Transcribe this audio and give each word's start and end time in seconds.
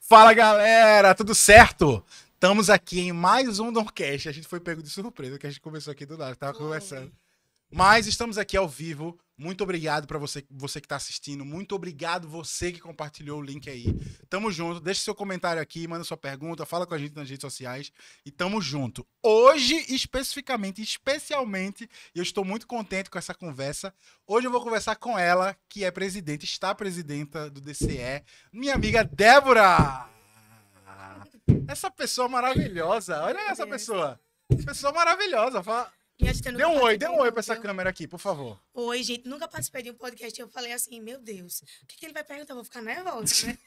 Fala 0.00 0.32
galera, 0.32 1.14
tudo 1.14 1.34
certo? 1.34 2.04
Estamos 2.34 2.68
aqui 2.68 3.00
em 3.00 3.12
mais 3.12 3.58
um 3.58 3.72
Doncast. 3.72 4.28
A 4.28 4.32
gente 4.32 4.48
foi 4.48 4.60
pego 4.60 4.82
de 4.82 4.90
surpresa 4.90 5.38
que 5.38 5.46
a 5.46 5.50
gente 5.50 5.60
começou 5.60 5.92
aqui 5.92 6.04
do 6.04 6.18
nada, 6.18 6.34
tava 6.34 6.58
conversando. 6.58 7.12
Mas 7.70 8.06
estamos 8.06 8.36
aqui 8.36 8.56
ao 8.56 8.68
vivo. 8.68 9.18
Muito 9.42 9.64
obrigado 9.64 10.06
para 10.06 10.18
você, 10.18 10.44
você 10.48 10.80
que 10.80 10.86
está 10.86 10.94
assistindo. 10.94 11.44
Muito 11.44 11.74
obrigado 11.74 12.28
você 12.28 12.70
que 12.70 12.78
compartilhou 12.78 13.40
o 13.40 13.42
link 13.42 13.68
aí. 13.68 13.92
Tamo 14.30 14.52
junto. 14.52 14.78
Deixa 14.78 15.02
seu 15.02 15.16
comentário 15.16 15.60
aqui, 15.60 15.88
manda 15.88 16.04
sua 16.04 16.16
pergunta, 16.16 16.64
fala 16.64 16.86
com 16.86 16.94
a 16.94 16.98
gente 16.98 17.16
nas 17.16 17.28
redes 17.28 17.42
sociais 17.42 17.90
e 18.24 18.30
tamo 18.30 18.62
junto. 18.62 19.04
Hoje, 19.20 19.84
especificamente, 19.88 20.80
especialmente, 20.80 21.90
eu 22.14 22.22
estou 22.22 22.44
muito 22.44 22.68
contente 22.68 23.10
com 23.10 23.18
essa 23.18 23.34
conversa. 23.34 23.92
Hoje 24.24 24.46
eu 24.46 24.52
vou 24.52 24.62
conversar 24.62 24.94
com 24.94 25.18
ela, 25.18 25.56
que 25.68 25.84
é 25.84 25.90
presidente, 25.90 26.44
está 26.44 26.72
presidenta 26.72 27.50
do 27.50 27.60
DCE, 27.60 28.22
minha 28.52 28.76
amiga 28.76 29.02
Débora. 29.02 30.08
Essa 31.66 31.90
pessoa 31.90 32.28
maravilhosa. 32.28 33.20
Olha 33.24 33.50
essa 33.50 33.66
pessoa. 33.66 34.20
Pessoa 34.64 34.92
maravilhosa. 34.92 35.64
Fala... 35.64 35.90
Dê 36.18 36.66
um 36.66 36.80
oi, 36.82 36.96
dê 36.96 37.08
um 37.08 37.18
oi 37.18 37.32
pra 37.32 37.40
essa 37.40 37.56
câmera 37.56 37.90
aqui, 37.90 38.06
por 38.06 38.18
favor. 38.18 38.60
Oi, 38.74 39.02
gente. 39.02 39.28
Nunca 39.28 39.48
participei 39.48 39.82
de 39.82 39.90
um 39.90 39.94
podcast. 39.94 40.40
Eu 40.40 40.48
falei 40.48 40.72
assim, 40.72 41.00
meu 41.00 41.20
Deus, 41.20 41.62
o 41.82 41.86
que, 41.86 41.96
que 41.96 42.06
ele 42.06 42.12
vai 42.12 42.22
perguntar? 42.22 42.52
Eu 42.52 42.56
vou 42.56 42.64
ficar 42.64 42.80
nervosa, 42.80 43.46
né? 43.46 43.58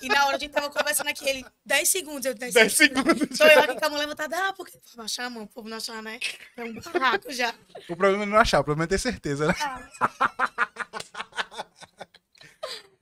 e 0.00 0.08
na 0.08 0.26
hora 0.26 0.36
a 0.36 0.38
gente 0.38 0.52
tava 0.52 0.70
conversando 0.70 1.08
aqui, 1.08 1.28
ele, 1.28 1.44
10 1.64 1.88
segundos, 1.88 2.24
eu 2.26 2.34
10, 2.34 2.54
10 2.54 2.72
segundos. 2.72 3.36
Sou 3.36 3.46
eu 3.46 3.60
aqui 3.60 3.74
com 3.74 3.84
a 3.84 3.88
mão 3.88 3.98
levantada, 3.98 4.48
ah, 4.48 4.52
porque 4.52 4.78
baixar 4.94 5.24
a 5.24 5.30
mão, 5.30 5.44
o 5.44 5.48
povo 5.48 5.68
não 5.68 5.76
achar, 5.76 6.02
né? 6.02 6.20
É 6.56 6.64
um 6.64 6.74
barraco 6.74 7.32
já. 7.32 7.54
O 7.88 7.96
problema 7.96 8.22
é 8.22 8.26
não 8.26 8.38
achar, 8.38 8.60
o 8.60 8.64
problema 8.64 8.84
é 8.84 8.88
ter 8.88 8.98
certeza, 8.98 9.48
né? 9.48 9.54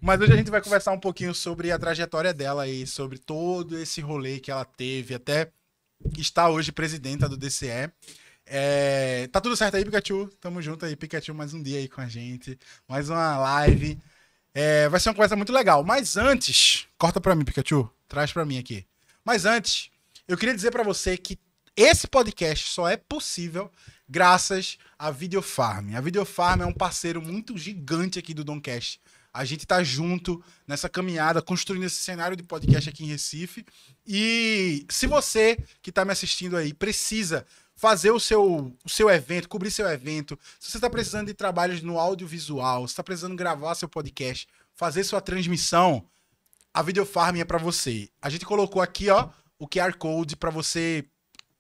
Mas 0.01 0.21
hoje 0.21 0.33
a 0.33 0.37
gente 0.37 0.51
vai 0.51 0.63
conversar 0.63 0.93
um 0.93 1.01
pouquinho 1.01 1.35
sobre 1.35 1.73
a 1.73 1.79
trajetória 1.79 2.33
dela 2.33 2.63
aí, 2.63 2.87
sobre 2.87 3.19
todo 3.19 3.79
esse 3.79 4.01
rolê 4.01 4.39
que 4.39 4.51
ela 4.51 4.65
teve, 4.65 5.15
até 5.15 5.51
está 6.17 6.49
hoje 6.49 6.71
presidenta 6.71 7.29
do 7.29 7.37
DCE. 7.37 7.91
É... 8.47 9.27
Tá 9.33 9.41
tudo 9.41 9.57
certo 9.57 9.77
aí, 9.77 9.85
Pikachu? 9.85 10.31
Tamo 10.41 10.63
junto 10.63 10.87
aí, 10.87 10.95
Pikachu, 10.95 11.35
mais 11.35 11.53
um 11.53 11.63
dia 11.63 11.79
aí 11.79 11.89
com 11.89 12.01
a 12.01 12.07
gente. 12.07 12.59
Mais 12.89 13.11
uma 13.11 13.37
live. 13.39 13.99
É... 14.55 14.89
Vai 14.89 15.01
ser 15.01 15.09
uma 15.09 15.15
conversa 15.17 15.37
muito 15.37 15.53
legal. 15.53 15.83
Mas 15.85 16.17
antes, 16.17 16.87
corta 16.97 17.21
pra 17.21 17.35
mim, 17.35 17.45
Pikachu. 17.45 17.91
Traz 18.09 18.33
pra 18.33 18.45
mim 18.45 18.59
aqui. 18.59 18.87
Mas 19.25 19.45
antes, 19.45 19.91
eu 20.29 20.39
queria 20.39 20.55
dizer 20.55 20.71
para 20.71 20.85
você 20.85 21.17
que 21.17 21.39
esse 21.77 22.07
podcast 22.07 22.71
só 22.71 22.89
é 22.89 22.97
possível 22.97 23.71
graças 24.09 24.79
à 24.99 25.11
Videofarm. 25.11 25.95
A 25.95 26.01
Videofarm 26.01 26.63
é 26.63 26.67
um 26.67 26.73
parceiro 26.73 27.21
muito 27.21 27.59
gigante 27.59 28.19
aqui 28.19 28.33
do 28.33 28.45
Doncast. 28.45 29.01
A 29.33 29.45
gente 29.45 29.67
tá 29.67 29.83
junto 29.83 30.43
nessa 30.67 30.89
caminhada, 30.89 31.43
construindo 31.43 31.85
esse 31.85 31.97
cenário 31.97 32.35
de 32.35 32.43
podcast 32.43 32.89
aqui 32.89 33.05
em 33.05 33.09
Recife. 33.09 33.67
E 34.07 34.87
se 34.89 35.07
você 35.07 35.59
que 35.83 35.93
tá 35.93 36.07
me 36.07 36.13
assistindo 36.13 36.57
aí 36.57 36.73
precisa 36.73 37.45
fazer 37.77 38.11
o 38.11 38.19
seu, 38.19 38.75
o 38.85 38.89
seu 38.89 39.11
evento, 39.11 39.49
cobrir 39.49 39.71
seu 39.71 39.87
evento, 39.87 40.39
se 40.59 40.71
você 40.71 40.79
está 40.79 40.89
precisando 40.89 41.27
de 41.27 41.35
trabalhos 41.35 41.83
no 41.83 42.01
audiovisual, 42.01 42.89
se 42.89 42.93
está 42.93 43.05
precisando 43.05 43.37
gravar 43.37 43.75
seu 43.75 43.89
podcast, 43.89 44.49
fazer 44.75 45.05
sua 45.05 45.21
transmissão, 45.21 46.05
a 46.73 46.83
Videofarm 46.83 47.37
é 47.37 47.45
para 47.45 47.59
você. 47.59 48.09
A 48.21 48.31
gente 48.31 48.47
colocou 48.47 48.83
aqui, 48.83 49.11
ó, 49.11 49.29
o 49.59 49.69
QR 49.69 49.97
Code 49.97 50.37
para 50.37 50.51
você 50.51 51.05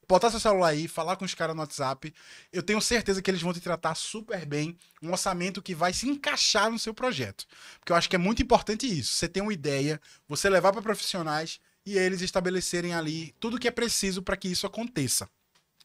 botar 0.09 0.31
seu 0.31 0.41
celular 0.41 0.69
aí, 0.69 0.87
falar 0.87 1.17
com 1.17 1.25
os 1.25 1.35
caras 1.35 1.55
no 1.55 1.63
WhatsApp. 1.63 2.13
Eu 2.53 2.63
tenho 2.63 2.81
certeza 2.81 3.21
que 3.21 3.31
eles 3.31 3.43
vão 3.43 3.53
te 3.53 3.61
tratar 3.61 3.95
super 3.95 4.47
bem. 4.47 4.77
Um 5.03 5.11
orçamento 5.11 5.63
que 5.63 5.75
vai 5.75 5.93
se 5.93 6.09
encaixar 6.09 6.71
no 6.71 6.79
seu 6.79 6.95
projeto. 6.95 7.47
Porque 7.79 7.93
eu 7.93 7.97
acho 7.97 8.09
que 8.09 8.17
é 8.17 8.19
muito 8.19 8.43
importante 8.43 8.87
isso. 8.87 9.15
Você 9.15 9.29
ter 9.29 9.41
uma 9.41 9.53
ideia, 9.53 10.01
você 10.29 10.49
levar 10.49 10.73
para 10.73 10.83
profissionais 10.83 11.61
e 11.85 11.97
eles 11.97 12.21
estabelecerem 12.21 12.95
ali 12.95 13.35
tudo 13.41 13.59
que 13.59 13.69
é 13.69 13.71
preciso 13.71 14.23
para 14.23 14.37
que 14.37 14.49
isso 14.49 14.67
aconteça. 14.67 15.29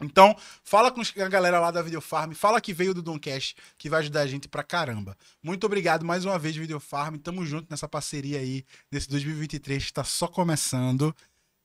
Então, 0.02 0.35
fala 0.63 0.91
com 0.91 1.02
a 1.02 1.30
galera 1.30 1.59
lá 1.59 1.71
da 1.71 1.81
Videofarm, 1.81 2.33
fala 2.33 2.59
que 2.59 2.73
veio 2.73 2.93
do 2.93 3.02
Doncast, 3.02 3.55
que 3.77 3.89
vai 3.89 3.99
ajudar 3.99 4.21
a 4.21 4.27
gente 4.27 4.48
pra 4.48 4.64
caramba. 4.64 5.15
Muito 5.42 5.65
obrigado 5.65 6.03
mais 6.03 6.26
uma 6.26 6.39
vez, 6.39 6.55
Videofarm. 6.55 7.17
Tamo 7.17 7.45
junto 7.45 7.67
nessa 7.70 7.87
parceria 7.87 8.39
aí, 8.39 8.65
nesse 8.92 9.08
2023 9.09 9.86
que 9.86 9.93
tá 9.93 10.03
só 10.03 10.27
começando. 10.27 11.15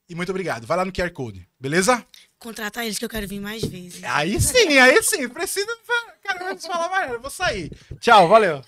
E 0.09 0.15
muito 0.15 0.29
obrigado. 0.29 0.65
Vai 0.65 0.77
lá 0.77 0.85
no 0.85 0.91
QR 0.91 1.11
Code, 1.11 1.47
beleza? 1.59 2.05
Contratar 2.39 2.85
eles 2.85 2.97
que 2.97 3.03
eu 3.03 3.09
quero 3.09 3.27
vir 3.27 3.41
mais 3.41 3.63
vezes. 3.63 4.01
Aí 4.03 4.39
sim, 4.39 4.77
aí 4.77 5.03
sim. 5.03 5.27
Precisa. 5.27 5.67
Cara, 6.23 6.45
não 6.45 6.57
falar 6.57 6.89
mais. 6.89 7.11
Eu 7.11 7.19
vou 7.19 7.29
sair. 7.29 7.71
Tchau, 7.99 8.27
valeu. 8.29 8.61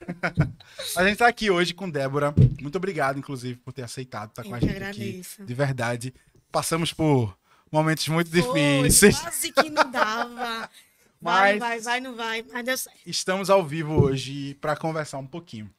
A 0.96 1.04
gente 1.04 1.18
tá 1.18 1.28
aqui 1.28 1.50
hoje 1.50 1.72
com 1.72 1.88
Débora. 1.88 2.34
Muito 2.60 2.76
obrigado, 2.76 3.18
inclusive, 3.18 3.60
por 3.60 3.72
ter 3.72 3.84
aceitado 3.84 4.30
estar 4.30 4.42
tá 4.42 4.48
com 4.48 4.54
a 4.54 4.58
gente 4.58 4.70
agradeço. 4.70 5.34
aqui. 5.42 5.44
De 5.46 5.54
verdade. 5.54 6.14
Passamos 6.50 6.92
por 6.92 7.36
momentos 7.72 8.06
muito 8.08 8.30
difíceis. 8.30 9.18
quase 9.18 9.52
que 9.52 9.70
não 9.70 9.90
dava. 9.90 10.70
Vai, 11.22 11.56
vai, 11.56 11.78
vai, 11.78 12.00
não 12.00 12.16
vai, 12.16 12.44
mas 12.52 12.64
deu 12.64 12.76
certo. 12.76 12.98
Estamos 13.06 13.48
ao 13.48 13.64
vivo 13.64 13.94
hoje 13.94 14.54
para 14.54 14.74
conversar 14.74 15.18
um 15.18 15.26
pouquinho. 15.26 15.72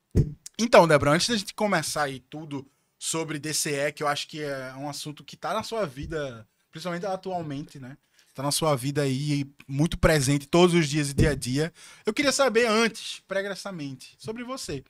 Então, 0.57 0.87
Débora, 0.87 1.11
antes 1.11 1.27
da 1.27 1.35
gente 1.35 1.53
começar 1.53 2.03
aí 2.03 2.21
tudo 2.21 2.65
sobre 2.97 3.37
DCE, 3.39 3.91
que 3.93 4.01
eu 4.01 4.07
acho 4.07 4.25
que 4.25 4.41
é 4.41 4.73
um 4.77 4.87
assunto 4.87 5.21
que 5.21 5.35
tá 5.35 5.53
na 5.53 5.61
sua 5.61 5.85
vida, 5.85 6.47
principalmente 6.71 7.05
atualmente, 7.05 7.77
né? 7.77 7.97
Tá 8.33 8.41
na 8.41 8.51
sua 8.51 8.73
vida 8.77 9.01
aí, 9.01 9.45
muito 9.67 9.97
presente 9.97 10.47
todos 10.47 10.73
os 10.73 10.87
dias 10.87 11.09
e 11.09 11.13
dia 11.13 11.31
a 11.31 11.35
dia. 11.35 11.73
Eu 12.05 12.13
queria 12.13 12.31
saber 12.31 12.65
antes, 12.65 13.21
pregressamente, 13.27 14.15
sobre 14.17 14.45
você. 14.45 14.81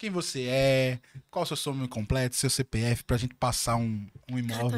Quem 0.00 0.08
você 0.08 0.46
é, 0.46 0.98
qual 1.30 1.42
o 1.44 1.54
seu 1.54 1.74
nome 1.74 1.86
completo, 1.86 2.34
seu 2.34 2.48
CPF, 2.48 3.04
pra 3.04 3.18
gente 3.18 3.34
passar 3.34 3.76
um, 3.76 4.08
um 4.32 4.38
imóvel. 4.38 4.70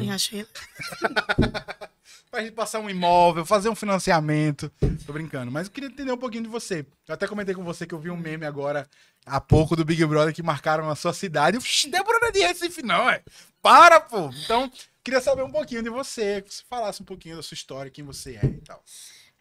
pra 2.29 2.41
gente 2.41 2.51
passar 2.51 2.81
um 2.81 2.89
imóvel, 2.89 3.45
fazer 3.45 3.69
um 3.69 3.75
financiamento. 3.75 4.69
Tô 5.05 5.13
brincando, 5.13 5.49
mas 5.49 5.67
eu 5.67 5.71
queria 5.71 5.87
entender 5.87 6.11
um 6.11 6.17
pouquinho 6.17 6.43
de 6.43 6.49
você. 6.49 6.85
Eu 7.07 7.13
até 7.13 7.25
comentei 7.25 7.55
com 7.55 7.63
você 7.63 7.87
que 7.87 7.93
eu 7.93 7.99
vi 7.99 8.09
um 8.09 8.17
meme 8.17 8.45
agora 8.45 8.85
há 9.25 9.39
pouco 9.39 9.77
do 9.77 9.85
Big 9.85 10.05
Brother 10.05 10.35
que 10.35 10.43
marcaram 10.43 10.89
a 10.89 10.95
sua 10.95 11.13
cidade. 11.13 11.57
Débora 11.89 12.19
não 12.19 12.27
é 12.27 12.31
de 12.31 12.39
Recife, 12.41 12.83
não, 12.83 13.09
é. 13.09 13.23
Para, 13.61 14.01
pô. 14.01 14.29
Então, 14.43 14.69
queria 15.01 15.21
saber 15.21 15.43
um 15.43 15.51
pouquinho 15.51 15.81
de 15.81 15.89
você, 15.89 16.41
que 16.41 16.53
você 16.53 16.63
falasse 16.69 17.01
um 17.01 17.05
pouquinho 17.05 17.37
da 17.37 17.41
sua 17.41 17.55
história, 17.55 17.89
quem 17.89 18.03
você 18.03 18.35
é 18.43 18.45
e 18.45 18.59
tal. 18.59 18.83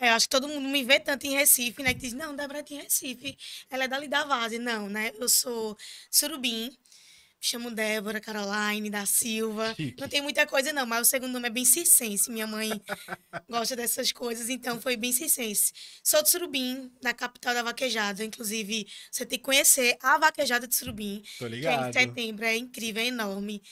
É, 0.03 0.09
acho 0.09 0.27
que 0.27 0.31
todo 0.31 0.49
mundo 0.49 0.69
me 0.69 0.83
vê 0.83 0.99
tanto 0.99 1.29
em 1.29 1.37
Recife, 1.37 1.81
né? 1.81 1.95
Que 1.95 2.01
diz, 2.01 2.13
não, 2.13 2.35
Débora 2.35 2.59
é 2.59 2.65
em 2.75 2.83
Recife. 2.83 3.39
Ela 3.71 3.85
é 3.85 3.89
dali 3.89 4.09
da 4.09 4.25
Vase. 4.25 4.59
Não, 4.59 4.89
né? 4.89 5.13
Eu 5.17 5.29
sou 5.29 5.79
surubim. 6.11 6.77
chamo 7.41 7.71
Débora 7.71 8.21
Caroline 8.21 8.91
da 8.91 9.07
Silva. 9.07 9.73
Chique. 9.77 10.01
Não 10.01 10.09
tem 10.09 10.21
muita 10.21 10.45
coisa, 10.45 10.73
não, 10.73 10.85
mas 10.85 11.07
o 11.07 11.11
segundo 11.11 11.31
nome 11.31 11.47
é 11.47 11.51
bem 11.51 11.65
circense. 11.65 12.29
Minha 12.33 12.49
mãe 12.49 12.71
gosta 13.49 13.77
dessas 13.77 14.11
coisas, 14.11 14.49
então 14.49 14.81
foi 14.81 14.97
bem 14.97 15.13
circense. 15.13 15.73
Sou 16.03 16.21
de 16.21 16.31
Surubim, 16.31 16.91
na 17.01 17.15
capital 17.15 17.55
da 17.55 17.63
vaquejada. 17.63 18.25
Inclusive, 18.25 18.89
você 19.09 19.25
tem 19.25 19.39
que 19.39 19.45
conhecer 19.45 19.97
a 20.03 20.19
vaquejada 20.19 20.67
de 20.67 20.75
Surubim. 20.75 21.23
Tô 21.39 21.47
ligado. 21.47 21.93
Que 21.93 21.99
é 21.99 22.03
em 22.03 22.09
setembro, 22.09 22.45
é 22.45 22.57
incrível, 22.57 23.01
é 23.01 23.07
enorme. 23.07 23.63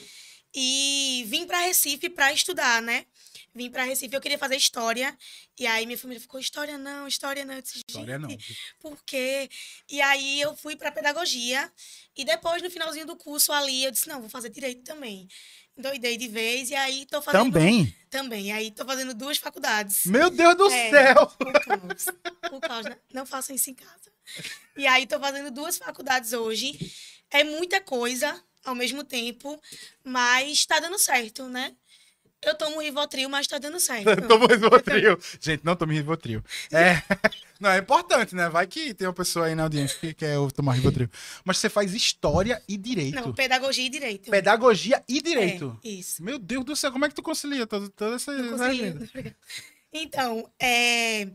E 0.55 1.25
vim 1.27 1.45
para 1.45 1.59
Recife 1.63 2.09
para 2.09 2.33
estudar, 2.33 2.81
né? 2.81 3.05
Vim 3.55 3.71
para 3.71 3.85
Recife, 3.85 4.15
eu 4.15 4.21
queria 4.21 4.39
fazer 4.39 4.57
história. 4.57 5.17
E 5.59 5.67
aí 5.67 5.87
minha 5.87 5.99
família 5.99 6.21
ficou, 6.21 6.41
história 6.41 6.79
não, 6.79 7.07
história 7.07 7.45
não. 7.45 7.55
Eu 7.55 7.63
disse, 7.63 7.83
história 7.87 8.19
não. 8.19 8.29
Por 8.79 9.03
quê? 9.05 9.49
E 9.89 10.01
aí 10.01 10.41
eu 10.41 10.57
fui 10.57 10.77
para 10.77 10.93
pedagogia. 10.93 11.71
E 12.17 12.25
depois, 12.25 12.63
no 12.63 12.71
finalzinho 12.71 13.07
do 13.07 13.17
curso 13.17 13.53
ali, 13.53 13.85
eu 13.85 13.91
disse, 13.91 14.09
não, 14.09 14.21
vou 14.21 14.31
fazer 14.31 14.51
direito 14.51 14.83
também. 14.83 15.29
Doidei 15.77 16.17
de 16.17 16.29
vez, 16.29 16.71
e 16.71 16.75
aí 16.75 17.07
tô 17.07 17.23
fazendo. 17.23 17.45
Também? 17.45 17.97
Também. 18.11 18.47
E 18.49 18.53
aí 18.53 18.71
tô 18.71 18.85
fazendo 18.85 19.15
duas 19.15 19.39
faculdades. 19.39 20.05
Meu 20.05 20.29
Deus 20.29 20.57
do 20.57 20.67
é, 20.71 20.91
céu! 20.91 21.27
Por 22.49 22.61
causa. 22.61 22.91
Né? 22.91 22.97
Não 23.15 23.25
façam 23.25 23.55
isso 23.57 23.71
em 23.71 23.75
casa. 23.75 24.13
E 24.77 24.87
aí 24.87 25.07
tô 25.07 25.19
fazendo 25.19 25.51
duas 25.51 25.79
faculdades 25.79 26.33
hoje. 26.33 26.93
É 27.31 27.45
muita 27.45 27.81
coisa 27.81 28.43
ao 28.65 28.75
mesmo 28.75 29.05
tempo, 29.05 29.61
mas 30.05 30.67
tá 30.67 30.79
dando 30.81 30.99
certo, 30.99 31.49
né? 31.49 31.75
Eu 32.43 32.55
tomo 32.55 32.81
Rivotril, 32.81 33.29
mas 33.29 33.47
tá 33.47 33.59
dando 33.59 33.79
certo. 33.79 34.27
tomo 34.27 34.47
Rivotril. 34.47 35.19
Gente, 35.41 35.65
não 35.65 35.77
tome 35.77 35.95
Rivotril. 35.95 36.43
É, 36.73 37.03
não, 37.59 37.71
é 37.71 37.79
importante, 37.79 38.35
né? 38.35 38.49
Vai 38.49 38.67
que 38.67 38.95
tem 38.95 39.07
uma 39.07 39.13
pessoa 39.13 39.47
aí 39.47 39.55
na 39.55 39.65
audiência 39.65 39.99
que 39.99 40.15
quer 40.15 40.37
tomar 40.55 40.73
Rivotril. 40.73 41.09
Mas 41.45 41.59
você 41.59 41.69
faz 41.69 41.93
História 41.93 42.63
e 42.69 42.77
Direito. 42.77 43.15
Não, 43.17 43.33
Pedagogia 43.35 43.85
e 43.85 43.89
Direito. 43.91 44.31
Pedagogia 44.31 45.03
e 45.09 45.21
Direito. 45.21 45.79
É, 45.85 45.89
isso. 45.89 46.23
Meu 46.23 46.39
Deus 46.39 46.65
do 46.65 46.77
céu, 46.77 46.93
como 46.93 47.05
é 47.05 47.09
que 47.09 47.15
tu 47.15 47.23
concilia 47.23 47.67
toda, 47.67 47.89
toda 47.91 48.17
essa... 48.17 48.33
Então, 49.93 50.49
é 50.59 51.29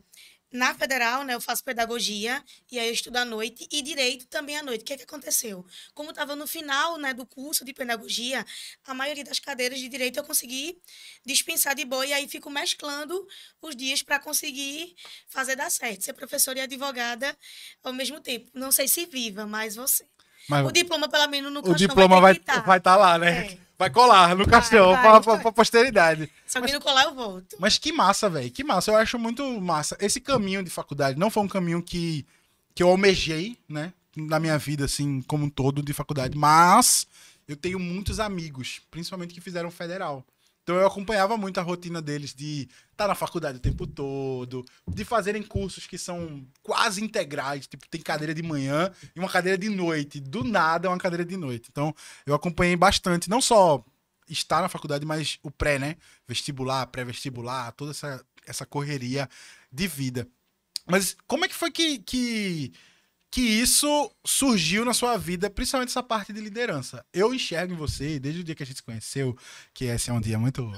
na 0.55 0.73
federal, 0.73 1.23
né, 1.23 1.33
eu 1.33 1.41
faço 1.41 1.63
pedagogia 1.63 2.43
e 2.71 2.79
aí 2.79 2.87
eu 2.87 2.93
estudo 2.93 3.17
à 3.17 3.25
noite 3.25 3.67
e 3.71 3.81
direito 3.81 4.27
também 4.27 4.57
à 4.57 4.63
noite. 4.63 4.81
O 4.81 4.85
que, 4.85 4.93
é 4.93 4.97
que 4.97 5.03
aconteceu? 5.03 5.65
Como 5.93 6.09
estava 6.09 6.35
no 6.35 6.47
final 6.47 6.97
né, 6.97 7.13
do 7.13 7.25
curso 7.25 7.63
de 7.65 7.73
pedagogia, 7.73 8.45
a 8.85 8.93
maioria 8.93 9.23
das 9.23 9.39
cadeiras 9.39 9.79
de 9.79 9.87
direito 9.89 10.17
eu 10.17 10.23
consegui 10.23 10.81
dispensar 11.25 11.75
de 11.75 11.85
boa 11.85 12.05
e 12.05 12.13
aí 12.13 12.27
fico 12.27 12.49
mesclando 12.49 13.27
os 13.61 13.75
dias 13.75 14.01
para 14.01 14.19
conseguir 14.19 14.95
fazer 15.27 15.55
dar 15.55 15.69
certo. 15.69 16.03
Ser 16.03 16.13
professora 16.13 16.59
e 16.59 16.61
advogada 16.61 17.37
ao 17.83 17.93
mesmo 17.93 18.19
tempo. 18.19 18.49
Não 18.53 18.71
sei 18.71 18.87
se 18.87 19.05
viva, 19.05 19.45
mas 19.45 19.75
você. 19.75 20.05
Mas 20.47 20.67
O 20.67 20.71
diploma, 20.71 21.09
pelo 21.09 21.27
menos, 21.27 21.51
no 21.51 21.59
o 21.59 21.63
caixão 21.63 21.77
diploma 21.77 22.15
vai 22.15 22.21
vai 22.21 22.31
estar 22.33 22.61
que 22.61 22.67
vai 22.67 22.79
tá. 22.79 22.95
lá, 22.95 23.17
né? 23.17 23.47
É. 23.47 23.65
Vai 23.77 23.89
colar 23.89 24.35
no 24.35 24.47
caixão 24.47 24.91
vai. 24.91 25.01
pra, 25.01 25.21
pra, 25.21 25.37
pra 25.37 25.51
posteridade. 25.51 26.31
Se 26.45 26.57
alguém 26.57 26.73
não 26.73 26.79
colar, 26.79 27.03
eu 27.03 27.13
volto. 27.13 27.57
Mas 27.59 27.77
que 27.77 27.91
massa, 27.91 28.29
velho. 28.29 28.49
Que 28.49 28.63
massa. 28.63 28.91
Eu 28.91 28.95
acho 28.95 29.19
muito 29.19 29.43
massa. 29.59 29.97
Esse 29.99 30.21
caminho 30.21 30.63
de 30.63 30.69
faculdade 30.69 31.19
não 31.19 31.29
foi 31.29 31.43
um 31.43 31.47
caminho 31.47 31.81
que, 31.81 32.25
que 32.73 32.81
eu 32.81 32.87
almejei, 32.87 33.57
né? 33.67 33.91
Na 34.15 34.39
minha 34.39 34.57
vida, 34.57 34.85
assim, 34.85 35.21
como 35.23 35.45
um 35.45 35.49
todo 35.49 35.83
de 35.83 35.91
faculdade. 35.91 36.37
Mas 36.37 37.05
eu 37.47 37.57
tenho 37.57 37.77
muitos 37.77 38.19
amigos, 38.19 38.81
principalmente 38.89 39.33
que 39.33 39.41
fizeram 39.41 39.69
federal. 39.69 40.25
Então 40.65 40.77
eu 40.77 40.87
acompanhava 40.87 41.37
muito 41.37 41.59
a 41.59 41.63
rotina 41.63 42.01
deles 42.01 42.33
de 42.33 42.67
estar 42.91 43.07
na 43.07 43.13
faculdade 43.13 43.59
o 43.59 43.61
tempo 43.61 43.85
todo, 43.85 44.65
de 44.87 45.05
fazerem 45.05 45.43
cursos 45.43 45.85
que 45.85 45.95
são 45.95 46.43
quase 46.63 47.03
integrais, 47.03 47.67
tipo, 47.67 47.87
tem 47.87 48.01
cadeira 48.01 48.33
de 48.33 48.41
manhã 48.41 48.91
e 49.15 49.19
uma 49.19 49.29
cadeira 49.29 49.59
de 49.59 49.69
noite. 49.69 50.19
Do 50.19 50.43
nada 50.43 50.87
é 50.87 50.89
uma 50.89 50.97
cadeira 50.97 51.23
de 51.23 51.37
noite. 51.37 51.69
Então 51.71 51.93
eu 52.25 52.33
acompanhei 52.33 52.75
bastante, 52.75 53.29
não 53.29 53.39
só 53.39 53.85
estar 54.27 54.59
na 54.59 54.67
faculdade, 54.67 55.05
mas 55.05 55.37
o 55.43 55.51
pré, 55.51 55.77
né? 55.77 55.97
Vestibular, 56.27 56.87
pré-vestibular, 56.87 57.71
toda 57.73 57.91
essa, 57.91 58.25
essa 58.47 58.65
correria 58.65 59.29
de 59.71 59.87
vida. 59.87 60.27
Mas 60.87 61.15
como 61.27 61.45
é 61.45 61.47
que 61.47 61.53
foi 61.53 61.69
que, 61.69 61.99
que, 61.99 62.73
que 63.35 63.41
isso 63.41 64.09
surgiu 64.25 64.85
na 64.85 64.93
sua 64.93 65.17
vida, 65.17 65.49
principalmente 65.49 65.89
essa 65.89 66.01
parte 66.01 66.31
de 66.31 66.39
liderança? 66.39 67.05
Eu 67.11 67.33
enxergo 67.33 67.73
em 67.73 67.75
você, 67.75 68.17
desde 68.17 68.39
o 68.39 68.43
dia 68.45 68.55
que 68.55 68.63
a 68.63 68.65
gente 68.65 68.77
se 68.77 68.83
conheceu, 68.83 69.37
que 69.73 69.83
esse 69.83 70.09
é 70.09 70.13
um 70.13 70.21
dia 70.21 70.39
muito. 70.39 70.71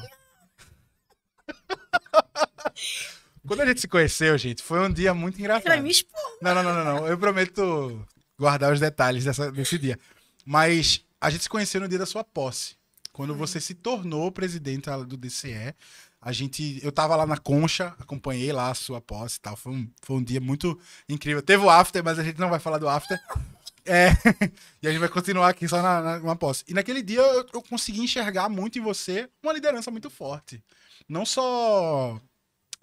Quando 3.48 3.62
a 3.62 3.65
gente 3.68 3.80
se 3.80 3.88
conheceu, 3.88 4.36
gente, 4.39 4.63
foi 4.63 4.80
um 4.80 4.92
dia 4.92 5.13
muito 5.13 5.36
Ele 5.38 5.48
vai 5.48 5.59
engraçado. 5.59 5.83
me 5.83 5.92
expor. 5.92 6.19
Não, 6.42 6.56
não, 6.56 6.63
não, 6.63 6.74
não, 6.74 6.83
não. 6.83 7.07
Eu 7.07 7.15
prometo 7.19 8.04
guardar 8.39 8.74
os 8.74 8.80
detalhes 8.80 9.24
dessa, 9.24 9.51
desse 9.51 9.77
dia. 9.77 10.00
Mas 10.44 11.06
a 11.21 11.30
gente 11.30 11.44
se 11.44 11.50
conheceu 11.50 11.80
no 11.80 11.88
dia 11.88 12.00
da 12.00 12.07
sua 12.07 12.24
posse. 12.24 12.75
Quando 13.13 13.36
você 13.36 13.62
se 13.62 13.75
tornou 13.75 14.31
presidente 14.31 14.89
do 15.06 15.15
DCE. 15.15 15.75
A 16.27 16.33
gente. 16.33 16.77
Eu 16.83 16.91
tava 16.91 17.15
lá 17.15 17.25
na 17.25 17.38
concha, 17.38 17.95
acompanhei 17.97 18.51
lá 18.51 18.69
a 18.69 18.74
sua 18.74 19.00
posse 19.00 19.38
e 19.38 19.39
tal. 19.39 19.56
Foi 19.56 19.71
um, 19.71 19.89
foi 20.01 20.18
um 20.18 20.21
dia 20.21 20.41
muito 20.41 20.77
incrível. 21.07 21.41
Teve 21.41 21.63
o 21.63 21.69
after, 21.69 22.03
mas 22.03 22.19
a 22.19 22.24
gente 22.24 22.38
não 22.38 22.50
vai 22.50 22.59
falar 22.59 22.79
do 22.79 22.89
after. 22.89 23.18
É, 23.89 24.09
e 24.83 24.88
a 24.89 24.91
gente 24.91 25.00
vai 25.00 25.07
continuar 25.07 25.47
aqui 25.47 25.65
só 25.65 25.81
na, 25.81 26.01
na, 26.01 26.19
na 26.19 26.35
posse. 26.35 26.62
E 26.68 26.74
naquele 26.74 27.01
dia 27.01 27.21
eu, 27.21 27.47
eu 27.53 27.62
consegui 27.62 28.01
enxergar 28.01 28.50
muito 28.50 28.77
em 28.77 28.81
você 28.81 29.29
uma 29.41 29.53
liderança 29.53 29.89
muito 29.89 30.09
forte. 30.09 30.62
Não 31.07 31.25
só. 31.25 32.19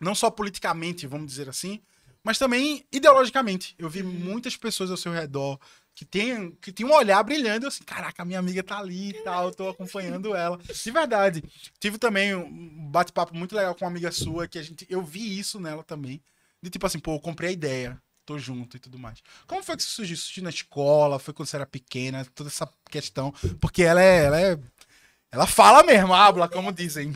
Não 0.00 0.14
só 0.14 0.30
politicamente, 0.30 1.06
vamos 1.06 1.26
dizer 1.26 1.46
assim, 1.46 1.82
mas 2.22 2.38
também 2.38 2.86
ideologicamente. 2.90 3.74
Eu 3.78 3.90
vi 3.90 4.02
muitas 4.02 4.56
pessoas 4.56 4.90
ao 4.90 4.96
seu 4.96 5.12
redor 5.12 5.60
que 5.94 6.04
tem, 6.04 6.50
que 6.60 6.72
tem 6.72 6.84
um 6.84 6.92
olhar 6.92 7.22
brilhando, 7.22 7.66
eu 7.66 7.68
assim, 7.68 7.84
caraca, 7.84 8.24
minha 8.24 8.38
amiga 8.38 8.62
tá 8.62 8.78
ali 8.78 9.10
e 9.10 9.22
tal, 9.22 9.46
eu 9.46 9.54
tô 9.54 9.68
acompanhando 9.68 10.34
ela. 10.34 10.58
De 10.58 10.90
verdade. 10.90 11.42
Tive 11.78 11.98
também 11.98 12.34
um 12.34 12.90
bate-papo 12.90 13.34
muito 13.34 13.54
legal 13.54 13.74
com 13.74 13.84
uma 13.84 13.90
amiga 13.90 14.10
sua, 14.10 14.48
que 14.48 14.58
a 14.58 14.62
gente, 14.62 14.86
eu 14.90 15.02
vi 15.02 15.38
isso 15.38 15.60
nela 15.60 15.84
também. 15.84 16.20
De 16.60 16.68
tipo 16.68 16.84
assim, 16.86 16.98
pô, 16.98 17.14
eu 17.14 17.20
comprei 17.20 17.50
a 17.50 17.52
ideia, 17.52 18.02
tô 18.26 18.38
junto 18.38 18.76
e 18.76 18.80
tudo 18.80 18.98
mais. 18.98 19.22
Como 19.46 19.62
foi 19.62 19.76
que 19.76 19.82
isso 19.82 19.92
surgiu? 19.92 20.16
Surgiu 20.16 20.42
na 20.42 20.50
escola, 20.50 21.18
foi 21.18 21.32
quando 21.32 21.48
você 21.48 21.56
era 21.56 21.66
pequena, 21.66 22.26
toda 22.34 22.48
essa 22.48 22.68
questão. 22.90 23.32
Porque 23.60 23.82
ela 23.82 24.02
é, 24.02 24.24
ela 24.24 24.40
é, 24.40 24.58
ela 25.30 25.46
fala 25.46 25.84
mesmo, 25.84 26.12
habla, 26.12 26.48
como 26.48 26.72
dizem. 26.72 27.12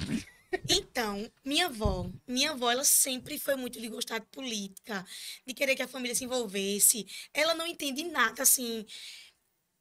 Então, 0.69 1.31
minha 1.45 1.67
avó, 1.67 2.11
minha 2.27 2.53
avó, 2.53 2.71
ela 2.71 2.85
sempre 2.85 3.39
foi 3.39 3.55
muito 3.57 3.81
de 3.81 3.89
gostar 3.89 4.19
de 4.19 4.27
política, 4.27 5.05
de 5.47 5.53
querer 5.55 5.75
que 5.77 5.83
a 5.83 5.89
família 5.89 6.15
se 6.15 6.25
envolvesse. 6.25 7.07
Ela 7.35 7.55
não 7.55 7.67
entende 7.67 8.05
nada, 8.05 8.43
assim, 8.43 8.87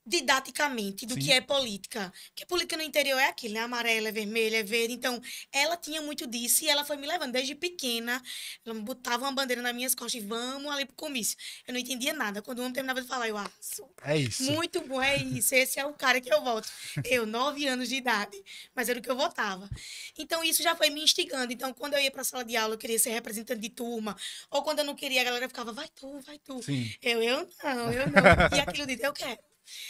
didaticamente 0.08 1.06
do 1.06 1.16
Sim. 1.16 1.20
que 1.20 1.32
é 1.32 1.42
política. 1.42 2.12
Porque 2.30 2.46
política 2.46 2.78
no 2.78 2.84
interior 2.84 3.20
é 3.20 3.28
aquilo, 3.28 3.56
né? 3.56 3.60
Amarela, 3.60 4.08
é 4.08 4.12
vermelha, 4.12 4.58
é 4.58 4.64
verde. 4.64 4.94
Então, 4.94 5.22
ela 5.52 5.76
tinha 5.76 6.02
muito 6.02 6.26
disso 6.26 6.64
e 6.64 6.70
ela 6.70 6.86
foi 6.86 6.96
me 6.96 7.06
levando 7.06 7.34
desde 7.34 7.54
pequena. 7.54 8.22
Ela 8.66 8.76
botava 8.80 9.26
uma 9.26 9.32
bandeira 9.34 9.62
nas 9.62 9.76
minhas 9.76 9.94
costas 9.94 10.22
e 10.22 10.26
vamos 10.26 10.72
ali 10.72 10.86
pro 10.86 10.96
comício. 10.96 11.38
Eu 11.68 11.74
não 11.74 11.80
entendia 11.80 12.14
nada. 12.14 12.42
Quando 12.42 12.60
o 12.60 12.62
homem 12.62 12.74
terminava 12.74 13.02
de 13.02 13.08
falar, 13.08 13.28
eu, 13.28 13.38
ah, 13.38 13.52
sou 13.60 13.94
É 14.04 14.18
isso. 14.18 14.44
muito 14.52 14.82
bom, 14.88 15.02
é 15.02 15.18
isso. 15.18 15.54
Esse 15.54 15.80
é 15.80 15.86
o 15.86 15.94
cara 15.94 16.22
que 16.22 16.34
eu 16.34 16.42
voto. 16.42 16.68
Eu, 17.10 17.26
nove 17.26 17.68
anos 17.68 17.90
de 17.90 17.96
idade, 17.96 18.38
mas 18.76 18.90
era 18.90 19.00
o 19.00 19.02
que 19.02 19.10
eu 19.10 19.16
votava. 19.16 19.70
Então, 20.18 20.44
isso 20.44 20.62
já 20.62 20.76
foi 20.76 20.90
me 20.90 21.02
instigando. 21.02 21.52
Então, 21.54 21.74
quando 21.74 21.94
eu 21.94 22.00
ia 22.00 22.12
para 22.12 22.22
a 22.22 22.26
sala 22.26 22.44
de 22.44 22.56
aula, 22.56 22.74
eu 22.74 22.78
queria 22.78 23.00
ser 23.00 23.12
representante 23.12 23.62
de 23.62 23.70
turma. 23.70 24.16
Ou 24.52 24.62
quando 24.62 24.80
eu 24.80 24.86
não 24.86 24.96
queria, 24.96 25.22
a 25.22 25.24
galera 25.24 25.48
ficava, 25.48 25.72
vai 25.72 25.88
tu, 25.90 26.20
vai 26.22 26.38
tu. 26.40 26.62
Sim. 26.62 26.92
Eu, 27.02 27.22
eu 27.24 27.50
não, 27.64 27.94
eu 27.94 28.06
não. 28.08 28.58
E 28.58 28.60
aquilo 28.60 28.88
de, 28.88 29.02
eu 29.02 29.14
quero. 29.14 29.40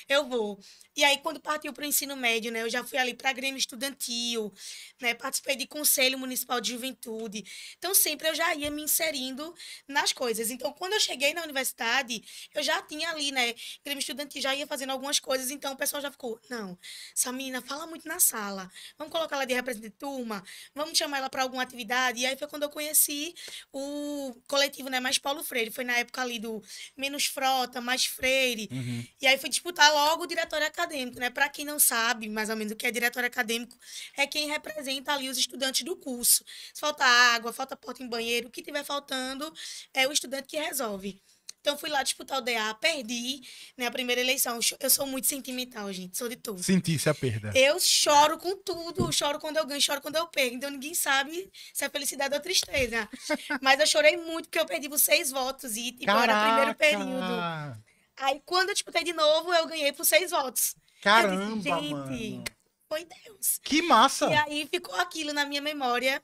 Eu 0.08 0.28
vou. 0.28 0.60
E 0.96 1.04
aí, 1.04 1.18
quando 1.20 1.40
partiu 1.40 1.72
para 1.72 1.84
o 1.84 1.86
ensino 1.86 2.16
médio, 2.16 2.52
né? 2.52 2.62
Eu 2.62 2.70
já 2.70 2.84
fui 2.84 2.98
ali 2.98 3.14
para 3.14 3.32
Grêmio 3.32 3.60
Estudantil, 3.60 4.52
né? 5.00 5.14
Participei 5.14 5.56
de 5.56 5.68
Conselho 5.68 6.18
Municipal 6.18 6.60
de 6.60 6.72
Juventude. 6.72 7.46
Então, 7.78 7.94
sempre 7.94 8.28
eu 8.28 8.36
já 8.36 8.54
ia 8.56 8.72
me 8.72 8.82
inserindo 8.82 9.54
nas 9.88 10.12
coisas. 10.12 10.50
Então, 10.50 10.74
quando 10.74 10.94
eu 10.94 11.00
cheguei 11.00 11.34
na 11.34 11.44
universidade, 11.44 12.24
eu 12.54 12.64
já 12.64 12.82
tinha 12.82 13.10
ali, 13.12 13.32
né? 13.32 13.54
Grêmio 13.86 14.00
Estudantil, 14.00 14.42
já 14.42 14.56
ia 14.56 14.66
fazendo 14.66 14.90
algumas 14.92 15.20
coisas. 15.20 15.52
Então, 15.52 15.74
o 15.74 15.78
pessoal 15.78 16.02
já 16.02 16.12
ficou, 16.12 16.40
não, 16.50 16.78
essa 17.16 17.32
menina 17.32 17.62
fala 17.62 17.86
muito 17.86 18.08
na 18.08 18.20
sala. 18.20 18.70
Vamos 18.98 19.12
colocar 19.12 19.36
ela 19.36 19.46
de 19.46 19.54
representante 19.54 19.92
de 19.92 19.96
turma? 19.96 20.44
Vamos 20.74 20.98
chamar 20.98 21.20
ela 21.20 21.30
para 21.30 21.44
alguma 21.44 21.64
atividade? 21.64 22.22
E 22.22 22.26
aí 22.26 22.36
foi 22.36 22.48
quando 22.48 22.64
eu 22.64 22.70
conheci 22.70 23.36
o 23.72 24.36
coletivo, 24.48 24.90
né? 24.90 25.00
Mais 25.00 25.18
Paulo 25.18 25.44
Freire. 25.44 25.72
Foi 25.72 25.84
na 25.84 25.98
época 25.98 26.22
ali 26.22 26.40
do 26.40 26.62
Menos 26.96 27.26
Frota, 27.26 27.80
Mais 27.80 28.06
Freire. 28.06 28.68
Uhum. 28.72 29.06
E 29.22 29.28
aí 29.28 29.38
fui 29.38 29.50
disputar 29.68 29.92
logo 29.92 30.24
o 30.24 30.28
diretório 30.28 30.66
acadêmico, 30.66 31.20
né? 31.20 31.30
Para 31.30 31.50
quem 31.50 31.66
não 31.66 31.80
sabe, 31.80 32.30
mais 32.30 32.50
ou 32.50 32.56
menos, 32.56 32.72
o 32.72 32.76
que 32.76 32.88
é 32.88 32.92
diretório 32.92 33.28
acadêmico, 33.28 33.78
é 34.16 34.26
quem 34.26 34.48
representa 34.48 35.14
ali 35.14 35.30
os 35.30 35.38
estudantes 35.38 35.86
do 35.86 35.96
curso. 35.96 36.44
Se 36.74 36.80
falta 36.80 37.04
água, 37.04 37.52
falta 37.52 37.76
porta 37.76 38.02
em 38.02 38.08
banheiro, 38.08 38.48
o 38.48 38.52
que 38.52 38.62
tiver 38.62 38.84
faltando 38.84 39.54
é 39.94 40.08
o 40.08 40.12
estudante 40.12 40.48
que 40.48 40.58
resolve. 40.58 41.22
Então 41.60 41.78
fui 41.78 41.90
lá 41.90 42.02
disputar 42.02 42.38
o 42.38 42.42
DA, 42.42 42.74
perdi, 42.80 43.42
né? 43.76 43.88
A 43.88 43.92
primeira 43.92 44.22
eleição. 44.22 44.58
Eu 44.80 44.90
sou 44.90 45.06
muito 45.06 45.28
sentimental, 45.28 45.92
gente, 45.92 46.18
sou 46.18 46.30
de 46.30 46.38
tudo. 46.38 46.64
Sentisse 46.64 47.10
a 47.10 47.14
perda. 47.14 47.52
Eu 47.54 47.78
choro 47.78 48.38
com 48.38 48.56
tudo, 48.56 49.12
choro 49.12 49.38
quando 49.38 49.58
eu 49.58 49.66
ganho, 49.66 49.82
choro 49.82 50.00
quando 50.00 50.16
eu 50.16 50.28
perco. 50.28 50.56
Então 50.56 50.70
ninguém 50.70 50.94
sabe 50.94 51.52
se 51.74 51.84
é 51.84 51.90
felicidade 51.90 52.34
ou 52.34 52.40
tristeza. 52.40 53.10
Mas 53.62 53.82
eu 53.82 53.88
chorei 53.88 54.16
muito 54.16 54.46
porque 54.46 54.60
eu 54.60 54.66
perdi 54.66 54.88
por 54.88 55.00
seis 55.00 55.30
votos 55.30 55.76
e 55.76 55.92
tipo, 55.92 56.10
era 56.10 56.38
o 56.38 56.46
primeiro 56.46 56.76
período. 56.76 57.84
Aí, 58.18 58.42
quando 58.46 58.70
eu 58.70 58.74
disputei 58.74 59.04
de 59.04 59.14
novo, 59.14 59.54
eu 59.54 59.68
ganhei 59.68 59.92
por 59.94 60.06
seis 60.06 60.32
votos. 60.32 60.76
Caramba, 61.02 61.56
disse, 61.58 61.70
gente, 61.70 61.94
mano. 61.94 62.44
foi 62.90 63.06
Deus. 63.24 63.60
Que 63.64 63.82
massa! 63.84 64.28
E 64.30 64.36
aí 64.36 64.68
ficou 64.72 64.96
aquilo 64.96 65.32
na 65.34 65.46
minha 65.46 65.62
memória. 65.62 66.22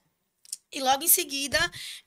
E 0.76 0.82
logo 0.82 1.04
em 1.04 1.08
seguida, 1.08 1.60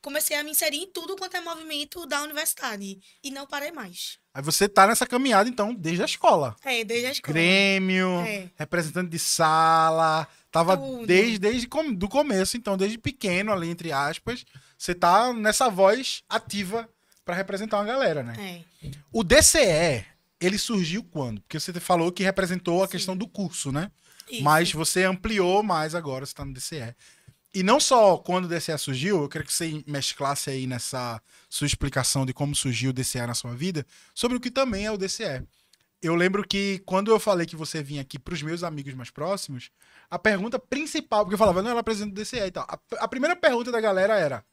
comecei 0.02 0.37
a 0.37 0.42
me 0.42 0.50
inserir 0.50 0.78
em 0.78 0.90
tudo 0.90 1.14
quanto 1.14 1.37
é 1.37 1.40
movimento 1.40 2.04
da 2.04 2.20
universidade. 2.25 2.99
E 3.22 3.30
não 3.30 3.46
parei 3.46 3.70
mais. 3.70 4.18
Aí 4.34 4.42
você 4.42 4.68
tá 4.68 4.88
nessa 4.88 5.06
caminhada, 5.06 5.49
então, 5.49 5.72
desde 5.72 6.02
a 6.02 6.04
escola. 6.04 6.56
É, 6.64 6.82
desde 6.82 7.06
a 7.06 7.10
escola. 7.12 7.32
Grêmio, 7.32 8.08
É. 8.26 8.50
representante 8.56 9.08
de 9.08 9.20
sala. 9.20 10.26
Tava 10.50 10.76
Tudo. 10.76 11.06
desde, 11.06 11.38
desde 11.38 11.68
com- 11.68 11.92
do 11.94 12.08
começo, 12.08 12.56
então, 12.56 12.76
desde 12.76 12.99
pequeno, 12.99 13.52
ali, 13.52 13.68
entre 13.70 13.92
aspas. 13.92 14.44
Você 14.76 14.96
tá 14.96 15.32
nessa 15.32 15.68
voz 15.70 16.25
ativa 16.28 16.88
pra 17.26 17.35
representar 17.35 17.78
uma 17.78 17.85
galera, 17.85 18.23
né? 18.23 18.64
É. 18.83 18.90
O 19.12 19.25
DCE, 19.25 20.06
ele 20.40 20.56
surgiu 20.56 21.02
quando? 21.02 21.42
Porque 21.42 21.59
você 21.59 21.73
falou 21.80 22.12
que 22.12 22.23
representou 22.23 22.83
a 22.83 22.87
Sim. 22.87 22.92
questão 22.92 23.16
do 23.16 23.26
curso, 23.26 23.73
né? 23.73 23.90
Isso. 24.30 24.42
Mas 24.42 24.73
você 24.73 25.02
ampliou 25.02 25.62
mais 25.62 25.95
agora, 25.95 26.25
você 26.25 26.33
tá 26.33 26.45
no 26.45 26.54
DCE. 26.54 26.95
E 27.52 27.62
não 27.62 27.80
só 27.80 28.16
quando 28.16 28.45
o 28.45 28.49
DCE 28.49 28.78
surgiu, 28.78 29.23
eu 29.23 29.28
queria 29.28 29.45
que 29.45 29.52
você 29.52 29.83
mesclasse 29.87 30.50
aí 30.50 30.66
nessa 30.66 31.21
sua 31.49 31.66
explicação 31.66 32.25
de 32.25 32.33
como 32.33 32.54
surgiu 32.54 32.90
o 32.90 32.92
DCE 32.92 33.26
na 33.26 33.35
sua 33.35 33.54
vida, 33.54 33.85
sobre 34.14 34.37
o 34.37 34.40
que 34.40 34.50
também 34.50 34.87
é 34.87 34.92
o 34.92 34.97
DCE. 34.97 35.42
Eu 36.00 36.14
lembro 36.14 36.47
que 36.47 36.80
quando 36.87 37.11
eu 37.11 37.18
falei 37.18 37.47
que 37.47 37.56
você 37.56 37.83
vinha 37.83 38.02
aqui 38.02 38.18
pros 38.18 38.42
meus 38.42 38.62
amigos 38.62 38.95
mais 38.95 39.11
próximos, 39.11 39.71
a 40.09 40.18
pergunta 40.18 40.59
principal, 40.59 41.25
porque 41.25 41.35
eu 41.35 41.38
falava, 41.38 41.62
não, 41.62 41.71
ela 41.71 41.80
apresenta 41.80 42.12
o 42.12 42.14
DCE 42.14 42.38
e 42.38 42.50
tal. 42.52 42.66
A, 42.68 42.78
a 43.04 43.09
primeira 43.09 43.35
pergunta 43.35 43.73
da 43.73 43.80
galera 43.80 44.16
era: 44.16 44.45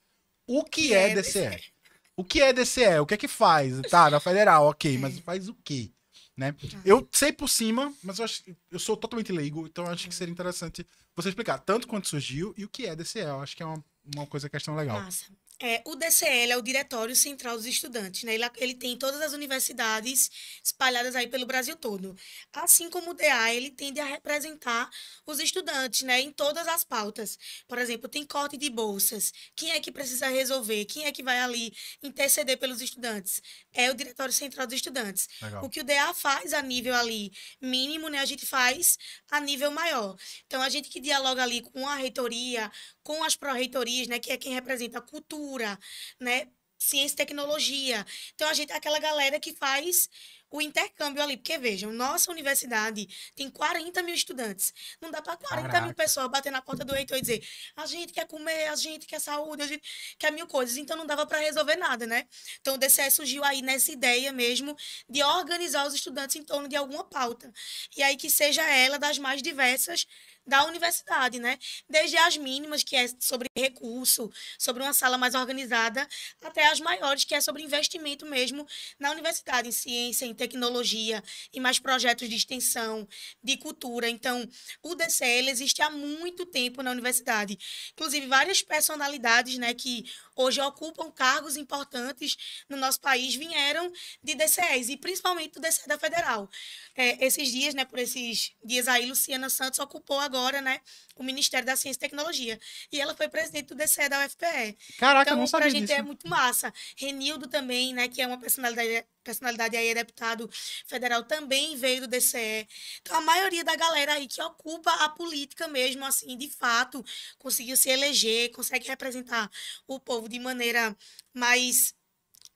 o 0.47 0.63
que, 0.63 0.87
Que 0.87 0.93
é, 0.93 1.11
é 1.11 1.15
DCE? 1.15 1.73
O 2.15 2.23
que 2.23 2.41
é 2.41 2.53
DCE? 2.53 2.99
O 2.99 3.05
que 3.05 3.13
é 3.13 3.17
que 3.17 3.27
faz? 3.27 3.81
Tá, 3.89 4.09
na 4.09 4.19
federal, 4.19 4.67
ok, 4.67 4.97
mas 4.99 5.19
faz 5.19 5.49
o 5.49 5.55
quê? 5.63 5.91
Né? 6.35 6.55
Eu 6.83 7.07
sei 7.11 7.31
por 7.31 7.47
cima, 7.47 7.93
mas 8.03 8.17
eu, 8.17 8.25
acho, 8.25 8.43
eu 8.71 8.79
sou 8.79 8.97
totalmente 8.97 9.31
leigo, 9.31 9.67
então 9.67 9.85
eu 9.85 9.91
acho 9.91 10.07
que 10.07 10.15
seria 10.15 10.31
interessante 10.31 10.85
você 11.15 11.29
explicar 11.29 11.59
tanto 11.59 11.87
quanto 11.87 12.07
surgiu 12.07 12.53
e 12.57 12.65
o 12.65 12.69
que 12.69 12.87
é 12.87 12.95
DCE. 12.95 13.19
Eu 13.19 13.39
acho 13.39 13.55
que 13.55 13.61
é 13.61 13.65
uma, 13.65 13.83
uma 14.15 14.25
coisa, 14.25 14.49
questão 14.49 14.75
legal. 14.75 14.99
Massa. 14.99 15.25
É, 15.65 15.81
o 15.85 15.95
DCL 15.95 16.51
é 16.51 16.57
o 16.57 16.61
Diretório 16.61 17.15
Central 17.15 17.55
dos 17.55 17.65
Estudantes, 17.65 18.23
né? 18.23 18.33
Ele, 18.33 18.43
ele 18.57 18.73
tem 18.73 18.97
todas 18.97 19.21
as 19.21 19.31
universidades 19.31 20.29
espalhadas 20.61 21.15
aí 21.15 21.25
pelo 21.25 21.45
Brasil 21.45 21.77
todo. 21.77 22.13
Assim 22.51 22.89
como 22.89 23.11
o 23.11 23.13
DA, 23.13 23.53
ele 23.53 23.71
tende 23.71 23.97
a 24.01 24.03
representar 24.03 24.89
os 25.25 25.39
estudantes, 25.39 26.01
né? 26.01 26.19
Em 26.19 26.33
todas 26.33 26.67
as 26.67 26.83
pautas. 26.83 27.39
Por 27.65 27.77
exemplo, 27.77 28.09
tem 28.09 28.25
corte 28.25 28.57
de 28.57 28.69
bolsas. 28.69 29.31
Quem 29.55 29.71
é 29.71 29.79
que 29.79 29.89
precisa 29.89 30.27
resolver? 30.27 30.83
Quem 30.83 31.05
é 31.05 31.13
que 31.13 31.23
vai 31.23 31.39
ali 31.39 31.73
interceder 32.01 32.57
pelos 32.57 32.81
estudantes? 32.81 33.41
É 33.71 33.89
o 33.89 33.93
Diretório 33.93 34.33
Central 34.33 34.67
dos 34.67 34.75
Estudantes. 34.75 35.29
Legal. 35.41 35.63
O 35.63 35.69
que 35.69 35.79
o 35.79 35.83
DA 35.85 36.13
faz 36.13 36.53
a 36.53 36.61
nível 36.61 36.93
ali 36.93 37.31
mínimo, 37.61 38.09
né? 38.09 38.19
A 38.19 38.25
gente 38.25 38.45
faz 38.45 38.97
a 39.31 39.39
nível 39.39 39.71
maior. 39.71 40.17
Então, 40.45 40.61
a 40.61 40.67
gente 40.67 40.89
que 40.89 40.99
dialoga 40.99 41.41
ali 41.41 41.61
com 41.61 41.87
a 41.87 41.95
reitoria, 41.95 42.69
com 43.01 43.23
as 43.23 43.37
pró-reitorias, 43.37 44.07
né? 44.09 44.19
Que 44.19 44.33
é 44.33 44.37
quem 44.37 44.53
representa 44.53 44.97
a 44.99 45.01
cultura, 45.01 45.52
cultura, 45.53 45.77
né? 46.19 46.47
Ciência 46.77 47.13
e 47.13 47.17
tecnologia. 47.17 48.05
Então, 48.33 48.49
a 48.49 48.53
gente 48.53 48.73
aquela 48.73 48.99
galera 48.99 49.39
que 49.39 49.53
faz 49.53 50.09
o 50.53 50.61
intercâmbio 50.61 51.21
ali. 51.21 51.35
Porque, 51.35 51.57
vejam, 51.57 51.91
nossa 51.91 52.31
universidade 52.31 53.07
tem 53.35 53.49
40 53.49 54.03
mil 54.03 54.13
estudantes. 54.13 54.71
Não 55.01 55.09
dá 55.09 55.21
para 55.21 55.35
40 55.35 55.67
Caraca. 55.67 55.85
mil 55.85 55.95
pessoas 55.95 56.27
bater 56.27 56.51
na 56.51 56.61
porta 56.61 56.85
do 56.85 56.93
reitor 56.93 57.17
e 57.17 57.21
dizer 57.21 57.43
a 57.75 57.87
gente 57.87 58.13
quer 58.13 58.27
comer, 58.27 58.67
a 58.67 58.75
gente 58.75 59.07
quer 59.07 59.19
saúde, 59.19 59.63
a 59.63 59.67
gente 59.67 59.83
quer 60.19 60.31
mil 60.31 60.45
coisas. 60.47 60.77
Então, 60.77 60.95
não 60.95 61.07
dava 61.07 61.25
para 61.25 61.39
resolver 61.39 61.75
nada, 61.75 62.05
né? 62.05 62.27
Então, 62.61 62.75
o 62.75 62.77
DCE 62.77 63.09
surgiu 63.09 63.43
aí 63.43 63.63
nessa 63.63 63.91
ideia 63.91 64.31
mesmo 64.31 64.77
de 65.09 65.23
organizar 65.23 65.87
os 65.87 65.95
estudantes 65.95 66.35
em 66.35 66.43
torno 66.43 66.67
de 66.67 66.75
alguma 66.75 67.03
pauta. 67.03 67.51
E 67.97 68.03
aí 68.03 68.15
que 68.15 68.29
seja 68.29 68.61
ela 68.69 68.99
das 68.99 69.17
mais 69.17 69.41
diversas 69.41 70.05
da 70.45 70.65
universidade, 70.65 71.39
né? 71.39 71.57
Desde 71.89 72.17
as 72.17 72.37
mínimas, 72.37 72.83
que 72.83 72.95
é 72.95 73.07
sobre 73.19 73.47
recurso, 73.57 74.29
sobre 74.59 74.83
uma 74.83 74.93
sala 74.93 75.17
mais 75.17 75.35
organizada, 75.35 76.07
até 76.41 76.67
as 76.67 76.79
maiores, 76.79 77.23
que 77.23 77.33
é 77.33 77.41
sobre 77.41 77.63
investimento 77.63 78.25
mesmo 78.25 78.67
na 78.99 79.11
universidade, 79.11 79.69
em 79.69 79.71
ciência, 79.71 80.25
em 80.25 80.33
tecnologia, 80.47 81.23
em 81.53 81.59
mais 81.59 81.79
projetos 81.79 82.27
de 82.29 82.35
extensão, 82.35 83.07
de 83.43 83.57
cultura. 83.57 84.09
Então, 84.09 84.47
o 84.81 84.95
DCL 84.95 85.49
existe 85.49 85.81
há 85.81 85.89
muito 85.89 86.45
tempo 86.45 86.81
na 86.81 86.91
universidade. 86.91 87.57
Inclusive, 87.93 88.27
várias 88.27 88.61
personalidades, 88.61 89.57
né, 89.57 89.73
que 89.73 90.05
hoje 90.35 90.59
ocupam 90.61 91.11
cargos 91.11 91.55
importantes 91.55 92.35
no 92.69 92.77
nosso 92.77 92.99
país 92.99 93.35
vieram 93.35 93.91
de 94.21 94.35
DCEs, 94.35 94.89
e 94.89 94.97
principalmente 94.97 95.53
do 95.53 95.61
DCE 95.61 95.87
da 95.87 95.97
Federal. 95.97 96.49
É, 96.95 97.25
esses 97.25 97.51
dias, 97.51 97.73
né, 97.73 97.85
por 97.85 97.99
esses 97.99 98.51
dias 98.63 98.87
aí, 98.87 99.05
Luciana 99.05 99.49
Santos 99.49 99.79
ocupou 99.79 100.19
agora, 100.19 100.61
né, 100.61 100.81
o 101.15 101.23
Ministério 101.23 101.65
da 101.65 101.75
Ciência 101.75 101.97
e 101.97 101.99
Tecnologia. 101.99 102.59
E 102.91 102.99
ela 102.99 103.15
foi 103.15 103.27
presidente 103.29 103.67
do 103.67 103.75
DCE 103.75 104.09
da 104.09 104.25
UFPE. 104.25 104.77
Caraca, 104.97 105.29
então, 105.29 105.39
não 105.39 105.47
sabia 105.47 105.67
pra 105.67 105.69
gente 105.69 105.87
disso. 105.87 105.99
é 105.99 106.01
muito 106.01 106.27
massa. 106.27 106.73
Renildo 106.97 107.47
também, 107.47 107.93
né, 107.93 108.07
que 108.07 108.21
é 108.21 108.27
uma 108.27 108.39
personalidade, 108.39 109.05
personalidade 109.23 109.75
aí, 109.77 109.87
é 109.89 109.93
deputado 109.93 110.49
federal, 110.85 111.23
também 111.23 111.75
veio 111.77 112.01
do 112.01 112.07
DCE. 112.07 112.67
Então, 113.01 113.17
a 113.17 113.21
maioria 113.21 113.63
da 113.63 113.75
galera 113.75 114.13
aí 114.13 114.27
que 114.27 114.41
ocupa 114.41 114.91
a 115.03 115.09
política 115.09 115.67
mesmo, 115.67 116.05
assim, 116.05 116.37
de 116.37 116.49
fato, 116.49 117.03
conseguiu 117.37 117.77
se 117.77 117.89
eleger, 117.89 118.51
consegue 118.51 118.87
representar 118.87 119.49
o 119.87 119.99
povo 119.99 120.27
de 120.29 120.39
maneira 120.39 120.95
mais 121.33 121.93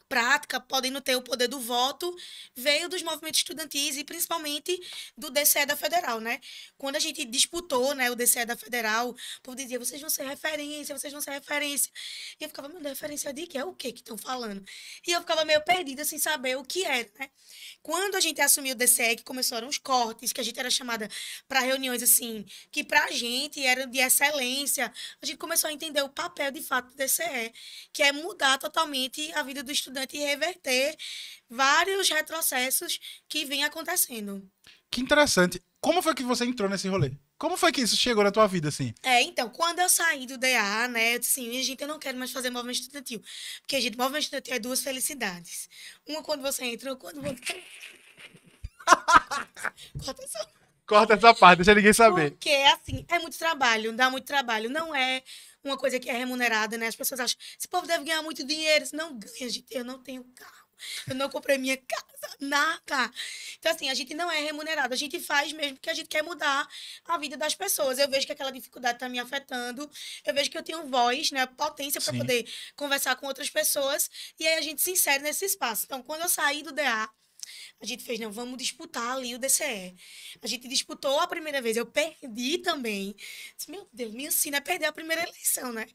prática, 0.07 0.59
podendo 0.59 1.01
ter 1.01 1.15
o 1.15 1.21
poder 1.21 1.47
do 1.47 1.59
voto, 1.59 2.15
veio 2.55 2.89
dos 2.89 3.03
movimentos 3.03 3.39
estudantis 3.39 3.97
e 3.97 4.03
principalmente 4.03 4.79
do 5.17 5.29
DCE 5.29 5.65
da 5.65 5.75
Federal, 5.75 6.19
né? 6.19 6.39
Quando 6.77 6.95
a 6.95 6.99
gente 6.99 7.25
disputou, 7.25 7.93
né, 7.93 8.09
o 8.09 8.15
DCE 8.15 8.45
da 8.45 8.55
Federal, 8.55 9.09
o 9.09 9.41
povo 9.43 9.57
dizia, 9.57 9.77
vocês 9.79 9.99
vão 9.99 10.09
ser 10.09 10.25
referência, 10.25 10.97
vocês 10.97 11.11
vão 11.11 11.21
ser 11.21 11.31
referência. 11.31 11.91
E 12.39 12.43
eu 12.43 12.49
ficava, 12.49 12.69
meu 12.69 12.81
referência 12.81 13.33
de 13.33 13.45
quê? 13.47 13.57
É 13.57 13.65
o 13.65 13.73
que 13.73 13.91
que 13.91 13.99
estão 13.99 14.17
falando? 14.17 14.63
E 15.05 15.11
eu 15.11 15.19
ficava 15.21 15.43
meio 15.43 15.61
perdida 15.61 16.05
sem 16.05 16.19
saber 16.19 16.57
o 16.57 16.63
que 16.63 16.85
era, 16.85 17.09
né? 17.19 17.29
Quando 17.83 18.15
a 18.15 18.19
gente 18.19 18.41
assumiu 18.41 18.73
o 18.73 18.77
DCE, 18.77 19.15
que 19.17 19.23
começaram 19.23 19.67
os 19.67 19.77
cortes, 19.77 20.33
que 20.33 20.41
a 20.41 20.43
gente 20.43 20.59
era 20.59 20.69
chamada 20.69 21.09
para 21.47 21.59
reuniões 21.59 22.01
assim, 22.03 22.45
que 22.71 22.83
pra 22.83 23.11
gente 23.11 23.63
eram 23.65 23.89
de 23.89 23.99
excelência, 23.99 24.91
a 25.21 25.25
gente 25.25 25.37
começou 25.37 25.69
a 25.69 25.73
entender 25.73 26.01
o 26.01 26.09
papel 26.09 26.51
de 26.51 26.61
fato 26.61 26.89
do 26.89 26.95
DCE, 26.95 27.53
que 27.93 28.03
é 28.03 28.11
mudar 28.11 28.57
totalmente 28.57 29.31
a 29.33 29.43
vida 29.43 29.63
do 29.63 29.71
estudante 29.71 29.96
estudante 29.97 30.17
e 30.17 30.19
reverter 30.19 30.95
vários 31.49 32.09
retrocessos 32.09 32.99
que 33.27 33.45
vêm 33.45 33.63
acontecendo. 33.63 34.47
Que 34.91 35.01
interessante. 35.01 35.61
Como 35.81 36.01
foi 36.01 36.13
que 36.13 36.23
você 36.23 36.45
entrou 36.45 36.69
nesse 36.69 36.87
rolê? 36.87 37.11
Como 37.37 37.55
foi 37.55 37.71
que 37.71 37.81
isso 37.81 37.95
chegou 37.95 38.23
na 38.23 38.31
tua 38.31 38.47
vida, 38.47 38.69
assim? 38.69 38.93
É, 39.03 39.21
então, 39.21 39.49
quando 39.49 39.79
eu 39.79 39.89
saí 39.89 40.25
do 40.25 40.37
DA, 40.37 40.87
né, 40.87 41.15
eu 41.15 41.19
disse 41.19 41.39
assim, 41.39 41.63
gente, 41.63 41.81
eu 41.81 41.87
não 41.87 41.99
quero 41.99 42.17
mais 42.17 42.31
fazer 42.31 42.49
movimento 42.49 42.79
estudantil. 42.81 43.21
Porque, 43.61 43.79
gente, 43.79 43.97
movimento 43.97 44.23
estudantil 44.23 44.55
é 44.55 44.59
duas 44.59 44.81
felicidades. 44.81 45.69
Uma 46.07 46.23
quando 46.23 46.41
você 46.41 46.65
entra, 46.65 46.89
outra 46.89 47.11
quando 47.11 47.21
você... 47.21 47.63
Corta 50.03 50.23
essa... 50.23 50.47
Corta 50.87 51.13
essa 51.13 51.33
parte, 51.33 51.57
deixa 51.57 51.75
ninguém 51.75 51.93
saber. 51.93 52.31
Porque, 52.31 52.49
assim, 52.49 53.05
é 53.09 53.19
muito 53.19 53.37
trabalho, 53.37 53.93
dá 53.93 54.09
muito 54.09 54.25
trabalho. 54.25 54.69
Não 54.69 54.95
é 54.95 55.21
uma 55.63 55.77
coisa 55.77 55.99
que 55.99 56.09
é 56.09 56.13
remunerada, 56.13 56.77
né? 56.77 56.87
As 56.87 56.95
pessoas 56.95 57.19
acham, 57.19 57.37
esse 57.57 57.67
povo 57.67 57.87
deve 57.87 58.03
ganhar 58.03 58.21
muito 58.21 58.43
dinheiro. 58.43 58.85
Não 58.93 59.17
ganha, 59.17 59.49
gente. 59.49 59.65
Eu 59.71 59.83
não 59.83 60.01
tenho 60.01 60.23
carro. 60.35 60.67
Eu 61.07 61.15
não 61.15 61.29
comprei 61.29 61.57
minha 61.57 61.77
casa, 61.77 62.37
nada. 62.39 63.11
Então, 63.57 63.71
assim, 63.71 63.89
a 63.89 63.93
gente 63.93 64.13
não 64.13 64.31
é 64.31 64.39
remunerado. 64.41 64.93
A 64.93 64.97
gente 64.97 65.19
faz 65.19 65.51
mesmo 65.51 65.75
porque 65.75 65.89
a 65.89 65.93
gente 65.93 66.07
quer 66.07 66.23
mudar 66.23 66.67
a 67.05 67.17
vida 67.17 67.35
das 67.35 67.55
pessoas. 67.55 67.97
Eu 67.97 68.07
vejo 68.09 68.25
que 68.25 68.31
aquela 68.31 68.51
dificuldade 68.51 68.97
está 68.97 69.09
me 69.09 69.19
afetando. 69.19 69.89
Eu 70.25 70.33
vejo 70.33 70.49
que 70.49 70.57
eu 70.57 70.63
tenho 70.63 70.85
voz, 70.87 71.31
né? 71.31 71.45
Potência 71.47 71.99
para 71.99 72.13
poder 72.13 72.47
conversar 72.75 73.15
com 73.15 73.25
outras 73.27 73.49
pessoas. 73.49 74.09
E 74.39 74.47
aí 74.47 74.57
a 74.57 74.61
gente 74.61 74.81
se 74.81 74.91
insere 74.91 75.23
nesse 75.23 75.45
espaço. 75.45 75.85
Então, 75.85 76.01
quando 76.03 76.21
eu 76.21 76.29
saí 76.29 76.61
do 76.61 76.71
DA, 76.71 77.09
a 77.81 77.85
gente 77.85 78.03
fez, 78.03 78.19
não, 78.19 78.31
vamos 78.31 78.57
disputar 78.57 79.15
ali 79.15 79.35
o 79.35 79.39
DCE. 79.39 79.95
A 80.41 80.47
gente 80.47 80.67
disputou 80.67 81.19
a 81.19 81.27
primeira 81.27 81.61
vez, 81.61 81.77
eu 81.77 81.85
perdi 81.85 82.57
também. 82.59 83.15
Disse, 83.55 83.69
Meu 83.69 83.87
Deus, 83.91 84.13
me 84.13 84.25
ensina 84.25 84.57
a 84.57 84.61
perder 84.61 84.85
a 84.85 84.93
primeira 84.93 85.23
eleição, 85.23 85.71
né? 85.71 85.85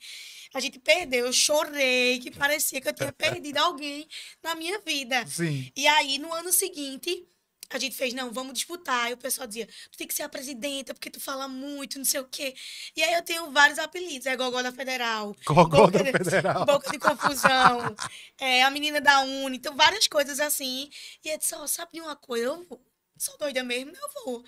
A 0.55 0.61
gente 0.61 0.79
perdeu, 0.79 1.27
eu 1.27 1.33
chorei, 1.33 2.19
que 2.19 2.31
parecia 2.31 2.81
que 2.81 2.89
eu 2.89 2.93
tinha 2.93 3.13
perdido 3.13 3.59
alguém 3.59 4.07
na 4.43 4.55
minha 4.55 4.79
vida. 4.81 5.27
Sim. 5.27 5.71
E 5.75 5.87
aí, 5.87 6.19
no 6.19 6.33
ano 6.33 6.53
seguinte, 6.53 7.27
a 7.73 7.79
gente 7.79 7.97
fez, 7.97 8.13
não, 8.15 8.31
vamos 8.31 8.55
disputar. 8.55 9.11
E 9.11 9.15
o 9.15 9.17
pessoal 9.17 9.47
dizia, 9.47 9.67
tu 9.91 9.99
tem 9.99 10.07
que 10.07 10.15
ser 10.15 10.23
a 10.23 10.29
presidenta, 10.29 10.95
porque 10.95 11.11
tu 11.11 11.21
fala 11.21 11.49
muito, 11.49 11.99
não 11.99 12.05
sei 12.05 12.21
o 12.21 12.25
quê. 12.25 12.55
E 12.97 13.03
aí 13.03 13.15
eu 13.15 13.23
tenho 13.23 13.51
vários 13.51 13.79
apelidos. 13.79 14.27
É 14.27 14.37
Gogó 14.37 14.63
da 14.63 14.73
Federal. 14.73 15.37
Gogó 15.47 15.89
da 15.89 15.99
Federal. 16.05 16.65
Boca 16.67 16.91
de 16.91 16.99
confusão. 16.99 17.97
é, 18.39 18.63
a 18.63 18.71
menina 18.71 19.01
da 19.01 19.21
Uni. 19.21 19.57
Então, 19.57 19.75
várias 19.75 20.07
coisas 20.07 20.41
assim. 20.41 20.91
E 21.25 21.29
eu 21.31 21.39
disse, 21.39 21.55
ó, 21.55 21.63
oh, 21.63 21.69
sabe 21.69 21.93
de 21.95 22.01
uma 22.01 22.17
coisa? 22.17 22.47
Eu 22.47 22.65
vou 22.65 22.81
sou 23.23 23.39
doida 23.39 23.63
mesmo, 23.63 23.93
eu 23.95 24.25
vou. 24.25 24.45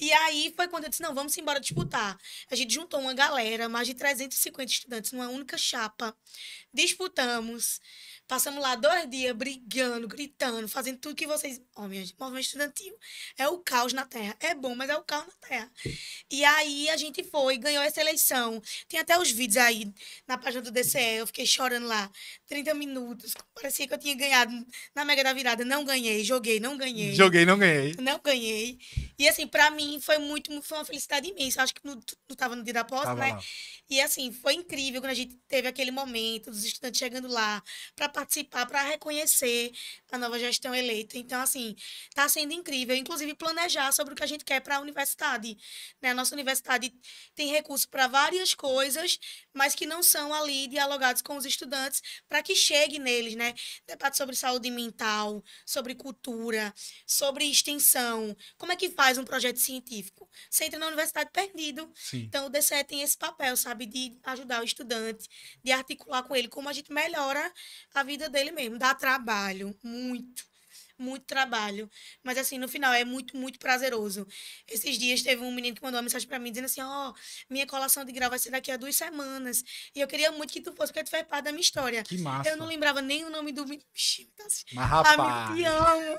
E 0.00 0.12
aí 0.12 0.52
foi 0.56 0.68
quando 0.68 0.84
eu 0.84 0.90
disse, 0.90 1.02
não, 1.02 1.14
vamos 1.14 1.36
embora 1.36 1.58
disputar. 1.58 2.16
A 2.50 2.54
gente 2.54 2.72
juntou 2.72 3.00
uma 3.00 3.12
galera, 3.12 3.68
mais 3.68 3.88
de 3.88 3.94
350 3.94 4.70
estudantes, 4.70 5.12
numa 5.12 5.28
única 5.28 5.58
chapa. 5.58 6.16
Disputamos. 6.72 7.80
Passamos 8.32 8.62
lá 8.62 8.74
dois 8.76 9.10
dias 9.10 9.36
brigando, 9.36 10.08
gritando, 10.08 10.66
fazendo 10.66 10.96
tudo 10.96 11.14
que 11.14 11.26
vocês. 11.26 11.60
Ó, 11.76 11.82
oh, 11.82 11.86
minha 11.86 12.02
gente, 12.02 12.18
movimento 12.18 12.46
estudantil. 12.46 12.96
É 13.36 13.46
o 13.46 13.58
caos 13.58 13.92
na 13.92 14.06
terra. 14.06 14.34
É 14.40 14.54
bom, 14.54 14.74
mas 14.74 14.88
é 14.88 14.96
o 14.96 15.02
caos 15.02 15.26
na 15.26 15.48
terra. 15.48 15.70
E 16.30 16.42
aí 16.42 16.88
a 16.88 16.96
gente 16.96 17.22
foi, 17.24 17.58
ganhou 17.58 17.82
essa 17.82 18.00
eleição. 18.00 18.62
Tem 18.88 18.98
até 18.98 19.18
os 19.18 19.30
vídeos 19.30 19.58
aí 19.58 19.92
na 20.26 20.38
página 20.38 20.62
do 20.62 20.70
DCE. 20.70 21.16
Eu 21.18 21.26
fiquei 21.26 21.44
chorando 21.44 21.86
lá 21.86 22.10
30 22.46 22.72
minutos. 22.72 23.34
Parecia 23.54 23.86
que 23.86 23.92
eu 23.92 23.98
tinha 23.98 24.14
ganhado 24.14 24.66
na 24.94 25.04
Mega 25.04 25.22
da 25.22 25.34
Virada. 25.34 25.62
Não 25.62 25.84
ganhei, 25.84 26.24
joguei, 26.24 26.58
não 26.58 26.78
ganhei. 26.78 27.14
Joguei, 27.14 27.44
não 27.44 27.58
ganhei. 27.58 27.94
Não 27.98 28.18
ganhei. 28.18 28.78
E 29.18 29.28
assim, 29.28 29.46
pra 29.46 29.70
mim 29.70 30.00
foi 30.00 30.16
muito, 30.16 30.50
foi 30.62 30.78
uma 30.78 30.86
felicidade 30.86 31.28
imensa. 31.28 31.62
Acho 31.62 31.74
que 31.74 31.84
não, 31.84 32.00
não 32.30 32.36
tava 32.36 32.56
no 32.56 32.64
dia 32.64 32.72
da 32.72 32.82
posse, 32.82 33.12
né? 33.12 33.32
Lá. 33.32 33.42
E 33.90 34.00
assim, 34.00 34.32
foi 34.32 34.54
incrível 34.54 35.02
quando 35.02 35.10
a 35.10 35.14
gente 35.14 35.36
teve 35.46 35.68
aquele 35.68 35.90
momento 35.90 36.50
dos 36.50 36.64
estudantes 36.64 36.98
chegando 36.98 37.28
lá 37.28 37.62
para 37.94 38.08
participar, 38.08 38.21
para 38.66 38.82
reconhecer 38.82 39.72
a 40.10 40.16
nova 40.16 40.38
gestão 40.38 40.74
eleita. 40.74 41.18
Então, 41.18 41.40
assim, 41.40 41.74
está 42.08 42.28
sendo 42.28 42.52
incrível. 42.52 42.94
Inclusive, 42.94 43.34
planejar 43.34 43.92
sobre 43.92 44.12
o 44.14 44.16
que 44.16 44.22
a 44.22 44.26
gente 44.26 44.44
quer 44.44 44.60
para 44.60 44.76
a 44.76 44.80
universidade. 44.80 45.56
Né? 46.00 46.10
A 46.10 46.14
nossa 46.14 46.34
universidade 46.34 46.92
tem 47.34 47.48
recurso 47.48 47.88
para 47.88 48.06
várias 48.06 48.54
coisas, 48.54 49.18
mas 49.52 49.74
que 49.74 49.86
não 49.86 50.02
são 50.02 50.32
ali 50.32 50.68
dialogados 50.68 51.22
com 51.22 51.36
os 51.36 51.44
estudantes 51.44 52.02
para 52.28 52.42
que 52.42 52.54
chegue 52.54 52.98
neles, 52.98 53.34
né? 53.34 53.54
Debate 53.86 54.16
sobre 54.16 54.36
saúde 54.36 54.70
mental, 54.70 55.42
sobre 55.66 55.94
cultura, 55.94 56.72
sobre 57.06 57.44
extensão. 57.44 58.36
Como 58.56 58.72
é 58.72 58.76
que 58.76 58.90
faz 58.90 59.18
um 59.18 59.24
projeto 59.24 59.58
científico? 59.58 60.28
Você 60.48 60.64
entra 60.64 60.78
na 60.78 60.86
universidade 60.86 61.30
perdido. 61.32 61.90
Sim. 61.94 62.18
Então, 62.18 62.46
o 62.46 62.48
DCE 62.48 62.84
tem 62.84 63.02
esse 63.02 63.16
papel, 63.16 63.56
sabe? 63.56 63.72
sabe? 63.72 63.86
De 63.86 64.18
ajudar 64.24 64.60
o 64.60 64.64
estudante, 64.64 65.28
de 65.62 65.72
articular 65.72 66.22
com 66.22 66.36
ele 66.36 66.48
como 66.48 66.68
a 66.68 66.72
gente 66.72 66.92
melhora 66.92 67.52
a 67.94 68.02
vida 68.02 68.11
dele 68.16 68.52
mesmo. 68.52 68.78
Dá 68.78 68.94
trabalho, 68.94 69.76
muito. 69.82 70.44
muito 70.98 71.24
trabalho. 71.24 71.90
Mas, 72.22 72.38
assim, 72.38 72.58
no 72.58 72.68
final 72.68 72.92
é 72.92 73.04
muito, 73.04 73.36
muito 73.36 73.58
prazeroso. 73.58 74.26
Esses 74.68 74.98
dias 74.98 75.22
teve 75.22 75.42
um 75.42 75.52
menino 75.52 75.76
que 75.76 75.82
mandou 75.82 75.98
uma 75.98 76.02
mensagem 76.02 76.28
para 76.28 76.38
mim 76.38 76.50
dizendo 76.50 76.66
assim: 76.66 76.80
Ó, 76.80 77.10
oh, 77.10 77.14
minha 77.50 77.66
colação 77.66 78.04
de 78.04 78.12
grau 78.12 78.30
vai 78.30 78.38
ser 78.38 78.50
daqui 78.50 78.70
a 78.70 78.76
duas 78.76 78.96
semanas. 78.96 79.64
E 79.94 80.00
eu 80.00 80.08
queria 80.08 80.30
muito 80.32 80.52
que 80.52 80.60
tu 80.60 80.72
fosse, 80.72 80.92
porque 80.92 81.04
tu 81.04 81.10
faz 81.10 81.26
parte 81.26 81.44
da 81.44 81.52
minha 81.52 81.62
história. 81.62 82.02
Que 82.02 82.18
massa. 82.18 82.50
Eu 82.50 82.56
não 82.56 82.66
lembrava 82.66 83.02
nem 83.02 83.24
o 83.24 83.30
nome 83.30 83.52
do 83.52 83.64
menino. 83.64 83.84
Tá 84.36 84.44
Mas, 84.72 84.88
rapaz. 84.88 85.18
Amigo, 85.18 85.56
te 85.56 85.64
amo. 85.64 86.18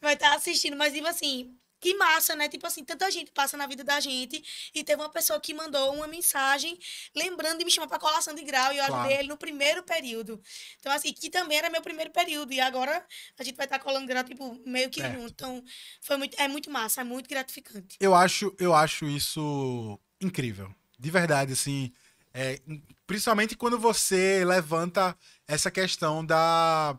Vai 0.00 0.14
estar 0.14 0.30
tá 0.30 0.36
assistindo, 0.36 0.76
mas, 0.76 0.92
tipo 0.92 1.06
assim, 1.06 1.59
que 1.80 1.94
massa, 1.94 2.36
né? 2.36 2.48
Tipo 2.48 2.66
assim, 2.66 2.84
tanta 2.84 3.10
gente 3.10 3.30
passa 3.30 3.56
na 3.56 3.66
vida 3.66 3.82
da 3.82 3.98
gente 3.98 4.70
e 4.74 4.84
teve 4.84 5.00
uma 5.00 5.08
pessoa 5.08 5.40
que 5.40 5.54
mandou 5.54 5.94
uma 5.94 6.06
mensagem 6.06 6.78
lembrando 7.14 7.58
de 7.58 7.64
me 7.64 7.70
chamar 7.70 7.88
para 7.88 7.98
colação 7.98 8.34
de 8.34 8.42
grau 8.44 8.72
e 8.72 8.78
eu 8.78 8.86
claro. 8.86 9.00
ajudei 9.00 9.18
ele 9.18 9.28
no 9.28 9.36
primeiro 9.36 9.82
período. 9.82 10.40
Então, 10.78 10.92
assim, 10.92 11.12
que 11.12 11.30
também 11.30 11.58
era 11.58 11.70
meu 11.70 11.80
primeiro 11.80 12.10
período 12.10 12.52
e 12.52 12.60
agora 12.60 13.04
a 13.38 13.42
gente 13.42 13.56
vai 13.56 13.66
estar 13.66 13.78
tá 13.78 13.84
colando 13.84 14.06
grau, 14.06 14.22
tipo, 14.22 14.60
meio 14.66 14.90
que 14.90 15.00
junto. 15.00 15.30
Então, 15.30 15.64
foi 16.00 16.16
muito, 16.16 16.40
é 16.40 16.46
muito 16.46 16.70
massa, 16.70 17.00
é 17.00 17.04
muito 17.04 17.28
gratificante. 17.28 17.96
Eu 17.98 18.14
acho, 18.14 18.54
eu 18.58 18.74
acho 18.74 19.06
isso 19.06 19.98
incrível. 20.20 20.74
De 20.98 21.10
verdade, 21.10 21.52
assim. 21.52 21.92
É, 22.32 22.60
principalmente 23.06 23.56
quando 23.56 23.76
você 23.76 24.44
levanta 24.44 25.16
essa 25.48 25.68
questão 25.68 26.24
da 26.24 26.96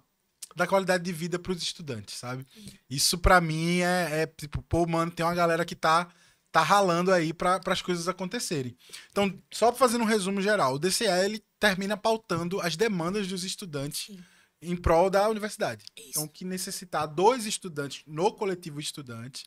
da 0.56 0.68
qualidade 0.68 1.04
de 1.04 1.12
vida 1.12 1.40
para 1.40 1.52
os 1.52 1.62
estudantes, 1.62 2.16
sabe? 2.16 2.46
Isso 2.90 3.18
para 3.18 3.40
mim 3.42 3.80
é, 3.80 4.22
é, 4.22 4.28
tipo, 4.28 4.62
pô, 4.64 4.86
mano, 4.86 5.12
tem 5.12 5.26
uma 5.26 5.36
galera 5.36 5.66
que 5.66 5.76
tá 5.76 6.12
tá 6.52 6.62
ralando 6.62 7.12
aí 7.14 7.34
para 7.34 7.62
as 7.66 7.82
coisas 7.82 8.08
acontecerem. 8.08 8.76
Então, 9.10 9.42
só 9.50 9.72
fazendo 9.72 10.02
um 10.02 10.08
resumo 10.08 10.42
geral, 10.42 10.76
o 10.76 10.80
DCE 10.80 11.06
ele 11.24 11.42
termina 11.60 11.96
pautando 11.96 12.60
as 12.60 12.76
demandas 12.76 13.28
dos 13.28 13.44
estudantes 13.44 14.08
Sim. 14.08 14.20
em 14.62 14.76
prol 14.76 15.10
da 15.10 15.30
universidade. 15.30 15.86
Isso. 15.96 16.10
Então, 16.10 16.28
que 16.28 16.44
necessitar 16.44 17.08
dois 17.08 17.46
estudantes 17.46 18.04
no 18.06 18.34
coletivo 18.34 18.80
estudante, 18.80 19.46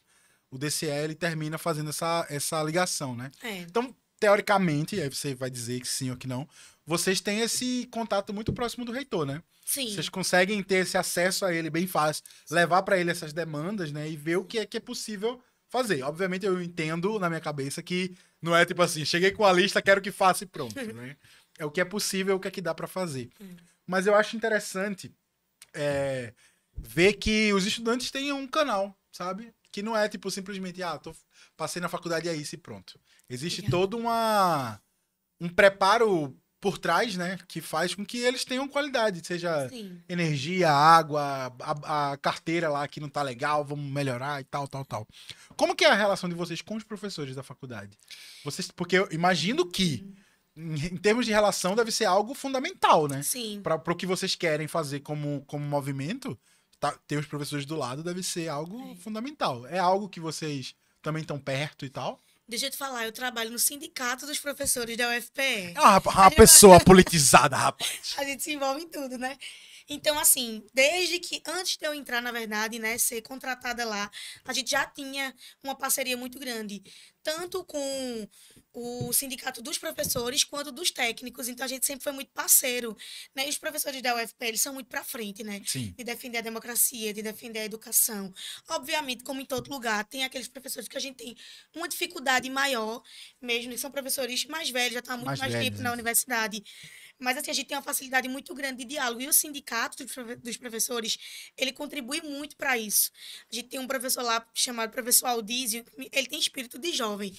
o 0.51 0.57
DCE 0.57 0.87
ele 0.87 1.15
termina 1.15 1.59
fazendo 1.59 1.91
essa, 1.91 2.27
essa 2.31 2.63
ligação, 2.63 3.15
né? 3.15 3.31
É. 3.43 3.59
Então, 3.59 3.95
teoricamente, 4.19 4.99
aí 4.99 5.11
você 5.11 5.35
vai 5.35 5.51
dizer 5.51 5.81
que 5.81 5.89
sim 5.89 6.11
ou 6.11 6.17
que 6.17 6.27
não, 6.27 6.49
vocês 6.87 7.21
têm 7.21 7.41
esse 7.41 7.89
contato 7.91 8.33
muito 8.33 8.53
próximo 8.53 8.85
do 8.85 8.93
reitor, 8.93 9.25
né? 9.25 9.43
Sim. 9.65 9.89
Vocês 9.89 10.09
conseguem 10.09 10.63
ter 10.63 10.77
esse 10.77 10.99
acesso 10.99 11.45
a 11.45 11.55
ele 11.55 11.71
bem 11.71 11.87
fácil, 11.87 12.23
levar 12.51 12.83
para 12.83 12.99
ele 12.99 13.11
essas 13.11 13.33
demandas, 13.33 13.91
né? 13.91 14.09
E 14.09 14.17
ver 14.17 14.37
o 14.37 14.45
que 14.45 14.59
é 14.59 14.67
que 14.67 14.77
é 14.77 14.81
possível 14.81 15.43
fazer. 15.69 16.03
Obviamente, 16.03 16.45
eu 16.45 16.61
entendo 16.63 17.19
na 17.19 17.29
minha 17.29 17.41
cabeça 17.41 17.83
que 17.83 18.15
não 18.41 18.55
é 18.55 18.65
tipo 18.67 18.83
assim, 18.83 19.05
cheguei 19.05 19.31
com 19.31 19.45
a 19.45 19.53
lista, 19.53 19.81
quero 19.81 20.03
que 20.03 20.13
faça 20.13 20.45
e 20.45 20.47
pronto, 20.47 20.75
né? 20.93 21.17
É 21.59 21.65
o 21.65 21.71
que 21.71 21.81
é 21.81 21.85
possível, 21.85 22.37
o 22.37 22.41
que 22.41 22.49
é 22.49 22.51
que 22.51 22.61
dá 22.61 22.75
para 22.75 22.87
fazer. 22.87 23.31
Hum. 23.41 23.57
Mas 23.87 24.07
eu 24.07 24.15
acho 24.15 24.37
interessante 24.37 25.13
é, 25.73 26.35
ver 26.77 27.15
que 27.15 27.53
os 27.53 27.65
estudantes 27.65 28.11
têm 28.11 28.33
um 28.33 28.47
canal, 28.47 28.97
sabe? 29.11 29.55
Que 29.73 29.83
não 29.83 29.97
é 29.97 30.09
tipo 30.09 30.31
simplesmente, 30.31 30.83
ah, 30.83 30.99
tô, 30.99 31.15
passei 31.57 31.81
na 31.81 31.89
faculdade 31.89 32.27
e 32.27 32.31
é 32.31 32.35
isso 32.35 32.55
e 32.55 32.59
pronto. 32.59 33.01
Existe 33.29 33.63
todo 33.63 33.97
uma, 33.97 34.81
um 35.41 35.49
preparo 35.49 36.37
por 36.65 36.79
trás, 36.79 37.15
né? 37.15 37.39
Que 37.47 37.61
faz 37.61 37.95
com 37.95 38.07
que 38.07 38.17
eles 38.17 38.43
tenham 38.43 38.67
qualidade, 38.67 39.21
seja 39.23 39.69
Sim. 39.69 40.01
energia, 40.09 40.71
água, 40.73 41.55
a, 41.61 42.13
a, 42.13 42.17
carteira 42.17 42.71
lá 42.71 42.89
que 42.89 43.01
não 43.01 43.09
tá 43.11 43.21
legal, 43.21 43.63
vamos 43.63 43.85
melhorar 43.85 44.41
e 44.41 44.45
tal, 44.45 44.67
tal, 44.67 44.83
tal. 44.83 45.07
Como 45.59 45.77
que 45.77 45.85
é 45.85 45.91
a 45.91 45.95
relação 45.95 46.27
de 46.27 46.35
vocês 46.35 46.63
com 46.63 46.75
os 46.75 46.83
professores 46.83 47.37
da 47.37 47.43
faculdade? 47.43 47.99
Vocês, 48.43 48.71
porque 48.71 48.97
eu 48.97 49.07
imagino 49.13 49.71
que 49.71 50.11
em, 50.57 50.87
em 50.87 50.97
termos 50.97 51.27
de 51.27 51.33
relação 51.33 51.77
deve 51.77 51.93
ser 51.93 52.07
algo 52.07 52.33
fundamental, 52.33 53.09
né? 53.09 53.23
Sim. 53.23 53.61
Para 53.63 53.75
o 53.75 53.95
que 53.95 54.07
vocês 54.07 54.35
querem 54.35 54.67
fazer 54.67 55.01
como, 55.01 55.45
como 55.47 55.67
movimento, 55.67 56.35
tá, 56.81 56.93
ter 57.07 57.19
os 57.19 57.27
professores 57.27 57.67
do 57.67 57.77
lado 57.77 58.03
deve 58.03 58.23
ser 58.23 58.49
algo 58.49 58.81
é. 58.91 58.97
fundamental. 58.97 59.67
É 59.67 59.79
algo 59.79 60.09
que 60.09 60.19
vocês 60.19 60.75
também 61.03 61.21
estão 61.21 61.39
perto 61.39 61.85
e 61.85 61.91
tal? 61.91 62.24
Deixa 62.47 62.67
eu 62.67 62.71
te 62.71 62.77
falar, 62.77 63.07
eu 63.07 63.13
trabalho 63.13 63.51
no 63.51 63.59
sindicato 63.59 64.27
dos 64.27 64.39
professores 64.39 64.97
da 64.97 65.17
UFPE. 65.17 65.75
É 65.75 65.81
uma, 65.81 65.99
uma 65.99 66.31
pessoa 66.31 66.77
vai... 66.79 66.85
politizada, 66.85 67.57
rapaz. 67.57 68.15
A 68.19 68.25
gente 68.25 68.43
se 68.43 68.53
envolve 68.53 68.83
em 68.83 68.89
tudo, 68.89 69.17
né? 69.17 69.39
Então, 69.89 70.19
assim, 70.19 70.65
desde 70.73 71.19
que, 71.19 71.43
antes 71.47 71.77
de 71.77 71.87
eu 71.87 71.95
entrar, 71.95 72.21
na 72.21 72.33
verdade, 72.33 72.79
né, 72.79 72.97
ser 72.97 73.21
contratada 73.23 73.85
lá, 73.85 74.11
a 74.45 74.53
gente 74.53 74.71
já 74.71 74.87
tinha 74.87 75.35
uma 75.63 75.75
parceria 75.75 76.17
muito 76.17 76.39
grande, 76.39 76.83
tanto 77.23 77.65
com 77.65 78.29
o 78.75 79.13
sindicato 79.13 79.63
dos 79.63 79.79
professores 79.79 80.43
quanto 80.43 80.73
dos 80.73 80.91
técnicos. 80.91 81.49
Então 81.49 81.65
a 81.65 81.69
gente 81.69 81.87
sempre 81.87 82.03
foi 82.03 82.13
muito 82.13 82.33
parceiro, 82.33 82.97
né? 83.35 83.47
E 83.47 83.49
os 83.49 83.57
professores 83.57 84.03
da 84.03 84.17
UFPE, 84.17 84.47
eles 84.47 84.61
são 84.61 84.75
muito 84.75 84.89
para 84.89 85.05
frente, 85.05 85.45
né? 85.45 85.63
Sim. 85.65 85.95
De 85.97 86.03
defender 86.03 86.39
a 86.39 86.41
democracia, 86.41 87.15
de 87.15 87.23
defender 87.23 87.61
a 87.61 87.65
educação. 87.65 88.35
Obviamente, 88.69 89.23
como 89.23 89.41
em 89.41 89.47
todo 89.47 89.71
lugar, 89.71 90.05
tem 90.05 90.25
aqueles 90.25 90.49
professores 90.49 90.89
que 90.89 90.97
a 90.97 91.01
gente 91.01 91.17
tem 91.17 91.37
uma 91.75 91.89
dificuldade 91.89 92.51
maior, 92.51 93.01
mesmo 93.41 93.73
que 93.73 93.79
são 93.79 93.91
professores 93.91 94.45
mais 94.47 94.69
velhos, 94.71 94.95
já 94.95 94.99
estão 94.99 95.15
há 95.15 95.19
muito 95.19 95.27
mais, 95.29 95.39
mais 95.39 95.55
tempo 95.55 95.77
na 95.79 95.85
né? 95.85 95.93
universidade. 95.93 96.63
Mas 97.19 97.37
assim, 97.37 97.51
a 97.51 97.55
gente 97.55 97.67
tem 97.67 97.77
uma 97.77 97.83
facilidade 97.83 98.29
muito 98.29 98.55
grande 98.55 98.79
de 98.79 98.85
diálogo. 98.85 99.23
E 99.23 99.29
o 99.29 99.33
sindicato 99.33 100.05
dos 100.43 100.57
professores, 100.57 101.19
ele 101.57 101.73
contribui 101.73 102.21
muito 102.21 102.57
para 102.57 102.77
isso. 102.77 103.11
A 103.51 103.55
gente 103.55 103.69
tem 103.69 103.81
um 103.81 103.87
professor 103.87 104.23
lá 104.23 104.47
chamado 104.53 104.91
professor 104.91 105.27
Aldísio, 105.27 105.85
ele 106.13 106.27
tem 106.27 106.39
espírito 106.39 106.79
de 106.79 106.93
jovem. 106.93 107.37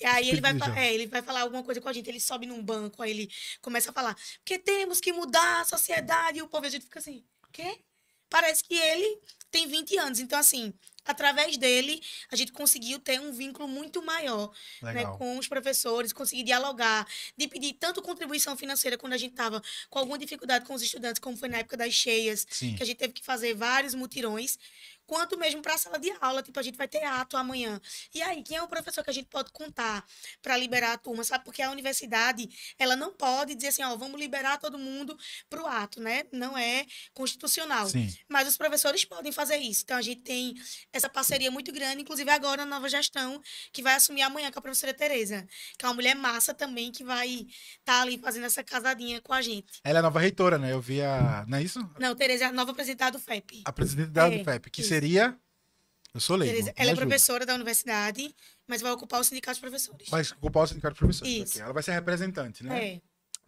E 0.00 0.06
aí 0.06 0.28
ele 0.28 0.40
vai, 0.40 0.52
é, 0.76 0.94
ele 0.94 1.06
vai 1.06 1.22
falar 1.22 1.42
alguma 1.42 1.62
coisa 1.62 1.80
com 1.80 1.88
a 1.88 1.92
gente, 1.92 2.08
ele 2.08 2.20
sobe 2.20 2.46
num 2.46 2.62
banco, 2.62 3.02
aí 3.02 3.10
ele 3.10 3.30
começa 3.60 3.90
a 3.90 3.92
falar, 3.92 4.16
porque 4.38 4.58
temos 4.58 5.00
que 5.00 5.12
mudar 5.12 5.60
a 5.60 5.64
sociedade. 5.64 6.38
E 6.38 6.42
o 6.42 6.48
povo, 6.48 6.66
a 6.66 6.70
gente 6.70 6.84
fica 6.84 6.98
assim, 6.98 7.24
quê? 7.52 7.80
Parece 8.28 8.62
que 8.62 8.74
ele 8.74 9.20
tem 9.50 9.66
20 9.66 9.96
anos. 9.98 10.20
Então, 10.20 10.38
assim, 10.38 10.72
através 11.08 11.56
dele, 11.56 12.00
a 12.30 12.36
gente 12.36 12.52
conseguiu 12.52 12.98
ter 12.98 13.18
um 13.18 13.32
vínculo 13.32 13.66
muito 13.66 14.02
maior 14.02 14.52
né, 14.82 15.04
com 15.16 15.38
os 15.38 15.48
professores, 15.48 16.12
conseguir 16.12 16.42
dialogar, 16.42 17.08
de 17.36 17.48
pedir 17.48 17.72
tanto 17.72 18.02
contribuição 18.02 18.56
financeira 18.56 18.98
quando 18.98 19.14
a 19.14 19.16
gente 19.16 19.32
estava 19.32 19.62
com 19.88 19.98
alguma 19.98 20.18
dificuldade 20.18 20.66
com 20.66 20.74
os 20.74 20.82
estudantes, 20.82 21.18
como 21.18 21.36
foi 21.36 21.48
na 21.48 21.58
época 21.58 21.78
das 21.78 21.94
cheias, 21.94 22.46
Sim. 22.50 22.76
que 22.76 22.82
a 22.82 22.86
gente 22.86 22.98
teve 22.98 23.14
que 23.14 23.24
fazer 23.24 23.54
vários 23.54 23.94
mutirões 23.94 24.58
quanto 25.08 25.38
mesmo 25.38 25.62
para 25.62 25.74
a 25.74 25.78
sala 25.78 25.98
de 25.98 26.12
aula. 26.20 26.42
Tipo, 26.42 26.60
a 26.60 26.62
gente 26.62 26.76
vai 26.76 26.86
ter 26.86 27.02
ato 27.02 27.36
amanhã. 27.36 27.80
E 28.14 28.22
aí, 28.22 28.42
quem 28.42 28.58
é 28.58 28.62
o 28.62 28.68
professor 28.68 29.02
que 29.02 29.10
a 29.10 29.12
gente 29.12 29.26
pode 29.26 29.50
contar 29.50 30.04
para 30.42 30.56
liberar 30.56 30.92
a 30.92 30.98
turma, 30.98 31.24
sabe? 31.24 31.44
Porque 31.44 31.62
a 31.62 31.70
universidade, 31.70 32.46
ela 32.78 32.94
não 32.94 33.12
pode 33.12 33.54
dizer 33.54 33.68
assim, 33.68 33.82
ó, 33.82 33.96
vamos 33.96 34.20
liberar 34.20 34.58
todo 34.58 34.78
mundo 34.78 35.18
para 35.48 35.62
o 35.62 35.66
ato, 35.66 36.00
né? 36.00 36.24
Não 36.30 36.56
é 36.56 36.84
constitucional. 37.14 37.88
Sim. 37.88 38.14
Mas 38.28 38.46
os 38.46 38.56
professores 38.56 39.04
podem 39.04 39.32
fazer 39.32 39.56
isso. 39.56 39.82
Então, 39.82 39.96
a 39.96 40.02
gente 40.02 40.20
tem 40.20 40.54
essa 40.92 41.08
parceria 41.08 41.50
muito 41.50 41.72
grande, 41.72 42.02
inclusive 42.02 42.30
agora 42.30 42.66
na 42.66 42.76
nova 42.76 42.88
gestão, 42.88 43.40
que 43.72 43.82
vai 43.82 43.94
assumir 43.94 44.22
amanhã 44.22 44.52
com 44.52 44.58
a 44.58 44.62
professora 44.62 44.92
Tereza, 44.92 45.48
que 45.78 45.86
é 45.86 45.88
uma 45.88 45.94
mulher 45.94 46.14
massa 46.14 46.52
também, 46.52 46.92
que 46.92 47.02
vai 47.02 47.28
estar 47.28 47.48
tá 47.84 48.02
ali 48.02 48.18
fazendo 48.18 48.44
essa 48.44 48.62
casadinha 48.62 49.22
com 49.22 49.32
a 49.32 49.40
gente. 49.40 49.80
Ela 49.82 50.00
é 50.00 50.02
nova 50.02 50.20
reitora, 50.20 50.58
né? 50.58 50.72
Eu 50.72 50.82
vi 50.82 51.00
a... 51.00 51.46
Não 51.48 51.56
é 51.56 51.62
isso? 51.62 51.78
Não, 51.98 52.14
Tereza 52.14 52.44
é 52.44 52.46
a 52.48 52.52
nova 52.52 52.74
presidente 52.74 53.10
do 53.10 53.18
FEP. 53.18 53.62
A 53.64 53.72
presidente 53.72 54.10
é, 54.18 54.38
do 54.38 54.44
FEP, 54.44 54.70
que 54.70 54.80
isso. 54.80 54.88
seria... 54.90 54.97
Eu 56.14 56.20
sou 56.20 56.36
leigo. 56.36 56.52
Tereza, 56.52 56.72
ela 56.76 56.90
é 56.90 56.94
professora 56.94 57.44
da 57.44 57.54
universidade, 57.54 58.34
mas 58.66 58.80
vai 58.80 58.90
ocupar 58.92 59.20
o 59.20 59.24
sindicato 59.24 59.56
de 59.56 59.60
professores. 59.60 60.08
Vai 60.08 60.22
ocupar 60.22 60.64
o 60.64 60.66
sindicato 60.66 60.94
de 60.94 60.98
professores. 60.98 61.32
Isso. 61.32 61.60
Ela 61.60 61.72
vai 61.72 61.82
ser 61.82 61.92
representante, 61.92 62.64
né? 62.64 62.94
É. 62.94 63.00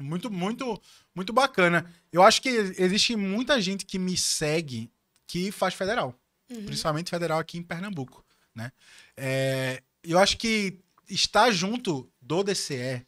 Muito, 0.03 0.31
muito, 0.31 0.81
muito 1.15 1.33
bacana. 1.33 1.91
Eu 2.13 2.23
acho 2.23 2.41
que 2.41 2.49
existe 2.49 3.17
muita 3.17 3.61
gente 3.61 3.85
que 3.85 3.99
me 3.99 4.17
segue 4.17 4.91
que 5.27 5.53
faz 5.53 5.75
federal. 5.75 6.15
Uhum. 6.51 6.65
Principalmente 6.67 7.11
federal 7.11 7.39
aqui 7.39 7.59
em 7.59 7.63
Pernambuco, 7.63 8.25
né? 8.55 8.73
É, 9.17 9.83
eu 10.03 10.19
acho 10.19 10.37
que 10.37 10.79
estar 11.09 11.51
junto 11.51 12.11
do 12.21 12.43
DCE 12.43 13.07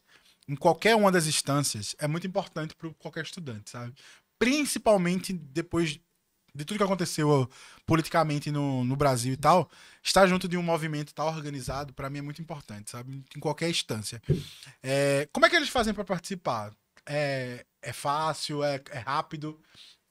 em 0.49 0.55
qualquer 0.55 0.95
uma 0.95 1.11
das 1.11 1.27
instâncias 1.27 1.97
é 1.99 2.07
muito 2.07 2.27
importante 2.27 2.75
para 2.75 2.91
qualquer 2.95 3.25
estudante, 3.25 3.71
sabe? 3.71 3.95
Principalmente 4.39 5.33
depois 5.33 5.99
de 6.55 6.65
tudo 6.65 6.77
que 6.79 6.85
aconteceu 6.85 7.49
politicamente 7.87 8.51
no, 8.51 8.85
no 8.85 8.97
Brasil 8.97 9.33
e 9.33 9.37
tal, 9.37 9.71
estar 10.03 10.27
junto 10.27 10.47
de 10.47 10.57
um 10.57 10.63
movimento 10.63 11.15
tal 11.15 11.29
organizado, 11.29 11.93
para 11.95 12.11
mim 12.11 12.19
é 12.19 12.23
muito 12.23 12.43
importante, 12.43 12.91
sabe? 12.91 13.25
Em 13.35 13.41
qualquer 13.41 13.71
instância. 13.71 14.23
É, 14.83 15.29
como 15.33 15.47
é 15.47 15.51
que 15.51 15.57
eles 15.57 15.69
fazem 15.69 15.95
para 15.95 16.05
participar? 16.05 16.73
É, 17.07 17.65
é 17.81 17.93
fácil? 17.93 18.63
É, 18.63 18.81
é 18.91 18.99
rápido? 18.99 19.61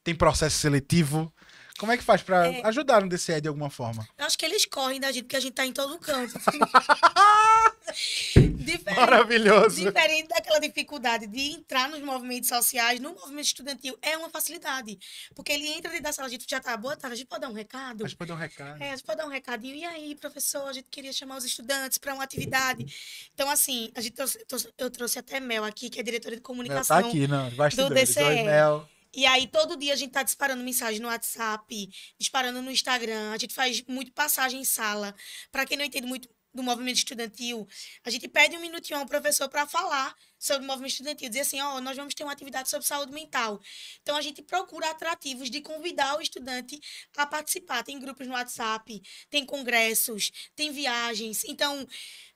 Tem 0.03 0.15
processo 0.15 0.57
seletivo? 0.57 1.31
Como 1.77 1.91
é 1.91 1.97
que 1.97 2.03
faz 2.03 2.21
para 2.21 2.47
é... 2.47 2.65
ajudar 2.67 3.01
no 3.01 3.09
DCE 3.09 3.41
de 3.41 3.47
alguma 3.47 3.69
forma? 3.69 4.07
Eu 4.17 4.25
acho 4.25 4.37
que 4.37 4.45
eles 4.45 4.65
correm 4.65 4.99
da 4.99 5.11
gente, 5.11 5.23
porque 5.23 5.35
a 5.35 5.39
gente 5.39 5.53
tá 5.53 5.65
em 5.65 5.73
todo 5.73 5.97
canto. 5.99 6.33
diferente, 8.57 8.99
Maravilhoso. 8.99 9.75
Diferente 9.75 10.27
daquela 10.27 10.59
dificuldade 10.59 11.27
de 11.27 11.51
entrar 11.51 11.89
nos 11.89 12.01
movimentos 12.01 12.49
sociais, 12.49 12.99
no 12.99 13.13
movimento 13.13 13.45
estudantil, 13.45 13.97
é 14.01 14.17
uma 14.17 14.29
facilidade. 14.29 14.97
Porque 15.35 15.51
ele 15.51 15.67
entra 15.67 15.89
dentro 15.89 16.03
da 16.03 16.11
sala, 16.11 16.27
a 16.27 16.31
gente 16.31 16.45
já 16.47 16.59
tá, 16.59 16.75
boa 16.77 16.95
tarde, 16.95 17.13
a 17.13 17.17
gente 17.17 17.27
pode 17.27 17.41
dar 17.41 17.49
um 17.49 17.53
recado? 17.53 18.03
A 18.03 18.07
gente 18.07 18.17
pode 18.17 18.29
dar 18.29 18.35
um 18.35 18.39
recado. 18.39 18.81
É, 18.81 18.89
a 18.89 18.95
gente 18.95 19.05
pode 19.05 19.17
dar 19.17 19.25
um 19.25 19.29
recadinho. 19.29 19.75
E 19.75 19.85
aí, 19.85 20.15
professor, 20.15 20.67
a 20.67 20.73
gente 20.73 20.87
queria 20.89 21.13
chamar 21.13 21.37
os 21.37 21.45
estudantes 21.45 21.97
para 21.97 22.13
uma 22.13 22.23
atividade. 22.23 22.85
Então, 23.33 23.49
assim, 23.49 23.91
a 23.95 24.01
gente 24.01 24.13
trouxe, 24.13 24.39
eu 24.77 24.89
trouxe 24.89 25.19
até 25.19 25.39
Mel 25.39 25.63
aqui, 25.63 25.89
que 25.89 25.99
é 25.99 26.03
diretora 26.03 26.35
de 26.35 26.41
comunicação. 26.41 26.95
Mel 26.97 27.05
tá 27.05 27.09
aqui, 27.09 27.27
não, 27.27 27.49
do 27.49 27.93
DCE. 27.93 28.23
Oi, 28.23 28.43
Mel. 28.43 28.89
E 29.13 29.25
aí, 29.25 29.45
todo 29.47 29.75
dia 29.75 29.91
a 29.91 29.95
gente 29.95 30.11
tá 30.11 30.23
disparando 30.23 30.63
mensagem 30.63 31.01
no 31.01 31.09
WhatsApp, 31.09 31.89
disparando 32.17 32.61
no 32.61 32.71
Instagram. 32.71 33.31
A 33.31 33.37
gente 33.37 33.53
faz 33.53 33.83
muito 33.85 34.11
passagem 34.13 34.61
em 34.61 34.65
sala. 34.65 35.13
Para 35.51 35.65
quem 35.65 35.77
não 35.77 35.83
entende 35.83 36.07
muito 36.07 36.29
do 36.53 36.61
movimento 36.63 36.97
estudantil, 36.97 37.67
a 38.03 38.09
gente 38.09 38.27
pede 38.27 38.55
um 38.55 38.61
minutinho 38.61 38.99
ao 38.99 39.05
professor 39.05 39.47
para 39.49 39.65
falar 39.65 40.15
sobre 40.37 40.63
o 40.63 40.67
movimento 40.67 40.91
estudantil, 40.91 41.29
dizer 41.29 41.41
assim, 41.41 41.61
ó, 41.61 41.75
oh, 41.75 41.81
nós 41.81 41.95
vamos 41.95 42.13
ter 42.13 42.23
uma 42.23 42.33
atividade 42.33 42.69
sobre 42.69 42.85
saúde 42.85 43.11
mental. 43.13 43.61
Então 44.01 44.15
a 44.15 44.21
gente 44.21 44.41
procura 44.41 44.89
atrativos 44.89 45.49
de 45.49 45.61
convidar 45.61 46.17
o 46.17 46.21
estudante 46.21 46.79
a 47.15 47.25
participar. 47.25 47.83
Tem 47.83 47.99
grupos 47.99 48.27
no 48.27 48.33
WhatsApp, 48.33 49.01
tem 49.29 49.45
congressos, 49.45 50.31
tem 50.55 50.71
viagens. 50.71 51.43
Então 51.45 51.87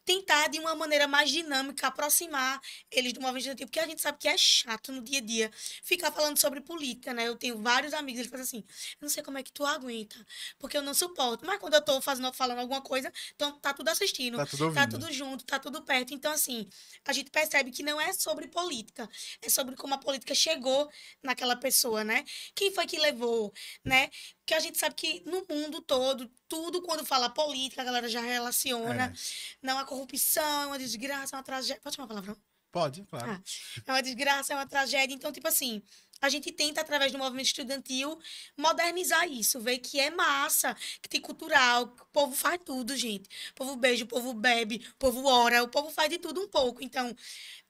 tentar, 0.06 0.48
de 0.50 0.60
uma 0.60 0.76
maneira 0.76 1.08
mais 1.08 1.30
dinâmica, 1.32 1.88
aproximar 1.88 2.62
eles 2.92 3.12
do 3.12 3.20
movimento 3.20 3.42
estudantil, 3.42 3.68
porque 3.68 3.80
a 3.80 3.88
gente 3.88 4.02
sabe 4.02 4.18
que 4.20 4.28
é 4.28 4.38
chato 4.38 4.92
no 4.92 5.02
dia 5.02 5.18
a 5.18 5.22
dia 5.22 5.52
ficar 5.84 6.12
falando 6.12 6.38
sobre 6.38 6.62
política, 6.62 7.14
né? 7.14 7.28
Eu 7.28 7.36
tenho 7.36 7.58
vários 7.62 7.94
amigos, 7.94 8.20
eles 8.20 8.30
falam 8.30 8.44
assim, 8.44 8.60
eu 8.60 8.98
não 9.02 9.10
sei 9.10 9.24
como 9.24 9.38
é 9.38 9.44
que 9.44 9.52
tu 9.52 9.66
aguenta, 9.66 10.16
porque 10.60 10.78
eu 10.78 10.82
não 10.84 10.94
suporto. 10.94 11.46
Mas 11.46 11.60
quando 11.60 11.74
eu 11.74 11.82
tô 11.82 12.00
fazendo, 12.02 12.32
falando 12.34 12.60
alguma 12.60 12.82
coisa, 12.82 13.12
então 13.34 13.60
tá 13.60 13.74
tudo 13.74 13.90
assistindo, 13.90 14.38
tá 14.38 14.46
tudo, 14.46 14.74
tá 14.74 14.88
tudo 14.88 15.12
junto, 15.12 15.44
tá 15.46 15.60
tudo 15.60 15.82
perto. 15.82 16.14
Então, 16.14 16.32
assim, 16.32 16.70
a 17.06 17.12
gente 17.12 17.32
percebe 17.32 17.72
que 17.72 17.82
não 17.84 18.00
é 18.00 18.14
sobre 18.14 18.48
política, 18.48 19.10
é 19.42 19.50
sobre 19.50 19.76
como 19.76 19.96
a 19.96 19.98
política 19.98 20.36
chegou 20.36 20.90
naquela 21.24 21.56
pessoa, 21.56 22.04
né? 22.04 22.24
Quem 22.54 22.72
foi 22.72 22.86
que 22.86 22.98
levou, 23.00 23.52
né? 23.84 24.10
Que 24.46 24.54
a 24.54 24.60
gente 24.60 24.78
sabe 24.78 24.96
que 24.96 25.24
no 25.26 25.46
mundo 25.50 25.82
todo, 25.82 26.30
tudo 26.48 26.82
quando 26.82 27.06
fala 27.06 27.30
política, 27.30 27.82
a 27.82 27.86
galera 27.86 28.08
já 28.08 28.22
relaciona. 28.22 29.06
É. 29.06 29.14
Não, 29.62 29.80
a 29.80 29.86
corrupção 29.86 30.64
é 30.64 30.68
uma 30.68 30.78
desgraça, 30.78 31.36
é 31.36 31.38
uma 31.38 31.44
tragédia. 31.44 31.82
Pode 31.82 31.96
chamar 31.96 32.06
a 32.06 32.10
palavra? 32.10 32.38
Pode, 32.72 33.04
claro. 33.06 33.32
Ah, 33.32 33.42
é 33.88 33.92
uma 33.92 34.04
desgraça, 34.04 34.52
é 34.52 34.56
uma 34.56 34.68
tragédia. 34.68 35.16
Então, 35.16 35.32
tipo 35.32 35.48
assim, 35.48 35.82
a 36.22 36.30
gente 36.30 36.52
tenta, 36.52 36.82
através 36.82 37.12
do 37.12 37.18
movimento 37.18 37.48
estudantil, 37.48 38.18
modernizar 38.58 39.28
isso, 39.28 39.60
ver 39.60 39.80
que 39.80 40.00
é 40.00 40.10
massa, 40.10 40.76
que 41.02 41.10
tem 41.10 41.22
cultural, 41.22 41.84
o 41.84 42.06
povo 42.06 42.36
faz 42.36 42.60
tudo, 42.64 42.96
gente. 42.96 43.30
O 43.52 43.54
povo 43.56 43.76
beija, 43.76 44.04
o 44.04 44.08
povo 44.08 44.34
bebe, 44.34 44.86
o 44.94 44.96
povo 44.98 45.26
ora, 45.26 45.64
o 45.64 45.68
povo 45.68 45.90
faz 45.90 46.10
de 46.10 46.18
tudo 46.18 46.42
um 46.42 46.48
pouco. 46.48 46.84
Então, 46.84 47.16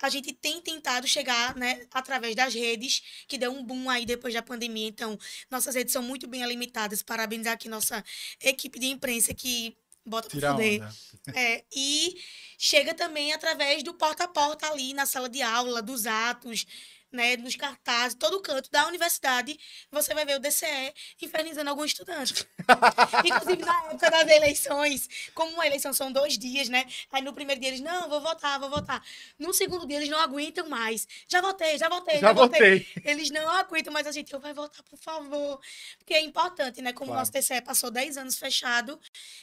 a 0.02 0.10
gente 0.10 0.32
tem 0.34 0.62
tentado 0.62 1.08
chegar, 1.08 1.56
né, 1.56 1.86
através 1.92 2.36
das 2.36 2.54
redes, 2.54 3.02
que 3.28 3.38
deu 3.38 3.52
um 3.52 3.64
boom 3.64 3.90
aí 3.90 4.06
depois 4.06 4.34
da 4.34 4.42
pandemia. 4.42 4.88
Então, 4.88 5.18
nossas 5.50 5.76
redes 5.76 5.92
são 5.92 6.04
muito 6.04 6.28
bem 6.28 6.44
alimentadas. 6.44 7.02
Parabenizar 7.02 7.54
aqui 7.54 7.68
nossa 7.68 8.04
equipe 8.42 8.80
de 8.80 8.88
imprensa 8.88 9.34
que 9.34 9.76
bota 10.06 10.30
para 10.30 10.52
poder. 10.52 10.82
É, 11.34 11.64
e 11.76 12.22
chega 12.56 12.94
também 12.94 13.34
através 13.34 13.82
do 13.82 13.96
porta 13.96 14.26
a 14.26 14.28
porta 14.28 14.68
ali 14.68 14.94
na 14.94 15.08
sala 15.08 15.28
de 15.28 15.42
aula, 15.42 15.82
dos 15.82 16.06
atos, 16.06 16.68
né, 17.12 17.38
nos 17.38 17.56
cartazes, 17.56 18.16
todo 18.16 18.42
canto 18.42 18.70
da 18.70 18.88
universidade, 18.88 19.58
você 19.92 20.14
vai 20.14 20.26
ver 20.26 20.36
o 20.36 20.40
DCE 20.40 20.94
infernizando 21.22 21.70
algum 21.70 21.86
estudante. 21.86 22.48
Inclusive, 23.26 23.64
na 23.64 23.86
época 23.86 24.12
das 24.12 24.28
eleições, 24.30 25.10
como 25.34 25.60
a 25.62 25.68
eleição 25.68 25.94
são 25.94 26.12
dois 26.12 26.38
dias, 26.38 26.70
né? 26.70 26.86
Aí 27.12 27.22
no 27.22 27.34
primeiro 27.34 27.60
dia 27.62 27.70
eles, 27.70 27.82
não, 27.82 28.10
vou 28.10 28.22
votar, 28.22 28.60
vou 28.60 28.70
votar. 28.70 29.04
No 29.40 29.54
segundo 29.54 29.88
dia 29.88 29.98
eles 29.98 30.10
não 30.10 30.20
aguentam 30.20 30.68
mais. 30.68 31.08
Já 31.28 31.42
votei, 31.42 31.78
já 31.78 31.90
votei, 31.90 32.16
já, 32.16 32.28
já 32.28 32.34
votei. 32.34 32.80
votei. 32.80 33.04
Eles 33.04 33.30
não 33.32 33.50
aguentam 33.50 33.94
mais 33.94 34.08
a 34.08 34.12
gente, 34.12 34.34
eu 34.34 34.40
vai 34.40 34.54
votar, 34.54 34.84
por 34.84 34.98
favor. 34.98 35.60
Porque 35.98 36.14
é 36.14 36.22
importante, 36.22 36.82
né? 36.82 36.92
Como 36.92 37.12
claro. 37.12 37.18
o 37.18 37.22
nosso 37.22 37.32
DCE 37.32 37.62
passou 37.62 37.90
10 37.90 38.18
anos 38.18 38.38
fechado 38.38 39.00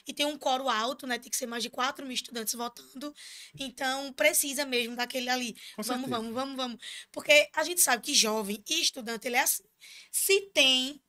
e 0.06 0.12
tem 0.12 0.26
um 0.26 0.36
coro 0.36 0.68
alto, 0.68 1.06
né? 1.06 1.18
Tem 1.18 1.30
que 1.30 1.36
ser 1.36 1.46
mais 1.46 1.62
de 1.62 1.70
4 1.70 2.04
mil 2.04 2.14
estudantes 2.14 2.54
votando. 2.54 3.14
Então, 3.58 4.12
precisa 4.12 4.64
mesmo 4.64 4.96
daquele 4.96 5.28
ali. 5.28 5.54
Com 5.76 5.82
vamos, 5.82 6.02
certeza. 6.02 6.10
vamos, 6.10 6.34
vamos, 6.34 6.56
vamos. 6.56 6.80
Porque 7.10 7.48
a 7.54 7.64
gente 7.64 7.80
sabe 7.80 8.02
que 8.02 8.14
jovem 8.14 8.62
e 8.68 8.80
estudante, 8.80 9.26
ele 9.26 9.36
é 9.36 9.40
assim. 9.40 9.64
Se 10.10 10.40
tem, 10.52 11.00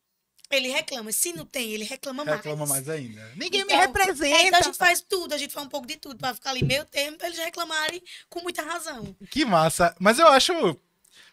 ele 0.52 0.70
reclama. 0.70 1.12
Se 1.12 1.34
não 1.34 1.46
tem, 1.46 1.72
ele 1.72 1.84
reclama, 1.84 2.24
mais. 2.26 2.38
Reclama 2.38 2.66
mais 2.66 2.88
ainda. 2.90 3.32
Ninguém 3.36 3.62
então, 3.62 3.78
me 3.78 3.86
representa. 3.86 4.38
É, 4.38 4.48
então 4.48 4.60
a 4.60 4.64
gente 4.64 4.78
faz 4.78 5.02
tudo, 5.02 5.34
a 5.34 5.38
gente 5.38 5.54
faz 5.54 5.66
um 5.66 5.70
pouco 5.70 5.88
de 5.88 5.98
tudo 5.98 6.18
para 6.18 6.34
ficar 6.34 6.52
ali 6.52 6.64
meio 6.64 6.86
termo, 6.86 7.18
para 7.18 7.28
eles 7.28 7.40
reclamarem 7.40 8.02
com 8.30 8.42
muita 8.42 8.62
razão. 8.62 9.16
Que 9.30 9.46
massa. 9.46 9.96
Mas 10.00 10.20
eu 10.20 10.28
acho 10.28 10.80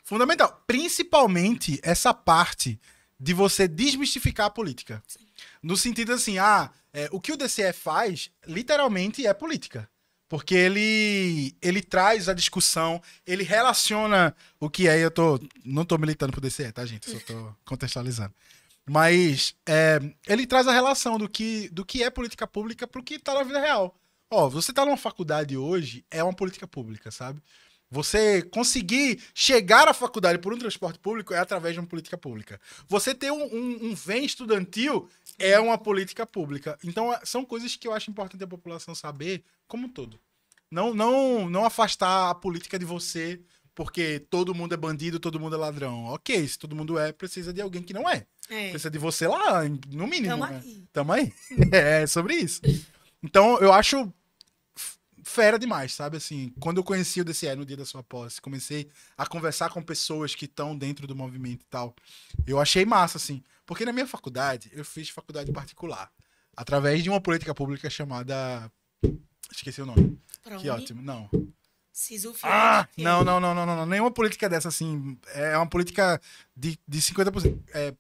fundamental, 0.02 0.62
principalmente 0.66 1.78
essa 1.82 2.14
parte 2.14 2.80
de 3.18 3.34
você 3.34 3.68
desmistificar 3.68 4.46
a 4.46 4.50
política. 4.50 5.02
Sim. 5.06 5.26
No 5.62 5.76
sentido 5.76 6.12
assim, 6.12 6.38
ah, 6.38 6.70
é, 6.92 7.08
o 7.12 7.20
que 7.20 7.32
o 7.32 7.36
DCE 7.36 7.72
faz, 7.72 8.30
literalmente, 8.46 9.26
é 9.26 9.34
política. 9.34 9.88
Porque 10.30 10.54
ele, 10.54 11.56
ele 11.60 11.82
traz 11.82 12.28
a 12.28 12.32
discussão, 12.32 13.02
ele 13.26 13.42
relaciona 13.42 14.32
o 14.60 14.70
que 14.70 14.86
é. 14.86 15.04
Eu 15.04 15.10
tô, 15.10 15.40
não 15.64 15.84
tô 15.84 15.98
militando 15.98 16.30
pro 16.30 16.40
DCE, 16.40 16.70
tá, 16.70 16.86
gente? 16.86 17.10
Só 17.10 17.18
tô 17.18 17.52
contextualizando. 17.66 18.32
Mas 18.88 19.56
é, 19.66 19.98
ele 20.28 20.46
traz 20.46 20.68
a 20.68 20.72
relação 20.72 21.18
do 21.18 21.28
que, 21.28 21.68
do 21.70 21.84
que 21.84 22.04
é 22.04 22.10
política 22.10 22.46
pública 22.46 22.86
pro 22.86 23.02
que 23.02 23.18
tá 23.18 23.34
na 23.34 23.42
vida 23.42 23.60
real. 23.60 23.92
Ó, 24.30 24.48
você 24.48 24.72
tá 24.72 24.86
numa 24.86 24.96
faculdade 24.96 25.56
hoje, 25.56 26.04
é 26.08 26.22
uma 26.22 26.32
política 26.32 26.64
pública, 26.64 27.10
sabe? 27.10 27.42
Você 27.90 28.42
conseguir 28.42 29.20
chegar 29.34 29.88
à 29.88 29.92
faculdade 29.92 30.38
por 30.38 30.54
um 30.54 30.58
transporte 30.58 30.98
público 30.98 31.34
é 31.34 31.38
através 31.38 31.74
de 31.74 31.80
uma 31.80 31.86
política 31.88 32.16
pública. 32.16 32.60
Você 32.88 33.12
ter 33.12 33.32
um, 33.32 33.42
um, 33.42 33.86
um 33.86 33.94
vem 33.94 34.24
estudantil 34.24 35.08
é 35.38 35.58
uma 35.58 35.76
política 35.76 36.24
pública. 36.24 36.78
Então, 36.84 37.12
são 37.24 37.44
coisas 37.44 37.74
que 37.74 37.88
eu 37.88 37.92
acho 37.92 38.10
importante 38.10 38.44
a 38.44 38.46
população 38.46 38.94
saber 38.94 39.42
como 39.66 39.86
um 39.86 39.88
todo. 39.88 40.20
Não, 40.70 40.94
não, 40.94 41.50
não 41.50 41.64
afastar 41.64 42.30
a 42.30 42.34
política 42.34 42.78
de 42.78 42.84
você 42.84 43.40
porque 43.74 44.20
todo 44.30 44.54
mundo 44.54 44.74
é 44.74 44.76
bandido, 44.76 45.18
todo 45.18 45.40
mundo 45.40 45.56
é 45.56 45.58
ladrão. 45.58 46.04
Ok, 46.04 46.46
se 46.46 46.58
todo 46.58 46.76
mundo 46.76 46.98
é, 46.98 47.12
precisa 47.12 47.52
de 47.52 47.60
alguém 47.60 47.82
que 47.82 47.94
não 47.94 48.08
é. 48.08 48.26
é. 48.48 48.70
Precisa 48.70 48.90
de 48.90 48.98
você 48.98 49.26
lá, 49.26 49.64
no 49.88 50.06
mínimo. 50.06 50.28
Tamo 50.28 50.46
né? 50.46 50.62
aí. 50.62 50.84
Tamo 50.92 51.12
aí. 51.12 51.32
é 51.72 52.06
sobre 52.06 52.34
isso. 52.34 52.60
Então, 53.22 53.58
eu 53.58 53.72
acho 53.72 54.12
fera 55.24 55.58
demais, 55.58 55.92
sabe? 55.92 56.16
Assim, 56.16 56.52
quando 56.60 56.78
eu 56.78 56.84
conheci 56.84 57.20
o 57.20 57.24
DCE 57.24 57.54
no 57.54 57.64
dia 57.64 57.76
da 57.76 57.84
sua 57.84 58.02
posse, 58.02 58.40
comecei 58.40 58.90
a 59.16 59.26
conversar 59.26 59.70
com 59.70 59.82
pessoas 59.82 60.34
que 60.34 60.44
estão 60.44 60.76
dentro 60.76 61.06
do 61.06 61.14
movimento 61.14 61.62
e 61.62 61.66
tal. 61.68 61.94
Eu 62.46 62.60
achei 62.60 62.84
massa, 62.84 63.18
assim. 63.18 63.42
Porque 63.66 63.84
na 63.84 63.92
minha 63.92 64.06
faculdade, 64.06 64.70
eu 64.72 64.84
fiz 64.84 65.08
faculdade 65.08 65.52
particular. 65.52 66.10
Através 66.56 67.02
de 67.02 67.10
uma 67.10 67.20
política 67.20 67.54
pública 67.54 67.88
chamada. 67.88 68.70
Esqueci 69.50 69.80
o 69.80 69.86
nome. 69.86 70.20
Que 70.60 70.68
ótimo. 70.68 71.02
Não. 71.02 71.28
Ah, 72.42 72.88
não, 72.96 73.22
não, 73.22 73.40
não, 73.40 73.54
não, 73.54 73.66
não, 73.66 73.76
não. 73.76 73.86
Nenhuma 73.86 74.10
política 74.10 74.48
dessa, 74.48 74.68
assim. 74.68 75.18
É 75.34 75.56
uma 75.56 75.68
política 75.68 76.20
de, 76.56 76.78
de 76.86 77.00
50%. 77.00 77.58
É, 77.74 77.94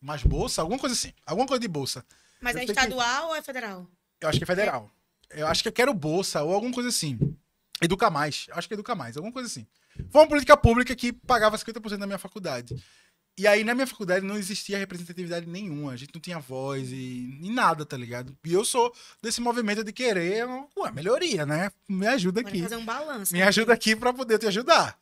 mais 0.00 0.22
bolsa? 0.22 0.62
Alguma 0.62 0.78
coisa 0.78 0.94
assim. 0.94 1.12
Alguma 1.26 1.46
coisa 1.46 1.60
de 1.60 1.68
bolsa. 1.68 2.04
Mas 2.40 2.56
eu 2.56 2.62
é 2.62 2.64
estadual 2.64 3.22
que... 3.22 3.28
ou 3.28 3.36
é 3.36 3.42
federal? 3.42 3.86
Eu 4.20 4.28
acho 4.28 4.38
que 4.38 4.44
é 4.44 4.46
federal. 4.46 4.90
É 4.90 5.01
eu 5.34 5.46
acho 5.46 5.62
que 5.62 5.68
eu 5.68 5.72
quero 5.72 5.92
bolsa 5.94 6.42
ou 6.42 6.54
alguma 6.54 6.72
coisa 6.72 6.88
assim. 6.88 7.18
Educa 7.80 8.10
mais. 8.10 8.46
Acho 8.52 8.68
que 8.68 8.74
educa 8.74 8.94
mais, 8.94 9.16
alguma 9.16 9.32
coisa 9.32 9.48
assim. 9.48 9.66
Foi 10.10 10.22
uma 10.22 10.28
política 10.28 10.56
pública 10.56 10.94
que 10.94 11.12
pagava 11.12 11.58
50% 11.58 11.98
da 11.98 12.06
minha 12.06 12.18
faculdade. 12.18 12.76
E 13.38 13.46
aí, 13.46 13.64
na 13.64 13.74
minha 13.74 13.86
faculdade, 13.86 14.26
não 14.26 14.36
existia 14.36 14.76
representatividade 14.78 15.46
nenhuma. 15.46 15.92
A 15.92 15.96
gente 15.96 16.14
não 16.14 16.20
tinha 16.20 16.38
voz 16.38 16.92
e, 16.92 17.38
e 17.40 17.50
nada, 17.50 17.84
tá 17.84 17.96
ligado? 17.96 18.36
E 18.44 18.52
eu 18.52 18.64
sou 18.64 18.92
desse 19.22 19.40
movimento 19.40 19.82
de 19.82 19.92
querer 19.92 20.44
uma 20.76 20.90
melhoria, 20.92 21.46
né? 21.46 21.72
Me 21.88 22.06
ajuda 22.06 22.42
aqui. 22.42 22.62
fazer 22.62 22.76
um 22.76 22.84
balanço. 22.84 23.32
Me 23.32 23.40
né? 23.40 23.46
ajuda 23.46 23.72
aqui 23.72 23.96
para 23.96 24.12
poder 24.12 24.38
te 24.38 24.46
ajudar. 24.46 24.98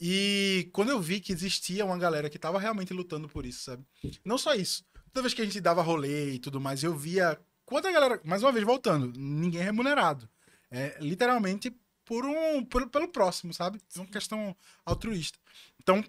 E 0.00 0.68
quando 0.72 0.90
eu 0.90 1.00
vi 1.00 1.20
que 1.20 1.32
existia 1.32 1.84
uma 1.84 1.98
galera 1.98 2.30
que 2.30 2.38
tava 2.38 2.58
realmente 2.58 2.92
lutando 2.94 3.28
por 3.28 3.44
isso, 3.44 3.64
sabe? 3.64 3.84
Não 4.24 4.38
só 4.38 4.54
isso. 4.54 4.82
Toda 5.12 5.22
vez 5.22 5.34
que 5.34 5.42
a 5.42 5.44
gente 5.44 5.60
dava 5.60 5.82
rolê 5.82 6.32
e 6.32 6.38
tudo 6.38 6.60
mais, 6.60 6.82
eu 6.82 6.96
via 6.96 7.38
Quanto 7.64 7.88
a 7.88 7.92
galera, 7.92 8.20
mais 8.24 8.42
uma 8.42 8.52
vez, 8.52 8.64
voltando, 8.64 9.12
ninguém 9.18 9.60
é 9.60 9.64
remunerado. 9.64 10.28
É 10.70 10.96
literalmente 11.00 11.74
por 12.04 12.24
um, 12.24 12.64
por, 12.64 12.88
pelo 12.90 13.08
próximo, 13.08 13.54
sabe? 13.54 13.80
É 13.96 13.98
uma 13.98 14.06
questão 14.06 14.54
altruísta. 14.84 15.38
Então, 15.80 16.04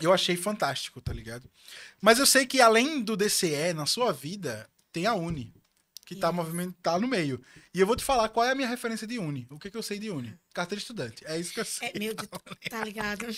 eu 0.00 0.12
achei 0.12 0.36
fantástico, 0.36 1.00
tá 1.00 1.12
ligado? 1.12 1.50
Mas 2.00 2.18
eu 2.18 2.26
sei 2.26 2.46
que 2.46 2.60
além 2.60 3.00
do 3.02 3.16
DCE 3.16 3.72
na 3.74 3.86
sua 3.86 4.12
vida, 4.12 4.68
tem 4.92 5.06
a 5.06 5.14
Uni, 5.14 5.54
que 6.04 6.16
tá, 6.16 6.30
movimento, 6.30 6.76
tá 6.82 6.98
no 6.98 7.08
meio. 7.08 7.40
E 7.72 7.80
eu 7.80 7.86
vou 7.86 7.96
te 7.96 8.04
falar 8.04 8.28
qual 8.28 8.44
é 8.44 8.50
a 8.50 8.54
minha 8.54 8.68
referência 8.68 9.06
de 9.06 9.18
Uni. 9.18 9.46
O 9.50 9.58
que, 9.58 9.70
que 9.70 9.76
eu 9.76 9.82
sei 9.82 9.98
de 9.98 10.10
Uni? 10.10 10.38
Carteira 10.52 10.78
de 10.78 10.82
estudante. 10.82 11.24
É 11.26 11.38
isso 11.38 11.54
que 11.54 11.60
eu 11.60 11.64
sei. 11.64 11.92
É, 11.94 11.98
meu 11.98 12.14
Deus, 12.14 12.28
tá 12.68 12.84
ligado? 12.84 13.26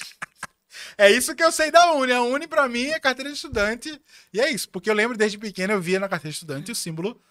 É 0.98 1.08
isso 1.08 1.36
que 1.36 1.44
eu 1.44 1.52
sei 1.52 1.70
da 1.70 1.92
Uni. 1.92 2.10
A 2.10 2.20
Uni, 2.20 2.48
pra 2.48 2.68
mim, 2.68 2.86
é 2.86 2.98
carteira 2.98 3.30
de 3.30 3.36
estudante. 3.36 3.96
E 4.32 4.40
é 4.40 4.50
isso, 4.50 4.68
porque 4.68 4.90
eu 4.90 4.94
lembro 4.94 5.16
desde 5.16 5.38
pequeno, 5.38 5.72
eu 5.72 5.80
via 5.80 6.00
na 6.00 6.08
carteira 6.08 6.32
de 6.32 6.34
estudante 6.34 6.72
o 6.72 6.74
símbolo 6.74 7.22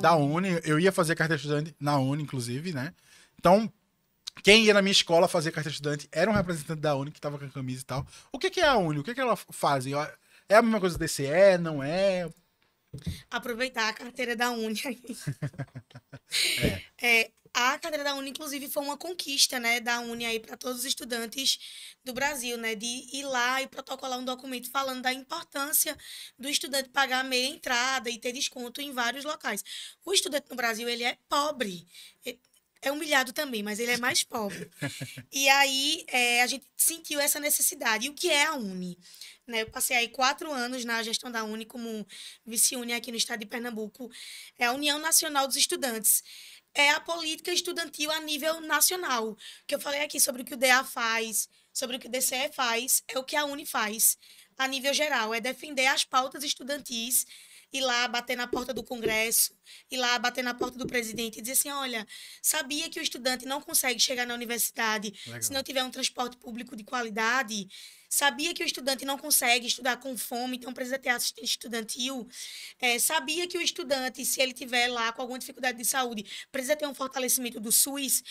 da 0.00 0.16
Uni. 0.16 0.60
Eu 0.64 0.78
ia 0.78 0.92
fazer 0.92 1.14
carteira 1.14 1.40
estudante 1.40 1.74
na 1.80 1.98
Uni, 1.98 2.22
inclusive, 2.22 2.72
né? 2.72 2.94
Então, 3.38 3.72
quem 4.42 4.64
ia 4.64 4.74
na 4.74 4.82
minha 4.82 4.92
escola 4.92 5.28
fazer 5.28 5.50
carteira 5.50 5.74
estudante 5.74 6.08
era 6.12 6.30
um 6.30 6.34
representante 6.34 6.80
da 6.80 6.94
Uni 6.94 7.10
que 7.10 7.20
tava 7.20 7.38
com 7.38 7.44
a 7.44 7.50
camisa 7.50 7.82
e 7.82 7.84
tal. 7.84 8.06
O 8.32 8.38
que, 8.38 8.50
que 8.50 8.60
é 8.60 8.66
a 8.66 8.76
Uni? 8.76 9.00
O 9.00 9.04
que, 9.04 9.14
que 9.14 9.20
ela 9.20 9.36
faz? 9.36 9.86
É 9.86 10.56
a 10.56 10.62
mesma 10.62 10.80
coisa 10.80 10.96
do 10.96 11.04
DCE? 11.04 11.58
Não 11.60 11.82
é? 11.82 12.28
aproveitar 13.30 13.88
a 13.88 13.92
carteira 13.92 14.36
da 14.36 14.50
Uni. 14.50 14.80
é. 17.00 17.20
é. 17.20 17.30
A 17.52 17.78
carteira 17.78 18.04
da 18.04 18.14
Uni, 18.14 18.30
inclusive, 18.30 18.68
foi 18.68 18.82
uma 18.82 18.96
conquista, 18.96 19.58
né, 19.58 19.80
da 19.80 20.00
Uni 20.00 20.24
aí 20.24 20.38
para 20.38 20.56
todos 20.56 20.80
os 20.80 20.84
estudantes 20.84 21.58
do 22.04 22.12
Brasil, 22.12 22.56
né, 22.56 22.74
de 22.74 22.86
ir 22.86 23.24
lá 23.24 23.60
e 23.60 23.66
protocolar 23.66 24.18
um 24.18 24.24
documento 24.24 24.70
falando 24.70 25.02
da 25.02 25.12
importância 25.12 25.96
do 26.38 26.48
estudante 26.48 26.88
pagar 26.90 27.24
meia 27.24 27.46
entrada 27.46 28.08
e 28.08 28.18
ter 28.18 28.32
desconto 28.32 28.80
em 28.80 28.92
vários 28.92 29.24
locais. 29.24 29.64
O 30.04 30.12
estudante 30.12 30.46
no 30.48 30.56
Brasil, 30.56 30.88
ele 30.88 31.04
é 31.04 31.18
pobre. 31.28 31.86
É 32.82 32.90
humilhado 32.90 33.32
também, 33.32 33.62
mas 33.62 33.78
ele 33.78 33.92
é 33.92 33.98
mais 33.98 34.24
pobre. 34.24 34.70
e 35.30 35.48
aí 35.50 36.02
é, 36.08 36.42
a 36.42 36.46
gente 36.46 36.64
sentiu 36.74 37.20
essa 37.20 37.38
necessidade. 37.38 38.06
E 38.06 38.08
o 38.08 38.14
que 38.14 38.30
é 38.30 38.46
a 38.46 38.54
Uni? 38.54 38.98
Né? 39.46 39.62
Eu 39.62 39.70
passei 39.70 39.96
aí 39.96 40.08
quatro 40.08 40.50
anos 40.50 40.82
na 40.84 41.02
gestão 41.02 41.30
da 41.30 41.44
Uni 41.44 41.66
como 41.66 42.06
vice-uni 42.46 42.94
aqui 42.94 43.10
no 43.10 43.18
estado 43.18 43.40
de 43.40 43.46
Pernambuco. 43.46 44.10
É 44.58 44.64
a 44.64 44.72
União 44.72 44.98
Nacional 44.98 45.46
dos 45.46 45.56
Estudantes. 45.56 46.22
É 46.74 46.90
a 46.90 47.00
política 47.00 47.52
estudantil 47.52 48.10
a 48.10 48.20
nível 48.20 48.60
nacional. 48.60 49.36
Que 49.66 49.74
eu 49.74 49.80
falei 49.80 50.02
aqui 50.02 50.20
sobre 50.20 50.42
o 50.42 50.44
que 50.44 50.54
o 50.54 50.56
DA 50.56 50.84
faz, 50.84 51.48
sobre 51.72 51.96
o 51.96 51.98
que 51.98 52.06
o 52.06 52.10
DCE 52.10 52.50
faz, 52.52 53.02
é 53.08 53.18
o 53.18 53.24
que 53.24 53.36
a 53.36 53.44
Uni 53.44 53.66
faz 53.66 54.18
a 54.56 54.66
nível 54.66 54.92
geral. 54.92 55.32
É 55.34 55.40
defender 55.40 55.86
as 55.86 56.04
pautas 56.04 56.44
estudantis 56.44 57.26
ir 57.72 57.80
lá 57.80 58.08
bater 58.08 58.36
na 58.36 58.46
porta 58.46 58.74
do 58.74 58.82
Congresso, 58.82 59.54
ir 59.90 59.96
lá 59.96 60.18
bater 60.18 60.42
na 60.42 60.54
porta 60.54 60.76
do 60.76 60.86
presidente 60.86 61.38
e 61.38 61.40
dizer 61.40 61.52
assim: 61.52 61.70
olha, 61.70 62.06
sabia 62.42 62.88
que 62.90 62.98
o 62.98 63.02
estudante 63.02 63.46
não 63.46 63.60
consegue 63.60 64.00
chegar 64.00 64.26
na 64.26 64.34
universidade 64.34 65.14
Legal. 65.26 65.42
se 65.42 65.52
não 65.52 65.62
tiver 65.62 65.82
um 65.84 65.90
transporte 65.90 66.36
público 66.36 66.74
de 66.76 66.84
qualidade? 66.84 67.68
Sabia 68.10 68.52
que 68.52 68.62
o 68.62 68.66
estudante 68.66 69.04
não 69.04 69.16
consegue 69.16 69.68
estudar 69.68 69.96
com 69.98 70.18
fome, 70.18 70.56
então 70.56 70.74
precisa 70.74 70.98
ter 70.98 71.10
assistente 71.10 71.44
estudantil, 71.44 72.28
é, 72.80 72.98
sabia 72.98 73.46
que 73.46 73.56
o 73.56 73.62
estudante, 73.62 74.24
se 74.24 74.42
ele 74.42 74.52
tiver 74.52 74.88
lá 74.88 75.12
com 75.12 75.22
alguma 75.22 75.38
dificuldade 75.38 75.78
de 75.78 75.84
saúde, 75.84 76.26
precisa 76.50 76.74
ter 76.74 76.86
um 76.86 76.94
fortalecimento 76.94 77.60
do 77.60 77.70
SUS, 77.70 78.22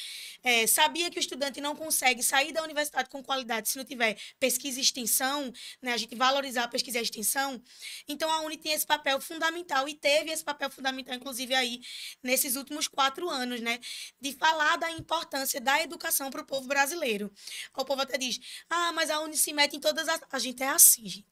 é, 0.44 0.68
sabia 0.68 1.10
que 1.10 1.18
o 1.18 1.22
estudante 1.22 1.62
não 1.62 1.76
consegue 1.76 2.22
sair 2.22 2.52
da 2.52 2.62
universidade 2.62 3.10
com 3.10 3.24
qualidade 3.24 3.70
se 3.70 3.78
não 3.78 3.86
tiver 3.86 4.18
pesquisa 4.38 4.80
e 4.80 4.84
extensão, 4.84 5.52
né, 5.82 5.94
a 5.94 5.98
gente 5.98 6.14
valorizar 6.14 6.66
a 6.66 6.68
pesquisa 6.68 6.98
e 6.98 7.00
a 7.00 7.04
extensão. 7.04 7.62
Então 8.08 8.30
a 8.30 8.42
Uni 8.42 8.58
tem 8.58 8.74
esse 8.74 8.86
papel 8.86 9.22
fundamental 9.22 9.88
e 9.88 9.94
teve 9.94 10.30
esse 10.30 10.44
papel 10.44 10.70
fundamental, 10.70 11.16
inclusive 11.16 11.56
aí 11.56 11.80
nesses 12.22 12.58
últimos 12.58 12.88
quatro 12.88 13.30
anos, 13.30 13.62
né, 13.62 13.80
de 14.20 14.34
falar 14.34 14.76
da 14.76 14.92
importância 14.92 15.62
da 15.62 15.82
educação 15.82 16.30
para 16.30 16.42
o 16.42 16.46
povo 16.46 16.68
brasileiro. 16.68 17.32
O 17.78 17.86
povo 17.86 18.02
até 18.02 18.18
diz, 18.18 18.40
ah, 18.70 18.92
mas 18.92 19.10
a 19.10 19.22
Uni 19.22 19.38
se 19.38 19.50
mete 19.70 19.78
em 19.78 19.80
todas 19.80 20.08
as. 20.10 20.20
A 20.32 20.40
gente 20.40 20.64
é 20.64 20.70
assim, 20.70 21.08
gente. 21.08 21.28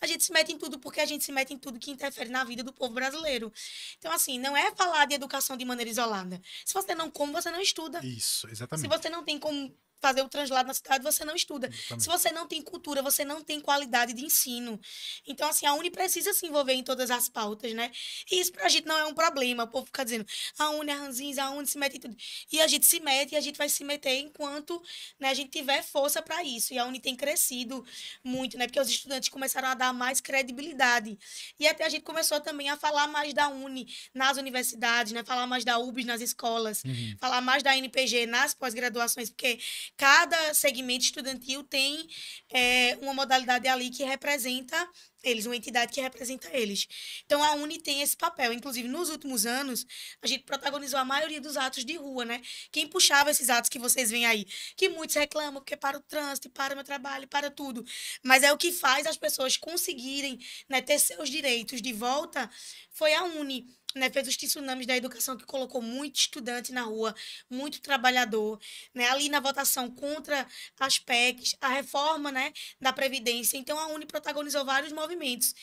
A 0.00 0.06
gente 0.06 0.24
se 0.24 0.32
mete 0.32 0.52
em 0.52 0.58
tudo 0.58 0.78
porque 0.78 1.00
a 1.00 1.06
gente 1.06 1.24
se 1.24 1.32
mete 1.32 1.52
em 1.52 1.58
tudo 1.58 1.78
que 1.78 1.90
interfere 1.90 2.30
na 2.30 2.44
vida 2.44 2.62
do 2.62 2.72
povo 2.72 2.94
brasileiro. 2.94 3.52
Então, 3.98 4.12
assim, 4.12 4.38
não 4.38 4.56
é 4.56 4.74
falar 4.74 5.04
de 5.06 5.14
educação 5.14 5.56
de 5.56 5.64
maneira 5.64 5.90
isolada. 5.90 6.40
Se 6.64 6.72
você 6.72 6.94
não 6.94 7.10
come, 7.10 7.32
você 7.32 7.50
não 7.50 7.60
estuda. 7.60 8.00
Isso, 8.04 8.48
exatamente. 8.48 8.82
Se 8.82 8.88
você 8.88 9.10
não 9.10 9.24
tem 9.24 9.38
como 9.38 9.74
fazer 10.00 10.22
o 10.22 10.28
translado 10.28 10.66
na 10.66 10.74
cidade, 10.74 11.04
você 11.04 11.24
não 11.24 11.34
estuda. 11.34 11.66
Exatamente. 11.68 12.02
Se 12.02 12.08
você 12.08 12.32
não 12.32 12.46
tem 12.46 12.62
cultura, 12.62 13.02
você 13.02 13.24
não 13.24 13.42
tem 13.42 13.60
qualidade 13.60 14.12
de 14.12 14.24
ensino. 14.24 14.80
Então, 15.26 15.48
assim, 15.48 15.66
a 15.66 15.74
Uni 15.74 15.90
precisa 15.90 16.32
se 16.32 16.46
envolver 16.46 16.72
em 16.72 16.82
todas 16.82 17.10
as 17.10 17.28
pautas, 17.28 17.72
né? 17.74 17.90
E 18.30 18.40
isso 18.40 18.52
pra 18.52 18.68
gente 18.68 18.86
não 18.86 18.98
é 18.98 19.04
um 19.04 19.14
problema. 19.14 19.64
O 19.64 19.68
povo 19.68 19.86
fica 19.86 20.04
dizendo, 20.04 20.26
a 20.58 20.70
Uni 20.70 20.90
é 20.90 20.94
ranzins, 20.94 21.38
a 21.38 21.50
Uni 21.50 21.66
se 21.66 21.78
mete 21.78 21.96
em 21.96 22.00
tudo. 22.00 22.16
E 22.50 22.60
a 22.60 22.66
gente 22.66 22.86
se 22.86 23.00
mete 23.00 23.32
e 23.32 23.36
a 23.36 23.40
gente 23.40 23.56
vai 23.56 23.68
se 23.68 23.84
meter 23.84 24.18
enquanto 24.18 24.82
né, 25.18 25.28
a 25.28 25.34
gente 25.34 25.50
tiver 25.50 25.82
força 25.82 26.22
para 26.22 26.42
isso. 26.42 26.72
E 26.72 26.78
a 26.78 26.84
Uni 26.84 26.98
tem 26.98 27.14
crescido 27.14 27.84
muito, 28.24 28.56
né? 28.56 28.66
Porque 28.66 28.80
os 28.80 28.88
estudantes 28.88 29.28
começaram 29.28 29.68
a 29.68 29.74
dar 29.74 29.92
mais 29.92 30.20
credibilidade. 30.20 31.18
E 31.58 31.68
até 31.68 31.84
a 31.84 31.88
gente 31.88 32.02
começou 32.02 32.40
também 32.40 32.70
a 32.70 32.76
falar 32.76 33.06
mais 33.06 33.34
da 33.34 33.48
Uni 33.48 33.86
nas 34.14 34.36
universidades, 34.36 35.12
né? 35.12 35.22
Falar 35.24 35.46
mais 35.46 35.64
da 35.64 35.78
UBS 35.78 36.04
nas 36.04 36.20
escolas, 36.20 36.82
uhum. 36.84 37.16
falar 37.18 37.40
mais 37.40 37.62
da 37.62 37.76
NPG 37.76 38.26
nas 38.26 38.54
pós-graduações, 38.54 39.30
porque 39.30 39.58
cada 40.00 40.54
segmento 40.54 41.04
estudantil 41.04 41.62
tem 41.62 42.08
é, 42.50 42.96
uma 43.02 43.12
modalidade 43.12 43.68
ali 43.68 43.90
que 43.90 44.02
representa 44.02 44.88
eles, 45.22 45.44
uma 45.44 45.54
entidade 45.54 45.92
que 45.92 46.00
representa 46.00 46.48
eles. 46.56 46.88
Então 47.26 47.44
a 47.44 47.52
Uni 47.52 47.78
tem 47.78 48.00
esse 48.00 48.16
papel. 48.16 48.54
Inclusive, 48.54 48.88
nos 48.88 49.10
últimos 49.10 49.44
anos, 49.44 49.86
a 50.22 50.26
gente 50.26 50.44
protagonizou 50.44 50.98
a 50.98 51.04
maioria 51.04 51.38
dos 51.38 51.58
atos 51.58 51.84
de 51.84 51.98
rua, 51.98 52.24
né? 52.24 52.40
Quem 52.72 52.86
puxava 52.88 53.30
esses 53.30 53.50
atos 53.50 53.68
que 53.68 53.78
vocês 53.78 54.10
veem 54.10 54.24
aí? 54.24 54.46
Que 54.74 54.88
muitos 54.88 55.16
reclamam, 55.16 55.60
porque 55.60 55.76
para 55.76 55.98
o 55.98 56.00
trânsito, 56.00 56.48
para 56.48 56.72
o 56.72 56.76
meu 56.76 56.84
trabalho, 56.84 57.28
para 57.28 57.50
tudo. 57.50 57.84
Mas 58.22 58.42
é 58.42 58.50
o 58.50 58.56
que 58.56 58.72
faz 58.72 59.06
as 59.06 59.18
pessoas 59.18 59.58
conseguirem 59.58 60.38
né, 60.66 60.80
ter 60.80 60.98
seus 60.98 61.28
direitos 61.28 61.82
de 61.82 61.92
volta 61.92 62.50
foi 62.90 63.14
a 63.14 63.24
Uni 63.24 63.66
né, 63.94 64.10
fez 64.10 64.28
os 64.28 64.36
tsunamis 64.36 64.86
da 64.86 64.96
educação 64.96 65.36
que 65.36 65.44
colocou 65.44 65.82
muito 65.82 66.16
estudante 66.16 66.72
na 66.72 66.82
rua, 66.82 67.14
muito 67.48 67.80
trabalhador, 67.80 68.60
né, 68.94 69.08
ali 69.08 69.28
na 69.28 69.40
votação 69.40 69.90
contra 69.90 70.46
as 70.78 70.98
PECs, 70.98 71.56
a 71.60 71.68
reforma, 71.68 72.30
né, 72.30 72.52
da 72.80 72.92
previdência. 72.92 73.56
Então 73.56 73.78
a 73.78 73.86
Uni 73.88 74.06
protagonizou 74.06 74.64
vários 74.64 74.92
movimentos. 74.92 75.54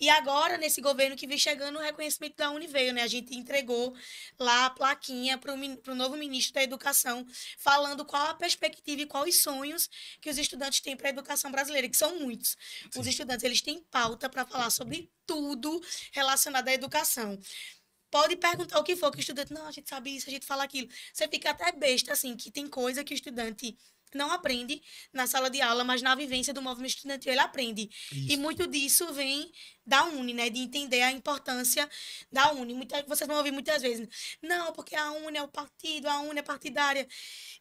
E 0.00 0.08
agora 0.10 0.58
nesse 0.58 0.80
governo 0.80 1.16
que 1.16 1.26
vem 1.26 1.38
chegando 1.38 1.78
o 1.78 1.82
reconhecimento 1.82 2.36
da 2.36 2.50
Uni 2.50 2.66
veio, 2.66 2.92
né? 2.92 3.02
A 3.02 3.06
gente 3.06 3.34
entregou 3.36 3.94
lá 4.38 4.66
a 4.66 4.70
plaquinha 4.70 5.38
para 5.38 5.52
o 5.52 5.94
novo 5.94 6.16
ministro 6.16 6.54
da 6.54 6.62
Educação, 6.62 7.24
falando 7.58 8.04
qual 8.04 8.26
a 8.28 8.34
perspectiva 8.34 9.02
e 9.02 9.06
quais 9.06 9.36
os 9.36 9.42
sonhos 9.42 9.88
que 10.20 10.28
os 10.28 10.36
estudantes 10.36 10.80
têm 10.80 10.96
para 10.96 11.08
a 11.08 11.10
educação 11.10 11.50
brasileira, 11.50 11.88
que 11.88 11.96
são 11.96 12.18
muitos. 12.18 12.56
Os 12.96 13.06
estudantes 13.06 13.44
eles 13.44 13.60
têm 13.62 13.80
pauta 13.90 14.28
para 14.28 14.44
falar 14.44 14.70
sobre 14.70 15.10
tudo 15.26 15.80
relacionado 16.12 16.68
à 16.68 16.72
educação 16.72 17.38
pode 18.10 18.36
perguntar 18.36 18.78
o 18.78 18.84
que 18.84 18.94
for 18.94 19.10
que 19.10 19.18
o 19.18 19.20
estudante, 19.20 19.52
não, 19.52 19.66
a 19.66 19.72
gente 19.72 19.88
sabe 19.88 20.14
isso, 20.14 20.28
a 20.28 20.32
gente 20.32 20.46
fala 20.46 20.62
aquilo. 20.62 20.88
Você 21.12 21.26
fica 21.26 21.50
até 21.50 21.72
besta, 21.72 22.12
assim, 22.12 22.36
que 22.36 22.48
tem 22.48 22.68
coisa 22.68 23.02
que 23.02 23.12
o 23.12 23.16
estudante 23.16 23.76
não 24.14 24.30
aprende 24.30 24.80
na 25.12 25.26
sala 25.26 25.50
de 25.50 25.60
aula, 25.60 25.82
mas 25.82 26.00
na 26.00 26.14
vivência 26.14 26.54
do 26.54 26.62
movimento 26.62 26.94
estudantil 26.94 27.32
ele 27.32 27.40
aprende. 27.40 27.90
Isso. 28.12 28.32
E 28.32 28.36
muito 28.36 28.66
disso 28.68 29.12
vem 29.12 29.50
da 29.86 30.04
Uni, 30.04 30.32
né? 30.32 30.50
De 30.50 30.60
entender 30.60 31.02
a 31.02 31.12
importância 31.12 31.88
da 32.32 32.52
Uni. 32.52 32.74
Muita, 32.74 33.02
vocês 33.04 33.26
vão 33.26 33.36
ouvir 33.36 33.52
muitas 33.52 33.82
vezes, 33.82 34.08
não, 34.42 34.72
porque 34.72 34.94
a 34.96 35.12
Uni 35.12 35.38
é 35.38 35.42
o 35.42 35.48
partido, 35.48 36.08
a 36.08 36.20
Uni 36.20 36.40
é 36.40 36.42
partidária. 36.42 37.06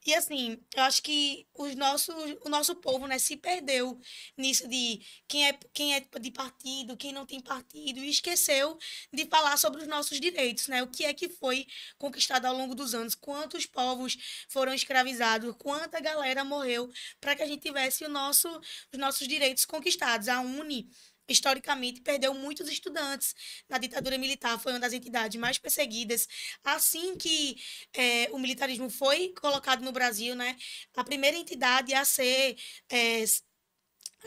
E 0.06 0.14
assim, 0.14 0.60
eu 0.76 0.84
acho 0.84 1.02
que 1.02 1.48
os 1.54 1.76
nossos, 1.76 2.16
o 2.44 2.50
nosso 2.50 2.76
povo, 2.76 3.08
né, 3.08 3.18
se 3.20 3.38
perdeu 3.38 4.00
nisso 4.38 4.68
de 4.68 5.02
quem 5.28 5.48
é, 5.48 5.54
quem 5.74 5.96
é 5.96 6.00
de 6.20 6.32
partido, 6.32 6.98
quem 6.98 7.14
não 7.14 7.26
tem 7.26 7.40
partido, 7.40 8.00
e 8.00 8.10
esqueceu 8.10 8.78
de 9.12 9.26
falar 9.26 9.58
sobre 9.58 9.82
os 9.82 9.88
nossos 9.88 10.20
direitos, 10.20 10.68
né? 10.68 10.84
O 10.84 10.88
que 10.88 11.06
é 11.06 11.14
que 11.14 11.30
foi 11.30 11.66
conquistado 11.98 12.46
ao 12.46 12.56
longo 12.56 12.76
dos 12.76 12.94
anos, 12.94 13.16
quantos 13.16 13.66
povos 13.66 14.18
foram 14.50 14.74
escravizados, 14.74 15.56
quanta 15.58 16.00
galera 16.00 16.44
morreu 16.44 16.92
para 17.20 17.36
que 17.36 17.44
a 17.44 17.48
gente 17.48 17.62
tivesse 17.62 18.04
o 18.06 18.10
nosso, 18.10 18.50
os 18.92 19.00
nossos 19.00 19.28
direitos 19.28 19.66
conquistados. 19.66 20.28
A 20.28 20.42
Uni 20.42 20.90
historicamente 21.28 22.02
perdeu 22.02 22.34
muitos 22.34 22.70
estudantes 22.70 23.36
na 23.70 23.78
ditadura 23.78 24.18
militar, 24.18 24.60
foi 24.60 24.74
uma 24.74 24.80
das 24.80 24.94
entidades 24.94 25.40
mais 25.40 25.58
perseguidas. 25.58 26.28
Assim 26.64 27.16
que 27.18 27.58
é, 27.94 28.30
o 28.32 28.40
militarismo 28.40 28.90
foi 28.90 29.34
colocado 29.40 29.82
no 29.82 29.92
Brasil, 29.92 30.36
né, 30.36 30.56
a 30.96 31.04
primeira 31.04 31.38
entidade 31.38 31.94
a 31.94 32.06
ser 32.06 32.58
é, 32.90 33.24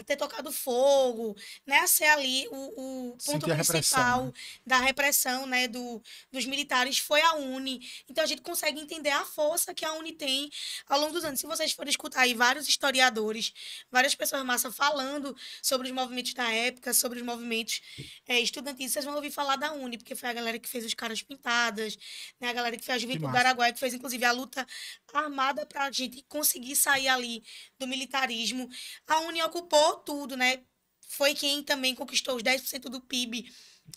ter 0.05 0.17
tocado 0.17 0.53
fogo, 0.53 1.37
né, 1.67 1.87
ser 1.87 2.05
ali 2.05 2.47
o, 2.49 3.11
o 3.11 3.19
ponto 3.25 3.47
principal 3.47 4.27
né? 4.27 4.33
da 4.67 4.79
repressão, 4.79 5.47
né, 5.47 5.69
do, 5.69 6.03
dos 6.33 6.45
militares 6.47 6.99
foi 6.99 7.21
a 7.21 7.35
Uni. 7.35 7.81
Então 8.09 8.23
a 8.23 8.27
gente 8.27 8.43
consegue 8.43 8.81
entender 8.81 9.11
a 9.11 9.25
força 9.25 9.75
que 9.75 9.85
a 9.85 9.93
Uni 9.93 10.13
tem 10.13 10.51
ao 10.89 11.01
longo 11.01 11.13
dos 11.13 11.25
anos. 11.25 11.41
Se 11.41 11.47
vocês 11.47 11.73
forem 11.73 11.91
escutar 11.91 12.23
aí 12.23 12.35
vários 12.35 12.69
historiadores, 12.69 13.53
várias 13.91 14.15
pessoas 14.15 14.45
massa 14.45 14.71
falando 14.71 15.37
sobre 15.63 15.89
os 15.89 15.95
movimentos 15.95 16.35
da 16.35 16.51
época, 16.51 16.93
sobre 16.93 17.19
os 17.19 17.25
movimentos 17.25 17.81
é, 18.27 18.41
estudantis, 18.41 18.93
vocês 18.93 19.05
vão 19.05 19.15
ouvir 19.15 19.31
falar 19.31 19.57
da 19.57 19.73
Uni, 19.73 19.99
porque 19.99 20.15
foi 20.15 20.29
a 20.29 20.33
galera 20.33 20.59
que 20.59 20.69
fez 20.69 20.85
os 20.85 20.95
caras 20.95 21.23
pintadas, 21.23 21.97
né, 22.41 22.49
a 22.49 22.53
galera 22.53 22.77
que 22.77 22.85
fez 22.85 22.97
a 22.97 22.99
Juventude 22.99 23.31
do 23.31 23.37
Araguaia, 23.37 23.73
que 23.73 23.81
fez 23.81 23.95
inclusive 23.95 24.25
a 24.25 24.33
luta 24.33 24.67
armada 25.13 25.65
para 25.65 25.85
a 25.85 25.91
gente 25.91 26.23
conseguir 26.29 26.77
sair 26.77 27.09
ali 27.09 27.43
do 27.79 27.87
militarismo. 27.87 28.69
A 29.07 29.21
Uni 29.21 29.43
ocupou 29.43 29.86
tudo, 29.97 30.37
né? 30.37 30.65
Foi 31.09 31.35
quem 31.35 31.63
também 31.63 31.95
conquistou 31.95 32.37
os 32.37 32.43
10% 32.43 32.89
do 32.89 33.01
PIB 33.01 33.49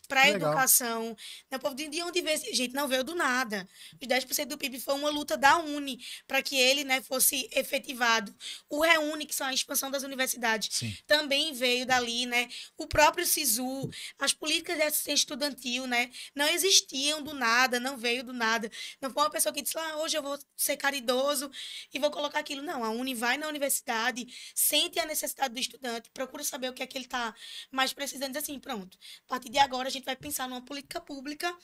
para 0.08 0.22
a 0.22 0.30
educação. 0.30 1.16
Né? 1.50 1.58
O 1.58 1.60
povo 1.60 1.76
de 1.76 2.04
onde 2.04 2.22
veio 2.22 2.40
gente 2.54 2.74
não 2.74 2.88
veio 2.88 3.04
do 3.04 3.16
nada. 3.16 3.68
Os 4.02 4.08
10% 4.08 4.46
do 4.46 4.58
PIB 4.58 4.80
foi 4.80 4.96
uma 4.96 5.10
luta 5.10 5.38
da 5.38 5.58
Uni 5.58 6.04
para 6.28 6.42
que 6.42 6.60
ele 6.60 6.84
né, 6.84 7.02
fosse 7.02 7.50
efetivado. 7.54 8.34
O 8.70 8.82
Reúne, 8.82 9.26
que 9.26 9.36
são 9.36 9.48
a 9.48 9.54
expansão 9.54 9.92
das 9.92 10.04
universidades, 10.04 10.70
Sim. 10.72 10.98
também 11.08 11.54
veio 11.54 11.86
dali, 11.86 12.26
né? 12.26 12.50
O 12.78 12.88
próprio 12.88 13.26
SISU, 13.26 13.90
as 14.18 14.34
políticas 14.34 14.78
de 14.78 14.84
assistência 14.84 15.20
estudantil, 15.20 15.86
né? 15.86 16.10
Não 16.36 16.48
existiam 16.48 17.22
do 17.22 17.34
nada, 17.34 17.80
não 17.80 17.98
veio 17.98 18.24
do 18.24 18.34
nada. 18.34 18.70
Não 19.02 19.12
foi 19.12 19.24
uma 19.24 19.30
pessoa 19.30 19.54
que 19.54 19.62
disse, 19.62 19.78
ah, 19.78 19.98
hoje 19.98 20.18
eu 20.18 20.24
vou 20.24 20.38
ser 20.56 20.78
caridoso 20.78 21.52
e 21.94 22.00
vou 22.00 22.10
colocar 22.10 22.40
aquilo. 22.40 22.62
Não, 22.62 22.84
a 22.84 22.90
Uni 22.90 23.14
vai 23.14 23.38
na 23.38 23.48
universidade, 23.48 24.28
sente 24.56 25.00
a 25.00 25.06
necessidade 25.06 25.54
do 25.54 25.60
estudante, 25.60 26.10
procura 26.12 26.44
saber 26.44 26.70
o 26.70 26.74
que 26.74 26.84
é 26.84 26.88
que 26.88 26.98
ele 26.98 27.06
está 27.06 27.34
mais 27.72 27.94
precisando, 27.94 28.34
diz 28.34 28.44
assim, 28.44 28.60
pronto, 28.60 28.98
a 29.26 29.28
partir 29.28 29.50
de 29.50 29.60
agora 29.60 29.79
agora 29.80 29.88
a 29.88 29.92
gente 29.92 30.04
vai 30.04 30.16
pensar 30.16 30.50
numa 30.50 30.62
política 30.62 31.00
pública 31.00 31.56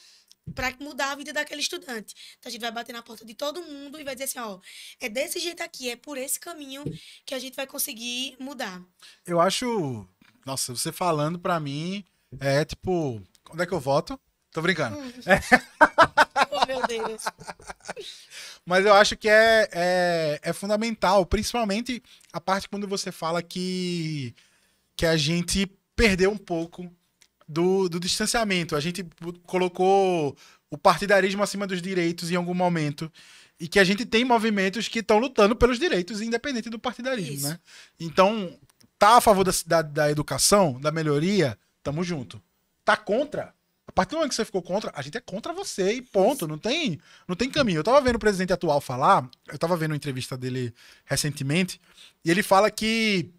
para 0.53 0.73
mudar 0.79 1.11
a 1.11 1.15
vida 1.15 1.33
daquele 1.33 1.59
estudante. 1.59 2.15
Então 2.39 2.49
a 2.49 2.49
gente 2.49 2.61
vai 2.61 2.71
bater 2.71 2.93
na 2.93 3.01
porta 3.01 3.25
de 3.25 3.33
todo 3.33 3.61
mundo 3.61 3.99
e 3.99 4.05
vai 4.05 4.15
dizer 4.15 4.25
assim, 4.25 4.39
ó, 4.39 4.57
é 5.01 5.09
desse 5.09 5.37
jeito 5.37 5.61
aqui, 5.61 5.89
é 5.89 5.97
por 5.97 6.17
esse 6.17 6.39
caminho 6.39 6.83
que 7.25 7.35
a 7.35 7.39
gente 7.39 7.55
vai 7.55 7.67
conseguir 7.67 8.37
mudar. 8.39 8.81
Eu 9.25 9.41
acho, 9.41 10.07
nossa, 10.45 10.73
você 10.73 10.93
falando 10.93 11.37
para 11.37 11.59
mim 11.59 12.05
é 12.39 12.63
tipo, 12.63 13.21
onde 13.49 13.63
é 13.63 13.65
que 13.65 13.73
eu 13.73 13.79
voto? 13.81 14.17
Tô 14.49 14.61
brincando. 14.61 14.97
Hum. 14.97 15.11
É. 15.25 15.39
oh, 16.55 16.65
meu 16.65 16.87
Deus. 16.87 17.23
Mas 18.65 18.85
eu 18.85 18.93
acho 18.93 19.17
que 19.17 19.27
é, 19.27 19.67
é, 19.73 20.39
é 20.41 20.53
fundamental, 20.53 21.25
principalmente 21.25 22.01
a 22.31 22.39
parte 22.39 22.69
quando 22.69 22.87
você 22.87 23.11
fala 23.11 23.43
que, 23.43 24.33
que 24.95 25.05
a 25.05 25.17
gente 25.17 25.67
perdeu 25.97 26.31
um 26.31 26.37
pouco 26.37 26.89
do, 27.47 27.87
do 27.89 27.99
distanciamento. 27.99 28.75
A 28.75 28.79
gente 28.79 29.05
colocou 29.45 30.35
o 30.69 30.77
partidarismo 30.77 31.43
acima 31.43 31.67
dos 31.67 31.81
direitos 31.81 32.31
em 32.31 32.35
algum 32.35 32.53
momento. 32.53 33.11
E 33.59 33.67
que 33.67 33.79
a 33.79 33.83
gente 33.83 34.05
tem 34.05 34.25
movimentos 34.25 34.87
que 34.89 34.99
estão 34.99 35.17
lutando 35.17 35.55
pelos 35.55 35.79
direitos, 35.79 36.19
independente 36.21 36.69
do 36.69 36.77
partidarismo, 36.77 37.35
Isso. 37.35 37.47
né? 37.47 37.59
Então, 37.97 38.59
tá 38.99 39.15
a 39.17 39.21
favor 39.21 39.45
da, 39.45 39.51
da, 39.65 39.81
da 39.81 40.11
educação, 40.11 40.79
da 40.81 40.91
melhoria, 40.91 41.57
tamo 41.81 42.03
junto. 42.03 42.41
Tá 42.83 42.97
contra? 42.97 43.53
A 43.87 43.91
partir 43.91 44.11
do 44.11 44.17
momento 44.17 44.31
que 44.31 44.35
você 44.35 44.43
ficou 44.43 44.61
contra, 44.61 44.91
a 44.93 45.01
gente 45.01 45.17
é 45.17 45.21
contra 45.21 45.53
você 45.53 45.93
e 45.93 46.01
ponto. 46.01 46.47
Não 46.47 46.57
tem, 46.57 46.99
não 47.27 47.35
tem 47.35 47.49
caminho. 47.49 47.79
Eu 47.79 47.83
tava 47.83 48.01
vendo 48.01 48.15
o 48.15 48.19
presidente 48.19 48.51
atual 48.51 48.81
falar, 48.81 49.29
eu 49.47 49.57
tava 49.57 49.77
vendo 49.77 49.91
uma 49.91 49.97
entrevista 49.97 50.35
dele 50.35 50.73
recentemente, 51.05 51.79
e 52.23 52.31
ele 52.31 52.43
fala 52.43 52.69
que 52.69 53.31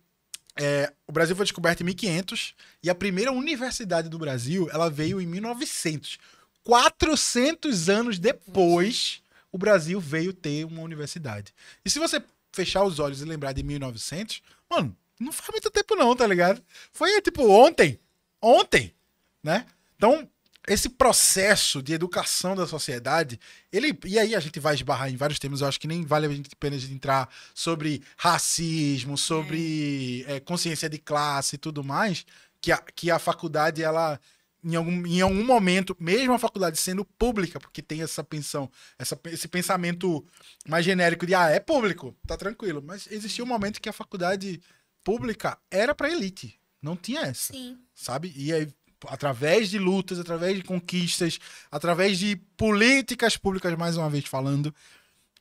é, 0.56 0.92
o 1.06 1.12
Brasil 1.12 1.36
foi 1.36 1.44
descoberto 1.44 1.82
em 1.82 1.84
1500 1.84 2.54
e 2.82 2.88
a 2.88 2.94
primeira 2.94 3.30
universidade 3.30 4.08
do 4.08 4.18
Brasil 4.18 4.68
ela 4.72 4.88
veio 4.88 5.20
em 5.20 5.26
1900. 5.26 6.18
400 6.64 7.88
anos 7.88 8.18
depois, 8.18 9.22
o 9.52 9.58
Brasil 9.58 10.00
veio 10.00 10.32
ter 10.32 10.64
uma 10.64 10.82
universidade. 10.82 11.54
E 11.84 11.90
se 11.90 11.98
você 11.98 12.22
fechar 12.52 12.84
os 12.84 12.98
olhos 12.98 13.20
e 13.20 13.24
lembrar 13.24 13.52
de 13.52 13.62
1900, 13.62 14.42
mano, 14.68 14.96
não 15.20 15.30
faz 15.30 15.50
muito 15.50 15.70
tempo 15.70 15.94
não, 15.94 16.16
tá 16.16 16.26
ligado? 16.26 16.62
Foi 16.92 17.20
tipo 17.20 17.46
ontem, 17.48 18.00
ontem, 18.40 18.94
né? 19.42 19.66
Então, 19.96 20.28
esse 20.66 20.88
processo 20.88 21.80
de 21.80 21.92
educação 21.92 22.56
da 22.56 22.66
sociedade, 22.66 23.38
ele. 23.72 23.96
E 24.04 24.18
aí 24.18 24.34
a 24.34 24.40
gente 24.40 24.58
vai 24.58 24.74
esbarrar 24.74 25.08
em 25.08 25.16
vários 25.16 25.38
temas, 25.38 25.60
eu 25.60 25.68
acho 25.68 25.78
que 25.78 25.86
nem 25.86 26.04
vale 26.04 26.26
a 26.26 26.56
pena 26.58 26.76
a 26.76 26.78
gente 26.78 26.92
entrar 26.92 27.28
sobre 27.54 28.02
racismo, 28.16 29.16
sobre 29.16 30.24
é. 30.26 30.36
É, 30.36 30.40
consciência 30.40 30.88
de 30.88 30.98
classe 30.98 31.54
e 31.54 31.58
tudo 31.58 31.84
mais, 31.84 32.26
que 32.60 32.72
a, 32.72 32.78
que 32.78 33.10
a 33.10 33.18
faculdade, 33.18 33.82
ela. 33.82 34.20
Em 34.64 34.74
algum, 34.74 35.06
em 35.06 35.20
algum 35.20 35.44
momento, 35.44 35.96
mesmo 36.00 36.32
a 36.32 36.38
faculdade 36.40 36.76
sendo 36.76 37.04
pública, 37.04 37.60
porque 37.60 37.80
tem 37.80 38.02
essa 38.02 38.24
pensão, 38.24 38.68
essa, 38.98 39.16
esse 39.26 39.46
pensamento 39.46 40.26
mais 40.66 40.84
genérico 40.84 41.24
de 41.24 41.36
ah, 41.36 41.48
é 41.48 41.60
público, 41.60 42.16
tá 42.26 42.36
tranquilo. 42.36 42.82
Mas 42.84 43.06
existia 43.08 43.44
um 43.44 43.46
momento 43.46 43.80
que 43.80 43.88
a 43.88 43.92
faculdade 43.92 44.60
pública 45.04 45.56
era 45.70 45.94
para 45.94 46.10
elite. 46.10 46.58
Não 46.82 46.96
tinha 46.96 47.20
essa. 47.20 47.52
Sim. 47.52 47.78
Sabe? 47.94 48.32
E 48.34 48.52
aí 48.52 48.68
através 49.06 49.70
de 49.70 49.78
lutas, 49.78 50.18
através 50.18 50.56
de 50.56 50.62
conquistas, 50.62 51.38
através 51.70 52.18
de 52.18 52.36
políticas 52.56 53.36
públicas, 53.36 53.76
mais 53.76 53.96
uma 53.96 54.08
vez 54.08 54.24
falando, 54.24 54.74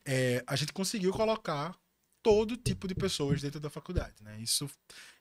é, 0.06 0.44
a 0.46 0.56
gente 0.56 0.74
conseguiu 0.74 1.12
colocar 1.12 1.76
todo 2.22 2.58
tipo 2.58 2.88
de 2.88 2.96
pessoas 2.96 3.42
dentro 3.42 3.60
da 3.60 3.70
faculdade. 3.70 4.16
Né? 4.22 4.38
Isso, 4.40 4.70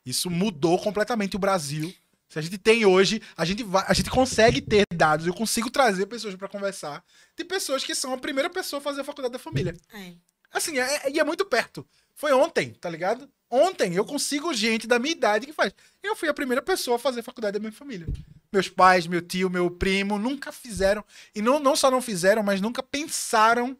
isso 0.05 0.29
mudou 0.29 0.79
completamente 0.79 1.35
o 1.35 1.39
Brasil. 1.39 1.93
Se 2.27 2.39
a 2.39 2.41
gente 2.41 2.57
tem 2.57 2.85
hoje, 2.85 3.21
a 3.37 3.45
gente, 3.45 3.63
vai, 3.63 3.85
a 3.87 3.93
gente 3.93 4.09
consegue 4.09 4.59
ter 4.59 4.83
dados, 4.93 5.27
eu 5.27 5.33
consigo 5.33 5.69
trazer 5.69 6.07
pessoas 6.07 6.35
para 6.35 6.47
conversar, 6.47 7.03
de 7.37 7.45
pessoas 7.45 7.83
que 7.83 7.93
são 7.93 8.13
a 8.13 8.17
primeira 8.17 8.49
pessoa 8.49 8.79
a 8.79 8.83
fazer 8.83 9.01
a 9.01 9.03
faculdade 9.03 9.33
da 9.33 9.39
família. 9.39 9.75
É. 9.93 10.13
Assim, 10.51 10.79
é, 10.79 11.07
é, 11.07 11.11
e 11.11 11.19
é 11.19 11.23
muito 11.23 11.45
perto. 11.45 11.85
Foi 12.15 12.31
ontem, 12.33 12.71
tá 12.71 12.89
ligado? 12.89 13.29
Ontem 13.55 13.95
eu 13.95 14.03
consigo 14.03 14.53
gente 14.53 14.85
da 14.85 14.99
minha 14.99 15.13
idade 15.13 15.45
que 15.45 15.53
faz. 15.53 15.73
Eu 16.03 16.13
fui 16.13 16.27
a 16.27 16.33
primeira 16.33 16.61
pessoa 16.61 16.97
a 16.97 16.99
fazer 16.99 17.21
faculdade 17.21 17.53
da 17.53 17.59
minha 17.59 17.71
família. 17.71 18.05
Meus 18.51 18.67
pais, 18.67 19.07
meu 19.07 19.21
tio, 19.21 19.49
meu 19.49 19.71
primo 19.71 20.19
nunca 20.19 20.51
fizeram. 20.51 21.01
E 21.33 21.41
não, 21.41 21.57
não 21.57 21.73
só 21.73 21.89
não 21.89 22.01
fizeram, 22.01 22.43
mas 22.43 22.59
nunca 22.59 22.83
pensaram 22.83 23.77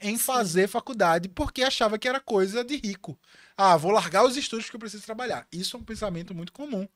em 0.00 0.16
Sim. 0.16 0.22
fazer 0.22 0.66
faculdade 0.66 1.28
porque 1.28 1.62
achava 1.62 1.98
que 1.98 2.08
era 2.08 2.20
coisa 2.20 2.64
de 2.64 2.76
rico. 2.76 3.18
Ah, 3.54 3.76
vou 3.76 3.90
largar 3.90 4.24
os 4.24 4.34
estudos 4.34 4.64
porque 4.64 4.76
eu 4.76 4.80
preciso 4.80 5.04
trabalhar. 5.04 5.46
Isso 5.52 5.76
é 5.76 5.80
um 5.80 5.84
pensamento 5.84 6.34
muito 6.34 6.50
comum, 6.50 6.88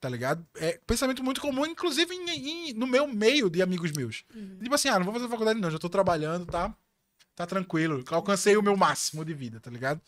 tá 0.00 0.08
ligado? 0.08 0.44
É 0.56 0.80
pensamento 0.88 1.22
muito 1.22 1.40
comum, 1.40 1.64
inclusive 1.64 2.12
em, 2.12 2.30
em, 2.30 2.72
no 2.72 2.88
meu 2.88 3.06
meio 3.06 3.48
de 3.48 3.62
amigos 3.62 3.92
meus. 3.92 4.24
Uhum. 4.34 4.58
Tipo 4.60 4.74
assim, 4.74 4.88
ah, 4.88 4.98
não 4.98 5.04
vou 5.04 5.14
fazer 5.14 5.28
faculdade 5.28 5.60
não, 5.60 5.70
já 5.70 5.78
tô 5.78 5.88
trabalhando, 5.88 6.46
tá? 6.46 6.74
Tá 7.36 7.46
tranquilo. 7.46 8.02
Alcancei 8.10 8.56
o 8.56 8.62
meu 8.62 8.76
máximo 8.76 9.24
de 9.24 9.34
vida, 9.34 9.60
tá 9.60 9.70
ligado? 9.70 10.00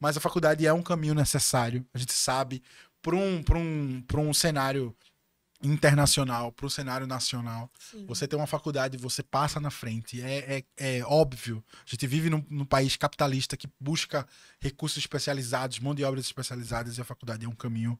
Mas 0.00 0.16
a 0.16 0.20
faculdade 0.20 0.66
é 0.66 0.72
um 0.72 0.82
caminho 0.82 1.14
necessário, 1.14 1.86
a 1.94 1.98
gente 1.98 2.14
sabe, 2.14 2.62
para 3.02 3.14
um, 3.14 3.44
um, 3.54 4.02
um 4.18 4.34
cenário 4.34 4.96
internacional, 5.62 6.50
para 6.50 6.66
o 6.66 6.70
cenário 6.70 7.06
nacional. 7.06 7.70
Sim. 7.78 8.06
Você 8.06 8.26
tem 8.26 8.38
uma 8.38 8.46
faculdade, 8.46 8.96
você 8.96 9.22
passa 9.22 9.60
na 9.60 9.70
frente. 9.70 10.22
É, 10.22 10.64
é, 10.78 10.98
é 10.98 11.04
óbvio. 11.04 11.62
A 11.86 11.90
gente 11.90 12.06
vive 12.06 12.30
num, 12.30 12.44
num, 12.48 12.64
país 12.64 12.96
capitalista 12.96 13.56
que 13.56 13.68
busca 13.78 14.26
recursos 14.58 14.98
especializados, 14.98 15.78
mão 15.78 15.94
de 15.94 16.02
obras 16.02 16.24
especializadas, 16.24 16.96
e 16.96 17.00
a 17.00 17.04
faculdade 17.04 17.44
é 17.44 17.48
um 17.48 17.54
caminho 17.54 17.98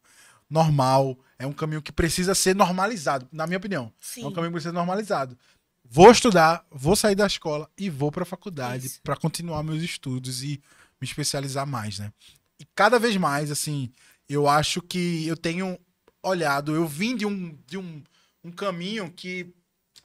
normal, 0.49 1.17
é 1.39 1.47
um 1.47 1.53
caminho 1.53 1.83
que 1.83 1.93
precisa 1.93 2.35
ser 2.35 2.57
normalizado, 2.57 3.29
na 3.31 3.47
minha 3.47 3.59
opinião. 3.59 3.93
Sim. 4.01 4.25
É 4.25 4.27
um 4.27 4.33
caminho 4.33 4.51
que 4.51 4.55
precisa 4.55 4.71
ser 4.71 4.77
normalizado. 4.77 5.39
Vou 5.85 6.11
estudar, 6.11 6.65
vou 6.71 6.97
sair 6.97 7.15
da 7.15 7.27
escola 7.27 7.69
e 7.77 7.91
vou 7.91 8.11
para 8.13 8.23
a 8.23 8.27
faculdade 8.27 9.01
para 9.03 9.17
continuar 9.17 9.63
meus 9.63 9.83
estudos 9.83 10.43
e 10.43 10.63
me 11.01 11.07
especializar 11.07 11.67
mais, 11.67 11.99
né? 11.99 12.13
E 12.59 12.65
cada 12.75 12.99
vez 12.99 13.17
mais, 13.17 13.51
assim, 13.51 13.91
eu 14.29 14.49
acho 14.49 14.83
que 14.83 15.27
eu 15.27 15.37
tenho 15.37 15.79
olhado, 16.23 16.75
eu 16.75 16.87
vim 16.87 17.17
de 17.17 17.25
um, 17.25 17.59
de 17.67 17.79
um, 17.79 18.03
um 18.45 18.53
caminho 18.53 19.11
que 19.11 19.55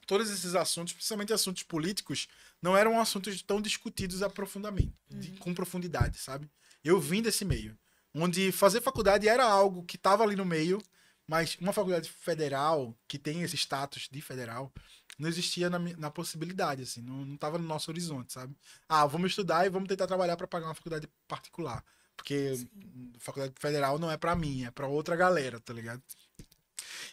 todos 0.08 0.29
esses 0.29 0.55
assuntos, 0.55 0.93
principalmente 0.93 1.34
assuntos 1.34 1.63
políticos, 1.63 2.27
não 2.62 2.77
eram 2.77 2.99
assuntos 2.99 3.41
tão 3.41 3.62
discutidos 3.62 4.23
aprofundamento, 4.23 4.93
uhum. 5.12 5.19
de, 5.19 5.31
com 5.34 5.53
profundidade, 5.53 6.17
sabe? 6.17 6.49
Eu 6.84 6.99
vim 6.99 7.21
desse 7.21 7.43
meio, 7.43 7.77
onde 8.13 8.51
fazer 8.51 8.81
faculdade 8.81 9.27
era 9.27 9.43
algo 9.43 9.84
que 9.84 9.97
estava 9.97 10.23
ali 10.23 10.36
no 10.36 10.45
meio, 10.45 10.81
mas 11.27 11.58
uma 11.60 11.73
faculdade 11.73 12.10
federal, 12.10 12.95
que 13.08 13.17
tem 13.17 13.41
esse 13.41 13.58
status 13.58 14.08
de 14.12 14.21
federal, 14.21 14.71
não 15.17 15.30
existia 15.30 15.69
na, 15.69 15.80
na 15.80 16.12
possibilidade, 16.12 16.84
assim, 16.84 17.01
não, 17.01 17.25
não 17.25 17.38
tava 17.38 17.58
no 17.58 17.65
nosso 17.65 17.89
horizonte, 17.89 18.34
sabe? 18.34 18.56
Ah, 18.88 19.06
vamos 19.06 19.32
estudar 19.32 19.65
e 19.65 19.69
vamos 19.69 19.88
tentar 19.88 20.08
trabalhar 20.08 20.36
para 20.36 20.47
pagar 20.47 20.67
uma 20.67 20.75
faculdade 20.75 21.08
particular. 21.28 21.84
Porque 22.15 22.56
Sim. 22.56 23.12
faculdade 23.19 23.54
federal 23.60 23.99
não 23.99 24.10
é 24.10 24.17
para 24.17 24.36
mim, 24.36 24.65
é 24.65 24.71
para 24.71 24.88
outra 24.88 25.15
galera, 25.15 25.60
tá 25.60 25.73
ligado? 25.73 26.01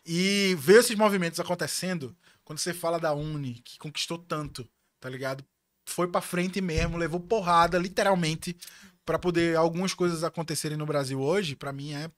E 0.05 0.57
ver 0.59 0.81
esses 0.81 0.97
movimentos 0.97 1.38
acontecendo, 1.38 2.17
quando 2.45 2.59
você 2.59 2.75
fala 2.75 2.99
da 2.99 3.12
Uni, 3.12 3.61
que 3.65 3.79
conquistou 3.79 4.19
tanto, 4.19 4.69
tá 5.01 5.09
ligado? 5.09 5.45
Foi 5.85 6.09
para 6.09 6.21
frente 6.21 6.61
mesmo, 6.61 6.97
levou 6.97 7.21
porrada, 7.21 7.79
literalmente, 7.79 8.57
para 9.05 9.19
poder 9.19 9.57
algumas 9.57 9.95
coisas 9.95 10.23
acontecerem 10.23 10.77
no 10.77 10.87
Brasil 10.87 11.21
hoje, 11.21 11.57
para 11.57 11.73
mim 11.73 11.93
é 11.93 12.11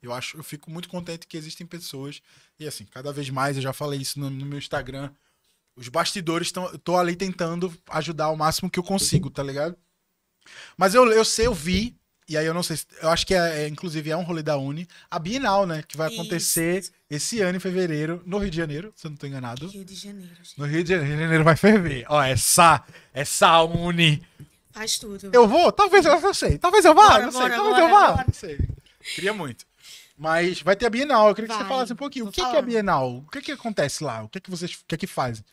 eu 0.00 0.12
acho, 0.12 0.36
eu 0.36 0.44
fico 0.44 0.70
muito 0.70 0.88
contente 0.88 1.26
que 1.26 1.36
existem 1.36 1.66
pessoas 1.66 2.22
e 2.58 2.66
assim, 2.66 2.84
cada 2.84 3.12
vez 3.12 3.28
mais, 3.30 3.56
eu 3.56 3.62
já 3.62 3.72
falei 3.72 4.00
isso 4.00 4.18
no, 4.20 4.30
no 4.30 4.46
meu 4.46 4.58
Instagram, 4.58 5.10
os 5.78 5.88
bastidores 5.88 6.48
estão. 6.48 6.66
tô 6.78 6.96
ali 6.96 7.14
tentando 7.14 7.72
ajudar 7.90 8.30
o 8.30 8.36
máximo 8.36 8.68
que 8.68 8.78
eu 8.78 8.82
consigo, 8.82 9.30
tá 9.30 9.42
ligado? 9.42 9.76
Mas 10.76 10.94
eu, 10.94 11.10
eu 11.12 11.24
sei, 11.24 11.46
eu 11.46 11.54
vi, 11.54 11.96
e 12.28 12.36
aí 12.36 12.44
eu 12.44 12.52
não 12.52 12.62
sei, 12.62 12.76
eu 13.00 13.08
acho 13.10 13.26
que 13.26 13.34
é, 13.34 13.62
é 13.62 13.68
inclusive 13.68 14.10
é 14.10 14.16
um 14.16 14.22
rolê 14.22 14.42
da 14.42 14.56
Uni, 14.56 14.88
a 15.10 15.18
Bienal, 15.18 15.66
né? 15.66 15.82
Que 15.86 15.96
vai 15.96 16.12
acontecer 16.12 16.80
Isso. 16.80 16.92
esse 17.08 17.40
ano 17.40 17.56
em 17.56 17.60
fevereiro, 17.60 18.22
no 18.26 18.38
Rio 18.38 18.50
de 18.50 18.56
Janeiro, 18.56 18.92
se 18.96 19.06
eu 19.06 19.10
não 19.10 19.16
tô 19.16 19.26
enganado. 19.26 19.68
Rio 19.68 19.84
de 19.84 19.94
Janeiro. 19.94 20.34
Gente. 20.42 20.58
No 20.58 20.66
Rio 20.66 20.82
de 20.82 20.90
Janeiro 20.90 21.44
vai 21.44 21.56
ferver. 21.56 22.04
Ó, 22.08 22.20
essa, 22.22 22.84
essa 23.14 23.62
Uni. 23.62 24.22
Faz 24.72 24.98
tudo. 24.98 25.30
Eu 25.32 25.46
vou? 25.46 25.70
Talvez 25.70 26.04
eu 26.04 26.20
não 26.20 26.34
sei. 26.34 26.58
Talvez 26.58 26.84
eu 26.84 26.94
vá, 26.94 27.08
bora, 27.08 27.24
não 27.24 27.32
sei. 27.32 27.40
Bora, 27.40 27.54
Talvez 27.54 27.76
bora, 27.76 27.84
eu 27.84 28.16
vá. 28.16 28.24
Não 28.26 28.34
sei. 28.34 28.58
Queria 29.14 29.32
muito. 29.32 29.64
Mas 30.16 30.60
vai 30.60 30.74
ter 30.74 30.86
a 30.86 30.90
Bienal. 30.90 31.28
Eu 31.28 31.34
queria 31.34 31.48
vai. 31.48 31.56
que 31.56 31.62
você 31.62 31.68
falasse 31.68 31.92
um 31.92 31.96
pouquinho. 31.96 32.26
o 32.26 32.32
que, 32.32 32.44
que, 32.44 32.56
é 32.56 32.58
a 32.58 32.62
Bienal? 32.62 33.18
O 33.18 33.30
que, 33.30 33.40
que 33.40 33.52
acontece 33.52 34.02
lá? 34.02 34.22
O 34.22 34.28
que, 34.28 34.40
que 34.40 34.50
vocês 34.50 34.72
o 34.72 34.84
que, 34.86 34.96
que 34.96 35.06
fazem? 35.06 35.44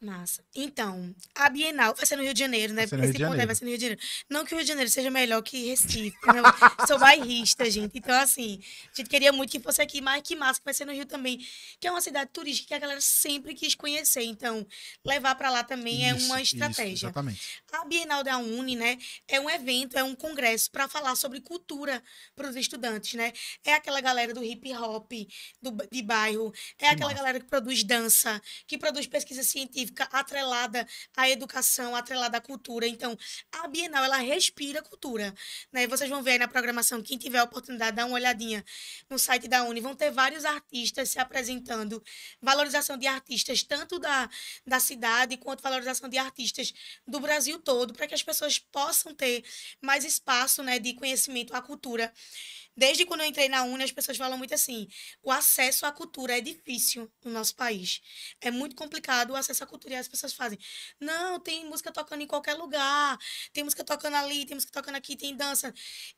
Massa. 0.00 0.42
Então, 0.54 1.14
a 1.34 1.50
Bienal 1.50 1.94
vai 1.94 2.06
ser 2.06 2.16
no 2.16 2.22
Rio 2.22 2.32
de 2.32 2.40
Janeiro, 2.40 2.72
né? 2.72 2.86
No 2.90 2.96
Rio 2.96 3.06
ponto 3.06 3.18
Janeiro. 3.18 3.46
vai 3.46 3.54
ser 3.54 3.64
no 3.64 3.68
Rio 3.70 3.76
de 3.78 3.84
Janeiro. 3.84 4.02
Não 4.30 4.46
que 4.46 4.54
o 4.54 4.56
Rio 4.56 4.64
de 4.64 4.68
Janeiro 4.68 4.90
seja 4.90 5.10
melhor 5.10 5.42
que 5.42 5.66
Recife. 5.66 6.16
Não. 6.26 6.86
Sou 6.86 6.98
bairrista, 6.98 7.70
gente. 7.70 7.98
Então, 7.98 8.18
assim, 8.18 8.58
a 8.94 8.96
gente 8.96 9.10
queria 9.10 9.30
muito 9.30 9.50
que 9.50 9.60
fosse 9.60 9.82
aqui, 9.82 10.00
mas 10.00 10.22
que 10.22 10.34
massa 10.34 10.58
que 10.58 10.64
vai 10.64 10.72
ser 10.72 10.86
no 10.86 10.92
Rio 10.92 11.04
também, 11.04 11.38
que 11.78 11.86
é 11.86 11.90
uma 11.90 12.00
cidade 12.00 12.30
turística 12.32 12.68
que 12.68 12.74
a 12.74 12.78
galera 12.78 13.00
sempre 13.02 13.54
quis 13.54 13.74
conhecer. 13.74 14.22
Então, 14.22 14.66
levar 15.04 15.34
pra 15.34 15.50
lá 15.50 15.62
também 15.62 16.08
é 16.08 16.16
Isso, 16.16 16.24
uma 16.26 16.40
isso, 16.40 16.54
estratégia. 16.54 17.06
exatamente. 17.08 17.62
A 17.70 17.84
Bienal 17.84 18.24
da 18.24 18.38
Uni, 18.38 18.76
né, 18.76 18.96
é 19.28 19.38
um 19.38 19.50
evento, 19.50 19.98
é 19.98 20.02
um 20.02 20.14
congresso 20.14 20.70
para 20.70 20.88
falar 20.88 21.14
sobre 21.14 21.42
cultura 21.42 22.02
para 22.34 22.48
os 22.48 22.56
estudantes, 22.56 23.12
né? 23.14 23.34
É 23.66 23.74
aquela 23.74 24.00
galera 24.00 24.32
do 24.32 24.42
hip 24.42 24.72
hop, 24.72 25.12
do, 25.60 25.76
de 25.92 26.00
bairro, 26.02 26.52
é 26.78 26.88
aquela 26.88 27.10
massa. 27.10 27.16
galera 27.22 27.38
que 27.40 27.46
produz 27.46 27.84
dança, 27.84 28.40
que 28.66 28.78
produz 28.78 29.06
pesquisa 29.06 29.42
científica 29.42 29.89
atrelada 30.12 30.86
à 31.16 31.28
educação, 31.28 31.94
atrelada 31.94 32.38
à 32.38 32.40
cultura. 32.40 32.86
Então, 32.86 33.16
a 33.52 33.68
Bienal, 33.68 34.04
ela 34.04 34.18
respira 34.18 34.82
cultura, 34.82 35.34
né? 35.72 35.86
Vocês 35.86 36.08
vão 36.08 36.22
ver 36.22 36.32
aí 36.32 36.38
na 36.38 36.48
programação, 36.48 37.02
quem 37.02 37.18
tiver 37.18 37.38
a 37.38 37.44
oportunidade, 37.44 37.96
dá 37.96 38.06
uma 38.06 38.14
olhadinha 38.14 38.64
no 39.08 39.18
site 39.18 39.48
da 39.48 39.64
Uni, 39.64 39.80
vão 39.80 39.94
ter 39.94 40.10
vários 40.10 40.44
artistas 40.44 41.10
se 41.10 41.18
apresentando, 41.18 42.02
valorização 42.40 42.96
de 42.96 43.06
artistas, 43.06 43.62
tanto 43.62 43.98
da, 43.98 44.28
da 44.66 44.80
cidade 44.80 45.36
quanto 45.36 45.62
valorização 45.62 46.08
de 46.08 46.18
artistas 46.18 46.72
do 47.06 47.20
Brasil 47.20 47.58
todo, 47.58 47.92
para 47.94 48.06
que 48.06 48.14
as 48.14 48.22
pessoas 48.22 48.58
possam 48.58 49.14
ter 49.14 49.44
mais 49.80 50.04
espaço 50.04 50.62
né, 50.62 50.78
de 50.78 50.94
conhecimento 50.94 51.54
à 51.54 51.62
cultura. 51.62 52.12
Desde 52.76 53.04
quando 53.04 53.20
eu 53.20 53.26
entrei 53.26 53.48
na 53.48 53.62
Uni, 53.64 53.84
as 53.84 53.92
pessoas 53.92 54.16
falam 54.16 54.38
muito 54.38 54.54
assim: 54.54 54.88
o 55.22 55.30
acesso 55.30 55.86
à 55.86 55.92
cultura 55.92 56.38
é 56.38 56.40
difícil 56.40 57.10
no 57.24 57.30
nosso 57.30 57.54
país. 57.54 58.00
É 58.40 58.50
muito 58.50 58.76
complicado 58.76 59.30
o 59.30 59.36
acesso 59.36 59.64
à 59.64 59.66
cultura. 59.66 59.94
E 59.94 59.96
as 59.96 60.08
pessoas 60.08 60.32
fazem: 60.32 60.58
não, 61.00 61.38
tem 61.40 61.66
música 61.66 61.92
tocando 61.92 62.22
em 62.22 62.26
qualquer 62.26 62.54
lugar, 62.54 63.18
tem 63.52 63.64
música 63.64 63.84
tocando 63.84 64.16
ali, 64.16 64.46
tem 64.46 64.54
música 64.54 64.72
tocando 64.72 64.96
aqui, 64.96 65.16
tem 65.16 65.36
dança. 65.36 65.72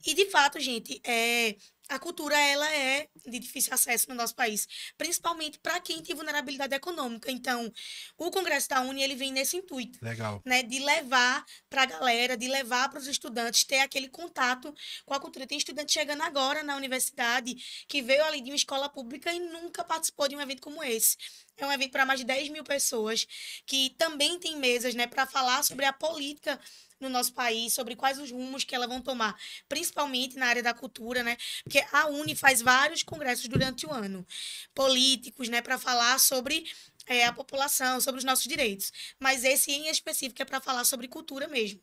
E 0.06 0.14
de 0.14 0.26
fato, 0.30 0.60
gente, 0.60 1.00
é, 1.04 1.56
a 1.88 1.98
cultura 1.98 2.38
ela 2.38 2.70
é 2.74 3.08
de 3.26 3.38
difícil 3.38 3.74
acesso 3.74 4.08
no 4.08 4.14
nosso 4.14 4.34
país, 4.34 4.66
principalmente 4.96 5.58
para 5.58 5.80
quem 5.80 6.02
tem 6.02 6.14
vulnerabilidade 6.14 6.74
econômica. 6.74 7.30
Então, 7.30 7.70
o 8.16 8.30
Congresso 8.30 8.68
da 8.68 8.80
Uni 8.80 9.02
ele 9.02 9.14
vem 9.14 9.32
nesse 9.32 9.56
intuito 9.56 9.98
Legal. 10.02 10.40
né, 10.44 10.62
de 10.62 10.78
levar 10.78 11.44
para 11.68 11.82
a 11.82 11.86
galera, 11.86 12.36
de 12.36 12.48
levar 12.48 12.88
para 12.88 12.98
os 12.98 13.06
estudantes 13.06 13.64
ter 13.64 13.78
aquele 13.78 14.08
contato 14.08 14.74
com 15.04 15.14
a 15.14 15.20
cultura. 15.20 15.46
Tem 15.46 15.58
estudante 15.58 15.92
chegando 15.92 16.22
agora 16.22 16.62
na 16.62 16.76
universidade 16.76 17.54
que 17.88 18.00
veio 18.00 18.24
ali 18.24 18.40
de 18.40 18.50
uma 18.50 18.56
escola 18.56 18.88
pública 18.88 19.32
e 19.32 19.40
nunca 19.40 19.84
participou 19.84 20.28
de 20.28 20.36
um 20.36 20.40
evento 20.40 20.62
como 20.62 20.82
esse. 20.82 21.16
É 21.56 21.66
um 21.66 21.72
evento 21.72 21.92
para 21.92 22.06
mais 22.06 22.20
de 22.20 22.26
10 22.26 22.48
mil 22.48 22.64
pessoas 22.64 23.26
que 23.66 23.90
também 23.98 24.38
tem 24.38 24.56
mesas 24.56 24.94
né, 24.94 25.06
para 25.06 25.26
falar 25.26 25.62
sobre 25.62 25.84
a 25.84 25.92
política 25.92 26.58
no 27.02 27.10
nosso 27.10 27.32
país, 27.32 27.74
sobre 27.74 27.96
quais 27.96 28.18
os 28.18 28.30
rumos 28.30 28.64
que 28.64 28.74
elas 28.74 28.88
vão 28.88 29.00
tomar, 29.00 29.36
principalmente 29.68 30.36
na 30.36 30.46
área 30.46 30.62
da 30.62 30.72
cultura, 30.72 31.22
né? 31.22 31.36
Porque 31.64 31.84
a 31.92 32.06
Uni 32.06 32.34
faz 32.34 32.62
vários 32.62 33.02
congressos 33.02 33.48
durante 33.48 33.86
o 33.86 33.92
ano, 33.92 34.26
políticos, 34.74 35.48
né, 35.48 35.60
para 35.60 35.78
falar 35.78 36.18
sobre 36.18 36.64
é, 37.06 37.26
a 37.26 37.32
população, 37.32 38.00
sobre 38.00 38.18
os 38.18 38.24
nossos 38.24 38.46
direitos. 38.46 38.92
Mas 39.18 39.44
esse 39.44 39.70
em 39.72 39.88
específico 39.88 40.40
é 40.40 40.44
para 40.44 40.60
falar 40.60 40.84
sobre 40.84 41.08
cultura 41.08 41.48
mesmo. 41.48 41.80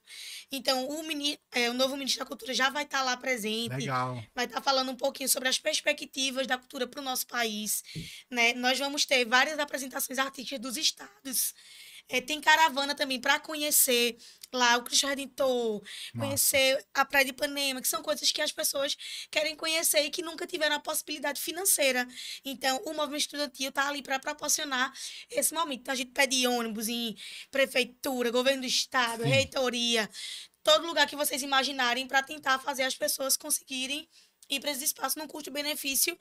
Então, 0.51 0.88
o, 0.88 1.03
mini, 1.03 1.39
é, 1.51 1.70
o 1.70 1.74
novo 1.74 1.95
ministro 1.95 2.24
da 2.24 2.26
Cultura 2.26 2.53
já 2.53 2.70
vai 2.70 2.84
estar 2.84 3.01
lá 3.01 3.17
presente, 3.17 3.76
Legal. 3.76 4.24
vai 4.34 4.45
estar 4.45 4.61
falando 4.61 4.91
um 4.91 4.95
pouquinho 4.95 5.30
sobre 5.30 5.49
as 5.49 5.59
perspectivas 5.59 6.47
da 6.47 6.57
cultura 6.57 6.88
para 6.88 7.01
o 7.01 7.03
nosso 7.03 7.28
país. 7.28 7.84
Né? 8.30 8.53
Nós 8.53 8.80
vamos 8.80 9.05
ter 9.05 9.26
várias 9.26 9.59
apresentações 9.59 10.17
artísticas 10.17 10.59
dos 10.59 10.78
estados. 10.78 11.53
É, 12.10 12.20
tem 12.20 12.41
caravana 12.41 12.95
também 12.95 13.22
para 13.22 13.39
conhecer 13.39 14.18
lá 14.51 14.78
o 14.78 14.84
Cristo 14.84 15.05
Redentor, 15.05 15.82
conhecer 16.18 16.84
a 16.93 17.05
Praia 17.05 17.26
de 17.26 17.32
Ipanema, 17.32 17.82
que 17.82 17.88
são 17.88 18.01
coisas 18.01 18.32
que 18.32 18.41
as 18.41 18.51
pessoas 18.51 18.97
querem 19.30 19.55
conhecer 19.55 20.01
e 20.01 20.10
que 20.10 20.24
nunca 20.24 20.47
tiveram 20.47 20.76
a 20.76 20.80
possibilidade 20.80 21.39
financeira. 21.39 22.07
Então, 22.43 22.82
o 22.86 22.93
movimento 22.93 23.22
estudantil 23.22 23.70
está 23.70 23.88
ali 23.88 24.01
para 24.01 24.18
proporcionar 24.20 24.91
esse 25.30 25.53
momento. 25.53 25.82
Então, 25.82 25.93
a 25.93 25.97
gente 25.97 26.12
pede 26.12 26.47
ônibus 26.47 26.88
em 26.88 27.16
prefeitura, 27.51 28.32
governo 28.32 28.62
do 28.62 28.68
estado, 28.68 29.24
Sim. 29.24 29.30
reitoria, 29.30 30.10
todo 30.64 30.88
lugar 30.88 31.07
que 31.07 31.16
vocês 31.16 31.41
imaginarem 31.41 32.07
para 32.07 32.24
tentar 32.24 32.60
fazer 32.60 32.84
as 32.84 32.95
pessoas 32.95 33.38
conseguirem 33.38 34.07
ir 34.50 34.60
para 34.60 34.72
esse 34.72 34.84
espaço 34.84 35.18
num 35.20 35.28
custo-benefício 35.28 36.18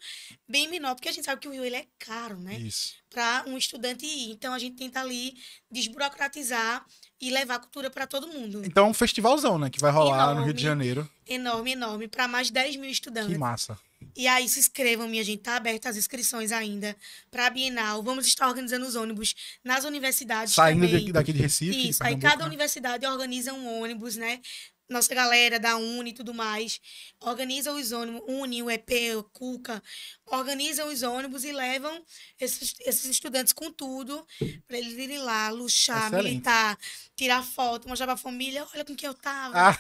bem 0.49 0.69
menor, 0.69 0.95
porque 0.95 1.09
a 1.09 1.13
gente 1.13 1.25
sabe 1.25 1.41
que 1.41 1.49
o 1.49 1.53
Rio 1.53 1.65
ele 1.65 1.77
é 1.77 1.87
caro, 1.99 2.39
né? 2.39 2.59
Isso. 2.59 2.95
para 3.11 3.45
um 3.47 3.57
estudante 3.57 4.05
ir. 4.05 4.31
Então 4.31 4.53
a 4.53 4.59
gente 4.59 4.77
tenta 4.77 5.01
ali 5.01 5.35
desburocratizar 5.71 6.85
e 7.21 7.31
levar 7.31 7.57
a 7.57 7.59
cultura 7.59 7.91
para 7.91 8.07
todo 8.07 8.29
mundo. 8.29 8.63
Então, 8.65 8.87
é 8.87 8.91
um 8.91 8.95
festivalzão, 8.95 9.59
né? 9.59 9.71
Que 9.71 9.81
vai 9.81 9.91
rolar 9.91 10.35
no 10.35 10.45
Rio 10.45 10.53
de 10.53 10.65
Enorme. 10.65 10.85
Janeiro. 10.85 11.11
Enorme, 11.27 11.73
enorme, 11.73 12.09
para 12.09 12.29
mais 12.29 12.47
de 12.49 12.53
10 12.53 12.77
mil 12.77 12.85
Que 12.87 12.93
estudantes. 12.93 13.37
massa. 13.37 13.79
E 14.17 14.29
aí 14.29 14.49
se 14.49 14.61
inscrevam, 14.61 15.09
minha 15.09 15.25
gente, 15.25 15.43
tá 15.43 15.57
aberta 15.57 15.89
as 15.89 15.97
inscrições 15.97 16.53
ainda 16.53 16.97
para 17.31 17.47
a 17.47 17.51
Bienal. 17.51 18.03
Vamos 18.03 18.27
estar 18.27 18.47
organizando 18.47 18.87
os 18.87 18.95
ônibus 18.95 19.35
nas 19.65 19.85
universidades 19.85 20.55
Saindo 20.55 20.87
também. 20.87 21.13
daqui 21.13 21.33
de 21.33 21.41
Recife. 21.41 21.89
Isso, 21.89 22.05
aí 22.05 22.17
cada 22.17 22.39
né? 22.43 22.47
universidade 22.47 23.05
organiza 23.07 23.53
um 23.53 23.81
ônibus, 23.83 24.17
né? 24.17 24.41
Nossa 24.89 25.15
galera 25.15 25.61
da 25.61 25.77
Uni 25.77 26.11
e 26.11 26.15
tudo 26.15 26.33
mais, 26.33 26.81
organiza 27.21 27.73
os 27.73 27.93
ônibus, 27.93 28.23
Uni, 28.27 28.63
o 28.63 28.71
EP, 28.71 28.91
o 29.19 29.23
Cuca, 29.23 29.83
organizam 30.27 30.89
os 30.89 31.03
ônibus 31.03 31.45
e 31.45 31.53
levam 31.53 32.03
esses, 32.41 32.75
esses 32.81 33.05
estudantes 33.05 33.53
com 33.53 33.71
tudo 33.71 34.27
para 34.67 34.79
eles 34.79 34.95
irem 34.95 35.19
lá, 35.19 35.51
luxar, 35.51 36.07
Excelente. 36.07 36.25
militar, 36.25 36.79
tirar 37.15 37.43
foto, 37.43 37.89
mostrar 37.89 38.07
pra 38.07 38.17
família, 38.17 38.67
olha 38.75 38.85
com 38.85 38.97
quem 38.97 39.07
eu 39.07 39.15
tava. 39.15 39.55
Ah, 39.55 39.79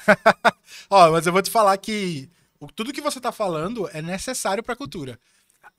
Ó, 0.90 1.10
mas 1.10 1.26
eu 1.26 1.32
vou 1.32 1.42
te 1.42 1.50
falar 1.50 1.76
que 1.78 2.28
tudo 2.74 2.92
que 2.92 3.00
você 3.00 3.20
tá 3.20 3.32
falando 3.32 3.88
é 3.92 4.02
necessário 4.02 4.62
pra 4.62 4.76
cultura. 4.76 5.18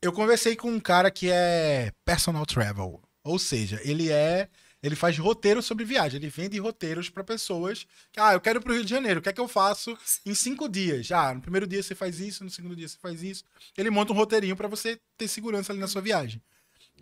Eu 0.01 0.13
conversei 0.13 0.55
com 0.55 0.71
um 0.71 0.79
cara 0.79 1.11
que 1.11 1.29
é 1.29 1.91
personal 2.05 2.45
travel, 2.45 3.01
ou 3.23 3.37
seja, 3.37 3.79
ele 3.83 4.09
é, 4.09 4.47
ele 4.81 4.95
faz 4.95 5.17
roteiro 5.17 5.61
sobre 5.61 5.83
viagem, 5.83 6.19
ele 6.19 6.29
vende 6.29 6.57
roteiros 6.57 7.09
pra 7.09 7.23
pessoas 7.23 7.85
que, 8.11 8.19
ah, 8.19 8.33
eu 8.33 8.41
quero 8.41 8.59
ir 8.59 8.61
pro 8.61 8.73
Rio 8.73 8.83
de 8.83 8.89
Janeiro, 8.89 9.19
o 9.19 9.23
que 9.23 9.29
é 9.29 9.33
que 9.33 9.41
eu 9.41 9.47
faço 9.47 9.97
em 10.25 10.33
cinco 10.33 10.69
dias? 10.69 11.11
Ah, 11.11 11.33
no 11.33 11.41
primeiro 11.41 11.67
dia 11.67 11.83
você 11.83 11.93
faz 11.93 12.19
isso, 12.19 12.43
no 12.43 12.49
segundo 12.49 12.75
dia 12.75 12.87
você 12.87 12.97
faz 12.97 13.21
isso. 13.21 13.43
Ele 13.77 13.89
monta 13.89 14.13
um 14.13 14.15
roteirinho 14.15 14.55
pra 14.55 14.67
você 14.67 14.99
ter 15.17 15.27
segurança 15.27 15.73
ali 15.73 15.79
na 15.79 15.87
sua 15.87 16.01
viagem. 16.01 16.41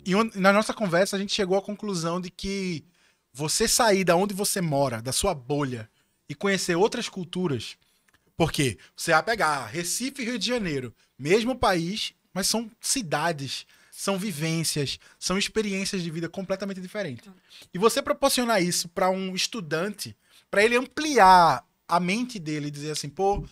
E 0.04 0.12
na 0.38 0.52
nossa 0.52 0.74
conversa 0.74 1.16
a 1.16 1.18
gente 1.18 1.34
chegou 1.34 1.56
à 1.56 1.62
conclusão 1.62 2.20
de 2.20 2.30
que 2.30 2.84
você 3.32 3.68
sair 3.68 4.04
da 4.04 4.16
onde 4.16 4.34
você 4.34 4.60
mora, 4.60 5.00
da 5.00 5.12
sua 5.12 5.34
bolha, 5.34 5.88
e 6.28 6.34
conhecer 6.34 6.76
outras 6.76 7.08
culturas. 7.08 7.76
Porque 8.36 8.78
você 8.96 9.12
vai 9.12 9.22
pegar 9.22 9.66
Recife 9.66 10.22
e 10.22 10.24
Rio 10.24 10.38
de 10.38 10.46
Janeiro, 10.46 10.94
mesmo 11.18 11.58
país, 11.58 12.12
mas 12.32 12.46
são 12.46 12.70
cidades, 12.80 13.66
são 13.98 14.16
vivências, 14.16 14.96
são 15.18 15.36
experiências 15.36 16.04
de 16.04 16.08
vida 16.08 16.28
completamente 16.28 16.80
diferentes. 16.80 17.28
E 17.74 17.78
você 17.78 18.00
proporcionar 18.00 18.62
isso 18.62 18.88
para 18.88 19.10
um 19.10 19.34
estudante, 19.34 20.16
para 20.48 20.62
ele 20.62 20.76
ampliar 20.76 21.66
a 21.88 21.98
mente 21.98 22.38
dele 22.38 22.68
e 22.68 22.70
dizer 22.70 22.92
assim, 22.92 23.08
pô, 23.08 23.44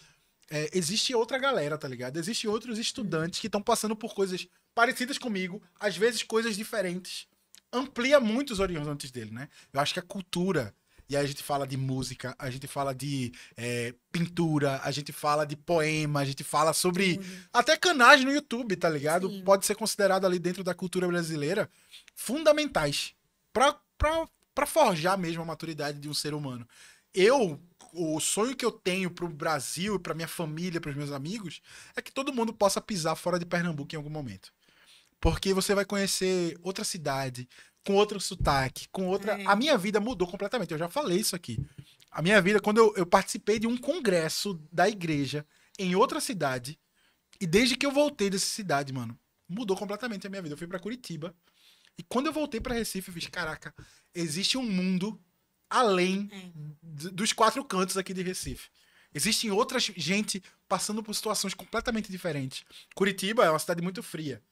é, 0.49 0.71
existe 0.73 1.13
outra 1.13 1.37
galera, 1.37 1.77
tá 1.77 1.89
ligado? 1.89 2.17
Existem 2.17 2.49
outros 2.49 2.79
estudantes 2.79 3.41
que 3.41 3.49
estão 3.49 3.61
passando 3.61 3.97
por 3.97 4.15
coisas 4.15 4.47
parecidas 4.73 5.19
comigo, 5.19 5.61
às 5.81 5.97
vezes 5.97 6.23
coisas 6.23 6.55
diferentes. 6.55 7.27
Amplia 7.73 8.21
muito 8.21 8.53
os 8.53 8.61
horizontes 8.61 9.11
dele, 9.11 9.33
né? 9.33 9.49
Eu 9.73 9.81
acho 9.81 9.95
que 9.95 9.99
a 9.99 10.03
cultura, 10.03 10.73
e 11.09 11.17
aí 11.17 11.25
a 11.25 11.27
gente 11.27 11.43
fala 11.43 11.67
de 11.67 11.77
música, 11.77 12.35
a 12.39 12.51
gente 12.51 12.67
fala 12.67 12.95
de 12.95 13.33
é, 13.57 13.95
pintura, 14.11 14.81
a 14.83 14.91
gente 14.91 15.13
fala 15.13 15.47
de 15.47 15.57
poema, 15.57 16.21
a 16.21 16.25
gente 16.25 16.43
fala 16.43 16.73
sobre 16.73 17.21
até 17.53 17.77
canais 17.77 18.25
no 18.25 18.33
YouTube, 18.33 18.75
tá 18.77 18.89
ligado? 18.89 19.29
Sim. 19.29 19.43
Pode 19.45 19.65
ser 19.67 19.77
considerado 19.77 20.27
ali 20.27 20.39
dentro 20.39 20.65
da 20.65 20.75
cultura 20.75 21.07
brasileira 21.07 21.71
fundamentais 22.15 23.15
pra, 23.53 23.79
pra, 23.97 24.29
pra 24.55 24.67
forjar 24.67 25.17
mesmo 25.17 25.43
a 25.43 25.47
maturidade 25.47 25.99
de 26.01 26.09
um 26.09 26.15
ser 26.15 26.35
humano. 26.35 26.67
Eu, 27.15 27.61
o 27.93 28.21
sonho 28.21 28.57
que 28.57 28.65
eu 28.65 28.73
tenho 28.73 29.11
pro 29.11 29.29
Brasil, 29.29 29.99
pra 30.01 30.15
minha 30.15 30.29
família, 30.29 30.81
pros 30.81 30.97
meus 30.97 31.13
amigos, 31.13 31.63
é 31.95 32.03
que 32.03 32.13
todo 32.13 32.33
mundo 32.33 32.53
possa 32.53 32.81
pisar 32.81 33.15
fora 33.15 33.39
de 33.39 33.47
Pernambuco 33.47 33.95
em 33.95 33.97
algum 33.97 34.11
momento. 34.11 34.53
Porque 35.21 35.55
você 35.55 35.75
vai 35.75 35.85
conhecer 35.85 36.59
outra 36.63 36.85
cidade, 36.85 37.49
com 37.87 37.95
outro 37.95 38.21
sotaque, 38.21 38.89
com 38.91 39.07
outra. 39.07 39.41
É. 39.41 39.47
A 39.47 39.55
minha 39.55 39.79
vida 39.79 40.01
mudou 40.01 40.27
completamente. 40.27 40.73
Eu 40.73 40.79
já 40.79 40.89
falei 40.89 41.19
isso 41.21 41.37
aqui. 41.37 41.65
A 42.11 42.21
minha 42.21 42.43
vida, 42.43 42.61
quando 42.61 42.79
eu, 42.79 42.93
eu 42.97 43.07
participei 43.07 43.59
de 43.61 43.67
um 43.67 43.77
congresso 43.77 44.61
da 44.73 44.89
igreja 44.89 45.47
em 45.79 45.95
outra 45.95 46.21
cidade, 46.21 46.79
e 47.41 47.47
desde 47.47 47.77
que 47.77 47.87
eu 47.87 47.93
voltei 47.93 48.29
dessa 48.29 48.47
cidade, 48.47 48.93
mano, 48.93 49.17
mudou 49.49 49.77
completamente 49.77 50.27
a 50.27 50.31
minha 50.31 50.43
vida. 50.43 50.55
Eu 50.55 50.59
fui 50.59 50.67
pra 50.67 50.81
Curitiba. 50.81 51.35
E 51.99 52.03
quando 52.03 52.27
eu 52.27 52.33
voltei 52.33 52.61
pra 52.61 52.75
Recife, 52.75 53.09
eu 53.09 53.15
fiz, 53.15 53.27
caraca, 53.29 53.73
existe 54.15 54.59
um 54.59 54.63
mundo 54.63 55.19
além 55.71 56.29
É. 56.33 56.51
dos 56.83 57.33
quatro 57.33 57.65
cantos 57.65 57.97
aqui 57.97 58.13
de 58.13 58.23
Recife. 58.23 58.69
Existem 59.15 59.51
outras 59.51 59.85
gente 59.97 60.43
passando 60.69 61.03
por 61.03 61.15
situações 61.15 61.55
completamente 61.55 62.11
diferentes. 62.11 62.65
Curitiba 62.95 63.45
é 63.45 63.51
uma 63.51 63.59
cidade 63.59 63.81
muito 63.81 64.03
fria. 64.03 64.43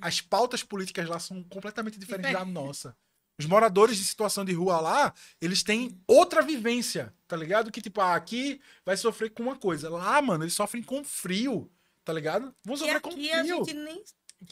As 0.00 0.20
pautas 0.20 0.62
políticas 0.62 1.08
lá 1.08 1.18
são 1.18 1.42
completamente 1.44 1.98
diferentes 1.98 2.32
da 2.32 2.44
nossa. 2.44 2.96
Os 3.38 3.46
moradores 3.46 3.96
de 3.96 4.04
situação 4.04 4.44
de 4.44 4.52
rua 4.52 4.80
lá, 4.80 5.14
eles 5.40 5.62
têm 5.62 5.98
outra 6.06 6.42
vivência, 6.42 7.14
tá 7.26 7.36
ligado? 7.36 7.70
Que, 7.72 7.80
tipo, 7.80 8.00
ah, 8.00 8.14
aqui 8.14 8.60
vai 8.84 8.96
sofrer 8.96 9.30
com 9.30 9.42
uma 9.42 9.56
coisa. 9.56 9.88
Lá, 9.88 10.20
mano, 10.20 10.44
eles 10.44 10.52
sofrem 10.52 10.82
com 10.82 11.02
frio, 11.02 11.70
tá 12.04 12.12
ligado? 12.12 12.54
Vão 12.62 12.76
sofrer 12.76 13.00
com 13.00 13.12
frio. 13.12 13.34
A 13.34 13.42
gente 13.42 13.72
nem 13.72 14.04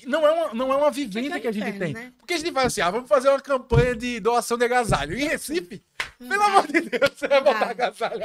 não 0.05 0.26
é 0.26 0.30
uma, 0.30 0.55
não 0.55 0.72
é 0.72 0.76
uma 0.76 0.91
vivência 0.91 1.41
que 1.41 1.49
a 1.49 1.53
gente 1.53 1.78
tem. 1.78 1.95
Né? 1.95 2.12
Porque 2.18 2.34
a 2.34 2.39
gente 2.39 2.53
fala 2.53 2.66
assim, 2.66 2.80
ah, 2.80 2.91
vamos 2.91 3.09
fazer 3.09 3.28
uma 3.28 3.41
campanha 3.41 3.97
de 3.97 4.20
doação 4.20 4.59
de 4.59 4.64
agasalho. 4.64 5.18
Em 5.18 5.26
Recife, 5.26 5.82
não 6.20 6.28
pelo 6.28 6.41
dá. 6.41 6.47
amor 6.47 6.66
de 6.66 6.80
Deus, 6.80 7.11
você 7.16 7.28
vai 7.28 7.43
botar 7.43 7.70
agasalho. 7.70 8.20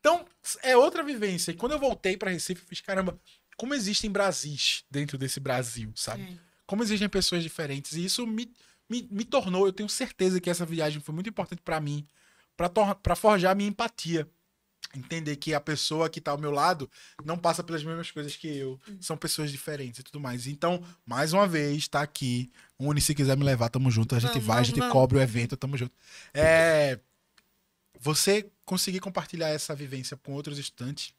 Então, 0.00 0.24
é 0.62 0.76
outra 0.76 1.02
vivência. 1.02 1.50
E 1.50 1.54
quando 1.54 1.72
eu 1.72 1.78
voltei 1.78 2.16
para 2.16 2.30
Recife, 2.30 2.62
eu 2.62 2.68
fiz, 2.68 2.80
caramba, 2.80 3.18
como 3.56 3.74
existem 3.74 4.10
Brasis 4.10 4.84
dentro 4.90 5.16
desse 5.18 5.40
Brasil, 5.40 5.92
sabe? 5.94 6.22
É. 6.22 6.38
Como 6.66 6.82
existem 6.82 7.08
pessoas 7.08 7.42
diferentes. 7.42 7.92
E 7.92 8.04
isso 8.04 8.26
me, 8.26 8.50
me, 8.88 9.06
me 9.10 9.24
tornou, 9.24 9.66
eu 9.66 9.72
tenho 9.72 9.88
certeza 9.88 10.40
que 10.40 10.50
essa 10.50 10.64
viagem 10.64 11.00
foi 11.00 11.14
muito 11.14 11.28
importante 11.28 11.62
para 11.62 11.80
mim, 11.80 12.06
para 12.56 13.16
forjar 13.16 13.52
a 13.52 13.54
minha 13.54 13.68
empatia 13.68 14.28
entender 14.96 15.36
que 15.36 15.54
a 15.54 15.60
pessoa 15.60 16.08
que 16.08 16.18
está 16.18 16.30
ao 16.30 16.38
meu 16.38 16.50
lado 16.50 16.90
não 17.24 17.36
passa 17.36 17.62
pelas 17.62 17.82
mesmas 17.82 18.10
coisas 18.10 18.36
que 18.36 18.46
eu, 18.46 18.80
uhum. 18.88 18.98
são 19.00 19.16
pessoas 19.16 19.50
diferentes 19.50 20.00
e 20.00 20.02
tudo 20.02 20.20
mais. 20.20 20.46
Então, 20.46 20.82
mais 21.04 21.32
uma 21.32 21.46
vez, 21.46 21.78
está 21.78 22.02
aqui. 22.02 22.50
Uni, 22.78 23.00
se 23.00 23.14
quiser 23.14 23.36
me 23.36 23.44
levar, 23.44 23.68
tamo 23.68 23.90
junto. 23.90 24.14
A 24.14 24.18
gente 24.18 24.32
vamos, 24.32 24.46
vai, 24.46 24.60
a 24.60 24.62
gente 24.62 24.78
vamos. 24.78 24.92
cobre 24.92 25.18
o 25.18 25.20
evento, 25.20 25.56
tamo 25.56 25.76
junto. 25.76 25.92
É, 26.32 26.98
você 27.98 28.48
conseguir 28.64 29.00
compartilhar 29.00 29.48
essa 29.48 29.74
vivência 29.74 30.16
com 30.16 30.32
outros 30.32 30.58
estudantes, 30.58 31.14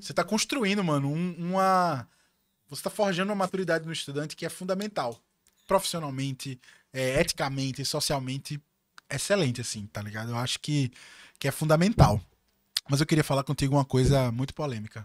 você 0.00 0.12
está 0.12 0.24
construindo, 0.24 0.82
mano, 0.82 1.08
um, 1.08 1.34
uma. 1.38 2.08
Você 2.68 2.80
está 2.80 2.90
forjando 2.90 3.30
uma 3.30 3.36
maturidade 3.36 3.86
no 3.86 3.92
estudante 3.92 4.36
que 4.36 4.46
é 4.46 4.48
fundamental. 4.48 5.20
Profissionalmente, 5.66 6.60
é, 6.92 7.20
eticamente, 7.20 7.84
socialmente, 7.84 8.60
excelente, 9.10 9.60
assim, 9.60 9.86
tá 9.86 10.00
ligado? 10.02 10.30
Eu 10.30 10.36
acho 10.36 10.58
que, 10.60 10.90
que 11.38 11.46
é 11.46 11.50
fundamental. 11.50 12.20
Mas 12.88 13.00
eu 13.00 13.06
queria 13.06 13.24
falar 13.24 13.44
contigo 13.44 13.74
uma 13.74 13.84
coisa 13.84 14.32
muito 14.32 14.54
polêmica. 14.54 15.04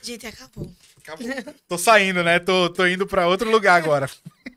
Gente, 0.00 0.26
acabou. 0.26 0.72
Acabou. 0.98 1.26
tô 1.68 1.78
saindo, 1.78 2.22
né? 2.22 2.38
Tô, 2.38 2.70
tô 2.70 2.86
indo 2.86 3.06
para 3.06 3.28
outro 3.28 3.50
lugar 3.50 3.80
agora. 3.80 4.10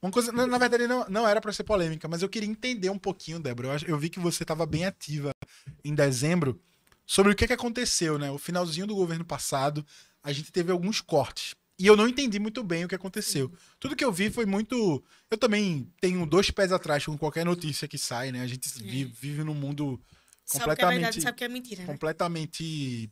Uma 0.00 0.10
coisa, 0.10 0.32
na, 0.32 0.48
na 0.48 0.58
verdade, 0.58 0.88
não, 0.88 1.06
não 1.08 1.28
era 1.28 1.40
para 1.40 1.52
ser 1.52 1.62
polêmica, 1.62 2.08
mas 2.08 2.22
eu 2.22 2.28
queria 2.28 2.48
entender 2.48 2.90
um 2.90 2.98
pouquinho, 2.98 3.38
Débora. 3.38 3.68
Eu, 3.68 3.90
eu 3.90 3.98
vi 3.98 4.10
que 4.10 4.18
você 4.18 4.42
estava 4.42 4.66
bem 4.66 4.84
ativa 4.84 5.30
em 5.84 5.94
dezembro 5.94 6.60
sobre 7.06 7.32
o 7.32 7.34
que, 7.34 7.46
que 7.46 7.52
aconteceu, 7.52 8.18
né? 8.18 8.30
O 8.30 8.38
finalzinho 8.38 8.86
do 8.86 8.94
governo 8.94 9.24
passado, 9.24 9.84
a 10.22 10.32
gente 10.32 10.52
teve 10.52 10.70
alguns 10.70 11.00
cortes. 11.00 11.54
E 11.78 11.86
eu 11.86 11.96
não 11.96 12.06
entendi 12.06 12.38
muito 12.38 12.62
bem 12.62 12.84
o 12.84 12.88
que 12.88 12.94
aconteceu. 12.94 13.50
Tudo 13.80 13.96
que 13.96 14.04
eu 14.04 14.12
vi 14.12 14.30
foi 14.30 14.46
muito. 14.46 15.02
Eu 15.30 15.36
também 15.36 15.90
tenho 16.00 16.24
dois 16.26 16.50
pés 16.50 16.70
atrás 16.70 17.04
com 17.04 17.18
qualquer 17.18 17.44
notícia 17.44 17.88
que 17.88 17.98
sai, 17.98 18.30
né? 18.30 18.40
A 18.40 18.46
gente 18.46 18.68
vive, 18.78 19.12
vive 19.20 19.42
num 19.42 19.54
mundo 19.54 20.00
completamente. 20.48 20.52
Sabe 20.52 20.76
que 20.76 20.84
é 20.84 20.88
verdade, 20.88 21.20
sabe 21.22 21.38
que 21.38 21.44
é 21.44 21.48
mentira. 21.48 21.80
Né? 21.82 21.86
Completamente 21.86 23.10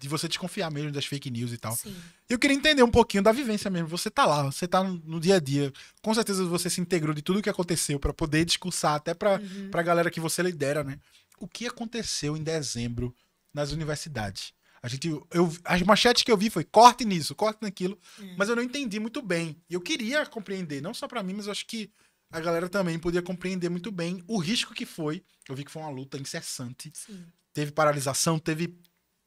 de 0.00 0.08
você 0.08 0.26
desconfiar 0.28 0.70
mesmo 0.70 0.90
das 0.90 1.06
fake 1.06 1.30
news 1.30 1.52
e 1.52 1.58
tal. 1.58 1.74
Sim. 1.76 1.94
Eu 2.28 2.38
queria 2.38 2.56
entender 2.56 2.82
um 2.82 2.90
pouquinho 2.90 3.22
da 3.22 3.32
vivência 3.32 3.70
mesmo. 3.70 3.88
Você 3.88 4.10
tá 4.10 4.26
lá, 4.26 4.44
você 4.44 4.66
tá 4.66 4.82
no 4.82 5.20
dia 5.20 5.36
a 5.36 5.40
dia. 5.40 5.72
Com 6.02 6.12
certeza 6.12 6.44
você 6.44 6.68
se 6.68 6.80
integrou 6.80 7.14
de 7.14 7.22
tudo 7.22 7.38
o 7.38 7.42
que 7.42 7.48
aconteceu 7.50 7.98
para 7.98 8.12
poder 8.12 8.44
discursar 8.44 8.94
até 8.94 9.14
para 9.14 9.40
uhum. 9.40 9.70
pra 9.70 9.82
galera 9.82 10.10
que 10.10 10.20
você 10.20 10.42
lidera, 10.42 10.82
né? 10.82 10.98
O 11.38 11.48
que 11.48 11.66
aconteceu 11.66 12.36
em 12.36 12.42
dezembro 12.42 13.14
nas 13.52 13.72
universidades? 13.72 14.52
A 14.82 14.88
gente, 14.88 15.08
eu, 15.08 15.50
as 15.64 15.80
manchetes 15.80 16.22
que 16.22 16.30
eu 16.30 16.36
vi 16.36 16.50
foi 16.50 16.62
corte 16.62 17.06
nisso, 17.06 17.34
corte 17.34 17.62
naquilo, 17.62 17.98
uhum. 18.18 18.34
mas 18.36 18.50
eu 18.50 18.56
não 18.56 18.62
entendi 18.62 19.00
muito 19.00 19.22
bem. 19.22 19.56
E 19.68 19.72
eu 19.72 19.80
queria 19.80 20.26
compreender, 20.26 20.82
não 20.82 20.92
só 20.92 21.08
para 21.08 21.22
mim, 21.22 21.32
mas 21.32 21.46
eu 21.46 21.52
acho 21.52 21.66
que 21.66 21.90
a 22.30 22.38
galera 22.38 22.68
também 22.68 22.98
podia 22.98 23.22
compreender 23.22 23.70
muito 23.70 23.90
bem 23.90 24.22
o 24.26 24.36
risco 24.38 24.74
que 24.74 24.84
foi. 24.84 25.22
Eu 25.48 25.54
vi 25.54 25.64
que 25.64 25.70
foi 25.70 25.80
uma 25.80 25.90
luta 25.90 26.18
incessante. 26.18 26.92
Sim. 26.92 27.24
Teve 27.52 27.72
paralisação, 27.72 28.38
teve. 28.38 28.76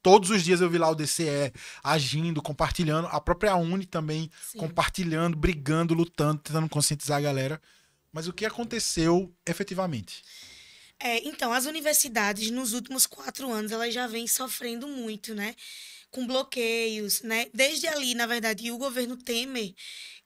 Todos 0.00 0.30
os 0.30 0.44
dias 0.44 0.60
eu 0.60 0.70
vi 0.70 0.78
lá 0.78 0.88
o 0.90 0.94
DCE 0.94 1.52
agindo, 1.82 2.40
compartilhando, 2.40 3.08
a 3.08 3.20
própria 3.20 3.56
Uni 3.56 3.84
também 3.84 4.30
Sim. 4.40 4.58
compartilhando, 4.58 5.36
brigando, 5.36 5.92
lutando, 5.92 6.40
tentando 6.40 6.68
conscientizar 6.68 7.18
a 7.18 7.22
galera. 7.22 7.60
Mas 8.12 8.28
o 8.28 8.32
que 8.32 8.46
aconteceu 8.46 9.34
efetivamente? 9.44 10.22
É, 11.00 11.18
então, 11.28 11.52
as 11.52 11.64
universidades, 11.66 12.50
nos 12.50 12.72
últimos 12.72 13.06
quatro 13.06 13.52
anos, 13.52 13.70
elas 13.72 13.94
já 13.94 14.06
vêm 14.06 14.26
sofrendo 14.26 14.88
muito, 14.88 15.34
né? 15.34 15.54
Com 16.10 16.26
bloqueios, 16.26 17.22
né? 17.22 17.46
Desde 17.54 17.86
ali, 17.86 18.14
na 18.14 18.26
verdade, 18.26 18.70
o 18.72 18.78
governo 18.78 19.16
Temer, 19.16 19.74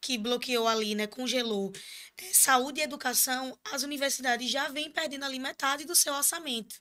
que 0.00 0.16
bloqueou 0.18 0.66
ali, 0.68 0.94
né, 0.94 1.06
congelou 1.06 1.72
é, 2.18 2.32
saúde 2.34 2.80
e 2.80 2.84
educação, 2.84 3.58
as 3.72 3.82
universidades 3.82 4.50
já 4.50 4.68
vêm 4.68 4.90
perdendo 4.92 5.24
ali 5.24 5.38
metade 5.38 5.84
do 5.84 5.94
seu 5.96 6.14
orçamento. 6.14 6.76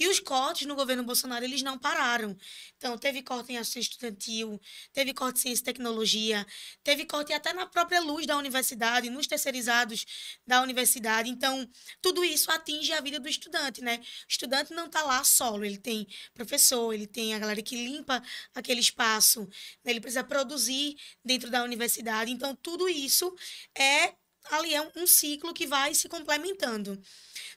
E 0.00 0.08
os 0.08 0.18
cortes 0.18 0.66
no 0.66 0.74
governo 0.74 1.04
Bolsonaro, 1.04 1.44
eles 1.44 1.60
não 1.60 1.78
pararam. 1.78 2.34
Então, 2.78 2.96
teve 2.96 3.22
corte 3.22 3.52
em 3.52 3.58
assistência 3.58 3.90
estudantil, 3.90 4.58
teve 4.94 5.12
corte 5.12 5.40
em 5.40 5.42
ciência 5.42 5.60
e 5.60 5.64
tecnologia, 5.64 6.46
teve 6.82 7.04
corte 7.04 7.34
até 7.34 7.52
na 7.52 7.66
própria 7.66 8.00
luz 8.00 8.26
da 8.26 8.34
universidade, 8.38 9.10
nos 9.10 9.26
terceirizados 9.26 10.06
da 10.46 10.62
universidade. 10.62 11.28
Então, 11.28 11.70
tudo 12.00 12.24
isso 12.24 12.50
atinge 12.50 12.94
a 12.94 13.00
vida 13.02 13.20
do 13.20 13.28
estudante, 13.28 13.82
né? 13.82 13.98
O 13.98 14.26
estudante 14.26 14.72
não 14.72 14.86
está 14.86 15.02
lá 15.02 15.22
solo, 15.22 15.66
ele 15.66 15.76
tem 15.76 16.06
professor, 16.32 16.94
ele 16.94 17.06
tem 17.06 17.34
a 17.34 17.38
galera 17.38 17.60
que 17.60 17.76
limpa 17.76 18.22
aquele 18.54 18.80
espaço, 18.80 19.42
né? 19.84 19.90
ele 19.90 20.00
precisa 20.00 20.24
produzir 20.24 20.96
dentro 21.22 21.50
da 21.50 21.62
universidade. 21.62 22.32
Então, 22.32 22.56
tudo 22.56 22.88
isso 22.88 23.34
é 23.76 24.14
ali 24.50 24.74
é 24.74 24.90
um 24.96 25.06
ciclo 25.06 25.54
que 25.54 25.66
vai 25.66 25.94
se 25.94 26.08
complementando. 26.08 27.00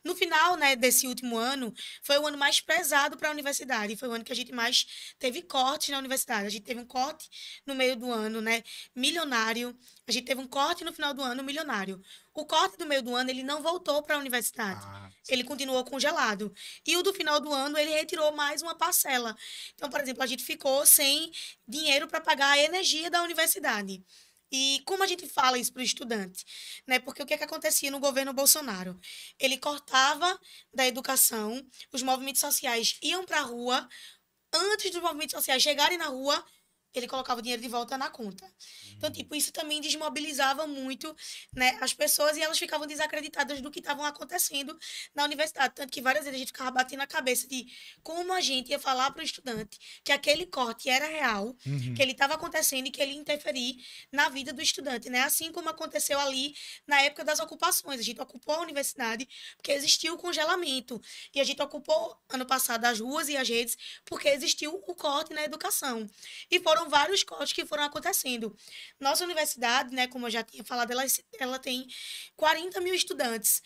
No 0.03 0.15
final 0.15 0.57
né, 0.57 0.75
desse 0.75 1.07
último 1.07 1.37
ano, 1.37 1.73
foi 2.01 2.17
o 2.17 2.27
ano 2.27 2.37
mais 2.37 2.59
pesado 2.59 3.17
para 3.17 3.29
a 3.29 3.31
universidade. 3.31 3.95
Foi 3.95 4.09
o 4.09 4.11
ano 4.11 4.23
que 4.23 4.33
a 4.33 4.35
gente 4.35 4.51
mais 4.51 5.15
teve 5.17 5.41
corte 5.41 5.91
na 5.91 5.97
universidade. 5.97 6.45
A 6.45 6.49
gente 6.49 6.63
teve 6.63 6.81
um 6.81 6.85
corte 6.85 7.29
no 7.65 7.73
meio 7.73 7.95
do 7.95 8.11
ano, 8.11 8.41
né? 8.41 8.63
Milionário. 8.93 9.77
A 10.05 10.11
gente 10.11 10.25
teve 10.25 10.41
um 10.41 10.47
corte 10.47 10.83
no 10.83 10.91
final 10.91 11.13
do 11.13 11.21
ano, 11.21 11.41
milionário. 11.41 12.01
O 12.33 12.45
corte 12.45 12.77
do 12.77 12.85
meio 12.85 13.01
do 13.01 13.15
ano, 13.15 13.29
ele 13.29 13.43
não 13.43 13.61
voltou 13.61 14.03
para 14.03 14.15
a 14.15 14.19
universidade. 14.19 14.81
Ah, 14.83 15.09
ele 15.29 15.43
continuou 15.43 15.83
congelado. 15.85 16.53
E 16.85 16.97
o 16.97 17.03
do 17.03 17.13
final 17.13 17.39
do 17.39 17.53
ano, 17.53 17.77
ele 17.77 17.91
retirou 17.91 18.33
mais 18.33 18.61
uma 18.61 18.75
parcela. 18.75 19.35
Então, 19.75 19.89
por 19.89 20.01
exemplo, 20.01 20.21
a 20.21 20.27
gente 20.27 20.43
ficou 20.43 20.85
sem 20.85 21.31
dinheiro 21.65 22.07
para 22.07 22.19
pagar 22.19 22.49
a 22.51 22.57
energia 22.59 23.09
da 23.09 23.23
universidade. 23.23 24.03
E 24.55 24.83
como 24.85 25.01
a 25.01 25.07
gente 25.07 25.27
fala 25.27 25.57
isso 25.57 25.73
para 25.73 25.81
o 25.81 25.83
estudante? 25.83 26.45
Né? 26.85 26.99
Porque 26.99 27.23
o 27.23 27.25
que, 27.25 27.33
é 27.33 27.37
que 27.39 27.43
acontecia 27.43 27.89
no 27.89 27.99
governo 27.99 28.31
Bolsonaro? 28.31 28.99
Ele 29.39 29.57
cortava 29.57 30.39
da 30.71 30.85
educação, 30.85 31.67
os 31.91 32.03
movimentos 32.03 32.39
sociais 32.39 32.99
iam 33.01 33.25
para 33.25 33.39
a 33.39 33.43
rua, 33.43 33.89
antes 34.53 34.91
dos 34.91 35.01
movimentos 35.01 35.33
sociais 35.33 35.63
chegarem 35.63 35.97
na 35.97 36.05
rua, 36.05 36.45
ele 36.93 37.07
colocava 37.07 37.39
o 37.39 37.41
dinheiro 37.41 37.61
de 37.61 37.67
volta 37.67 37.97
na 37.97 38.09
conta. 38.09 38.45
Então, 38.95 39.09
uhum. 39.09 39.15
tipo, 39.15 39.35
isso 39.35 39.51
também 39.51 39.81
desmobilizava 39.81 40.67
muito 40.67 41.15
né, 41.53 41.77
as 41.81 41.93
pessoas 41.93 42.37
e 42.37 42.41
elas 42.41 42.57
ficavam 42.57 42.85
desacreditadas 42.85 43.61
do 43.61 43.71
que 43.71 43.79
estavam 43.79 44.05
acontecendo 44.05 44.77
na 45.15 45.23
universidade. 45.23 45.73
Tanto 45.75 45.91
que 45.91 46.01
várias 46.01 46.25
vezes 46.25 46.35
a 46.35 46.39
gente 46.39 46.47
ficava 46.47 46.71
batendo 46.71 46.99
na 46.99 47.07
cabeça 47.07 47.47
de 47.47 47.67
como 48.01 48.33
a 48.33 48.41
gente 48.41 48.69
ia 48.69 48.79
falar 48.79 49.11
para 49.11 49.21
o 49.21 49.25
estudante 49.25 49.79
que 50.03 50.11
aquele 50.11 50.45
corte 50.45 50.89
era 50.89 51.07
real, 51.07 51.55
uhum. 51.65 51.93
que 51.95 52.01
ele 52.01 52.11
estava 52.11 52.35
acontecendo 52.35 52.87
e 52.87 52.91
que 52.91 53.01
ele 53.01 53.13
ia 53.13 53.19
interferir 53.19 53.83
na 54.11 54.29
vida 54.29 54.53
do 54.53 54.61
estudante. 54.61 55.09
Né? 55.09 55.21
Assim 55.21 55.51
como 55.51 55.69
aconteceu 55.69 56.19
ali 56.19 56.55
na 56.85 57.01
época 57.01 57.23
das 57.23 57.39
ocupações. 57.39 57.99
A 57.99 58.03
gente 58.03 58.21
ocupou 58.21 58.55
a 58.55 58.61
universidade 58.61 59.27
porque 59.57 59.71
existiu 59.71 60.13
o 60.13 60.17
congelamento. 60.17 61.01
E 61.33 61.39
a 61.39 61.43
gente 61.43 61.61
ocupou, 61.61 62.17
ano 62.29 62.45
passado, 62.45 62.85
as 62.85 62.99
ruas 62.99 63.29
e 63.29 63.37
as 63.37 63.47
redes 63.47 63.77
porque 64.05 64.29
existiu 64.29 64.81
o 64.87 64.95
corte 64.95 65.33
na 65.33 65.43
educação. 65.43 66.09
E 66.49 66.59
foram 66.59 66.82
foram 66.83 66.89
vários 66.89 67.23
cortes 67.23 67.53
que 67.53 67.65
foram 67.65 67.83
acontecendo. 67.83 68.55
Nossa 68.99 69.23
universidade, 69.23 69.93
né, 69.93 70.07
como 70.07 70.27
eu 70.27 70.31
já 70.31 70.43
tinha 70.43 70.63
falado, 70.63 70.91
ela, 70.91 71.03
ela 71.39 71.59
tem 71.59 71.87
40 72.35 72.79
mil 72.81 72.93
estudantes 72.93 73.61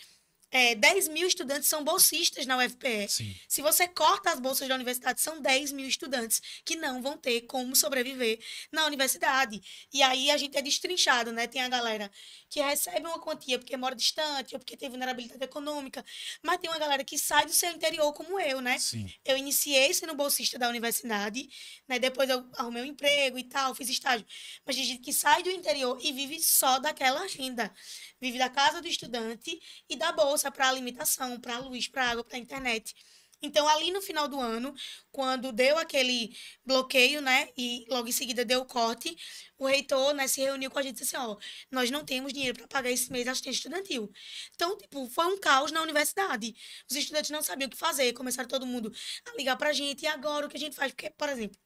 é, 0.50 0.76
10 0.76 1.10
mil 1.10 1.28
estudantes 1.28 1.68
são 1.68 1.84
bolsistas 1.84 2.46
na 2.46 2.58
UFPE. 2.58 3.08
Sim. 3.10 3.36
Se 3.48 3.62
você 3.62 3.88
corta 3.88 4.32
as 4.32 4.40
bolsas 4.40 4.68
da 4.68 4.76
universidade, 4.76 5.22
são 5.22 5.42
10 5.42 5.72
mil 5.74 5.88
estudantes 5.88 6.42
que 6.64 6.76
não 6.76 7.02
vão 7.02 7.18
ter 7.18 7.42
como 7.42 7.76
sobreviver 7.76 8.40
na 8.72 8.86
universidade. 8.86 9.62
E 9.94 10.02
aí 10.02 10.32
a 10.32 10.38
gente 10.38 10.58
é 10.58 10.62
destrinchado, 10.62 11.32
né? 11.32 11.48
Tem 11.48 11.62
a 11.62 11.70
galera 11.70 12.10
que 12.50 12.62
recebe 12.62 13.06
uma 13.06 13.20
quantia 13.20 13.60
porque 13.60 13.76
mora 13.76 13.96
distante 13.96 14.56
ou 14.56 14.60
porque 14.60 14.78
tem 14.78 14.90
vulnerabilidade 14.90 15.44
econômica, 15.44 16.04
mas 16.42 16.58
tem 16.58 16.70
uma 16.70 16.80
galera 16.80 17.04
que 17.04 17.18
sai 17.18 17.46
do 17.46 17.54
seu 17.54 17.70
interior 17.72 18.14
como 18.14 18.40
eu, 18.40 18.62
né? 18.62 18.80
Sim. 18.80 19.12
Eu 19.26 19.38
iniciei 19.38 19.94
sendo 19.94 20.16
bolsista 20.16 20.58
da 20.58 20.70
universidade, 20.70 21.50
né? 21.88 22.00
Depois 22.00 22.30
eu 22.30 22.46
arrumei 22.56 22.84
um 22.84 22.86
emprego 22.86 23.38
e 23.38 23.44
tal, 23.44 23.76
fiz 23.76 23.90
estágio. 23.90 24.26
Mas 24.66 24.76
tem 24.76 24.86
gente 24.86 25.02
que 25.02 25.12
sai 25.12 25.44
do 25.44 25.52
interior 25.52 26.00
e 26.02 26.14
vive 26.14 26.40
só 26.40 26.80
daquela 26.80 27.26
renda 27.28 27.74
vive 28.20 28.38
da 28.38 28.50
casa 28.50 28.82
do 28.82 28.88
estudante 28.88 29.60
e 29.88 29.96
da 29.96 30.12
bolsa 30.12 30.37
para 30.52 30.70
alimentação, 30.70 31.40
para 31.40 31.58
luz, 31.60 31.88
para 31.88 32.12
água, 32.12 32.24
para 32.24 32.38
internet. 32.38 32.96
Então, 33.42 33.68
ali 33.68 33.92
no 33.92 34.02
final 34.02 34.28
do 34.28 34.40
ano, 34.40 34.74
quando 35.12 35.52
deu 35.52 35.78
aquele 35.78 36.36
bloqueio, 36.66 37.22
né, 37.22 37.50
e 37.56 37.86
logo 37.88 38.08
em 38.08 38.12
seguida 38.12 38.44
deu 38.44 38.62
o 38.62 38.66
corte, 38.66 39.16
o 39.60 39.68
reitor, 39.68 40.14
né, 40.14 40.28
se 40.28 40.42
reuniu 40.42 40.72
com 40.72 40.80
a 40.80 40.82
gente 40.82 40.98
e 40.98 41.02
disse 41.02 41.16
assim, 41.16 41.26
ó, 41.26 41.38
nós 41.70 41.92
não 41.92 42.04
temos 42.04 42.34
dinheiro 42.34 42.58
para 42.58 42.68
pagar 42.68 42.90
esse 42.90 43.12
mês 43.12 43.28
assistente 43.28 43.56
estudantil. 43.56 44.12
Então, 44.56 44.76
tipo, 44.78 45.08
foi 45.10 45.28
um 45.28 45.40
caos 45.40 45.72
na 45.72 45.82
universidade. 45.82 46.56
Os 46.90 46.96
estudantes 46.96 47.30
não 47.30 47.44
sabiam 47.44 47.68
o 47.68 47.70
que 47.70 47.78
fazer, 47.78 48.12
começaram 48.14 48.50
todo 48.50 48.66
mundo 48.66 48.92
a 49.32 49.38
ligar 49.38 49.56
pra 49.56 49.72
gente, 49.72 50.04
e 50.04 50.08
agora 50.08 50.48
o 50.48 50.50
que 50.50 50.58
a 50.58 50.60
gente 50.60 50.76
faz? 50.76 50.92
Porque, 50.92 51.12
por 51.12 51.30
exemplo, 51.30 51.58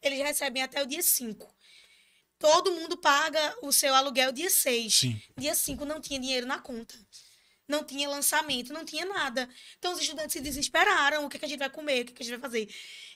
eles 0.00 0.18
recebem 0.18 0.62
até 0.62 0.82
o 0.82 0.86
dia 0.86 1.02
5. 1.02 1.54
Todo 2.38 2.72
mundo 2.72 2.96
paga 2.96 3.56
o 3.62 3.72
seu 3.72 3.94
aluguel 3.94 4.32
dia 4.32 4.48
6. 4.48 4.94
Sim. 4.94 5.20
Dia 5.36 5.54
5 5.54 5.84
não 5.84 6.00
tinha 6.00 6.18
dinheiro 6.18 6.46
na 6.46 6.58
conta 6.58 6.94
não 7.68 7.84
tinha 7.84 8.08
lançamento, 8.08 8.72
não 8.72 8.84
tinha 8.84 9.04
nada. 9.04 9.48
Então 9.78 9.92
os 9.92 10.00
estudantes 10.00 10.32
se 10.32 10.40
desesperaram, 10.40 11.24
o 11.24 11.28
que, 11.28 11.36
é 11.36 11.40
que 11.40 11.44
a 11.46 11.48
gente 11.48 11.58
vai 11.58 11.70
comer, 11.70 12.02
o 12.02 12.04
que, 12.06 12.12
é 12.12 12.14
que 12.16 12.22
a 12.22 12.24
gente 12.24 12.38
vai 12.38 12.50
fazer. 12.50 12.68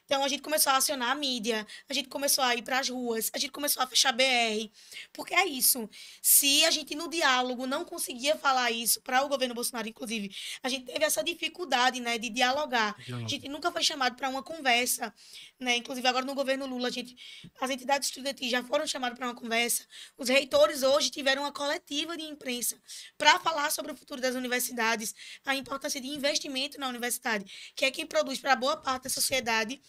Então 0.04 0.24
a 0.24 0.28
gente 0.28 0.42
começou 0.42 0.72
a 0.72 0.76
acionar 0.76 1.10
a 1.10 1.14
mídia, 1.14 1.66
a 1.88 1.94
gente 1.94 2.08
começou 2.08 2.42
a 2.44 2.54
ir 2.54 2.62
para 2.62 2.78
as 2.78 2.88
ruas, 2.88 3.30
a 3.32 3.38
gente 3.38 3.50
começou 3.50 3.82
a 3.82 3.86
fechar 3.86 4.12
BR, 4.12 4.70
porque 5.12 5.34
é 5.34 5.46
isso. 5.46 5.88
Se 6.20 6.64
a 6.64 6.70
gente 6.70 6.94
no 6.94 7.08
diálogo 7.08 7.66
não 7.66 7.84
conseguia 7.84 8.36
falar 8.36 8.70
isso 8.70 9.00
para 9.00 9.22
o 9.24 9.28
governo 9.28 9.54
Bolsonaro, 9.54 9.88
inclusive, 9.88 10.34
a 10.62 10.68
gente 10.68 10.86
teve 10.86 11.04
essa 11.04 11.22
dificuldade, 11.22 12.00
né, 12.00 12.18
de 12.18 12.28
dialogar. 12.28 12.94
A 13.24 13.28
gente 13.28 13.48
nunca 13.48 13.70
foi 13.70 13.82
chamado 13.82 14.16
para 14.16 14.28
uma 14.28 14.42
conversa, 14.42 15.12
né? 15.58 15.76
Inclusive 15.76 16.06
agora 16.06 16.24
no 16.24 16.34
governo 16.34 16.66
Lula, 16.66 16.88
a 16.88 16.90
gente, 16.90 17.16
as 17.60 17.70
entidades 17.70 18.08
estudantis 18.08 18.50
já 18.50 18.62
foram 18.62 18.86
chamadas 18.86 19.16
para 19.18 19.28
uma 19.28 19.34
conversa. 19.34 19.86
Os 20.18 20.28
reitores 20.28 20.82
hoje 20.82 21.10
tiveram 21.10 21.42
uma 21.42 21.52
coletiva 21.52 22.16
de 22.16 22.24
imprensa 22.24 22.80
para 23.16 23.38
falar 23.40 23.70
sobre 23.70 23.92
o 23.92 23.96
futuro 23.96 24.20
das 24.20 24.34
universidades, 24.34 25.14
a 25.44 25.54
importância 25.54 26.00
de 26.00 26.08
investimento 26.08 26.78
na 26.78 26.88
universidade, 26.88 27.44
que 27.74 27.84
é 27.84 27.90
quem 27.90 28.06
produz 28.06 28.38
para 28.38 28.54
boa 28.56 28.76
parte 28.76 29.04
da 29.04 29.10
sociedade 29.10 29.80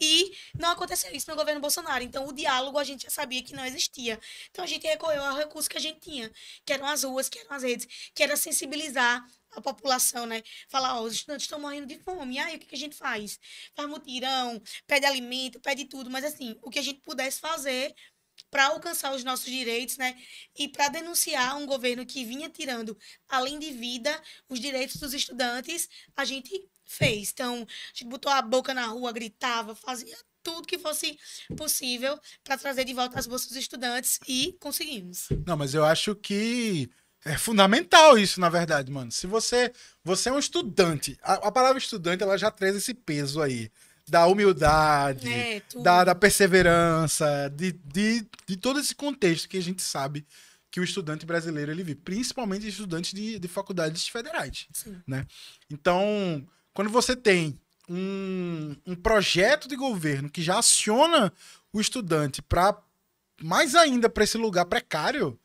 e 0.00 0.32
não 0.58 0.70
aconteceu 0.70 1.12
isso 1.14 1.30
no 1.30 1.36
governo 1.36 1.60
Bolsonaro. 1.60 2.02
Então, 2.02 2.26
o 2.26 2.32
diálogo 2.32 2.78
a 2.78 2.84
gente 2.84 3.02
já 3.02 3.10
sabia 3.10 3.42
que 3.42 3.52
não 3.52 3.64
existia. 3.64 4.18
Então, 4.50 4.64
a 4.64 4.66
gente 4.66 4.86
recorreu 4.86 5.22
ao 5.22 5.36
recurso 5.36 5.68
que 5.68 5.76
a 5.76 5.80
gente 5.80 6.00
tinha, 6.00 6.30
que 6.64 6.72
eram 6.72 6.86
as 6.86 7.04
ruas, 7.04 7.28
que 7.28 7.38
eram 7.38 7.52
as 7.52 7.62
redes, 7.62 7.86
que 8.14 8.22
era 8.22 8.36
sensibilizar 8.36 9.24
a 9.52 9.60
população, 9.60 10.26
né? 10.26 10.42
Falar, 10.68 11.00
ó, 11.00 11.02
os 11.02 11.14
estudantes 11.14 11.44
estão 11.44 11.60
morrendo 11.60 11.86
de 11.86 11.98
fome. 11.98 12.38
Aí, 12.38 12.56
o 12.56 12.58
que, 12.58 12.66
que 12.66 12.74
a 12.74 12.78
gente 12.78 12.96
faz? 12.96 13.38
Faz 13.74 13.88
mutirão, 13.88 14.62
pede 14.86 15.04
alimento, 15.04 15.60
pede 15.60 15.84
tudo. 15.84 16.08
Mas, 16.08 16.24
assim, 16.24 16.56
o 16.62 16.70
que 16.70 16.78
a 16.78 16.82
gente 16.82 17.00
pudesse 17.00 17.40
fazer 17.40 17.94
para 18.50 18.66
alcançar 18.66 19.14
os 19.14 19.22
nossos 19.22 19.46
direitos, 19.46 19.96
né? 19.98 20.16
E 20.56 20.68
para 20.68 20.88
denunciar 20.88 21.56
um 21.56 21.66
governo 21.66 22.06
que 22.06 22.24
vinha 22.24 22.48
tirando, 22.48 22.96
além 23.28 23.58
de 23.58 23.70
vida, 23.70 24.20
os 24.48 24.58
direitos 24.58 24.96
dos 24.96 25.12
estudantes, 25.12 25.88
a 26.16 26.24
gente 26.24 26.50
fez. 26.90 27.30
Então, 27.32 27.54
a 27.54 27.96
gente 27.96 28.08
botou 28.08 28.30
a 28.32 28.42
boca 28.42 28.74
na 28.74 28.86
rua, 28.86 29.12
gritava, 29.12 29.74
fazia 29.74 30.16
tudo 30.42 30.66
que 30.66 30.78
fosse 30.78 31.18
possível 31.56 32.18
para 32.42 32.56
trazer 32.56 32.84
de 32.84 32.94
volta 32.94 33.18
as 33.18 33.26
bolsas 33.26 33.48
dos 33.48 33.56
estudantes 33.56 34.18
e 34.26 34.56
conseguimos. 34.58 35.28
Não, 35.46 35.56
mas 35.56 35.74
eu 35.74 35.84
acho 35.84 36.14
que 36.14 36.90
é 37.24 37.36
fundamental 37.36 38.18
isso, 38.18 38.40
na 38.40 38.48
verdade, 38.48 38.90
mano. 38.90 39.12
Se 39.12 39.26
você 39.26 39.72
você 40.02 40.30
é 40.30 40.32
um 40.32 40.38
estudante, 40.38 41.18
a, 41.22 41.34
a 41.34 41.52
palavra 41.52 41.78
estudante 41.78 42.22
ela 42.22 42.38
já 42.38 42.50
traz 42.50 42.74
esse 42.74 42.94
peso 42.94 43.40
aí 43.40 43.70
da 44.08 44.26
humildade, 44.26 45.30
É, 45.30 45.62
da, 45.82 46.04
da 46.04 46.14
perseverança, 46.14 47.48
de, 47.54 47.72
de, 47.72 48.26
de 48.46 48.56
todo 48.56 48.80
esse 48.80 48.94
contexto 48.94 49.48
que 49.48 49.58
a 49.58 49.62
gente 49.62 49.82
sabe 49.82 50.26
que 50.70 50.80
o 50.80 50.84
estudante 50.84 51.26
brasileiro 51.26 51.70
ele 51.70 51.82
vive, 51.82 52.00
principalmente 52.00 52.66
estudantes 52.66 53.12
de, 53.12 53.38
de 53.38 53.48
faculdades 53.48 54.08
federais, 54.08 54.66
Sim. 54.72 55.00
né? 55.06 55.26
Então, 55.68 56.46
quando 56.72 56.90
você 56.90 57.16
tem 57.16 57.58
um, 57.88 58.76
um 58.86 58.94
projeto 58.94 59.68
de 59.68 59.76
governo 59.76 60.30
que 60.30 60.42
já 60.42 60.58
aciona 60.58 61.32
o 61.72 61.80
estudante 61.80 62.40
para 62.40 62.76
mais 63.42 63.74
ainda 63.74 64.08
para 64.08 64.24
esse 64.24 64.36
lugar 64.36 64.66
precário, 64.66 65.38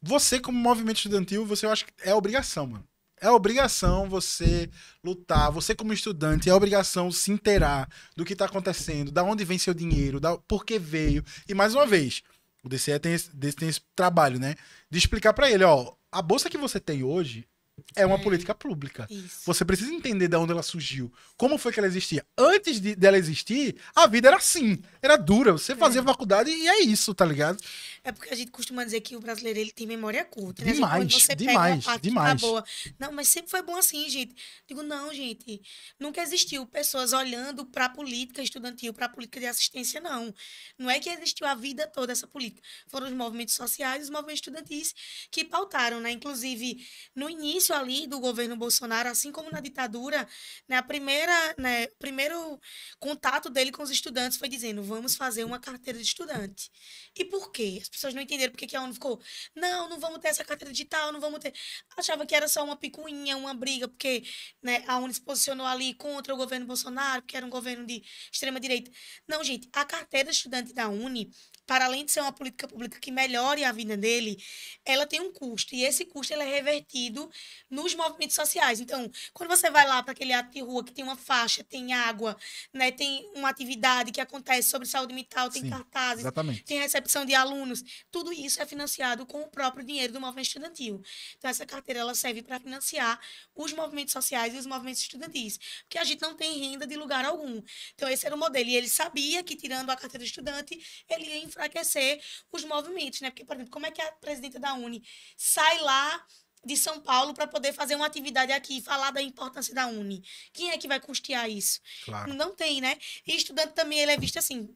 você 0.00 0.40
como 0.40 0.58
movimento 0.58 0.96
estudantil, 0.96 1.44
você 1.44 1.66
eu 1.66 1.70
acho 1.70 1.84
que 1.84 1.92
é 2.02 2.14
obrigação, 2.14 2.66
mano. 2.66 2.86
É 3.18 3.30
obrigação 3.30 4.08
você 4.10 4.68
lutar, 5.02 5.50
você 5.50 5.74
como 5.74 5.92
estudante, 5.92 6.50
é 6.50 6.54
obrigação 6.54 7.10
se 7.10 7.32
inteirar 7.32 7.88
do 8.14 8.24
que 8.24 8.34
está 8.34 8.44
acontecendo, 8.44 9.10
da 9.10 9.22
onde 9.22 9.44
vem 9.44 9.58
seu 9.58 9.72
dinheiro, 9.72 10.20
da 10.20 10.36
por 10.36 10.66
que 10.66 10.78
veio. 10.78 11.24
E 11.48 11.54
mais 11.54 11.74
uma 11.74 11.86
vez, 11.86 12.22
o 12.62 12.68
DCE 12.68 12.98
tem 12.98 13.14
esse, 13.14 13.30
tem 13.54 13.68
esse 13.68 13.80
trabalho, 13.94 14.38
né? 14.38 14.54
De 14.90 14.98
explicar 14.98 15.32
para 15.32 15.50
ele, 15.50 15.64
ó, 15.64 15.94
a 16.12 16.20
bolsa 16.20 16.50
que 16.50 16.58
você 16.58 16.78
tem 16.78 17.02
hoje 17.02 17.46
é 17.94 18.06
uma 18.06 18.16
É. 18.16 18.22
política 18.22 18.54
pública. 18.54 19.06
Isso. 19.10 19.40
Você 19.44 19.64
precisa 19.64 19.92
entender 19.92 20.28
de 20.28 20.36
onde 20.36 20.52
ela 20.52 20.62
surgiu. 20.62 21.12
Como 21.36 21.58
foi 21.58 21.72
que 21.72 21.78
ela 21.78 21.86
existia? 21.86 22.24
Antes 22.36 22.80
de, 22.80 22.94
dela 22.94 23.18
existir, 23.18 23.76
a 23.94 24.06
vida 24.06 24.28
era 24.28 24.36
assim. 24.38 24.82
Era 25.02 25.16
dura. 25.16 25.52
Você 25.52 25.76
fazia 25.76 26.02
faculdade 26.02 26.50
e 26.50 26.68
é 26.68 26.80
isso, 26.82 27.14
tá 27.14 27.24
ligado? 27.24 27.62
É 28.02 28.12
porque 28.12 28.32
a 28.32 28.36
gente 28.36 28.50
costuma 28.50 28.84
dizer 28.84 29.00
que 29.00 29.16
o 29.16 29.20
brasileiro 29.20 29.58
ele 29.58 29.72
tem 29.72 29.86
memória 29.86 30.24
curta. 30.24 30.64
Né? 30.64 30.72
Demais, 30.72 31.26
pega 31.26 31.36
demais, 31.36 31.84
demais. 32.00 32.40
Tá 32.40 32.46
boa. 32.46 32.64
Não, 32.98 33.12
mas 33.12 33.28
sempre 33.28 33.50
foi 33.50 33.62
bom 33.62 33.76
assim, 33.76 34.08
gente. 34.08 34.34
Digo, 34.66 34.82
não, 34.82 35.12
gente. 35.12 35.60
Nunca 35.98 36.22
existiu 36.22 36.64
pessoas 36.66 37.12
olhando 37.12 37.66
para 37.66 37.86
a 37.86 37.88
política 37.88 38.42
estudantil, 38.42 38.94
para 38.94 39.06
a 39.06 39.08
política 39.08 39.40
de 39.40 39.46
assistência, 39.46 40.00
não. 40.00 40.32
Não 40.78 40.88
é 40.88 40.98
que 40.98 41.10
existiu 41.10 41.46
a 41.46 41.54
vida 41.54 41.86
toda 41.86 42.12
essa 42.12 42.26
política. 42.26 42.62
Foram 42.86 43.06
os 43.08 43.12
movimentos 43.12 43.54
sociais, 43.54 44.04
os 44.04 44.10
movimentos 44.10 44.40
estudantis 44.40 44.94
que 45.30 45.44
pautaram, 45.44 46.00
né? 46.00 46.10
Inclusive, 46.10 46.86
no 47.14 47.28
início 47.28 47.65
ali 47.72 48.06
do 48.06 48.20
governo 48.20 48.56
Bolsonaro, 48.56 49.08
assim 49.08 49.32
como 49.32 49.50
na 49.50 49.60
ditadura, 49.60 50.26
né, 50.68 50.76
a 50.76 50.82
primeira, 50.82 51.54
né, 51.58 51.86
primeiro 51.98 52.60
contato 52.98 53.50
dele 53.50 53.72
com 53.72 53.82
os 53.82 53.90
estudantes 53.90 54.38
foi 54.38 54.48
dizendo: 54.48 54.82
vamos 54.82 55.16
fazer 55.16 55.44
uma 55.44 55.58
carteira 55.58 55.98
de 55.98 56.04
estudante. 56.04 56.70
E 57.14 57.24
por 57.24 57.50
quê? 57.50 57.78
As 57.80 57.88
pessoas 57.88 58.14
não 58.14 58.22
entenderam 58.22 58.52
porque 58.52 58.66
que 58.66 58.76
a 58.76 58.82
ONU 58.82 58.94
ficou, 58.94 59.20
não, 59.54 59.88
não 59.88 59.98
vamos 59.98 60.18
ter 60.18 60.28
essa 60.28 60.44
carteira 60.44 60.72
digital, 60.72 61.12
não 61.12 61.20
vamos 61.20 61.40
ter. 61.40 61.52
Achava 61.96 62.26
que 62.26 62.34
era 62.34 62.48
só 62.48 62.62
uma 62.64 62.76
picuinha, 62.76 63.36
uma 63.36 63.54
briga, 63.54 63.88
porque 63.88 64.24
né, 64.62 64.84
a 64.86 64.98
ONU 64.98 65.12
se 65.12 65.20
posicionou 65.20 65.66
ali 65.66 65.94
contra 65.94 66.34
o 66.34 66.36
governo 66.36 66.66
Bolsonaro, 66.66 67.22
porque 67.22 67.36
era 67.36 67.46
um 67.46 67.50
governo 67.50 67.86
de 67.86 68.02
extrema-direita. 68.32 68.90
Não, 69.26 69.42
gente, 69.42 69.68
a 69.72 69.84
carteira 69.84 70.30
de 70.30 70.36
estudante 70.36 70.72
da 70.72 70.88
Uni, 70.88 71.30
para 71.66 71.86
além 71.86 72.04
de 72.04 72.12
ser 72.12 72.20
uma 72.20 72.32
política 72.32 72.68
pública 72.68 72.98
que 73.00 73.10
melhore 73.10 73.64
a 73.64 73.72
vida 73.72 73.96
dele, 73.96 74.36
ela 74.84 75.06
tem 75.06 75.20
um 75.20 75.32
custo. 75.32 75.74
E 75.74 75.84
esse 75.84 76.04
custo 76.04 76.32
é 76.34 76.44
revertido 76.44 77.30
nos 77.70 77.94
movimentos 77.94 78.34
sociais. 78.34 78.80
Então, 78.80 79.10
quando 79.32 79.48
você 79.48 79.70
vai 79.70 79.86
lá 79.86 80.02
para 80.02 80.12
aquele 80.12 80.32
ato 80.32 80.50
de 80.50 80.60
rua 80.60 80.84
que 80.84 80.92
tem 80.92 81.04
uma 81.04 81.16
faixa, 81.16 81.64
tem 81.64 81.92
água, 81.92 82.36
né, 82.72 82.90
tem 82.90 83.30
uma 83.34 83.48
atividade 83.48 84.12
que 84.12 84.20
acontece 84.20 84.68
sobre 84.68 84.86
saúde 84.86 85.14
mental, 85.14 85.50
tem 85.50 85.62
Sim, 85.62 85.70
cartazes, 85.70 86.20
Exatamente. 86.20 86.64
tem 86.64 86.78
recepção 86.78 87.24
de 87.24 87.34
alunos, 87.34 87.82
tudo 88.10 88.32
isso 88.32 88.60
é 88.60 88.66
financiado 88.66 89.26
com 89.26 89.42
o 89.42 89.48
próprio 89.48 89.84
dinheiro 89.84 90.12
do 90.12 90.20
movimento 90.20 90.46
estudantil. 90.46 91.02
Então, 91.36 91.50
essa 91.50 91.66
carteira 91.66 92.00
ela 92.00 92.14
serve 92.14 92.42
para 92.42 92.58
financiar 92.60 93.20
os 93.54 93.72
movimentos 93.72 94.12
sociais 94.12 94.54
e 94.54 94.58
os 94.58 94.66
movimentos 94.66 95.00
estudantis, 95.00 95.58
porque 95.82 95.98
a 95.98 96.04
gente 96.04 96.20
não 96.22 96.34
tem 96.34 96.58
renda 96.58 96.86
de 96.86 96.96
lugar 96.96 97.24
algum. 97.24 97.62
Então, 97.94 98.08
esse 98.08 98.26
era 98.26 98.34
o 98.34 98.38
modelo. 98.38 98.68
E 98.68 98.76
ele 98.76 98.88
sabia 98.88 99.42
que, 99.42 99.56
tirando 99.56 99.90
a 99.90 99.96
carteira 99.96 100.24
de 100.24 100.30
estudante, 100.30 101.04
ele 101.08 101.26
ia 101.26 101.38
enfraquecer 101.38 102.20
os 102.52 102.64
movimentos, 102.64 103.20
né? 103.20 103.30
Porque, 103.30 103.44
por 103.44 103.56
exemplo, 103.56 103.70
como 103.70 103.86
é 103.86 103.90
que 103.90 104.00
a 104.02 104.12
presidenta 104.12 104.58
da 104.58 104.74
Uni 104.74 105.02
sai 105.36 105.80
lá 105.80 106.26
de 106.64 106.76
São 106.76 107.00
Paulo 107.00 107.34
para 107.34 107.46
poder 107.46 107.72
fazer 107.72 107.94
uma 107.94 108.06
atividade 108.06 108.52
aqui, 108.52 108.80
falar 108.80 109.10
da 109.10 109.22
importância 109.22 109.74
da 109.74 109.86
Uni? 109.86 110.22
Quem 110.52 110.70
é 110.70 110.78
que 110.78 110.88
vai 110.88 111.00
custear 111.00 111.48
isso? 111.48 111.80
Claro. 112.04 112.34
Não 112.34 112.54
tem, 112.54 112.80
né? 112.80 112.96
E 113.26 113.36
estudante 113.36 113.74
também 113.74 113.98
ele 113.98 114.12
é 114.12 114.16
visto 114.16 114.38
assim, 114.38 114.74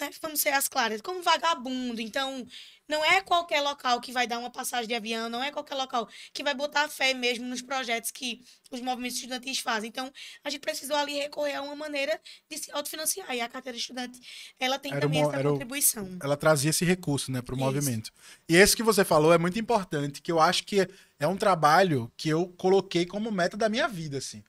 né? 0.00 0.10
Vamos 0.22 0.40
ser 0.40 0.50
as 0.50 0.68
claras, 0.68 1.00
como 1.00 1.22
vagabundo. 1.22 2.00
Então, 2.00 2.46
não 2.88 3.04
é 3.04 3.20
qualquer 3.20 3.60
local 3.60 4.00
que 4.00 4.12
vai 4.12 4.26
dar 4.26 4.38
uma 4.38 4.50
passagem 4.50 4.86
de 4.88 4.94
avião, 4.94 5.28
não 5.28 5.42
é 5.42 5.50
qualquer 5.50 5.74
local 5.74 6.08
que 6.32 6.42
vai 6.42 6.54
botar 6.54 6.88
fé 6.88 7.12
mesmo 7.12 7.44
nos 7.46 7.60
projetos 7.60 8.10
que 8.10 8.40
os 8.70 8.80
movimentos 8.80 9.16
estudantis 9.16 9.58
fazem. 9.58 9.88
Então, 9.88 10.10
a 10.42 10.50
gente 10.50 10.60
precisou 10.60 10.96
ali 10.96 11.14
recorrer 11.14 11.54
a 11.56 11.62
uma 11.62 11.76
maneira 11.76 12.18
de 12.50 12.58
se 12.58 12.70
autofinanciar. 12.72 13.34
E 13.34 13.40
a 13.40 13.48
carteira 13.48 13.76
de 13.76 13.82
estudante, 13.82 14.18
ela 14.58 14.78
tem 14.78 14.92
Era 14.92 15.00
também 15.00 15.20
uma- 15.22 15.28
essa 15.30 15.38
era 15.38 15.48
o- 15.48 15.52
contribuição. 15.52 16.16
Ela 16.22 16.36
trazia 16.36 16.70
esse 16.70 16.84
recurso, 16.84 17.30
né, 17.30 17.42
pro 17.42 17.54
Isso. 17.56 17.64
movimento. 17.64 18.12
E 18.48 18.56
esse 18.56 18.74
que 18.76 18.82
você 18.82 19.04
falou 19.04 19.32
é 19.32 19.38
muito 19.38 19.58
importante, 19.58 20.22
que 20.22 20.32
eu 20.32 20.40
acho 20.40 20.64
que 20.64 20.88
é 21.20 21.26
um 21.26 21.36
trabalho 21.36 22.10
que 22.16 22.28
eu 22.28 22.48
coloquei 22.56 23.04
como 23.04 23.30
meta 23.30 23.56
da 23.56 23.68
minha 23.68 23.88
vida, 23.88 24.18
assim. 24.18 24.42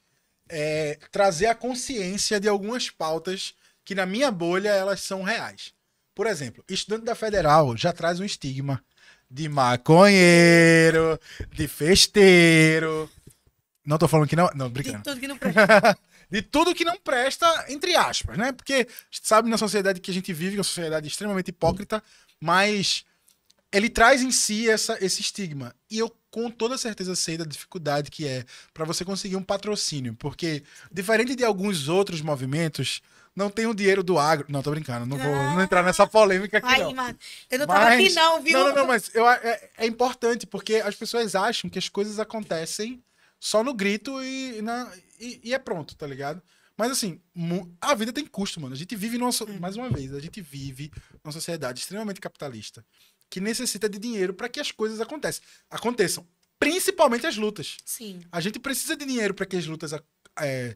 É 0.47 0.97
trazer 1.11 1.45
a 1.47 1.53
consciência 1.55 2.39
de 2.39 2.47
algumas 2.47 2.89
pautas 2.89 3.53
que 3.89 3.95
na 3.95 4.05
minha 4.05 4.29
bolha 4.29 4.69
elas 4.69 5.01
são 5.01 5.23
reais. 5.23 5.73
Por 6.13 6.27
exemplo, 6.27 6.63
estudante 6.69 7.05
da 7.05 7.15
federal 7.15 7.75
já 7.75 7.91
traz 7.91 8.19
um 8.19 8.23
estigma 8.23 8.83
de 9.27 9.49
maconheiro, 9.49 11.19
de 11.51 11.67
festeiro. 11.67 13.09
Não 13.83 13.97
tô 13.97 14.07
falando 14.07 14.27
que 14.27 14.35
não, 14.35 14.47
não, 14.53 14.67
De 14.67 14.73
brincando. 14.73 15.03
tudo 15.05 15.19
que 15.19 15.27
não 15.27 15.37
presta. 15.41 15.97
de 16.29 16.41
tudo 16.43 16.75
que 16.75 16.85
não 16.85 16.99
presta, 16.99 17.65
entre 17.67 17.95
aspas, 17.95 18.37
né? 18.37 18.51
Porque 18.51 18.73
a 18.73 18.77
gente 19.09 19.27
sabe 19.27 19.49
na 19.49 19.57
sociedade 19.57 19.99
que 19.99 20.11
a 20.11 20.13
gente 20.13 20.31
vive, 20.31 20.51
que 20.51 20.57
é 20.57 20.59
uma 20.59 20.63
sociedade 20.63 21.07
extremamente 21.07 21.47
hipócrita, 21.47 22.03
mas 22.39 23.03
ele 23.71 23.89
traz 23.89 24.21
em 24.21 24.31
si 24.31 24.69
essa, 24.69 25.03
esse 25.03 25.21
estigma. 25.21 25.73
E 25.89 25.97
eu 25.97 26.15
com 26.29 26.51
toda 26.51 26.77
certeza 26.77 27.15
sei 27.15 27.39
da 27.39 27.43
dificuldade 27.43 28.11
que 28.11 28.27
é 28.27 28.45
para 28.71 28.85
você 28.85 29.03
conseguir 29.03 29.35
um 29.35 29.41
patrocínio, 29.41 30.13
porque 30.13 30.61
diferente 30.91 31.35
de 31.35 31.43
alguns 31.43 31.87
outros 31.87 32.21
movimentos, 32.21 33.01
não 33.39 33.49
tem 33.49 33.65
o 33.65 33.73
dinheiro 33.73 34.03
do 34.03 34.19
agro. 34.19 34.45
Não, 34.49 34.61
tô 34.61 34.69
brincando, 34.69 35.05
não 35.05 35.17
vou 35.17 35.33
não 35.33 35.61
entrar 35.61 35.81
nessa 35.81 36.05
polêmica 36.05 36.57
aqui. 36.57 36.67
Ai, 36.67 36.93
não. 36.93 37.15
Eu 37.49 37.59
não 37.59 37.67
tava 37.67 37.85
mas, 37.85 37.93
aqui, 37.93 38.13
não, 38.13 38.41
viu? 38.41 38.59
Não, 38.59 38.67
não, 38.67 38.75
não, 38.75 38.87
mas 38.87 39.09
eu, 39.15 39.27
é, 39.27 39.69
é, 39.77 39.85
importante, 39.85 40.45
porque 40.45 40.75
as 40.75 40.93
pessoas 40.93 41.35
acham 41.35 41.69
que 41.69 41.79
as 41.79 41.87
coisas 41.87 42.19
acontecem 42.19 43.01
só 43.39 43.63
no 43.63 43.73
grito 43.73 44.21
e, 44.21 44.61
na, 44.61 44.91
e, 45.17 45.39
e 45.41 45.53
é 45.53 45.57
pronto, 45.57 45.95
tá 45.95 46.05
ligado? 46.05 46.43
Mas 46.75 46.91
assim, 46.91 47.21
a 47.79 47.95
vida 47.95 48.11
tem 48.11 48.25
custo, 48.25 48.59
mano. 48.59 48.73
A 48.73 48.77
gente 48.77 48.93
vive 48.95 49.17
numa. 49.17 49.29
Hum. 49.29 49.59
Mais 49.59 49.77
uma 49.77 49.89
vez, 49.89 50.13
a 50.13 50.19
gente 50.19 50.41
vive 50.41 50.91
numa 51.23 51.31
sociedade 51.31 51.79
extremamente 51.79 52.19
capitalista 52.19 52.85
que 53.29 53.39
necessita 53.39 53.87
de 53.87 53.99
dinheiro 53.99 54.33
para 54.33 54.49
que 54.49 54.59
as 54.59 54.71
coisas 54.71 54.99
aconteçam. 54.99 55.43
aconteçam. 55.69 56.27
Principalmente 56.57 57.25
as 57.25 57.37
lutas. 57.37 57.77
Sim. 57.85 58.19
A 58.29 58.41
gente 58.41 58.59
precisa 58.59 58.97
de 58.97 59.05
dinheiro 59.05 59.33
para 59.33 59.45
que 59.45 59.55
as 59.55 59.65
lutas 59.65 59.93
é, 60.39 60.75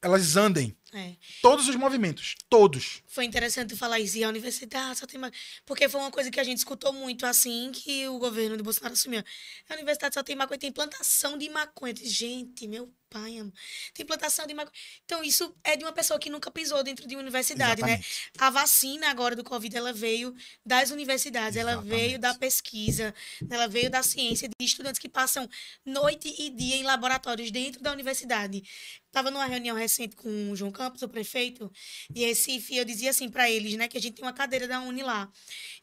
elas 0.00 0.36
andem. 0.36 0.76
É. 0.92 1.16
Todos 1.42 1.68
os 1.68 1.74
movimentos, 1.74 2.36
todos. 2.48 3.02
Foi 3.08 3.24
interessante 3.24 3.74
falar 3.74 3.98
isso. 3.98 4.16
E 4.18 4.24
a 4.24 4.28
universidade 4.28 4.98
só 4.98 5.06
tem. 5.06 5.20
Porque 5.64 5.88
foi 5.88 6.00
uma 6.00 6.10
coisa 6.10 6.30
que 6.30 6.38
a 6.38 6.44
gente 6.44 6.58
escutou 6.58 6.92
muito 6.92 7.26
assim 7.26 7.72
que 7.72 8.06
o 8.08 8.18
governo 8.18 8.56
do 8.56 8.62
Bolsonaro 8.62 8.94
assumiu. 8.94 9.22
A 9.68 9.74
universidade 9.74 10.14
só 10.14 10.22
tem 10.22 10.36
maconha, 10.36 10.58
tem 10.58 10.70
plantação 10.70 11.36
de 11.36 11.48
maconha. 11.50 11.94
Gente, 11.96 12.68
meu 12.68 12.92
pai, 13.10 13.38
amo. 13.38 13.52
Tem 13.94 14.06
plantação 14.06 14.46
de 14.46 14.54
maconha. 14.54 14.72
Então, 15.04 15.24
isso 15.24 15.54
é 15.64 15.76
de 15.76 15.84
uma 15.84 15.92
pessoa 15.92 16.20
que 16.20 16.30
nunca 16.30 16.50
pisou 16.50 16.82
dentro 16.82 17.06
de 17.06 17.14
uma 17.16 17.22
universidade, 17.22 17.82
né? 17.82 17.94
Exatamente. 17.94 18.30
né? 18.34 18.46
A 18.46 18.50
vacina 18.50 19.10
agora 19.10 19.34
do 19.34 19.42
Covid, 19.42 19.76
ela 19.76 19.92
veio 19.92 20.34
das 20.64 20.90
universidades, 20.90 21.56
Exatamente. 21.56 21.88
ela 21.88 21.98
veio 21.98 22.18
da 22.18 22.34
pesquisa, 22.34 23.14
ela 23.50 23.66
veio 23.66 23.90
da 23.90 24.02
ciência, 24.02 24.48
de 24.48 24.64
estudantes 24.64 24.98
que 24.98 25.08
passam 25.08 25.48
noite 25.84 26.32
e 26.38 26.50
dia 26.50 26.76
em 26.76 26.84
laboratórios 26.84 27.50
dentro 27.50 27.82
da 27.82 27.92
universidade. 27.92 28.62
Estava 29.06 29.30
numa 29.30 29.46
reunião 29.46 29.74
recente 29.74 30.14
com 30.14 30.50
o 30.50 30.56
João 30.56 30.70
Campos, 30.76 31.00
o 31.02 31.08
prefeito, 31.08 31.72
de 32.10 32.24
Recife, 32.26 32.76
eu 32.76 32.84
dizia 32.84 33.10
assim 33.10 33.30
para 33.30 33.50
eles, 33.50 33.74
né, 33.74 33.88
que 33.88 33.96
a 33.96 34.00
gente 34.00 34.16
tem 34.16 34.24
uma 34.24 34.32
cadeira 34.32 34.68
da 34.68 34.80
Uni 34.80 35.02
lá. 35.02 35.30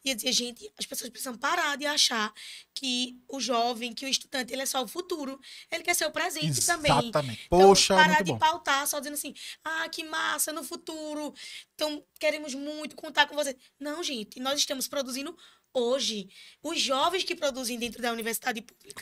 E 0.04 0.10
eu 0.10 0.14
dizia, 0.14 0.32
gente, 0.32 0.72
as 0.78 0.86
pessoas 0.86 1.10
precisam 1.10 1.36
parar 1.36 1.76
de 1.76 1.84
achar 1.84 2.32
que 2.74 3.18
o 3.28 3.40
jovem, 3.40 3.92
que 3.92 4.04
o 4.04 4.08
estudante, 4.08 4.52
ele 4.52 4.62
é 4.62 4.66
só 4.66 4.82
o 4.82 4.88
futuro. 4.88 5.40
Ele 5.70 5.82
quer 5.82 5.94
ser 5.94 6.06
o 6.06 6.12
presente 6.12 6.58
Exatamente. 6.58 6.86
também. 6.86 7.08
Exatamente. 7.08 7.42
Então, 7.46 7.58
Poxa, 7.58 7.94
então, 7.94 8.06
parar 8.06 8.22
de 8.22 8.32
bom. 8.32 8.38
pautar 8.38 8.86
só 8.86 8.98
dizendo 8.98 9.14
assim, 9.14 9.34
ah, 9.64 9.88
que 9.88 10.04
massa, 10.04 10.52
no 10.52 10.62
futuro. 10.62 11.34
Então, 11.74 12.04
queremos 12.20 12.54
muito 12.54 12.94
contar 12.94 13.26
com 13.26 13.34
você. 13.34 13.56
Não, 13.80 14.02
gente, 14.02 14.38
nós 14.40 14.58
estamos 14.58 14.86
produzindo 14.86 15.36
hoje. 15.74 16.28
Os 16.62 16.80
jovens 16.80 17.24
que 17.24 17.34
produzem 17.34 17.78
dentro 17.78 18.00
da 18.00 18.12
universidade 18.12 18.62
pública. 18.62 19.00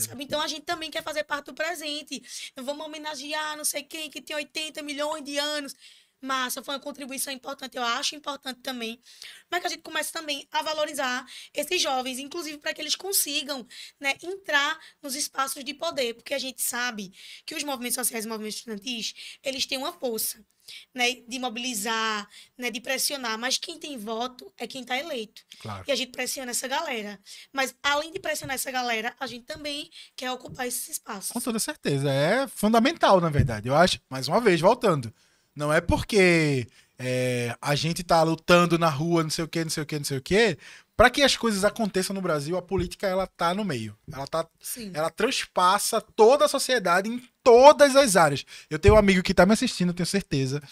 Sabe? 0.00 0.24
Então 0.24 0.40
a 0.40 0.48
gente 0.48 0.62
também 0.62 0.90
quer 0.90 1.02
fazer 1.02 1.22
parte 1.24 1.46
do 1.46 1.54
presente. 1.54 2.22
Não 2.56 2.64
vamos 2.64 2.86
homenagear 2.86 3.56
não 3.56 3.64
sei 3.64 3.82
quem 3.82 4.10
que 4.10 4.22
tem 4.22 4.34
80 4.34 4.82
milhões 4.82 5.22
de 5.22 5.38
anos. 5.38 5.76
Massa, 6.24 6.62
foi 6.62 6.74
uma 6.74 6.80
contribuição 6.80 7.32
importante, 7.32 7.76
eu 7.76 7.82
acho 7.82 8.16
importante 8.16 8.60
também. 8.60 9.00
Mas 9.50 9.60
que 9.60 9.66
a 9.66 9.70
gente 9.70 9.82
comece 9.82 10.12
também 10.12 10.46
a 10.50 10.62
valorizar 10.62 11.24
esses 11.52 11.80
jovens, 11.80 12.18
inclusive 12.18 12.58
para 12.58 12.72
que 12.74 12.80
eles 12.80 12.94
consigam 12.94 13.66
né, 14.00 14.14
entrar 14.22 14.78
nos 15.02 15.14
espaços 15.14 15.62
de 15.62 15.74
poder, 15.74 16.14
porque 16.14 16.34
a 16.34 16.38
gente 16.38 16.62
sabe 16.62 17.12
que 17.44 17.54
os 17.54 17.62
movimentos 17.62 17.94
sociais 17.94 18.24
e 18.24 18.28
movimentos 18.28 18.58
estudantis, 18.58 19.38
eles 19.42 19.66
têm 19.66 19.78
uma 19.78 19.92
força 19.92 20.44
né, 20.94 21.14
de 21.28 21.38
mobilizar, 21.38 22.28
né, 22.56 22.70
de 22.70 22.80
pressionar, 22.80 23.38
mas 23.38 23.58
quem 23.58 23.78
tem 23.78 23.98
voto 23.98 24.52
é 24.58 24.66
quem 24.66 24.82
está 24.82 24.96
eleito. 24.96 25.42
Claro. 25.60 25.84
E 25.86 25.92
a 25.92 25.94
gente 25.94 26.12
pressiona 26.12 26.50
essa 26.50 26.66
galera. 26.68 27.18
Mas 27.52 27.74
além 27.82 28.12
de 28.12 28.20
pressionar 28.20 28.54
essa 28.54 28.70
galera, 28.70 29.14
a 29.18 29.26
gente 29.26 29.44
também 29.44 29.90
quer 30.16 30.30
ocupar 30.30 30.66
esses 30.66 30.88
espaços. 30.88 31.32
Com 31.32 31.40
toda 31.40 31.58
certeza, 31.58 32.10
é 32.10 32.46
fundamental, 32.48 33.20
na 33.20 33.28
verdade. 33.28 33.68
Eu 33.68 33.74
acho, 33.74 34.00
mais 34.08 34.28
uma 34.28 34.40
vez, 34.40 34.60
voltando, 34.60 35.12
não 35.54 35.72
é 35.72 35.80
porque 35.80 36.66
é, 36.98 37.56
a 37.60 37.74
gente 37.74 38.02
está 38.02 38.22
lutando 38.22 38.78
na 38.78 38.88
rua, 38.88 39.22
não 39.22 39.30
sei 39.30 39.44
o 39.44 39.48
que, 39.48 39.62
não 39.62 39.70
sei 39.70 39.82
o 39.82 39.86
que, 39.86 39.98
não 39.98 40.04
sei 40.04 40.18
o 40.18 40.22
que, 40.22 40.58
para 40.96 41.10
que 41.10 41.22
as 41.22 41.36
coisas 41.36 41.64
aconteçam 41.64 42.14
no 42.14 42.22
Brasil, 42.22 42.56
a 42.56 42.62
política 42.62 43.06
ela 43.06 43.26
tá 43.26 43.52
no 43.52 43.64
meio. 43.64 43.96
Ela 44.12 44.26
tá 44.26 44.46
Sim. 44.60 44.92
ela 44.94 45.10
transpassa 45.10 46.00
toda 46.00 46.44
a 46.44 46.48
sociedade 46.48 47.10
em 47.10 47.22
todas 47.42 47.96
as 47.96 48.16
áreas. 48.16 48.44
Eu 48.70 48.78
tenho 48.78 48.94
um 48.94 48.98
amigo 48.98 49.22
que 49.22 49.34
tá 49.34 49.44
me 49.44 49.52
assistindo, 49.52 49.92
tenho 49.92 50.06
certeza, 50.06 50.62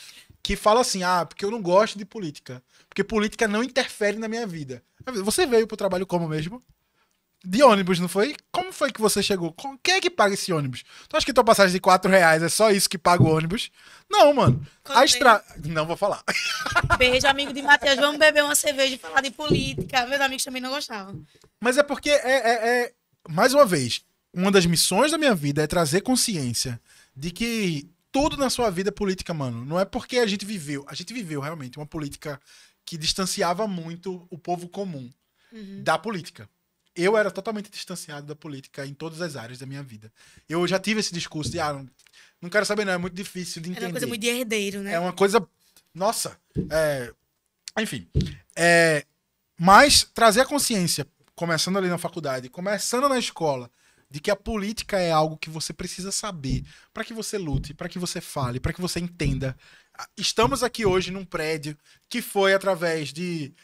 que 0.43 0.55
fala 0.55 0.81
assim: 0.81 1.03
"Ah, 1.03 1.25
porque 1.27 1.45
eu 1.45 1.51
não 1.51 1.61
gosto 1.61 1.99
de 1.99 2.05
política, 2.05 2.63
porque 2.89 3.03
política 3.03 3.49
não 3.49 3.65
interfere 3.65 4.17
na 4.17 4.29
minha 4.29 4.47
vida". 4.47 4.83
Você 5.25 5.45
veio 5.45 5.67
pro 5.67 5.77
trabalho 5.77 6.07
como 6.07 6.29
mesmo? 6.29 6.63
De 7.45 7.61
ônibus, 7.63 7.99
não 7.99 8.07
foi? 8.07 8.37
Como 8.53 8.73
foi 8.73 8.93
que 8.93 9.01
você 9.01 9.21
chegou? 9.21 9.55
Quem 9.83 9.95
é 9.95 10.01
que 10.01 10.09
paga 10.09 10.35
esse 10.35 10.53
ônibus? 10.53 10.85
Tu 11.09 11.17
acha 11.17 11.27
que 11.27 11.33
tua 11.33 11.43
passagem 11.43 11.73
de 11.73 11.81
4 11.81 12.09
reais 12.09 12.41
é 12.41 12.49
só 12.49 12.71
isso 12.71 12.89
que 12.89 12.97
paga 12.97 13.23
o 13.23 13.35
ônibus? 13.35 13.71
Não, 14.09 14.33
mano. 14.33 14.65
a 14.85 15.05
estrada. 15.05 15.45
Não 15.65 15.85
vou 15.85 15.97
falar. 15.97 16.23
Beijo, 16.97 17.27
amigo 17.27 17.53
de 17.53 17.61
Matheus. 17.61 17.97
Vamos 17.97 18.19
beber 18.19 18.45
uma 18.45 18.55
cerveja 18.55 18.95
e 18.95 18.99
falar 18.99 19.23
de 19.23 19.33
política. 19.33 20.07
Meus 20.07 20.21
amigos 20.21 20.45
também 20.45 20.63
não 20.63 20.71
gostavam. 20.71 21.21
Mas 21.61 21.77
é 21.77 21.83
porque 21.83 22.11
é, 22.11 22.15
é, 22.15 22.69
é, 22.69 22.93
mais 23.29 23.53
uma 23.53 23.67
vez, 23.67 24.05
uma 24.33 24.53
das 24.53 24.65
missões 24.65 25.11
da 25.11 25.19
minha 25.19 25.35
vida 25.35 25.63
é 25.63 25.67
trazer 25.67 26.01
consciência 26.03 26.81
de 27.17 27.33
que 27.33 27.91
tudo 28.13 28.37
na 28.37 28.51
sua 28.51 28.71
vida 28.71 28.91
é 28.91 28.93
política, 28.93 29.35
mano. 29.35 29.65
Não 29.65 29.81
é 29.81 29.85
porque 29.85 30.19
a 30.19 30.27
gente 30.27 30.45
viveu. 30.45 30.85
A 30.87 30.95
gente 30.95 31.13
viveu 31.13 31.41
realmente 31.41 31.77
uma 31.77 31.87
política 31.87 32.41
que 32.87 32.97
distanciava 32.97 33.67
muito 33.67 34.29
o 34.31 34.39
povo 34.39 34.69
comum 34.69 35.11
uhum. 35.53 35.83
da 35.83 35.99
política 35.99 36.49
eu 36.95 37.17
era 37.17 37.31
totalmente 37.31 37.71
distanciado 37.71 38.27
da 38.27 38.37
política 38.37 38.87
em 38.87 38.95
todas 38.95 39.21
as 39.21 39.37
áreas 39.37 39.59
da 39.59 39.67
minha 39.67 39.83
vida. 39.83 40.13
Eu 40.49 40.67
já 40.67 40.79
tive 40.79 41.01
esse 41.01 41.13
discurso 41.13 41.51
de, 41.51 41.59
ah, 41.59 41.73
não, 41.73 41.89
não 42.41 42.51
quero 42.51 42.67
saber, 42.67 42.85
não, 42.85 42.93
é 42.93 42.99
muito 42.99 43.15
difícil 43.15 43.63
de 43.63 43.71
entender. 43.71 43.87
É 43.87 43.89
uma 43.89 43.93
coisa 43.93 44.07
muito 44.07 44.21
de 44.21 44.29
herdeiro, 44.29 44.81
né? 44.81 44.93
É 44.93 45.01
uma 45.01 45.13
coisa. 45.13 45.47
Nossa. 45.95 46.37
É... 46.71 47.13
Enfim. 47.79 48.09
É... 48.57 49.05
Mas 49.59 50.05
trazer 50.15 50.41
a 50.41 50.47
consciência, 50.47 51.07
começando 51.35 51.79
ali 51.79 51.89
na 51.89 51.99
faculdade, 51.99 52.49
começando 52.49 53.09
na 53.09 53.19
escola, 53.19 53.71
de 54.11 54.21
que 54.21 54.31
a 54.31 54.37
política 54.37 54.99
é 54.99 55.11
algo 55.11 55.39
que 55.39 55.49
você 55.49 55.73
precisa 55.73 56.13
saber 56.13 56.65
para 56.93 57.05
que 57.05 57.15
você 57.15 57.39
lute, 57.39 57.73
para 57.73 57.89
que 57.89 57.99
você 57.99 58.21
fale, 58.21 58.61
para 58.61 58.73
que 58.73 58.81
você 58.81 59.01
entenda. 59.01 59.57
Estamos 60.17 60.63
aqui 60.63 60.85
hoje 60.85 61.11
num 61.11 61.25
prédio 61.25 61.77
que 62.11 62.21
foi 62.21 62.53
através 62.53 63.13
de 63.13 63.55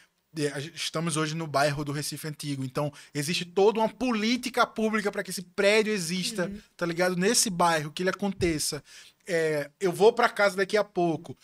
estamos 0.73 1.17
hoje 1.17 1.35
no 1.35 1.47
bairro 1.47 1.83
do 1.83 1.91
Recife 1.91 2.27
Antigo, 2.27 2.63
então 2.63 2.91
existe 3.13 3.45
toda 3.45 3.79
uma 3.79 3.89
política 3.89 4.65
pública 4.65 5.11
para 5.11 5.23
que 5.23 5.31
esse 5.31 5.41
prédio 5.41 5.91
exista, 5.91 6.45
uhum. 6.45 6.61
tá 6.77 6.85
ligado? 6.85 7.15
Nesse 7.15 7.49
bairro, 7.49 7.91
que 7.91 8.03
ele 8.03 8.09
aconteça. 8.09 8.83
É, 9.27 9.69
eu 9.79 9.91
vou 9.91 10.13
para 10.13 10.29
casa 10.29 10.57
daqui 10.57 10.77
a 10.77 10.83
pouco, 10.83 11.37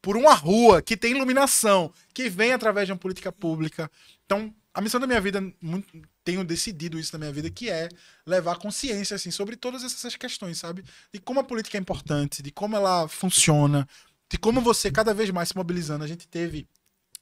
por 0.00 0.16
uma 0.16 0.34
rua 0.34 0.80
que 0.80 0.96
tem 0.96 1.12
iluminação, 1.12 1.92
que 2.14 2.28
vem 2.28 2.52
através 2.52 2.86
de 2.86 2.92
uma 2.92 2.98
política 2.98 3.32
pública. 3.32 3.90
Então, 4.24 4.54
a 4.72 4.80
missão 4.80 5.00
da 5.00 5.06
minha 5.06 5.20
vida, 5.20 5.40
muito, 5.60 5.88
tenho 6.22 6.44
decidido 6.44 6.98
isso 6.98 7.12
na 7.14 7.18
minha 7.18 7.32
vida, 7.32 7.50
que 7.50 7.68
é 7.68 7.88
levar 8.24 8.58
consciência 8.58 9.16
assim 9.16 9.30
sobre 9.30 9.56
todas 9.56 9.82
essas 9.82 10.14
questões, 10.14 10.58
sabe? 10.58 10.84
De 11.12 11.18
como 11.18 11.40
a 11.40 11.44
política 11.44 11.76
é 11.76 11.80
importante, 11.80 12.42
de 12.42 12.52
como 12.52 12.76
ela 12.76 13.08
funciona, 13.08 13.88
de 14.30 14.38
como 14.38 14.60
você 14.60 14.90
cada 14.90 15.12
vez 15.12 15.30
mais 15.30 15.48
se 15.48 15.56
mobilizando. 15.56 16.04
A 16.04 16.06
gente 16.06 16.28
teve 16.28 16.68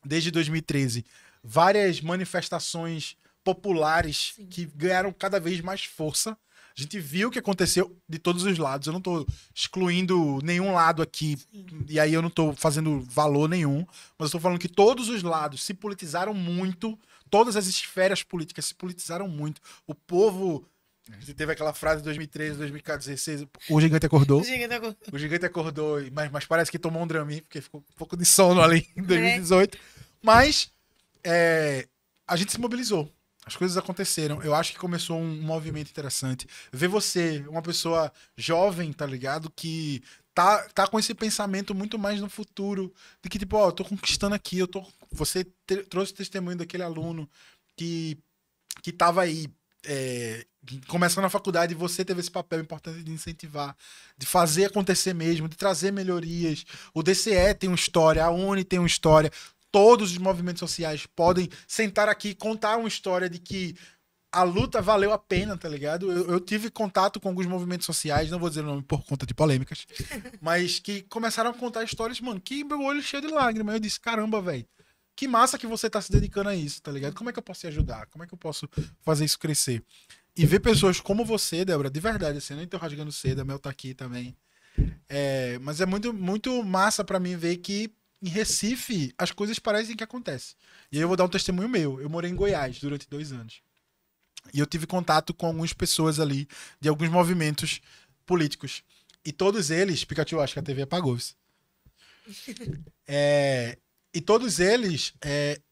desde 0.06 0.30
2013, 0.30 1.04
várias 1.42 2.00
manifestações 2.00 3.16
populares 3.44 4.32
Sim. 4.34 4.46
que 4.46 4.66
ganharam 4.66 5.12
cada 5.12 5.38
vez 5.38 5.60
mais 5.60 5.84
força. 5.84 6.36
A 6.76 6.82
gente 6.82 6.98
viu 6.98 7.28
o 7.28 7.30
que 7.30 7.38
aconteceu 7.38 7.96
de 8.06 8.18
todos 8.18 8.42
os 8.42 8.58
lados. 8.58 8.86
Eu 8.86 8.92
não 8.92 8.98
estou 8.98 9.26
excluindo 9.54 10.40
nenhum 10.42 10.74
lado 10.74 11.00
aqui, 11.00 11.38
Sim. 11.50 11.66
e 11.88 11.98
aí 11.98 12.12
eu 12.12 12.20
não 12.20 12.28
estou 12.28 12.52
fazendo 12.54 13.00
valor 13.00 13.48
nenhum, 13.48 13.86
mas 14.18 14.20
eu 14.20 14.26
estou 14.26 14.40
falando 14.40 14.58
que 14.58 14.68
todos 14.68 15.08
os 15.08 15.22
lados 15.22 15.62
se 15.62 15.72
politizaram 15.72 16.34
muito, 16.34 16.98
todas 17.30 17.56
as 17.56 17.66
esferas 17.66 18.22
políticas 18.22 18.66
se 18.66 18.74
politizaram 18.74 19.28
muito. 19.28 19.60
O 19.86 19.94
povo. 19.94 20.68
A 21.08 21.20
gente 21.20 21.34
teve 21.34 21.52
aquela 21.52 21.72
frase 21.72 21.98
de 21.98 22.04
2013, 22.06 22.58
2016, 22.58 23.46
o 23.70 23.80
gigante 23.80 24.06
acordou. 24.06 24.40
O 24.40 24.44
gigante 24.44 24.74
acordou. 24.74 24.96
O 25.12 25.18
gigante 25.18 25.46
acordou, 25.46 25.98
mas, 26.12 26.32
mas 26.32 26.44
parece 26.46 26.68
que 26.68 26.80
tomou 26.80 27.00
um 27.00 27.06
Dramin, 27.06 27.42
porque 27.42 27.60
ficou 27.60 27.80
um 27.80 27.96
pouco 27.96 28.16
de 28.16 28.24
sono 28.24 28.60
ali 28.60 28.88
em 28.96 29.04
2018. 29.04 29.78
É. 29.78 29.95
Mas 30.22 30.70
é, 31.24 31.86
a 32.26 32.36
gente 32.36 32.52
se 32.52 32.60
mobilizou. 32.60 33.12
As 33.44 33.54
coisas 33.54 33.76
aconteceram. 33.76 34.42
Eu 34.42 34.54
acho 34.54 34.72
que 34.72 34.78
começou 34.78 35.18
um 35.20 35.40
movimento 35.40 35.90
interessante. 35.90 36.48
Ver 36.72 36.88
você, 36.88 37.44
uma 37.48 37.62
pessoa 37.62 38.12
jovem, 38.36 38.92
tá 38.92 39.06
ligado? 39.06 39.50
Que 39.54 40.02
tá, 40.34 40.68
tá 40.74 40.88
com 40.88 40.98
esse 40.98 41.14
pensamento 41.14 41.72
muito 41.72 41.96
mais 41.96 42.20
no 42.20 42.28
futuro. 42.28 42.92
De 43.22 43.28
que, 43.28 43.38
tipo, 43.38 43.56
ó, 43.56 43.68
eu 43.68 43.72
tô 43.72 43.84
conquistando 43.84 44.34
aqui. 44.34 44.58
Eu 44.58 44.66
tô... 44.66 44.84
Você 45.12 45.44
trouxe 45.88 46.12
o 46.12 46.16
testemunho 46.16 46.58
daquele 46.58 46.82
aluno 46.82 47.30
que, 47.76 48.18
que 48.82 48.90
tava 48.90 49.22
aí 49.22 49.48
é, 49.86 50.44
começando 50.88 51.24
a 51.24 51.30
faculdade, 51.30 51.74
você 51.74 52.04
teve 52.04 52.20
esse 52.20 52.30
papel 52.30 52.60
importante 52.60 53.02
de 53.02 53.12
incentivar, 53.12 53.76
de 54.18 54.26
fazer 54.26 54.66
acontecer 54.66 55.14
mesmo, 55.14 55.48
de 55.48 55.56
trazer 55.56 55.92
melhorias. 55.92 56.64
O 56.92 57.02
DCE 57.02 57.54
tem 57.58 57.70
uma 57.70 57.76
história, 57.76 58.24
a 58.24 58.30
Uni 58.30 58.64
tem 58.64 58.78
uma 58.78 58.88
história, 58.88 59.30
todos 59.70 60.12
os 60.12 60.18
movimentos 60.18 60.60
sociais 60.60 61.06
podem 61.06 61.48
sentar 61.66 62.08
aqui 62.08 62.30
e 62.30 62.34
contar 62.34 62.76
uma 62.76 62.88
história 62.88 63.28
de 63.28 63.38
que 63.38 63.76
a 64.32 64.42
luta 64.42 64.82
valeu 64.82 65.12
a 65.12 65.18
pena, 65.18 65.56
tá 65.56 65.68
ligado? 65.68 66.10
Eu, 66.10 66.32
eu, 66.32 66.40
tive 66.40 66.70
contato 66.70 67.18
com 67.18 67.28
alguns 67.28 67.46
movimentos 67.46 67.86
sociais, 67.86 68.30
não 68.30 68.38
vou 68.38 68.48
dizer 68.48 68.60
o 68.60 68.66
nome 68.66 68.82
por 68.82 69.04
conta 69.04 69.24
de 69.24 69.32
polêmicas, 69.32 69.86
mas 70.40 70.78
que 70.78 71.02
começaram 71.02 71.50
a 71.50 71.54
contar 71.54 71.84
histórias, 71.84 72.20
mano, 72.20 72.40
que 72.40 72.62
meu 72.62 72.82
olho 72.82 73.02
cheio 73.02 73.22
de 73.22 73.28
lágrimas. 73.28 73.74
Eu 73.74 73.80
disse, 73.80 73.98
caramba, 73.98 74.42
velho, 74.42 74.66
que 75.16 75.26
massa 75.26 75.56
que 75.56 75.66
você 75.66 75.88
tá 75.88 76.02
se 76.02 76.12
dedicando 76.12 76.50
a 76.50 76.54
isso, 76.54 76.82
tá 76.82 76.92
ligado? 76.92 77.14
Como 77.14 77.30
é 77.30 77.32
que 77.32 77.38
eu 77.38 77.42
posso 77.42 77.60
te 77.60 77.66
ajudar? 77.68 78.06
Como 78.06 78.24
é 78.24 78.26
que 78.26 78.34
eu 78.34 78.38
posso 78.38 78.68
fazer 79.00 79.24
isso 79.24 79.38
crescer? 79.38 79.82
E 80.36 80.44
ver 80.44 80.60
pessoas 80.60 81.00
como 81.00 81.24
você, 81.24 81.64
Débora, 81.64 81.88
de 81.88 81.98
verdade, 81.98 82.36
assim, 82.36 82.52
eu 82.52 82.58
nem 82.58 82.66
tô 82.66 82.76
rasgando 82.76 83.10
cedo, 83.10 83.40
a 83.40 83.44
Mel 83.44 83.58
tá 83.58 83.70
aqui 83.70 83.94
também. 83.94 84.36
É, 85.08 85.58
mas 85.62 85.80
é 85.80 85.86
muito, 85.86 86.12
muito 86.12 86.62
massa 86.62 87.02
para 87.02 87.18
mim 87.18 87.36
ver 87.36 87.56
que 87.56 87.90
em 88.26 88.28
Recife 88.28 89.14
as 89.16 89.30
coisas 89.30 89.58
parecem 89.58 89.94
que 89.94 90.02
acontecem. 90.02 90.56
E 90.90 90.96
aí 90.96 91.02
eu 91.02 91.08
vou 91.08 91.16
dar 91.16 91.24
um 91.24 91.28
testemunho 91.28 91.68
meu. 91.68 92.00
Eu 92.00 92.10
morei 92.10 92.30
em 92.30 92.34
Goiás 92.34 92.80
durante 92.80 93.08
dois 93.08 93.32
anos. 93.32 93.62
E 94.52 94.58
eu 94.58 94.66
tive 94.66 94.86
contato 94.86 95.32
com 95.32 95.46
algumas 95.46 95.72
pessoas 95.72 96.18
ali, 96.18 96.48
de 96.80 96.88
alguns 96.88 97.08
movimentos 97.08 97.80
políticos. 98.24 98.82
E 99.24 99.32
todos 99.32 99.70
eles, 99.70 100.04
Pikachu, 100.04 100.40
acho 100.40 100.54
que 100.54 100.58
a 100.58 100.62
TV 100.62 100.82
apagou 100.82 101.16
isso. 101.16 101.36
É, 103.08 103.78
e 104.12 104.20
todos 104.20 104.58
eles 104.58 105.14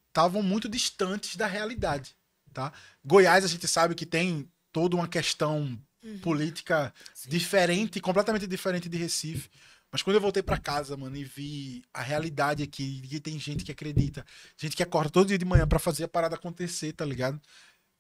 estavam 0.07 0.41
é, 0.41 0.45
muito 0.45 0.69
distantes 0.69 1.35
da 1.35 1.49
realidade. 1.49 2.15
Tá? 2.53 2.73
Goiás, 3.05 3.45
a 3.45 3.49
gente 3.49 3.67
sabe 3.67 3.97
que 3.97 4.07
tem 4.07 4.49
toda 4.71 4.95
uma 4.95 5.09
questão 5.09 5.77
uhum. 6.01 6.19
política 6.21 6.95
Sim. 7.13 7.31
diferente, 7.31 8.01
completamente 8.01 8.47
diferente 8.47 8.89
de 8.89 8.97
Recife. 8.97 9.51
Mas 9.95 10.03
quando 10.03 10.17
eu 10.17 10.21
voltei 10.21 10.43
para 10.43 10.59
casa, 10.59 10.97
mano, 10.97 11.17
e 11.17 11.23
vi 11.23 11.85
a 11.95 12.03
realidade 12.03 12.65
aqui, 12.65 13.01
que 13.03 13.21
tem 13.21 13.39
gente 13.39 13.65
que 13.65 13.71
acredita, 13.71 14.27
gente 14.57 14.75
que 14.75 14.83
acorda 14.83 15.09
todo 15.09 15.29
dia 15.29 15.39
de 15.39 15.45
manhã 15.45 15.69
para 15.69 15.79
fazer 15.79 16.03
a 16.03 16.09
parada 16.09 16.35
acontecer, 16.35 16.93
tá 16.93 17.05
ligado? 17.05 17.41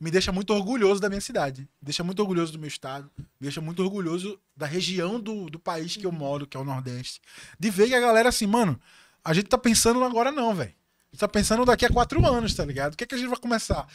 me 0.00 0.10
deixa 0.10 0.32
muito 0.32 0.52
orgulhoso 0.52 1.00
da 1.00 1.08
minha 1.08 1.20
cidade, 1.20 1.60
me 1.60 1.68
deixa 1.80 2.02
muito 2.02 2.18
orgulhoso 2.18 2.50
do 2.50 2.58
meu 2.58 2.66
estado, 2.66 3.08
me 3.16 3.24
deixa 3.42 3.60
muito 3.60 3.80
orgulhoso 3.80 4.40
da 4.56 4.66
região 4.66 5.20
do, 5.20 5.48
do 5.48 5.56
país 5.56 5.96
que 5.96 6.04
eu 6.04 6.10
moro, 6.10 6.48
que 6.48 6.56
é 6.56 6.60
o 6.60 6.64
Nordeste. 6.64 7.20
De 7.60 7.70
ver 7.70 7.86
que 7.86 7.94
a 7.94 8.00
galera 8.00 8.28
assim, 8.28 8.48
mano, 8.48 8.76
a 9.24 9.32
gente 9.32 9.46
tá 9.46 9.56
pensando 9.56 10.02
agora 10.02 10.32
não, 10.32 10.52
velho. 10.52 10.70
A 10.72 11.14
gente 11.14 11.20
tá 11.20 11.28
pensando 11.28 11.64
daqui 11.64 11.86
a 11.86 11.90
quatro 11.90 12.26
anos, 12.26 12.56
tá 12.56 12.64
ligado? 12.64 12.94
O 12.94 12.96
que 12.96 13.04
é 13.04 13.06
que 13.06 13.14
a 13.14 13.18
gente 13.18 13.28
vai 13.28 13.38
começar? 13.38 13.86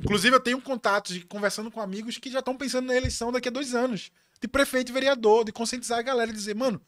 Inclusive, 0.00 0.34
eu 0.34 0.40
tenho 0.40 0.58
contatos 0.62 1.12
de 1.12 1.20
conversando 1.20 1.70
com 1.70 1.82
amigos 1.82 2.16
que 2.16 2.30
já 2.30 2.38
estão 2.38 2.56
pensando 2.56 2.86
na 2.86 2.96
eleição 2.96 3.30
daqui 3.30 3.48
a 3.48 3.52
dois 3.52 3.74
anos. 3.74 4.10
De 4.40 4.48
prefeito 4.48 4.88
e 4.88 4.92
vereador, 4.94 5.44
de 5.44 5.52
conscientizar 5.52 5.98
a 5.98 6.02
galera 6.02 6.30
e 6.30 6.34
dizer, 6.34 6.56
mano, 6.56 6.80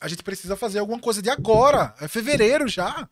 a 0.00 0.08
gente 0.08 0.22
precisa 0.22 0.56
fazer 0.56 0.78
alguma 0.78 0.98
coisa 0.98 1.22
de 1.22 1.30
agora. 1.30 1.94
É 2.00 2.08
fevereiro 2.08 2.68
já. 2.68 3.08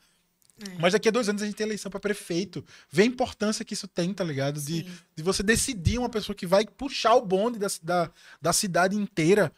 É. 0.60 0.78
Mas 0.78 0.92
daqui 0.92 1.08
a 1.08 1.12
dois 1.12 1.28
anos 1.28 1.42
a 1.42 1.46
gente 1.46 1.56
tem 1.56 1.66
eleição 1.66 1.90
para 1.90 2.00
prefeito. 2.00 2.64
Vê 2.90 3.02
a 3.02 3.06
importância 3.06 3.64
que 3.64 3.74
isso 3.74 3.88
tem, 3.88 4.12
tá 4.14 4.22
ligado? 4.22 4.60
De, 4.60 4.86
de 5.16 5.22
você 5.22 5.42
decidir 5.42 5.98
uma 5.98 6.08
pessoa 6.08 6.34
que 6.34 6.46
vai 6.46 6.64
puxar 6.64 7.14
o 7.14 7.24
bonde 7.24 7.58
da, 7.58 7.68
da, 7.82 8.10
da 8.40 8.52
cidade 8.52 8.96
inteira. 8.96 9.52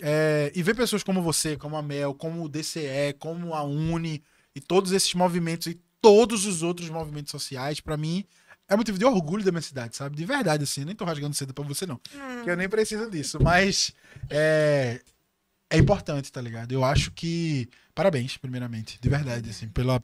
É, 0.00 0.50
e 0.54 0.62
ver 0.62 0.74
pessoas 0.74 1.02
como 1.02 1.22
você, 1.22 1.56
como 1.56 1.76
a 1.76 1.82
Mel, 1.82 2.14
como 2.14 2.42
o 2.42 2.48
DCE, 2.48 3.14
como 3.18 3.54
a 3.54 3.62
Uni, 3.62 4.22
e 4.54 4.60
todos 4.60 4.90
esses 4.90 5.14
movimentos 5.14 5.68
e 5.68 5.80
todos 6.00 6.44
os 6.44 6.62
outros 6.62 6.90
movimentos 6.90 7.30
sociais, 7.30 7.78
para 7.78 7.96
mim, 7.96 8.24
é 8.68 8.76
motivo 8.76 8.98
de 8.98 9.04
orgulho 9.04 9.44
da 9.44 9.52
minha 9.52 9.62
cidade, 9.62 9.96
sabe? 9.96 10.16
De 10.16 10.24
verdade, 10.24 10.64
assim. 10.64 10.84
Nem 10.84 10.94
tô 10.94 11.04
rasgando 11.04 11.34
cedo 11.34 11.54
pra 11.54 11.64
você, 11.64 11.86
não. 11.86 12.00
Hum. 12.14 12.42
Que 12.42 12.50
eu 12.50 12.56
nem 12.56 12.68
preciso 12.68 13.10
disso. 13.10 13.38
Mas 13.40 13.92
é, 14.28 15.00
é 15.72 15.78
importante, 15.78 16.30
tá 16.30 16.40
ligado? 16.40 16.70
Eu 16.72 16.84
acho 16.84 17.10
que. 17.12 17.68
Parabéns, 17.94 18.36
primeiramente. 18.36 18.98
De 19.00 19.08
verdade, 19.08 19.48
assim, 19.48 19.68
pela, 19.68 20.02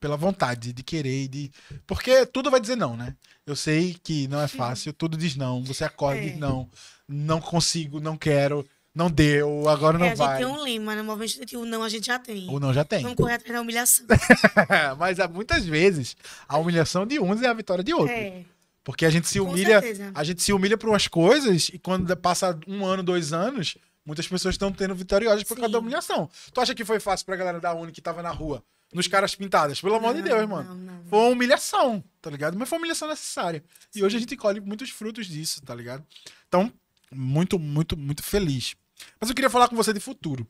pela 0.00 0.16
vontade 0.16 0.72
de 0.72 0.82
querer 0.82 1.24
e 1.24 1.28
de. 1.28 1.50
Porque 1.86 2.24
tudo 2.24 2.50
vai 2.50 2.60
dizer 2.60 2.76
não, 2.76 2.96
né? 2.96 3.14
Eu 3.46 3.54
sei 3.54 3.94
que 4.02 4.26
não 4.28 4.40
é 4.40 4.48
fácil, 4.48 4.92
tudo 4.92 5.18
diz 5.18 5.36
não. 5.36 5.62
Você 5.64 5.84
acorda 5.84 6.20
é. 6.20 6.26
e 6.26 6.30
diz 6.30 6.40
não, 6.40 6.68
não 7.06 7.40
consigo, 7.40 8.00
não 8.00 8.16
quero, 8.16 8.66
não 8.94 9.10
deu, 9.10 9.68
agora 9.68 9.98
não 9.98 10.06
é, 10.06 10.14
vai. 10.14 10.36
A 10.36 10.38
gente 10.38 10.46
tem 10.46 10.56
um 10.56 10.62
lema, 10.62 10.96
no 10.96 11.04
movimento 11.04 11.28
estudantil, 11.28 11.60
o 11.60 11.66
não 11.66 11.82
a 11.82 11.88
gente 11.88 12.06
já 12.06 12.18
tem. 12.18 12.48
O 12.48 12.58
não 12.58 12.72
já 12.72 12.84
tem. 12.84 13.02
Vamos 13.02 13.16
correr 13.16 13.34
atrás 13.34 13.52
da 13.52 13.60
humilhação. 13.60 14.06
Mas 14.98 15.20
há 15.20 15.28
muitas 15.28 15.66
vezes 15.66 16.16
a 16.48 16.56
humilhação 16.56 17.06
de 17.06 17.20
uns 17.20 17.42
é 17.42 17.48
a 17.48 17.52
vitória 17.52 17.84
de 17.84 17.92
outros. 17.92 18.10
É. 18.10 18.44
Porque 18.82 19.04
a 19.04 19.10
gente 19.10 19.28
se 19.28 19.38
humilha, 19.38 19.82
a 20.14 20.24
gente 20.24 20.42
se 20.42 20.54
humilha 20.54 20.78
por 20.78 20.88
umas 20.88 21.06
coisas 21.06 21.68
e 21.68 21.78
quando 21.78 22.16
passa 22.16 22.58
um 22.66 22.84
ano, 22.84 23.02
dois 23.02 23.32
anos, 23.32 23.76
muitas 24.04 24.26
pessoas 24.26 24.54
estão 24.54 24.72
tendo 24.72 24.94
vitoriosas 24.94 25.44
por 25.44 25.54
Sim. 25.54 25.60
causa 25.60 25.72
da 25.72 25.78
humilhação. 25.78 26.28
Tu 26.52 26.60
acha 26.60 26.74
que 26.74 26.84
foi 26.84 27.00
fácil 27.00 27.26
pra 27.26 27.36
galera 27.36 27.60
da 27.60 27.74
Uni 27.74 27.92
que 27.92 28.00
tava 28.00 28.22
na 28.22 28.30
rua? 28.30 28.62
nos 28.92 29.06
caras 29.06 29.34
pintadas. 29.34 29.80
Pelo 29.80 29.94
amor 29.94 30.14
de 30.14 30.22
Deus, 30.22 30.48
mano. 30.48 30.74
Não, 30.74 30.94
não, 30.94 31.04
foi 31.04 31.18
uma 31.18 31.28
humilhação, 31.28 32.02
tá 32.20 32.30
ligado? 32.30 32.58
Mas 32.58 32.68
foi 32.68 32.76
uma 32.76 32.80
humilhação 32.82 33.08
necessária. 33.08 33.62
E 33.94 34.02
hoje 34.02 34.16
a 34.16 34.20
gente 34.20 34.36
colhe 34.36 34.60
muitos 34.60 34.90
frutos 34.90 35.26
disso, 35.26 35.62
tá 35.62 35.74
ligado? 35.74 36.04
Então, 36.48 36.72
muito, 37.10 37.58
muito, 37.58 37.96
muito 37.96 38.22
feliz. 38.22 38.74
Mas 39.20 39.30
eu 39.30 39.34
queria 39.34 39.50
falar 39.50 39.68
com 39.68 39.76
você 39.76 39.92
de 39.92 40.00
futuro. 40.00 40.46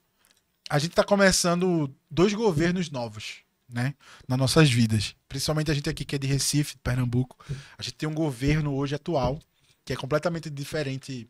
A 0.69 0.79
gente 0.79 0.95
tá 0.95 1.05
começando 1.05 1.95
dois 2.11 2.33
governos 2.33 2.91
novos, 2.91 3.39
né? 3.69 3.95
Nas 4.27 4.39
nossas 4.39 4.71
vidas. 4.71 5.15
Principalmente 5.29 5.71
a 5.71 5.75
gente 5.75 5.91
aqui 5.91 6.05
que 6.05 6.15
é 6.15 6.19
de 6.19 6.27
Recife, 6.27 6.75
de 6.75 6.81
Pernambuco. 6.81 7.37
A 7.77 7.83
gente 7.83 7.95
tem 7.95 8.09
um 8.09 8.15
governo 8.15 8.75
hoje 8.75 8.95
atual 8.95 9.39
que 9.85 9.93
é 9.93 9.97
completamente 9.97 10.49
diferente 10.49 11.29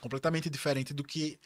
completamente 0.00 0.50
diferente 0.50 0.92
do 0.94 1.04
que 1.04 1.38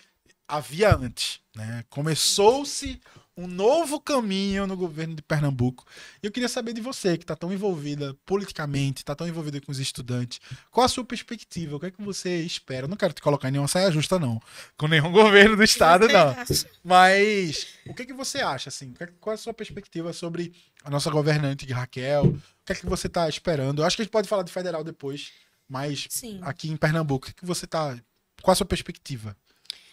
havia 0.47 0.95
antes. 0.95 1.41
Né? 1.55 1.85
Começou-se 1.89 3.01
um 3.37 3.49
novo 3.49 4.01
caminho 4.01 4.67
no 4.67 4.77
governo 4.77 5.17
de 5.17 5.23
Pernambuco. 5.23 5.85
E 6.23 6.27
eu 6.27 6.31
queria 6.31 6.49
saber 6.49 6.73
de 6.73 6.81
você, 6.81 7.17
que 7.19 7.25
está 7.25 7.35
tão 7.35 7.53
envolvida 7.53 8.17
politicamente, 8.25 8.99
está 8.99 9.15
tão 9.15 9.27
envolvida 9.27 9.61
com 9.61 9.73
os 9.73 9.81
estudantes. 9.81 10.41
Qual 10.71 10.85
a 10.85 10.89
sua 10.89 11.05
perspectiva? 11.05 11.77
O 11.77 11.81
que 11.81 11.87
é 11.87 11.91
que 11.91 12.03
você 12.03 12.43
espera? 12.43 12.85
Eu 12.85 12.89
não 12.89 12.97
quero 12.97 13.13
te 13.13 13.21
colocar 13.21 13.49
em 13.49 13.53
nenhuma 13.53 13.67
saia 13.67 13.91
justa, 13.91 14.19
não. 14.19 14.41
Com 14.77 14.87
nenhum 14.87 15.11
governo 15.13 15.57
do 15.57 15.65
Estado, 15.65 16.07
não. 16.07 16.35
Mas 16.83 17.67
o 17.87 17.95
que 17.95 18.03
é 18.03 18.07
que 18.07 18.13
você 18.13 18.39
acha, 18.39 18.69
assim? 18.69 18.95
É 19.01 19.07
qual 19.21 19.33
é 19.33 19.35
a 19.35 19.39
sua 19.39 19.55
perspectiva 19.55 20.13
sobre 20.13 20.55
a 20.85 20.91
nossa 20.91 21.11
governante 21.11 21.71
Raquel? 21.73 22.27
O 22.27 22.65
que 22.65 22.73
é 22.73 22.77
que 22.77 22.87
você 22.87 23.09
está 23.09 23.29
esperando? 23.29 23.83
Eu 23.83 23.87
acho 23.87 23.97
que 23.97 24.03
a 24.03 24.05
gente 24.05 24.13
pode 24.13 24.29
falar 24.29 24.45
de 24.45 24.53
federal 24.53 24.85
depois, 24.85 25.33
mas 25.69 26.07
Sim. 26.09 26.39
aqui 26.43 26.71
em 26.71 26.77
Pernambuco, 26.77 27.27
o 27.27 27.27
que, 27.27 27.37
é 27.37 27.41
que 27.41 27.47
você 27.47 27.65
está... 27.65 27.99
Qual 28.43 28.53
a 28.53 28.57
sua 28.57 28.67
perspectiva? 28.67 29.37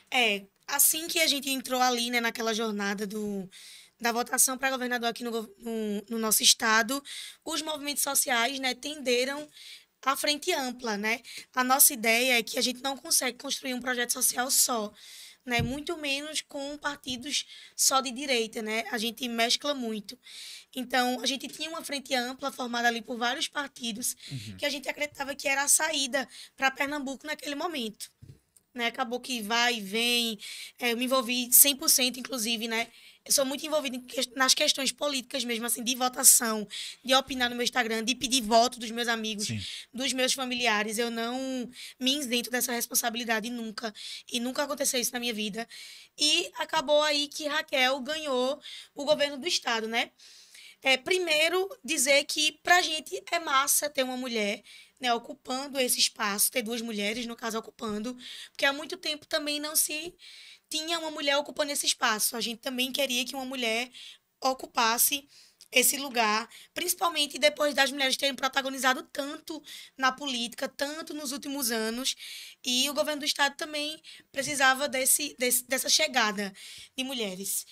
É, 0.10 0.46
assim 0.68 1.08
que 1.08 1.20
a 1.20 1.28
gente 1.28 1.50
entrou 1.50 1.82
ali, 1.82 2.10
né, 2.10 2.20
naquela 2.20 2.54
jornada 2.54 3.08
do, 3.08 3.50
da 4.00 4.12
votação 4.12 4.58
para 4.58 4.72
governador 4.72 5.10
aqui 5.10 5.24
no, 5.24 5.32
no, 5.32 6.06
no, 6.10 6.20
nosso 6.20 6.44
estado, 6.44 7.02
os 7.46 7.62
movimentos 7.62 8.04
sociais, 8.04 8.60
né, 8.60 8.74
tenderam 8.74 9.48
à 10.04 10.18
frente 10.18 10.52
ampla, 10.52 10.98
né? 10.98 11.22
A 11.56 11.64
nossa 11.64 11.94
ideia 11.94 12.40
é 12.40 12.44
que 12.44 12.58
a 12.58 12.62
gente 12.62 12.82
não 12.82 12.98
consegue 12.98 13.38
construir 13.38 13.74
um 13.74 13.82
projeto 13.82 14.12
social 14.12 14.50
só, 14.50 14.92
né? 15.46 15.62
Muito 15.62 15.98
menos 15.98 16.42
com 16.42 16.78
partidos 16.78 17.46
só 17.76 18.02
de 18.02 18.12
direita, 18.12 18.62
né? 18.62 18.84
A 18.92 18.98
gente 18.98 19.28
mescla 19.28 19.74
muito. 19.74 20.18
Então, 20.76 21.20
a 21.22 21.26
gente 21.26 21.48
tinha 21.48 21.70
uma 21.70 21.84
frente 21.84 22.14
ampla 22.14 22.52
formada 22.52 22.88
ali 22.88 23.02
por 23.02 23.18
vários 23.18 23.48
partidos 23.48 24.16
uhum. 24.32 24.58
que 24.58 24.66
a 24.66 24.70
gente 24.70 24.88
acreditava 24.88 25.36
que 25.36 25.48
era 25.48 25.64
a 25.64 25.68
saída 25.68 26.28
para 26.56 26.72
Pernambuco 26.72 27.26
naquele 27.26 27.56
momento 27.56 28.12
né? 28.74 28.88
Acabou 28.88 29.20
que 29.20 29.42
vai 29.42 29.76
e 29.76 29.82
vem. 29.82 30.40
É, 30.80 30.94
eu 30.94 30.98
me 30.98 31.06
envolvi 31.06 31.50
100%, 31.50 32.18
inclusive, 32.18 32.68
né? 32.68 32.88
Eu 33.24 33.32
sou 33.32 33.46
muito 33.46 33.66
envolvida 33.66 34.02
nas 34.36 34.54
questões 34.54 34.92
políticas 34.92 35.44
mesmo, 35.44 35.66
assim, 35.66 35.84
de 35.84 35.96
votação, 35.96 36.68
de 37.04 37.14
opinar 37.14 37.50
no 37.50 37.56
meu 37.56 37.64
Instagram, 37.64 38.04
de 38.04 38.16
pedir 38.16 38.42
voto 38.42 38.80
dos 38.80 38.90
meus 38.90 39.08
amigos, 39.08 39.48
Sim. 39.48 39.62
dos 39.94 40.12
meus 40.12 40.34
familiares. 40.34 40.98
Eu 40.98 41.12
não 41.12 41.70
me 42.00 42.18
isento 42.18 42.50
dessa 42.50 42.72
responsabilidade 42.72 43.50
nunca. 43.50 43.94
E 44.32 44.40
nunca 44.40 44.64
aconteceu 44.64 45.00
isso 45.00 45.14
na 45.14 45.20
minha 45.20 45.34
vida. 45.34 45.68
E 46.18 46.52
acabou 46.56 47.02
aí 47.04 47.28
que 47.28 47.48
Raquel 47.48 48.00
ganhou 48.00 48.60
o 48.96 49.06
governo 49.06 49.38
do 49.38 49.48
estado, 49.48 49.88
né? 49.88 50.12
É, 50.84 50.98
primeiro, 50.98 51.70
dizer 51.84 52.24
que 52.24 52.54
pra 52.64 52.82
gente 52.82 53.24
é 53.32 53.38
massa 53.38 53.88
ter 53.88 54.02
uma 54.02 54.18
mulher 54.18 54.64
né, 55.00 55.14
ocupando 55.14 55.80
esse 55.80 56.00
espaço, 56.00 56.52
ter 56.52 56.62
duas 56.62 56.82
mulheres, 56.82 57.26
no 57.26 57.36
caso, 57.36 57.58
ocupando, 57.58 58.18
porque 58.52 58.66
há 58.66 58.74
muito 58.74 58.98
tempo 58.98 59.26
também 59.28 59.60
não 59.60 59.76
se 59.76 60.14
tinha 60.72 60.98
uma 60.98 61.12
mulher 61.12 61.38
ocupando 61.38 61.72
esse 61.72 61.86
espaço. 61.86 62.36
A 62.38 62.42
gente 62.42 62.62
também 62.62 62.92
queria 62.92 63.26
que 63.26 63.36
uma 63.36 63.46
mulher 63.46 63.92
ocupasse 64.42 65.28
esse 65.72 65.98
lugar, 65.98 66.50
principalmente 66.74 67.40
depois 67.40 67.74
das 67.74 67.92
mulheres 67.92 68.18
terem 68.18 68.36
protagonizado 68.36 69.04
tanto 69.04 69.62
na 69.98 70.12
política, 70.12 70.68
tanto 70.68 71.14
nos 71.14 71.32
últimos 71.32 71.72
anos, 71.72 72.16
e 72.64 72.90
o 72.90 72.94
governo 72.94 73.22
do 73.22 73.26
estado 73.26 73.56
também 73.56 74.02
precisava 74.32 74.90
desse, 74.90 75.36
desse 75.40 75.64
dessa 75.66 75.90
chegada 75.90 76.54
de 76.98 77.04
mulheres. 77.04 77.66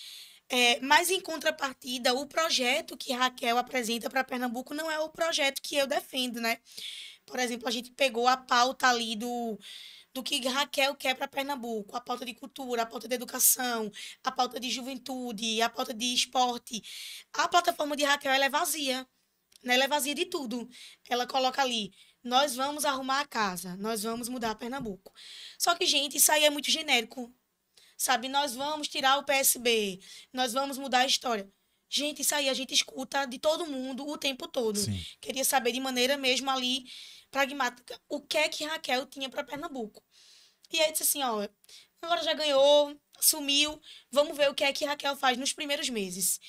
É, 0.52 0.80
mas, 0.80 1.12
em 1.12 1.20
contrapartida, 1.22 2.14
o 2.14 2.26
projeto 2.26 2.98
que 2.98 3.14
Raquel 3.14 3.58
apresenta 3.58 4.10
para 4.10 4.24
Pernambuco 4.24 4.74
não 4.74 4.90
é 4.90 5.00
o 5.00 5.10
projeto 5.10 5.62
que 5.62 5.76
eu 5.76 5.86
defendo, 5.86 6.42
né? 6.42 6.58
Por 7.26 7.40
exemplo, 7.40 7.68
a 7.68 7.72
gente 7.72 7.92
pegou 7.92 8.28
a 8.28 8.36
pauta 8.36 8.88
ali 8.88 9.16
do, 9.16 9.60
do 10.20 10.24
que 10.24 10.46
Raquel 10.48 10.96
quer 10.96 11.16
para 11.16 11.28
Pernambuco, 11.28 11.96
a 11.96 12.02
pauta 12.02 12.26
de 12.26 12.34
cultura, 12.34 12.82
a 12.82 12.86
pauta 12.86 13.08
de 13.08 13.16
educação, 13.16 13.90
a 14.24 14.32
pauta 14.32 14.60
de 14.60 14.70
juventude, 14.70 15.62
a 15.62 15.70
pauta 15.70 15.94
de 15.94 16.14
esporte. 16.14 16.84
A 17.34 17.48
plataforma 17.48 17.96
de 17.96 18.04
Raquel 18.04 18.32
é 18.32 18.50
vazia, 18.50 19.08
né? 19.64 19.76
Ela 19.76 19.86
é 19.86 19.88
vazia 19.88 20.14
de 20.14 20.26
tudo. 20.26 20.70
Ela 21.10 21.26
coloca 21.26 21.62
ali 21.62 21.92
nós 22.22 22.54
vamos 22.54 22.84
arrumar 22.84 23.22
a 23.22 23.28
casa, 23.28 23.78
nós 23.78 24.04
vamos 24.04 24.28
mudar 24.28 24.54
Pernambuco. 24.56 25.14
Só 25.58 25.74
que, 25.74 25.86
gente, 25.86 26.18
isso 26.18 26.30
aí 26.34 26.44
é 26.44 26.50
muito 26.50 26.70
genérico. 26.70 27.34
Sabe, 27.98 28.28
nós 28.28 28.56
vamos 28.56 28.90
tirar 28.90 29.18
o 29.18 29.24
PSB, 29.24 30.00
nós 30.34 30.52
vamos 30.52 30.78
mudar 30.78 31.00
a 31.00 31.06
história. 31.06 31.50
Gente, 31.90 32.22
isso 32.22 32.36
aí 32.36 32.50
a 32.50 32.54
gente 32.54 32.74
escuta 32.74 33.26
de 33.26 33.40
todo 33.40 33.66
mundo 33.66 34.08
o 34.08 34.18
tempo 34.18 34.48
todo. 34.48 34.78
Sim. 34.78 35.02
Queria 35.20 35.44
saber 35.44 35.72
de 35.72 35.80
maneira 35.80 36.18
mesmo 36.18 36.50
ali 36.50 36.86
pragmática 37.32 38.00
o 38.08 38.22
que 38.22 38.38
é 38.38 38.50
que 38.50 38.64
Raquel 38.64 39.06
tinha 39.06 39.30
para 39.30 39.44
Pernambuco. 39.44 40.04
E 40.72 40.82
aí 40.82 40.92
disse 40.92 41.04
assim, 41.04 41.24
ó, 41.24 41.48
agora 42.02 42.24
já 42.24 42.34
ganhou, 42.34 42.96
sumiu, 43.20 43.80
vamos 44.12 44.38
ver 44.38 44.50
o 44.50 44.54
que 44.54 44.64
é 44.64 44.72
que 44.72 44.86
Raquel 44.86 45.16
faz 45.16 45.38
nos 45.38 45.54
primeiros 45.54 45.90
meses. 45.90 46.40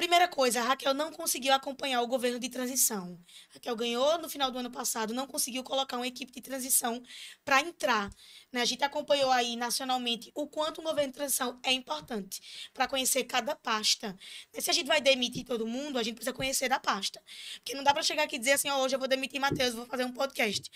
Primeira 0.00 0.26
coisa, 0.26 0.60
a 0.60 0.64
Raquel 0.64 0.94
não 0.94 1.12
conseguiu 1.12 1.52
acompanhar 1.52 2.00
o 2.00 2.06
governo 2.06 2.40
de 2.40 2.48
transição. 2.48 3.20
A 3.50 3.54
Raquel 3.54 3.76
ganhou 3.76 4.16
no 4.16 4.30
final 4.30 4.50
do 4.50 4.58
ano 4.58 4.70
passado, 4.70 5.12
não 5.12 5.26
conseguiu 5.26 5.62
colocar 5.62 5.98
uma 5.98 6.06
equipe 6.06 6.32
de 6.32 6.40
transição 6.40 7.02
para 7.44 7.60
entrar. 7.60 8.10
Né? 8.50 8.62
A 8.62 8.64
gente 8.64 8.82
acompanhou 8.82 9.30
aí 9.30 9.56
nacionalmente 9.56 10.32
o 10.34 10.46
quanto 10.46 10.80
o 10.80 10.84
governo 10.84 11.12
de 11.12 11.18
transição 11.18 11.60
é 11.62 11.70
importante 11.72 12.70
para 12.72 12.88
conhecer 12.88 13.24
cada 13.24 13.54
pasta. 13.54 14.16
Se 14.58 14.70
a 14.70 14.72
gente 14.72 14.86
vai 14.86 15.02
demitir 15.02 15.44
todo 15.44 15.66
mundo, 15.66 15.98
a 15.98 16.02
gente 16.02 16.14
precisa 16.14 16.32
conhecer 16.32 16.70
da 16.70 16.80
pasta. 16.80 17.22
Porque 17.56 17.74
não 17.74 17.84
dá 17.84 17.92
para 17.92 18.02
chegar 18.02 18.22
aqui 18.22 18.36
e 18.36 18.38
dizer 18.38 18.52
assim, 18.52 18.70
oh, 18.70 18.76
hoje 18.76 18.94
eu 18.94 18.98
vou 18.98 19.06
demitir 19.06 19.38
Matheus, 19.38 19.74
vou 19.74 19.84
fazer 19.84 20.06
um 20.06 20.12
podcast. 20.14 20.70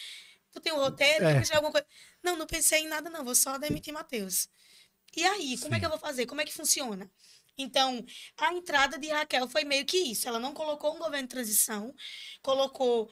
Tu 0.55 0.61
tem 0.61 0.73
um 0.73 0.79
roteiro? 0.79 1.25
É. 1.27 1.41
Tu 1.41 1.53
alguma 1.53 1.73
coisa? 1.73 1.87
Não, 2.23 2.37
não 2.37 2.47
pensei 2.47 2.83
em 2.83 2.89
nada, 2.89 3.11
não. 3.11 3.25
Vou 3.25 3.35
só 3.35 3.59
demitir 3.59 3.93
Matheus. 3.93 4.49
E 5.17 5.25
aí, 5.25 5.59
como 5.59 5.71
Sim. 5.71 5.77
é 5.77 5.81
que 5.81 5.87
eu 5.87 5.91
vou 5.91 5.99
fazer? 5.99 6.27
Como 6.27 6.41
é 6.41 6.45
que 6.45 6.55
funciona? 6.55 7.11
Então, 7.59 8.05
a 8.37 8.53
entrada 8.53 8.99
de 8.99 9.09
Raquel 9.09 9.49
foi 9.49 9.65
meio 9.65 9.85
que 9.85 9.97
isso. 9.97 10.29
Ela 10.29 10.39
não 10.39 10.53
colocou 10.53 10.95
um 10.95 10.99
governo 10.99 11.27
de 11.27 11.35
transição, 11.35 11.95
colocou 12.43 13.11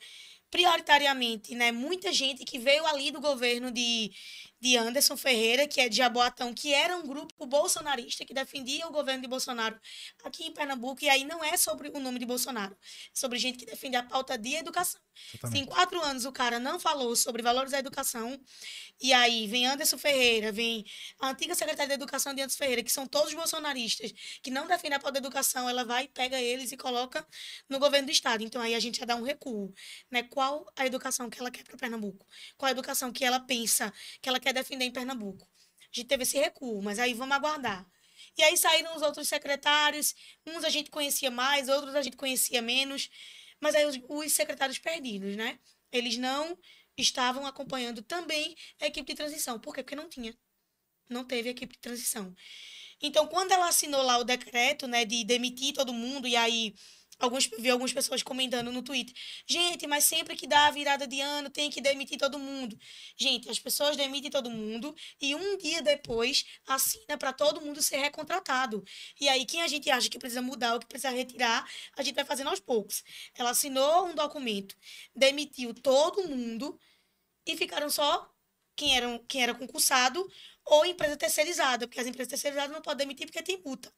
prioritariamente, 0.50 1.54
né, 1.54 1.72
muita 1.72 2.12
gente 2.12 2.44
que 2.44 2.58
veio 2.58 2.84
ali 2.86 3.10
do 3.10 3.22
governo 3.22 3.70
de, 3.70 4.12
de 4.62 4.76
Anderson 4.76 5.16
Ferreira, 5.16 5.66
que 5.66 5.80
é 5.80 5.88
de 5.88 5.96
Jaboatão, 5.96 6.54
que 6.54 6.72
era 6.72 6.96
um 6.96 7.04
grupo 7.04 7.44
bolsonarista 7.44 8.24
que 8.24 8.32
defendia 8.32 8.86
o 8.86 8.92
governo 8.92 9.20
de 9.20 9.26
Bolsonaro 9.26 9.76
aqui 10.22 10.44
em 10.44 10.52
Pernambuco, 10.52 11.04
e 11.04 11.08
aí 11.08 11.24
não 11.24 11.42
é 11.42 11.56
sobre 11.56 11.90
o 11.92 11.98
nome 11.98 12.20
de 12.20 12.24
Bolsonaro, 12.24 12.72
é 12.72 13.10
sobre 13.12 13.40
gente 13.40 13.58
que 13.58 13.66
defende 13.66 13.96
a 13.96 14.04
pauta 14.04 14.38
de 14.38 14.54
educação. 14.54 15.00
Se 15.50 15.58
em 15.58 15.64
quatro 15.66 16.00
anos 16.00 16.24
o 16.24 16.30
cara 16.30 16.60
não 16.60 16.78
falou 16.78 17.16
sobre 17.16 17.42
valores 17.42 17.72
da 17.72 17.78
educação, 17.80 18.40
e 19.00 19.12
aí 19.12 19.48
vem 19.48 19.66
Anderson 19.66 19.98
Ferreira, 19.98 20.52
vem 20.52 20.86
a 21.18 21.30
antiga 21.30 21.56
secretária 21.56 21.88
de 21.88 21.94
Educação 21.94 22.32
de 22.32 22.40
Anderson 22.40 22.58
Ferreira, 22.58 22.84
que 22.84 22.92
são 22.92 23.04
todos 23.04 23.34
bolsonaristas, 23.34 24.12
que 24.40 24.50
não 24.50 24.68
defendem 24.68 24.96
a 24.96 25.00
pauta 25.00 25.20
da 25.20 25.26
educação, 25.26 25.68
ela 25.68 25.84
vai, 25.84 26.06
pega 26.06 26.40
eles 26.40 26.70
e 26.70 26.76
coloca 26.76 27.26
no 27.68 27.80
governo 27.80 28.06
do 28.06 28.12
Estado. 28.12 28.44
Então 28.44 28.62
aí 28.62 28.76
a 28.76 28.80
gente 28.80 29.00
já 29.00 29.04
dá 29.04 29.16
um 29.16 29.22
recuo. 29.22 29.74
Né? 30.08 30.22
Qual 30.22 30.70
a 30.76 30.86
educação 30.86 31.28
que 31.28 31.40
ela 31.40 31.50
quer 31.50 31.64
para 31.64 31.76
Pernambuco? 31.76 32.24
Qual 32.56 32.68
a 32.68 32.70
educação 32.70 33.12
que 33.12 33.24
ela 33.24 33.40
pensa 33.40 33.92
que 34.20 34.28
ela 34.28 34.38
quer 34.38 34.51
defender 34.52 34.84
em 34.84 34.90
Pernambuco? 34.90 35.46
A 35.80 35.94
gente 35.94 36.08
teve 36.08 36.22
esse 36.22 36.38
recuo, 36.38 36.82
mas 36.82 36.98
aí 36.98 37.14
vamos 37.14 37.36
aguardar. 37.36 37.86
E 38.36 38.42
aí 38.42 38.56
saíram 38.56 38.96
os 38.96 39.02
outros 39.02 39.28
secretários, 39.28 40.14
uns 40.46 40.64
a 40.64 40.70
gente 40.70 40.90
conhecia 40.90 41.30
mais, 41.30 41.68
outros 41.68 41.94
a 41.94 42.02
gente 42.02 42.16
conhecia 42.16 42.62
menos, 42.62 43.10
mas 43.60 43.74
aí 43.74 43.84
os, 43.84 43.98
os 44.08 44.32
secretários 44.32 44.78
perdidos, 44.78 45.36
né? 45.36 45.58
Eles 45.90 46.16
não 46.16 46.58
estavam 46.96 47.46
acompanhando 47.46 48.02
também 48.02 48.56
a 48.80 48.86
equipe 48.86 49.12
de 49.12 49.16
transição. 49.16 49.58
Por 49.58 49.74
quê? 49.74 49.82
Porque 49.82 49.96
não 49.96 50.08
tinha. 50.08 50.36
Não 51.08 51.24
teve 51.24 51.50
equipe 51.50 51.74
de 51.74 51.80
transição. 51.80 52.34
Então, 53.00 53.26
quando 53.26 53.52
ela 53.52 53.68
assinou 53.68 54.02
lá 54.02 54.18
o 54.18 54.24
decreto, 54.24 54.86
né, 54.86 55.04
de 55.04 55.24
demitir 55.24 55.74
todo 55.74 55.92
mundo, 55.92 56.26
e 56.26 56.36
aí 56.36 56.74
Alguns, 57.18 57.48
vi 57.58 57.70
algumas 57.70 57.92
pessoas 57.92 58.22
comentando 58.22 58.72
no 58.72 58.82
Twitter. 58.82 59.14
Gente, 59.46 59.86
mas 59.86 60.04
sempre 60.04 60.34
que 60.34 60.46
dá 60.46 60.66
a 60.66 60.70
virada 60.70 61.06
de 61.06 61.20
ano 61.20 61.50
tem 61.50 61.70
que 61.70 61.80
demitir 61.80 62.18
todo 62.18 62.38
mundo. 62.38 62.76
Gente, 63.16 63.48
as 63.48 63.58
pessoas 63.58 63.96
demitem 63.96 64.30
todo 64.30 64.50
mundo 64.50 64.94
e 65.20 65.34
um 65.34 65.56
dia 65.56 65.80
depois 65.82 66.44
assina 66.66 67.16
para 67.16 67.32
todo 67.32 67.60
mundo 67.60 67.80
ser 67.80 67.98
recontratado. 67.98 68.82
E 69.20 69.28
aí, 69.28 69.46
quem 69.46 69.62
a 69.62 69.68
gente 69.68 69.88
acha 69.90 70.08
que 70.08 70.18
precisa 70.18 70.42
mudar 70.42 70.74
ou 70.74 70.80
que 70.80 70.86
precisa 70.86 71.10
retirar, 71.10 71.68
a 71.96 72.02
gente 72.02 72.14
vai 72.14 72.24
fazendo 72.24 72.50
aos 72.50 72.60
poucos. 72.60 73.04
Ela 73.36 73.50
assinou 73.50 74.06
um 74.06 74.14
documento, 74.14 74.76
demitiu 75.14 75.74
todo 75.74 76.26
mundo 76.28 76.78
e 77.46 77.56
ficaram 77.56 77.90
só 77.90 78.28
quem, 78.76 78.96
eram, 78.96 79.18
quem 79.28 79.42
era 79.42 79.54
concursado 79.54 80.26
ou 80.64 80.84
empresa 80.86 81.16
terceirizada, 81.16 81.86
porque 81.86 82.00
as 82.00 82.06
empresas 82.06 82.30
terceirizadas 82.30 82.72
não 82.72 82.82
podem 82.82 83.06
demitir 83.06 83.26
porque 83.26 83.42
tem 83.42 83.60
multa. 83.64 83.92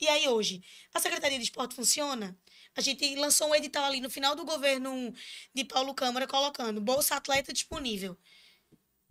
E 0.00 0.08
aí 0.08 0.28
hoje, 0.28 0.62
a 0.92 1.00
Secretaria 1.00 1.38
de 1.38 1.44
Esporte 1.44 1.74
funciona? 1.74 2.38
A 2.74 2.80
gente 2.80 3.14
lançou 3.16 3.48
um 3.48 3.54
edital 3.54 3.84
ali 3.84 4.00
no 4.00 4.10
final 4.10 4.36
do 4.36 4.44
governo 4.44 5.12
de 5.54 5.64
Paulo 5.64 5.94
Câmara 5.94 6.26
colocando 6.26 6.80
Bolsa 6.80 7.16
Atleta 7.16 7.52
disponível. 7.52 8.18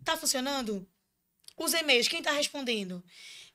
Tá 0.04 0.16
funcionando? 0.16 0.88
Os 1.56 1.72
e-mails, 1.74 2.06
quem 2.06 2.22
tá 2.22 2.30
respondendo? 2.30 3.04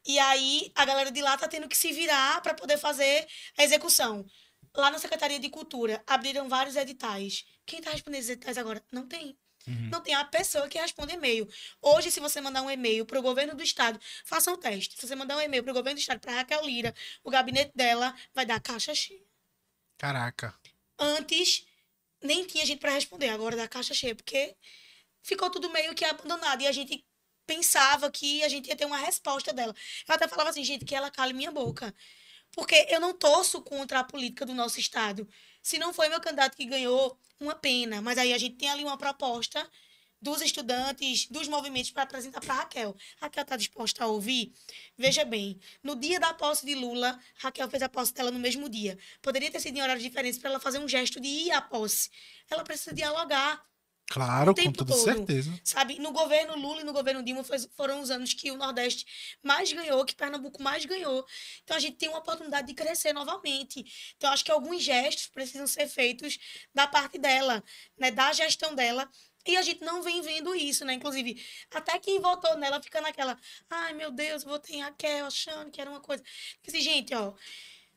E 0.05 0.19
aí 0.19 0.71
a 0.75 0.83
galera 0.85 1.11
de 1.11 1.21
lá 1.21 1.37
tá 1.37 1.47
tendo 1.47 1.69
que 1.69 1.77
se 1.77 1.91
virar 1.91 2.41
para 2.41 2.53
poder 2.53 2.77
fazer 2.77 3.27
a 3.57 3.63
execução. 3.63 4.25
Lá 4.75 4.89
na 4.89 4.99
Secretaria 4.99 5.39
de 5.39 5.49
Cultura 5.49 6.03
abriram 6.07 6.49
vários 6.49 6.75
editais. 6.75 7.45
Quem 7.65 7.81
tá 7.81 7.91
respondendo 7.91 8.19
esses 8.19 8.31
editais 8.31 8.57
agora? 8.57 8.83
Não 8.91 9.07
tem. 9.07 9.37
Uhum. 9.67 9.89
Não 9.89 10.01
tem 10.01 10.13
a 10.13 10.25
pessoa 10.25 10.67
que 10.67 10.79
responde 10.79 11.13
e-mail. 11.13 11.47
Hoje, 11.81 12.11
se 12.11 12.19
você 12.19 12.41
mandar 12.41 12.61
um 12.61 12.71
e-mail 12.71 13.05
para 13.05 13.19
o 13.19 13.21
governo 13.21 13.55
do 13.55 13.63
estado, 13.63 13.99
faça 14.25 14.51
um 14.51 14.57
teste. 14.57 14.95
Se 14.95 15.07
você 15.07 15.15
mandar 15.15 15.37
um 15.37 15.41
e-mail 15.41 15.63
para 15.63 15.71
o 15.71 15.75
governo 15.75 15.97
do 15.97 16.01
estado, 16.01 16.19
para 16.19 16.33
Raquel 16.33 16.65
Lira, 16.65 16.93
o 17.23 17.29
gabinete 17.29 17.71
dela 17.75 18.15
vai 18.33 18.45
dar 18.45 18.59
caixa 18.59 18.93
cheia. 18.95 19.25
Caraca. 19.97 20.53
Antes, 20.97 21.65
nem 22.21 22.45
tinha 22.45 22.65
gente 22.65 22.79
para 22.79 22.91
responder, 22.91 23.29
agora 23.29 23.55
dá 23.55 23.67
caixa 23.67 23.93
cheia, 23.93 24.15
porque 24.15 24.55
ficou 25.21 25.49
tudo 25.49 25.69
meio 25.69 25.93
que 25.93 26.05
abandonado. 26.05 26.61
E 26.61 26.67
a 26.67 26.71
gente 26.71 27.05
pensava 27.45 28.09
que 28.11 28.43
a 28.43 28.49
gente 28.49 28.67
ia 28.67 28.75
ter 28.75 28.85
uma 28.85 28.97
resposta 28.97 29.51
dela. 29.53 29.75
Eu 30.07 30.15
até 30.15 30.27
falava 30.27 30.49
assim, 30.49 30.63
gente, 30.63 30.85
que 30.85 30.95
ela 30.95 31.11
cale 31.11 31.33
minha 31.33 31.51
boca. 31.51 31.93
Porque 32.51 32.87
eu 32.89 32.99
não 32.99 33.13
torço 33.13 33.61
contra 33.61 33.99
a 33.99 34.03
política 34.03 34.45
do 34.45 34.53
nosso 34.53 34.79
estado. 34.79 35.27
Se 35.61 35.77
não 35.77 35.93
foi 35.93 36.09
meu 36.09 36.19
candidato 36.19 36.55
que 36.55 36.65
ganhou, 36.65 37.17
uma 37.39 37.55
pena. 37.55 38.01
Mas 38.01 38.17
aí 38.17 38.33
a 38.33 38.37
gente 38.37 38.55
tem 38.55 38.69
ali 38.69 38.83
uma 38.83 38.97
proposta 38.97 39.67
dos 40.21 40.41
estudantes, 40.41 41.25
dos 41.27 41.47
movimentos 41.47 41.89
para 41.89 42.03
apresentar 42.03 42.41
para 42.41 42.53
Raquel. 42.53 42.95
Raquel 43.19 43.41
está 43.41 43.57
disposta 43.57 44.03
a 44.03 44.07
ouvir? 44.07 44.53
Veja 44.95 45.25
bem, 45.25 45.59
no 45.81 45.95
dia 45.95 46.19
da 46.19 46.33
posse 46.33 46.65
de 46.65 46.75
Lula, 46.75 47.19
Raquel 47.35 47.69
fez 47.69 47.81
a 47.81 47.89
posse 47.89 48.13
dela 48.13 48.29
no 48.29 48.37
mesmo 48.37 48.69
dia. 48.69 48.97
Poderia 49.21 49.49
ter 49.49 49.59
sido 49.59 49.77
em 49.77 49.81
horários 49.81 50.03
diferentes 50.03 50.37
para 50.37 50.51
ela 50.51 50.59
fazer 50.59 50.77
um 50.77 50.87
gesto 50.87 51.19
de 51.19 51.27
ir 51.27 51.51
à 51.51 51.61
posse. 51.61 52.09
Ela 52.49 52.63
precisa 52.63 52.93
dialogar. 52.93 53.65
Claro, 54.11 54.53
com 54.53 54.71
toda 54.73 54.93
todo, 54.93 55.03
certeza. 55.03 55.57
Sabe, 55.63 55.97
no 55.97 56.11
governo 56.11 56.57
Lula 56.57 56.81
e 56.81 56.83
no 56.83 56.91
governo 56.91 57.23
Dilma 57.23 57.45
foram 57.77 58.01
os 58.01 58.11
anos 58.11 58.33
que 58.33 58.51
o 58.51 58.57
Nordeste 58.57 59.05
mais 59.41 59.71
ganhou, 59.71 60.03
que 60.03 60.13
Pernambuco 60.13 60.61
mais 60.61 60.83
ganhou. 60.83 61.25
Então 61.63 61.77
a 61.77 61.79
gente 61.79 61.95
tem 61.95 62.09
uma 62.09 62.19
oportunidade 62.19 62.67
de 62.67 62.73
crescer 62.73 63.13
novamente. 63.13 63.85
Então 64.17 64.29
acho 64.29 64.43
que 64.43 64.51
alguns 64.51 64.83
gestos 64.83 65.27
precisam 65.27 65.65
ser 65.65 65.87
feitos 65.87 66.37
da 66.75 66.87
parte 66.87 67.17
dela, 67.17 67.63
né, 67.97 68.11
da 68.11 68.33
gestão 68.33 68.75
dela. 68.75 69.09
E 69.47 69.55
a 69.55 69.61
gente 69.61 69.81
não 69.81 70.03
vem 70.03 70.21
vendo 70.21 70.53
isso, 70.53 70.85
né? 70.85 70.93
Inclusive, 70.93 71.41
até 71.71 71.97
quem 71.97 72.19
votou 72.19 72.57
nela 72.57 72.83
fica 72.83 73.01
naquela, 73.01 73.39
ai 73.69 73.93
meu 73.93 74.11
Deus, 74.11 74.43
votei 74.43 74.75
em 74.75 74.81
Raquel, 74.81 75.25
achando 75.25 75.71
que 75.71 75.79
era 75.81 75.89
uma 75.89 76.01
coisa. 76.01 76.21
Porque, 76.61 76.69
assim, 76.69 76.81
gente, 76.81 77.15
ó, 77.15 77.33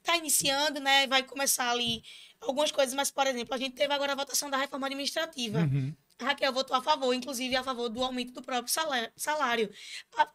tá 0.02 0.16
iniciando, 0.16 0.80
né? 0.80 1.06
Vai 1.06 1.22
começar 1.22 1.70
ali 1.70 2.02
algumas 2.40 2.70
coisas, 2.70 2.94
mas, 2.94 3.10
por 3.10 3.26
exemplo, 3.26 3.54
a 3.54 3.58
gente 3.58 3.74
teve 3.74 3.92
agora 3.92 4.12
a 4.12 4.16
votação 4.16 4.48
da 4.48 4.56
reforma 4.56 4.86
administrativa. 4.86 5.58
Uhum. 5.58 5.94
Raquel 6.20 6.52
votou 6.52 6.76
a 6.76 6.82
favor, 6.82 7.12
inclusive 7.12 7.54
a 7.56 7.62
favor 7.62 7.88
do 7.88 8.02
aumento 8.02 8.32
do 8.32 8.42
próprio 8.42 8.72
salário. 9.16 9.70
A, 10.16 10.28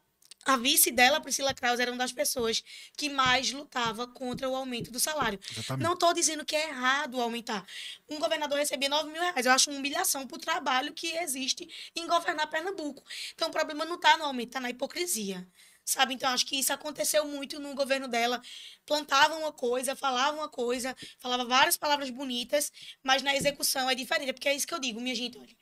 a 0.46 0.58
vice 0.58 0.92
dela, 0.92 1.20
Priscila 1.22 1.54
Kraus, 1.54 1.80
era 1.80 1.92
uma 1.92 1.98
das 1.98 2.12
pessoas 2.12 2.64
que 2.98 3.10
mais 3.10 3.52
lutava 3.52 4.08
contra 4.08 4.50
o 4.50 4.56
aumento 4.56 4.92
do 4.92 5.00
salário. 5.00 5.40
Exatamente. 5.52 5.84
Não 5.84 5.94
estou 5.94 6.14
dizendo 6.14 6.46
que 6.46 6.56
é 6.56 6.70
errado 6.70 7.20
aumentar. 7.20 7.66
Um 8.10 8.20
governador 8.20 8.58
recebia 8.58 8.90
9 8.90 9.10
mil 9.10 9.22
reais. 9.22 9.46
Eu 9.46 9.52
acho 9.52 9.70
uma 9.70 9.80
humilhação 9.80 10.26
para 10.28 10.36
o 10.36 10.40
trabalho 10.40 10.94
que 10.94 11.08
existe 11.18 11.68
em 11.96 12.08
governar 12.08 12.50
Pernambuco. 12.50 13.04
Então, 13.34 13.50
o 13.50 13.52
problema 13.52 13.86
não 13.86 13.96
está 13.96 14.18
no 14.18 14.26
aumento, 14.26 14.50
está 14.50 14.60
na 14.60 14.70
hipocrisia 14.70 15.48
sabe? 15.90 16.14
Então, 16.14 16.30
acho 16.30 16.46
que 16.46 16.58
isso 16.58 16.72
aconteceu 16.72 17.26
muito 17.26 17.60
no 17.60 17.74
governo 17.74 18.08
dela. 18.08 18.42
Plantava 18.86 19.36
uma 19.36 19.52
coisa, 19.52 19.96
falava 19.96 20.38
uma 20.38 20.50
coisa, 20.50 20.96
falava 21.20 21.46
várias 21.46 21.78
palavras 21.78 22.10
bonitas, 22.10 22.72
mas 23.04 23.22
na 23.22 23.36
execução 23.36 23.90
é 23.90 23.96
diferente. 23.96 24.34
Porque 24.34 24.50
é 24.50 24.56
isso 24.56 24.68
que 24.68 24.74
eu 24.74 24.80
digo, 24.80 25.00
minha 25.02 25.16
gente, 25.16 25.38
olha. 25.38 25.56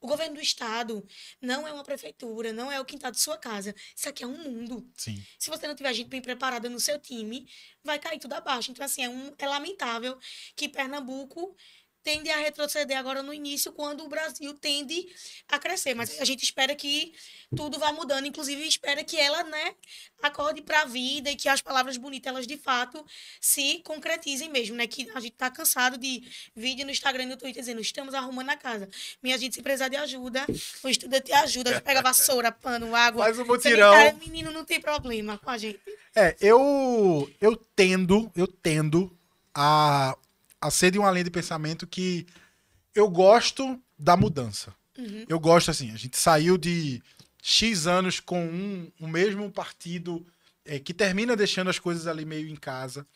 O 0.00 0.06
governo 0.06 0.36
do 0.36 0.40
estado 0.40 1.04
não 1.42 1.66
é 1.66 1.72
uma 1.72 1.82
prefeitura, 1.82 2.52
não 2.52 2.70
é 2.70 2.80
o 2.80 2.84
quintal 2.84 3.10
de 3.10 3.18
sua 3.18 3.36
casa. 3.36 3.74
Isso 3.96 4.08
aqui 4.08 4.22
é 4.22 4.26
um 4.26 4.38
mundo. 4.38 4.88
Sim. 4.96 5.20
Se 5.36 5.50
você 5.50 5.66
não 5.66 5.74
tiver 5.74 5.92
gente 5.92 6.08
bem 6.08 6.22
preparada 6.22 6.68
no 6.68 6.78
seu 6.78 7.00
time, 7.00 7.48
vai 7.82 7.98
cair 7.98 8.20
tudo 8.20 8.34
abaixo. 8.34 8.70
Então, 8.70 8.84
assim, 8.84 9.02
é, 9.02 9.08
um, 9.08 9.34
é 9.36 9.48
lamentável 9.48 10.16
que 10.54 10.68
Pernambuco 10.68 11.56
tende 12.02 12.30
a 12.30 12.36
retroceder 12.38 12.96
agora 12.96 13.22
no 13.22 13.32
início, 13.34 13.72
quando 13.72 14.04
o 14.04 14.08
Brasil 14.08 14.54
tende 14.54 15.06
a 15.48 15.58
crescer. 15.58 15.94
Mas 15.94 16.20
a 16.20 16.24
gente 16.24 16.42
espera 16.42 16.74
que 16.74 17.12
tudo 17.54 17.78
vá 17.78 17.92
mudando, 17.92 18.26
inclusive 18.26 18.66
espera 18.66 19.02
que 19.04 19.18
ela, 19.18 19.42
né, 19.44 19.74
acorde 20.22 20.62
para 20.62 20.82
a 20.82 20.84
vida 20.84 21.30
e 21.30 21.36
que 21.36 21.48
as 21.48 21.60
palavras 21.60 21.96
bonitas, 21.96 22.30
elas 22.30 22.46
de 22.46 22.56
fato 22.56 23.04
se 23.40 23.80
concretizem 23.84 24.50
mesmo, 24.50 24.76
né? 24.76 24.86
Que 24.86 25.08
a 25.14 25.20
gente 25.20 25.32
tá 25.32 25.50
cansado 25.50 25.98
de 25.98 26.22
vídeo 26.54 26.84
no 26.84 26.90
Instagram 26.90 27.24
e 27.24 27.26
no 27.26 27.36
Twitter 27.36 27.62
dizendo, 27.62 27.80
estamos 27.80 28.14
arrumando 28.14 28.50
a 28.50 28.56
casa. 28.56 28.88
Minha 29.22 29.38
gente, 29.38 29.54
se 29.54 29.62
precisar 29.62 29.88
de 29.88 29.96
ajuda, 29.96 30.46
o 30.82 30.88
estudante 30.88 31.32
ajuda, 31.32 31.80
pega 31.80 32.02
vassoura, 32.02 32.50
pano, 32.52 32.94
água. 32.94 33.24
Faz 33.24 33.38
um 33.38 33.44
mutirão. 33.44 33.92
menino 34.18 34.50
não 34.50 34.64
tem 34.64 34.80
problema 34.80 35.38
com 35.38 35.50
a 35.50 35.58
gente. 35.58 35.80
É, 36.14 36.36
eu, 36.40 37.30
eu 37.40 37.56
tendo, 37.56 38.30
eu 38.34 38.46
tendo 38.46 39.16
a 39.54 40.16
a 40.60 40.70
ser 40.70 40.90
de 40.90 40.98
uma 40.98 41.10
linha 41.10 41.24
de 41.24 41.30
pensamento 41.30 41.86
que 41.86 42.26
eu 42.94 43.08
gosto 43.08 43.80
da 43.98 44.16
mudança. 44.16 44.74
Uhum. 44.96 45.24
Eu 45.28 45.38
gosto 45.38 45.70
assim, 45.70 45.92
a 45.92 45.96
gente 45.96 46.16
saiu 46.16 46.58
de 46.58 47.00
X 47.40 47.86
anos 47.86 48.20
com 48.20 48.44
um, 48.44 48.90
o 49.00 49.06
mesmo 49.06 49.50
partido 49.50 50.26
é, 50.64 50.78
que 50.78 50.92
termina 50.92 51.36
deixando 51.36 51.70
as 51.70 51.78
coisas 51.78 52.06
ali 52.06 52.24
meio 52.24 52.48
em 52.48 52.56
casa. 52.56 53.06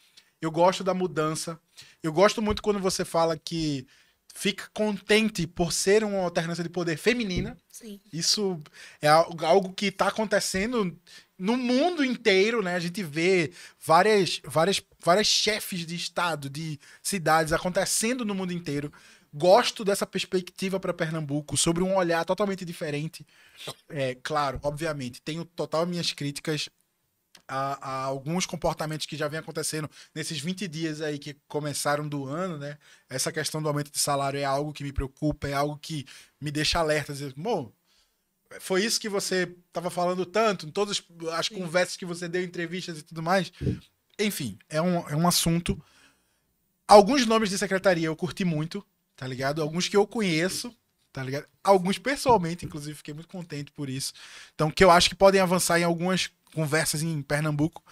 Eu 0.40 0.50
gosto 0.50 0.82
da 0.82 0.94
mudança. 0.94 1.58
Eu 2.02 2.12
gosto 2.12 2.40
muito 2.40 2.62
quando 2.62 2.80
você 2.80 3.04
fala 3.04 3.36
que 3.36 3.86
fica 4.34 4.68
contente 4.72 5.46
por 5.46 5.72
ser 5.72 6.02
uma 6.02 6.18
alternância 6.20 6.64
de 6.64 6.70
poder 6.70 6.96
feminina. 6.96 7.56
Sim. 7.68 8.00
Isso 8.12 8.60
é 9.00 9.08
algo 9.08 9.72
que 9.72 9.86
está 9.86 10.08
acontecendo 10.08 10.98
no 11.38 11.56
mundo 11.56 12.04
inteiro, 12.04 12.62
né? 12.62 12.74
A 12.74 12.80
gente 12.80 13.02
vê 13.02 13.52
várias, 13.80 14.40
várias, 14.44 14.82
várias 15.02 15.26
chefes 15.26 15.86
de 15.86 15.94
estado, 15.94 16.48
de 16.48 16.78
cidades 17.02 17.52
acontecendo 17.52 18.24
no 18.24 18.34
mundo 18.34 18.52
inteiro. 18.52 18.92
Gosto 19.34 19.84
dessa 19.84 20.06
perspectiva 20.06 20.78
para 20.78 20.92
Pernambuco, 20.92 21.56
sobre 21.56 21.82
um 21.82 21.96
olhar 21.96 22.24
totalmente 22.24 22.64
diferente. 22.64 23.26
É, 23.88 24.14
claro, 24.22 24.60
obviamente, 24.62 25.22
tenho 25.22 25.44
total 25.44 25.86
minhas 25.86 26.12
críticas 26.12 26.68
a, 27.48 27.88
a, 27.88 28.04
alguns 28.04 28.46
comportamentos 28.46 29.06
que 29.06 29.16
já 29.16 29.28
vem 29.28 29.40
acontecendo 29.40 29.90
nesses 30.14 30.38
20 30.38 30.68
dias 30.68 31.00
aí 31.00 31.18
que 31.18 31.34
começaram 31.48 32.08
do 32.08 32.26
ano, 32.26 32.58
né? 32.58 32.78
Essa 33.08 33.32
questão 33.32 33.62
do 33.62 33.68
aumento 33.68 33.90
de 33.90 33.98
salário 33.98 34.38
é 34.38 34.44
algo 34.44 34.72
que 34.72 34.84
me 34.84 34.92
preocupa, 34.92 35.48
é 35.48 35.52
algo 35.52 35.78
que 35.78 36.06
me 36.40 36.50
deixa 36.50 36.78
alerta. 36.78 37.12
Dizer, 37.12 37.34
foi 38.60 38.84
isso 38.84 39.00
que 39.00 39.08
você 39.08 39.54
estava 39.66 39.90
falando 39.90 40.24
tanto, 40.26 40.66
em 40.66 40.70
todas 40.70 41.02
as 41.32 41.46
Sim. 41.46 41.54
conversas 41.56 41.96
que 41.96 42.04
você 42.04 42.28
deu, 42.28 42.42
entrevistas 42.42 42.98
e 42.98 43.02
tudo 43.02 43.22
mais. 43.22 43.52
Enfim, 44.24 44.58
é 44.68 44.80
um, 44.80 45.08
é 45.08 45.16
um 45.16 45.26
assunto. 45.26 45.80
Alguns 46.86 47.26
nomes 47.26 47.50
de 47.50 47.58
secretaria 47.58 48.06
eu 48.06 48.16
curti 48.16 48.44
muito, 48.44 48.84
tá 49.16 49.26
ligado? 49.26 49.62
Alguns 49.62 49.88
que 49.88 49.96
eu 49.96 50.06
conheço, 50.06 50.74
tá 51.12 51.22
ligado? 51.22 51.46
Alguns 51.62 51.98
pessoalmente, 51.98 52.64
inclusive, 52.64 52.96
fiquei 52.96 53.14
muito 53.14 53.28
contente 53.28 53.70
por 53.72 53.88
isso. 53.88 54.12
Então, 54.54 54.70
que 54.70 54.82
eu 54.82 54.90
acho 54.90 55.08
que 55.08 55.14
podem 55.14 55.40
avançar 55.40 55.78
em 55.78 55.84
algumas 55.84 56.30
conversas 56.54 57.02
em 57.02 57.22
Pernambuco. 57.22 57.82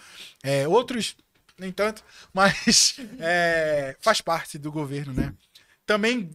É, 0.42 0.66
outros, 0.66 1.16
nem 1.58 1.72
tanto, 1.72 2.04
mas 2.32 2.96
é, 3.18 3.96
faz 4.00 4.20
parte 4.20 4.58
do 4.58 4.72
governo, 4.72 5.12
né? 5.12 5.34
Também 5.86 6.30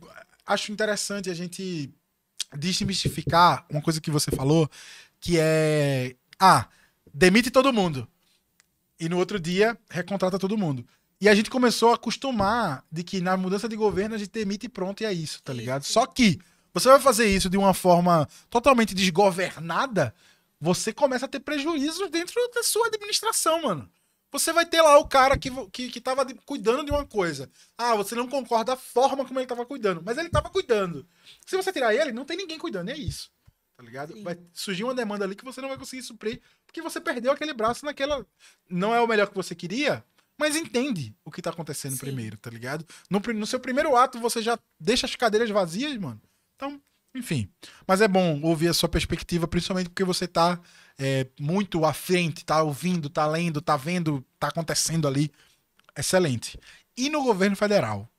acho 0.46 0.72
interessante 0.72 1.30
a 1.30 1.34
gente 1.34 1.93
desmistificar 2.56 3.66
uma 3.70 3.82
coisa 3.82 4.00
que 4.00 4.12
você 4.12 4.32
falou, 4.32 4.70
que 5.20 5.38
é. 5.39 6.16
Ah, 6.39 6.68
demite 7.14 7.50
todo 7.50 7.74
mundo. 7.74 8.08
E 9.00 9.10
no 9.10 9.18
outro 9.18 9.39
dia, 9.39 9.78
recontrata 9.89 10.39
todo 10.39 10.58
mundo. 10.58 10.86
E 11.20 11.30
a 11.30 11.36
gente 11.36 11.50
começou 11.50 11.91
a 11.91 11.96
acostumar 11.96 12.84
de 12.91 13.04
que 13.04 13.22
na 13.22 13.38
mudança 13.38 13.70
de 13.70 13.76
governo 13.76 14.16
a 14.16 14.18
gente 14.18 14.32
demite 14.32 14.66
e 14.66 14.70
pronto, 14.70 15.02
e 15.02 15.06
é 15.06 15.14
isso, 15.14 15.41
tá 15.41 15.54
ligado? 15.54 15.84
Isso. 15.84 15.93
Só 15.93 16.06
que 16.06 16.39
você 16.74 16.89
vai 16.89 17.00
fazer 17.00 17.26
isso 17.26 17.50
de 17.50 17.58
uma 17.58 17.74
forma 17.74 18.28
totalmente 18.50 18.93
desgovernada, 18.93 20.14
você 20.60 20.91
começa 20.91 21.26
a 21.26 21.30
ter 21.30 21.39
prejuízos 21.39 22.10
dentro 22.10 22.36
da 22.54 22.64
sua 22.64 22.88
administração, 22.88 23.62
mano. 23.62 23.89
Você 24.32 24.52
vai 24.52 24.66
ter 24.66 24.82
lá 24.82 24.98
o 24.98 25.08
cara 25.08 25.38
que, 25.38 25.50
que, 25.72 25.89
que 25.89 26.02
tava 26.02 26.26
cuidando 26.46 26.84
de 26.84 26.91
uma 26.91 27.06
coisa. 27.06 27.50
Ah, 27.78 27.96
você 27.96 28.16
não 28.16 28.28
concorda 28.28 28.74
da 28.74 28.78
forma 28.78 29.24
como 29.24 29.39
ele 29.39 29.48
tava 29.48 29.66
cuidando, 29.66 30.02
mas 30.04 30.18
ele 30.18 30.30
tava 30.30 30.50
cuidando. 30.50 31.08
Se 31.46 31.56
você 31.56 31.72
tirar 31.72 31.96
ele, 31.96 32.12
não 32.12 32.26
tem 32.26 32.36
ninguém 32.36 32.60
cuidando, 32.60 32.89
é 32.89 32.98
isso. 32.98 33.32
Tá 33.78 33.84
ligado? 33.84 34.13
Sim. 34.13 34.23
Vai 34.23 34.38
surgir 34.53 34.84
uma 34.84 34.95
demanda 34.95 35.26
ali 35.26 35.36
que 35.36 35.43
você 35.43 35.59
não 35.61 35.69
vai 35.69 35.78
conseguir 35.78 36.03
suprir, 36.03 36.41
porque 36.65 36.82
você 36.82 37.01
perdeu 37.01 37.32
aquele 37.32 37.53
braço 37.53 37.86
naquela. 37.86 38.26
Não 38.69 38.93
é 38.93 39.01
o 39.01 39.07
melhor 39.07 39.28
que 39.28 39.36
você 39.36 39.53
queria, 39.53 40.03
mas 40.38 40.55
entende 40.55 41.13
o 41.23 41.32
que 41.32 41.41
tá 41.41 41.49
acontecendo 41.49 41.93
Sim. 41.93 41.99
primeiro, 41.99 42.38
tá 42.38 42.49
ligado? 42.49 42.86
No, 43.09 43.19
no 43.19 43.45
seu 43.45 43.59
primeiro 43.59 43.95
ato, 43.95 44.19
você 44.19 44.41
já 44.41 44.57
deixa 44.80 45.05
as 45.05 45.15
cadeiras 45.15 45.49
vazias, 45.49 45.97
mano. 45.97 46.21
Então, 46.55 46.82
enfim. 47.13 47.49
Mas 47.88 48.01
é 48.01 48.07
bom 48.07 48.41
ouvir 48.43 48.67
a 48.67 48.73
sua 48.73 48.89
perspectiva, 48.89 49.47
principalmente 49.47 49.89
porque 49.89 50.03
você 50.03 50.28
tá 50.28 50.59
é, 50.97 51.28
muito 51.39 51.86
à 51.86 51.93
frente, 51.93 52.45
tá 52.45 52.61
ouvindo, 52.61 53.09
tá 53.09 53.26
lendo, 53.28 53.61
tá 53.61 53.78
vendo, 53.78 54.23
tá 54.39 54.47
acontecendo 54.47 55.07
ali. 55.07 55.32
Excelente. 55.97 56.59
E 56.97 57.09
no 57.09 57.23
governo 57.23 57.55
federal? 57.55 58.09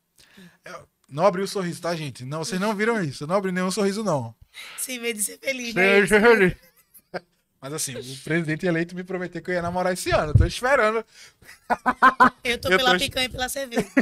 É, 0.64 0.82
não 1.08 1.24
abriu 1.24 1.44
o 1.44 1.48
sorriso, 1.48 1.80
tá, 1.80 1.94
gente? 1.94 2.24
Não, 2.24 2.44
vocês 2.44 2.60
não 2.60 2.74
viram 2.74 3.02
isso. 3.02 3.26
Não 3.26 3.36
abriu 3.36 3.52
nenhum 3.52 3.70
sorriso, 3.70 4.02
não. 4.02 4.34
Sem 4.76 4.98
medo 4.98 5.18
de 5.18 5.24
ser 5.24 5.38
feliz, 5.38 5.74
né? 5.74 6.06
feliz. 6.06 6.56
Mas 7.60 7.72
assim, 7.72 7.96
o 7.96 8.16
presidente 8.24 8.66
eleito 8.66 8.94
me 8.94 9.02
prometeu 9.02 9.42
que 9.42 9.50
eu 9.50 9.54
ia 9.54 9.62
namorar 9.62 9.92
esse 9.92 10.10
ano. 10.10 10.32
Eu 10.32 10.34
tô 10.34 10.44
esperando. 10.44 11.04
Eu 12.44 12.58
tô 12.58 12.68
eu 12.70 12.76
pela 12.76 12.92
tô... 12.92 12.98
picanha 12.98 13.26
e 13.26 13.28
pela 13.28 13.48
cerveja. 13.48 13.86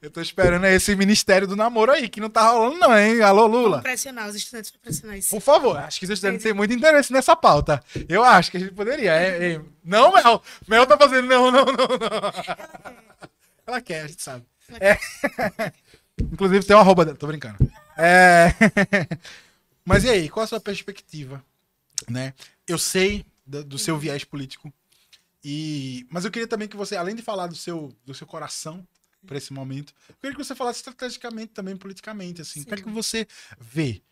Eu 0.00 0.12
tô 0.12 0.20
esperando 0.20 0.64
esse 0.66 0.94
ministério 0.94 1.44
do 1.44 1.56
namoro 1.56 1.90
aí, 1.90 2.08
que 2.08 2.20
não 2.20 2.30
tá 2.30 2.48
rolando, 2.50 2.78
não, 2.78 2.96
hein? 2.96 3.20
Alô, 3.20 3.46
Lula. 3.46 3.68
Vamos 3.68 3.82
pressionar 3.82 4.28
os 4.28 4.36
estudantes 4.36 4.70
pra 4.70 4.80
pressionar 4.80 5.18
isso. 5.18 5.30
Por 5.30 5.40
favor, 5.40 5.76
acho 5.76 5.98
que 5.98 6.04
os 6.04 6.10
estudantes 6.12 6.44
têm 6.44 6.52
muito 6.52 6.72
interesse 6.72 7.12
nessa 7.12 7.34
pauta. 7.34 7.82
Eu 8.08 8.22
acho 8.22 8.52
que 8.52 8.58
a 8.58 8.60
gente 8.60 8.74
poderia. 8.74 9.12
É, 9.12 9.54
é... 9.54 9.60
Não, 9.84 10.12
Mel. 10.12 10.40
Mel 10.68 10.86
tá 10.86 10.96
fazendo. 10.96 11.26
Não, 11.26 11.50
não, 11.50 11.64
não, 11.64 11.74
não. 11.74 12.32
Ela 13.66 13.80
quer, 13.80 14.02
a 14.02 14.06
gente 14.06 14.22
sabe. 14.22 14.46
É... 14.80 14.98
Inclusive 16.20 16.64
tem 16.64 16.76
uma 16.76 16.82
arroba 16.82 17.04
dela, 17.04 17.16
tô 17.16 17.26
brincando. 17.26 17.56
É... 17.96 18.48
Mas 19.84 20.04
e 20.04 20.10
aí, 20.10 20.28
qual 20.28 20.44
a 20.44 20.46
sua 20.46 20.60
perspectiva? 20.60 21.42
Né? 22.08 22.34
Eu 22.66 22.78
sei 22.78 23.24
do, 23.46 23.64
do 23.64 23.78
seu 23.78 23.98
viés 23.98 24.24
político. 24.24 24.72
E... 25.42 26.06
Mas 26.10 26.24
eu 26.24 26.30
queria 26.30 26.48
também 26.48 26.68
que 26.68 26.76
você, 26.76 26.96
além 26.96 27.14
de 27.14 27.22
falar 27.22 27.46
do 27.46 27.56
seu, 27.56 27.94
do 28.04 28.14
seu 28.14 28.26
coração, 28.26 28.86
para 29.26 29.38
esse 29.38 29.52
momento. 29.52 29.92
Eu 30.08 30.14
queria 30.16 30.36
que 30.36 30.44
você 30.44 30.54
falasse 30.54 30.78
estrategicamente 30.78 31.52
também, 31.52 31.76
politicamente, 31.76 32.40
assim. 32.40 32.64
É 32.68 32.76
que 32.76 32.88
você 32.88 33.26
vê 33.58 34.02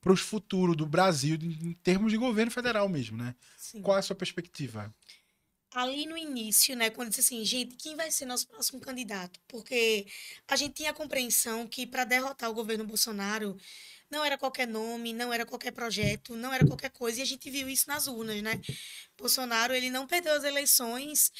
para 0.00 0.12
o 0.12 0.16
futuro 0.16 0.74
do 0.74 0.84
Brasil 0.84 1.38
em 1.40 1.72
termos 1.82 2.12
de 2.12 2.18
governo 2.18 2.50
federal 2.50 2.88
mesmo, 2.88 3.16
né? 3.16 3.34
Sim. 3.56 3.80
Qual 3.80 3.96
é 3.96 4.00
a 4.00 4.02
sua 4.02 4.16
perspectiva? 4.16 4.94
Ali 5.74 6.06
no 6.06 6.16
início, 6.16 6.76
né, 6.76 6.88
quando 6.88 7.08
disse 7.08 7.20
assim, 7.20 7.44
gente, 7.44 7.74
quem 7.74 7.96
vai 7.96 8.08
ser 8.08 8.26
nosso 8.26 8.46
próximo 8.46 8.80
candidato? 8.80 9.40
Porque 9.48 10.06
a 10.46 10.54
gente 10.54 10.74
tinha 10.74 10.90
a 10.92 10.94
compreensão 10.94 11.66
que 11.66 11.84
para 11.84 12.04
derrotar 12.04 12.48
o 12.48 12.54
governo 12.54 12.86
Bolsonaro 12.86 13.56
não 14.08 14.24
era 14.24 14.38
qualquer 14.38 14.68
nome, 14.68 15.12
não 15.12 15.32
era 15.32 15.44
qualquer 15.44 15.72
projeto, 15.72 16.36
não 16.36 16.52
era 16.52 16.64
qualquer 16.64 16.90
coisa, 16.90 17.18
e 17.18 17.22
a 17.22 17.26
gente 17.26 17.50
viu 17.50 17.68
isso 17.68 17.88
nas 17.88 18.06
urnas, 18.06 18.40
né? 18.40 18.60
Bolsonaro, 19.18 19.74
ele 19.74 19.90
não 19.90 20.06
perdeu 20.06 20.34
as 20.34 20.44
eleições 20.44 21.32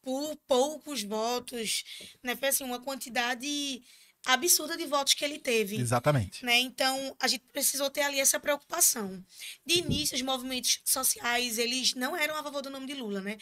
por 0.00 0.36
poucos 0.48 1.02
votos, 1.02 1.84
né? 2.22 2.34
Foi 2.34 2.48
assim, 2.48 2.64
uma 2.64 2.80
quantidade 2.80 3.82
absurda 4.24 4.76
de 4.76 4.86
votos 4.86 5.14
que 5.14 5.24
ele 5.24 5.38
teve. 5.38 5.76
Exatamente. 5.76 6.44
Né? 6.44 6.58
Então, 6.60 7.16
a 7.18 7.26
gente 7.26 7.44
precisou 7.52 7.90
ter 7.90 8.02
ali 8.02 8.20
essa 8.20 8.38
preocupação. 8.38 9.24
De 9.66 9.78
início, 9.78 10.16
os 10.16 10.22
movimentos 10.22 10.80
sociais, 10.84 11.58
eles 11.58 11.94
não 11.94 12.16
eram 12.16 12.36
a 12.36 12.42
favor 12.42 12.62
do 12.62 12.70
nome 12.70 12.86
de 12.86 12.94
Lula, 12.94 13.20
né? 13.20 13.36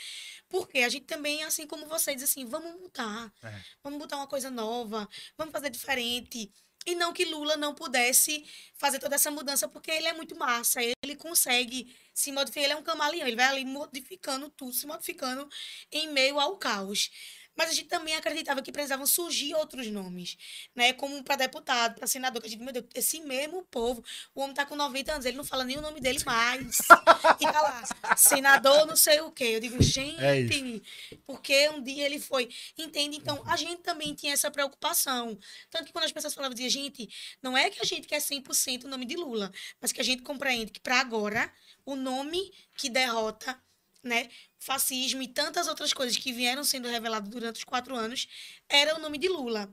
Porque 0.48 0.78
a 0.78 0.88
gente 0.88 1.04
também, 1.04 1.42
assim 1.44 1.66
como 1.66 1.86
você, 1.86 2.14
diz 2.14 2.24
assim, 2.24 2.44
vamos 2.46 2.80
mudar, 2.80 3.32
é. 3.42 3.60
vamos 3.82 3.98
botar 3.98 4.16
uma 4.16 4.26
coisa 4.26 4.50
nova, 4.50 5.08
vamos 5.36 5.52
fazer 5.52 5.70
diferente. 5.70 6.50
E 6.86 6.94
não 6.94 7.12
que 7.12 7.26
Lula 7.26 7.58
não 7.58 7.74
pudesse 7.74 8.44
fazer 8.74 8.98
toda 8.98 9.14
essa 9.14 9.30
mudança, 9.30 9.68
porque 9.68 9.90
ele 9.90 10.08
é 10.08 10.14
muito 10.14 10.34
massa, 10.34 10.80
ele 10.82 11.14
consegue 11.14 11.94
se 12.14 12.32
modificar, 12.32 12.64
ele 12.64 12.72
é 12.72 12.76
um 12.76 12.82
camaleão, 12.82 13.26
ele 13.26 13.36
vai 13.36 13.44
ali 13.46 13.64
modificando 13.66 14.48
tudo, 14.48 14.72
se 14.72 14.86
modificando 14.86 15.48
em 15.92 16.08
meio 16.08 16.40
ao 16.40 16.56
caos. 16.56 17.10
Mas 17.56 17.70
a 17.70 17.72
gente 17.72 17.88
também 17.88 18.14
acreditava 18.14 18.62
que 18.62 18.72
precisavam 18.72 19.06
surgir 19.06 19.54
outros 19.54 19.86
nomes, 19.88 20.36
né? 20.74 20.92
Como 20.92 21.22
para 21.22 21.36
deputado, 21.36 21.96
para 21.96 22.06
senador, 22.06 22.40
que 22.40 22.48
a 22.48 22.50
gente, 22.50 22.62
meu 22.62 22.72
Deus, 22.72 22.86
esse 22.94 23.20
mesmo 23.20 23.62
povo, 23.64 24.02
o 24.34 24.40
homem 24.40 24.54
tá 24.54 24.64
com 24.64 24.76
90 24.76 25.12
anos, 25.12 25.26
ele 25.26 25.36
não 25.36 25.44
fala 25.44 25.64
nem 25.64 25.76
o 25.76 25.80
nome 25.80 26.00
dele 26.00 26.20
mais. 26.24 26.78
e 27.40 27.44
tá 27.44 27.60
lá, 27.60 28.16
senador 28.16 28.86
não 28.86 28.96
sei 28.96 29.20
o 29.20 29.30
quê. 29.30 29.44
Eu 29.44 29.60
digo, 29.60 29.82
gente, 29.82 30.22
é 30.22 31.18
porque 31.26 31.68
um 31.70 31.82
dia 31.82 32.06
ele 32.06 32.18
foi. 32.18 32.48
Entende? 32.78 33.16
Então, 33.16 33.42
a 33.46 33.56
gente 33.56 33.82
também 33.82 34.14
tinha 34.14 34.32
essa 34.32 34.50
preocupação. 34.50 35.38
Tanto 35.70 35.86
que 35.86 35.92
quando 35.92 36.04
as 36.04 36.12
pessoas 36.12 36.34
falavam, 36.34 36.54
dizia, 36.54 36.70
gente, 36.70 37.08
não 37.42 37.56
é 37.56 37.68
que 37.68 37.80
a 37.80 37.84
gente 37.84 38.06
quer 38.06 38.20
100% 38.20 38.84
o 38.84 38.88
nome 38.88 39.04
de 39.04 39.16
Lula, 39.16 39.52
mas 39.80 39.92
que 39.92 40.00
a 40.00 40.04
gente 40.04 40.22
compreende 40.22 40.72
que 40.72 40.80
para 40.80 41.00
agora, 41.00 41.52
o 41.84 41.96
nome 41.96 42.52
que 42.76 42.88
derrota 42.88 43.60
né, 44.02 44.28
fascismo 44.60 45.22
e 45.22 45.28
tantas 45.28 45.66
outras 45.66 45.92
coisas 45.92 46.16
que 46.16 46.32
vieram 46.32 46.62
sendo 46.62 46.86
reveladas 46.86 47.28
durante 47.28 47.56
os 47.56 47.64
quatro 47.64 47.96
anos, 47.96 48.28
era 48.68 48.94
o 48.94 49.00
nome 49.00 49.18
de 49.18 49.28
Lula. 49.28 49.68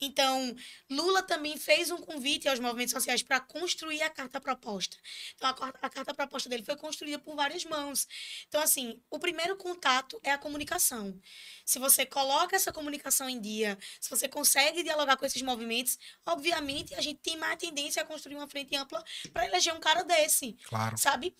Então, 0.00 0.54
Lula 0.88 1.22
também 1.22 1.56
fez 1.56 1.90
um 1.90 1.96
convite 1.96 2.48
aos 2.48 2.60
movimentos 2.60 2.92
sociais 2.92 3.22
para 3.22 3.40
construir 3.40 4.00
a 4.02 4.10
carta 4.10 4.40
proposta. 4.40 4.96
Então, 5.34 5.48
a, 5.48 5.52
a, 5.52 5.90
carta 5.90 6.14
proposta 6.14 6.48
dele 6.48 6.62
foi 6.64 6.76
construída 6.76 7.18
por 7.18 7.34
várias 7.34 7.64
mãos. 7.64 8.06
Então, 8.46 8.60
assim, 8.60 9.00
o 9.10 9.18
primeiro 9.18 9.56
contato 9.56 10.20
é 10.22 10.30
a 10.30 10.38
comunicação. 10.38 11.20
Se 11.64 11.80
você 11.80 12.06
coloca 12.06 12.54
essa 12.54 12.72
comunicação 12.72 13.28
em 13.28 13.40
dia, 13.40 13.76
se 14.00 14.08
você 14.08 14.28
consegue 14.28 14.84
dialogar 14.84 15.16
com 15.16 15.26
esses 15.26 15.42
movimentos, 15.42 15.98
obviamente 16.24 16.94
a 16.94 17.00
gente 17.00 17.18
tem 17.18 17.36
mais 17.36 17.58
tendência 17.58 18.02
a 18.02 18.06
construir 18.06 18.36
uma 18.36 18.48
frente 18.48 18.76
ampla 18.76 19.04
para 19.32 19.46
eleger 19.46 19.74
um 19.74 19.80
cara 19.80 20.04
desse. 20.04 20.52
Claro. 20.64 20.96
Sabe? 20.96 21.34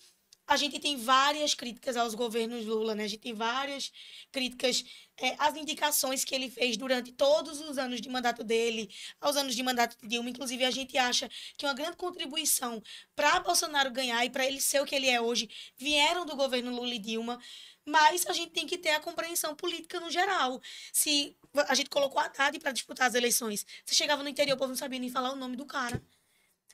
A 0.49 0.57
gente 0.57 0.79
tem 0.79 0.97
várias 0.97 1.53
críticas 1.53 1.95
aos 1.95 2.15
governos 2.15 2.65
Lula, 2.65 2.95
né? 2.95 3.03
A 3.03 3.07
gente 3.07 3.21
tem 3.21 3.35
várias 3.35 3.91
críticas 4.31 4.83
é, 5.15 5.35
às 5.37 5.55
indicações 5.55 6.25
que 6.25 6.33
ele 6.33 6.49
fez 6.49 6.75
durante 6.75 7.11
todos 7.11 7.59
os 7.59 7.77
anos 7.77 8.01
de 8.01 8.09
mandato 8.09 8.43
dele, 8.43 8.89
aos 9.21 9.37
anos 9.37 9.55
de 9.55 9.61
mandato 9.61 9.95
de 10.01 10.07
Dilma. 10.07 10.27
Inclusive, 10.27 10.65
a 10.65 10.71
gente 10.71 10.97
acha 10.97 11.29
que 11.55 11.67
uma 11.67 11.75
grande 11.75 11.97
contribuição 11.97 12.81
para 13.15 13.39
Bolsonaro 13.41 13.91
ganhar 13.91 14.25
e 14.25 14.31
para 14.31 14.43
ele 14.43 14.59
ser 14.59 14.81
o 14.81 14.85
que 14.87 14.95
ele 14.95 15.07
é 15.07 15.21
hoje 15.21 15.47
vieram 15.77 16.25
do 16.25 16.35
governo 16.35 16.75
Lula 16.75 16.95
e 16.95 16.99
Dilma. 16.99 17.39
Mas 17.85 18.25
a 18.25 18.33
gente 18.33 18.51
tem 18.51 18.65
que 18.65 18.77
ter 18.77 18.89
a 18.89 18.99
compreensão 18.99 19.55
política 19.55 19.99
no 19.99 20.09
geral. 20.09 20.59
Se 20.91 21.37
a 21.67 21.75
gente 21.75 21.91
colocou 21.91 22.19
a 22.19 22.25
Haddad 22.25 22.59
para 22.59 22.71
disputar 22.71 23.07
as 23.07 23.13
eleições, 23.13 23.63
você 23.85 23.93
chegava 23.93 24.23
no 24.23 24.29
interior, 24.29 24.55
o 24.55 24.57
povo 24.57 24.69
não 24.69 24.75
sabia 24.75 24.97
nem 24.97 25.11
falar 25.11 25.31
o 25.31 25.35
nome 25.35 25.55
do 25.55 25.65
cara. 25.65 26.01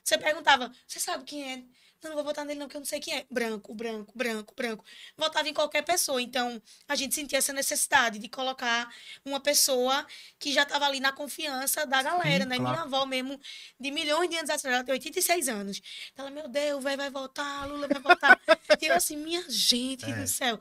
Você 0.02 0.16
perguntava, 0.16 0.72
você 0.86 0.98
sabe 0.98 1.24
quem 1.24 1.52
é? 1.52 1.64
Não, 2.06 2.10
não 2.10 2.16
vou 2.16 2.24
votar 2.24 2.44
nele 2.44 2.58
não, 2.58 2.66
porque 2.66 2.76
eu 2.76 2.80
não 2.80 2.86
sei 2.86 3.00
quem 3.00 3.14
é. 3.14 3.26
Branco, 3.30 3.74
branco, 3.74 4.12
branco, 4.14 4.54
branco. 4.54 4.84
Votava 5.16 5.48
em 5.48 5.54
qualquer 5.54 5.82
pessoa. 5.82 6.22
Então, 6.22 6.60
a 6.88 6.94
gente 6.94 7.14
sentia 7.14 7.38
essa 7.38 7.52
necessidade 7.52 8.18
de 8.18 8.28
colocar 8.28 8.88
uma 9.24 9.40
pessoa 9.40 10.06
que 10.38 10.52
já 10.52 10.62
estava 10.62 10.86
ali 10.86 11.00
na 11.00 11.12
confiança 11.12 11.84
da 11.86 12.02
galera, 12.02 12.44
Sim, 12.44 12.50
né? 12.50 12.56
Claro. 12.56 12.72
Minha 12.72 12.82
avó 12.82 13.06
mesmo, 13.06 13.40
de 13.78 13.90
milhões 13.90 14.30
de 14.30 14.36
anos 14.36 14.50
atrás, 14.50 14.74
ela 14.74 14.84
tem 14.84 14.92
86 14.92 15.48
anos. 15.48 15.82
Ela, 16.16 16.30
meu 16.30 16.48
Deus, 16.48 16.82
vai, 16.82 16.96
vai 16.96 17.10
votar, 17.10 17.68
Lula 17.68 17.88
vai 17.88 18.00
votar. 18.00 18.40
e 18.80 18.86
eu 18.86 18.94
assim, 18.94 19.16
minha 19.16 19.44
gente 19.48 20.04
é. 20.04 20.14
do 20.14 20.26
céu. 20.26 20.60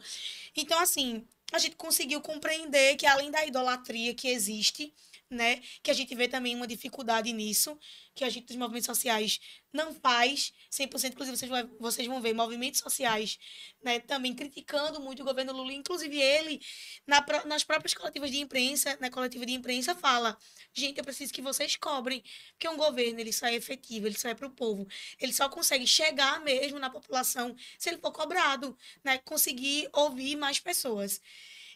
Então, 0.56 0.80
assim, 0.80 1.26
a 1.52 1.60
gente 1.60 1.76
conseguiu 1.76 2.22
compreender 2.22 2.96
que 2.96 3.06
além 3.06 3.30
da 3.30 3.46
idolatria 3.46 4.14
que 4.14 4.28
existe, 4.28 4.94
né? 5.30 5.62
Que 5.82 5.92
a 5.92 5.94
gente 5.94 6.14
vê 6.16 6.28
também 6.28 6.56
uma 6.56 6.68
dificuldade 6.68 7.32
nisso, 7.34 7.78
que 8.14 8.24
a 8.24 8.30
gente 8.30 8.48
dos 8.48 8.56
movimentos 8.56 8.86
sociais 8.86 9.40
não 9.74 9.94
faz 9.94 10.54
100%, 10.72 11.12
inclusive 11.12 11.36
vocês, 11.36 11.52
vocês 11.80 12.08
vão 12.08 12.22
ver 12.22 12.34
movimentos 12.34 12.80
sociais, 12.80 13.38
né, 13.84 14.00
também 14.00 14.34
criticando 14.34 15.02
muito 15.02 15.22
o 15.22 15.26
governo 15.26 15.52
Lula, 15.52 15.74
inclusive 15.74 16.18
ele 16.18 16.62
na, 17.06 17.26
nas 17.46 17.64
próprias 17.64 17.94
coletivas 17.94 18.32
de 18.32 18.40
imprensa, 18.40 18.98
na 19.02 19.10
coletiva 19.10 19.46
de 19.46 19.54
imprensa 19.54 19.94
fala, 19.94 20.38
gente, 20.74 20.98
eu 20.98 21.04
preciso 21.04 21.34
que 21.34 21.42
vocês 21.42 21.76
cobrem, 21.76 22.24
porque 22.52 22.70
um 22.70 22.78
governo 22.78 23.20
ele 23.20 23.34
só 23.34 23.48
é 23.48 23.56
efetivo, 23.56 24.08
ele 24.08 24.18
só 24.18 24.30
é 24.30 24.34
para 24.34 24.48
o 24.48 24.52
povo, 24.52 24.88
ele 25.20 25.34
só 25.34 25.50
consegue 25.50 25.86
chegar 25.86 26.40
mesmo 26.42 26.80
na 26.80 26.90
população 26.90 27.54
se 27.78 27.90
ele 27.90 27.98
for 27.98 28.12
cobrado, 28.12 28.78
né, 29.04 29.18
conseguir 29.20 29.90
ouvir 29.92 30.38
mais 30.38 30.60
pessoas. 30.60 31.20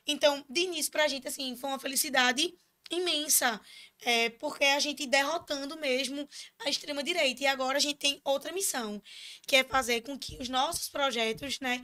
Então, 0.07 0.43
de 0.49 0.61
início, 0.61 0.91
para 0.91 1.03
a 1.03 1.07
gente, 1.07 1.27
assim, 1.27 1.55
foi 1.55 1.69
uma 1.69 1.79
felicidade 1.79 2.57
imensa, 2.91 3.59
é, 4.01 4.29
porque 4.31 4.63
a 4.65 4.79
gente 4.79 5.05
derrotando 5.07 5.77
mesmo 5.77 6.27
a 6.65 6.69
extrema-direita. 6.69 7.43
E 7.43 7.47
agora 7.47 7.77
a 7.77 7.81
gente 7.81 7.97
tem 7.97 8.21
outra 8.23 8.51
missão, 8.51 9.01
que 9.47 9.55
é 9.55 9.63
fazer 9.63 10.01
com 10.01 10.17
que 10.17 10.37
os 10.37 10.49
nossos 10.49 10.89
projetos, 10.89 11.59
né, 11.59 11.81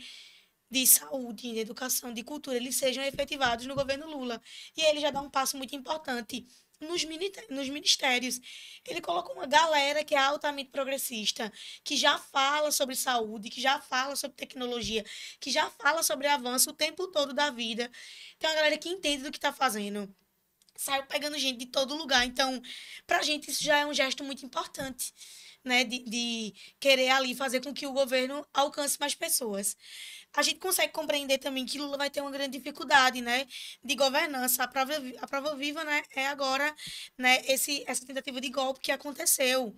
de 0.70 0.86
saúde, 0.88 1.54
de 1.54 1.60
educação, 1.60 2.14
de 2.14 2.24
cultura, 2.24 2.58
eles 2.58 2.76
sejam 2.76 3.04
efetivados 3.04 3.66
no 3.66 3.76
governo 3.76 4.08
Lula. 4.08 4.42
E 4.76 4.82
ele 4.82 5.00
já 5.00 5.12
dá 5.12 5.22
um 5.22 5.30
passo 5.30 5.58
muito 5.58 5.76
importante 5.76 6.46
nos, 6.82 7.06
nos 7.50 7.70
ministérios. 7.70 8.40
Ele 8.86 9.02
colocou 9.02 9.36
uma 9.36 9.46
galera 9.46 10.04
que 10.04 10.16
é 10.16 10.18
altamente 10.18 10.72
progressista, 10.72 11.52
que 11.84 11.96
já 11.96 12.18
fala 12.18 12.72
sobre 12.72 12.96
saúde, 12.96 13.50
que 13.50 13.62
já 13.62 13.80
fala 13.80 14.16
sobre 14.16 14.36
tecnologia, 14.38 15.06
que 15.40 15.52
já 15.52 15.70
fala 15.70 16.04
sobre 16.04 16.28
avanço 16.28 16.72
o 16.72 16.74
tempo 16.74 17.08
todo 17.08 17.34
da 17.34 17.50
vida. 17.50 17.90
Tem 18.40 18.50
uma 18.50 18.56
galera 18.56 18.78
que 18.78 18.90
entende 18.90 19.24
do 19.24 19.32
que 19.32 19.38
está 19.38 19.54
fazendo 19.54 20.14
saiu 20.76 21.04
pegando 21.06 21.38
gente 21.38 21.60
de 21.60 21.66
todo 21.68 21.96
lugar. 21.96 22.26
Então, 22.26 22.62
pra 23.08 23.22
gente 23.22 23.50
isso 23.50 23.64
já 23.64 23.78
é 23.80 23.86
um 23.86 23.94
gesto 23.94 24.24
muito 24.24 24.46
importante, 24.46 25.14
né? 25.64 25.84
De, 25.84 26.00
de 26.00 26.54
querer 26.80 27.10
ali 27.10 27.36
fazer 27.36 27.62
com 27.62 27.74
que 27.74 27.88
o 27.88 27.94
governo 27.94 28.46
alcance 28.54 29.00
mais 29.00 29.16
pessoas 29.16 29.76
a 30.36 30.42
gente 30.42 30.60
consegue 30.60 30.92
compreender 30.92 31.38
também 31.38 31.66
que 31.66 31.78
Lula 31.78 31.98
vai 31.98 32.10
ter 32.10 32.22
uma 32.22 32.32
grande 32.32 32.58
dificuldade, 32.58 33.22
né, 33.22 33.48
de 33.84 33.96
governança. 33.96 34.64
A 34.64 34.68
prova, 34.68 34.94
a 35.20 35.28
prova 35.28 35.56
viva, 35.56 35.84
né, 35.84 36.04
é 36.16 36.28
agora, 36.28 36.76
né, 37.18 37.42
esse, 37.48 37.84
essa 37.88 38.06
tentativa 38.06 38.42
de 38.42 38.50
golpe 38.50 38.82
que 38.82 38.92
aconteceu. 38.92 39.74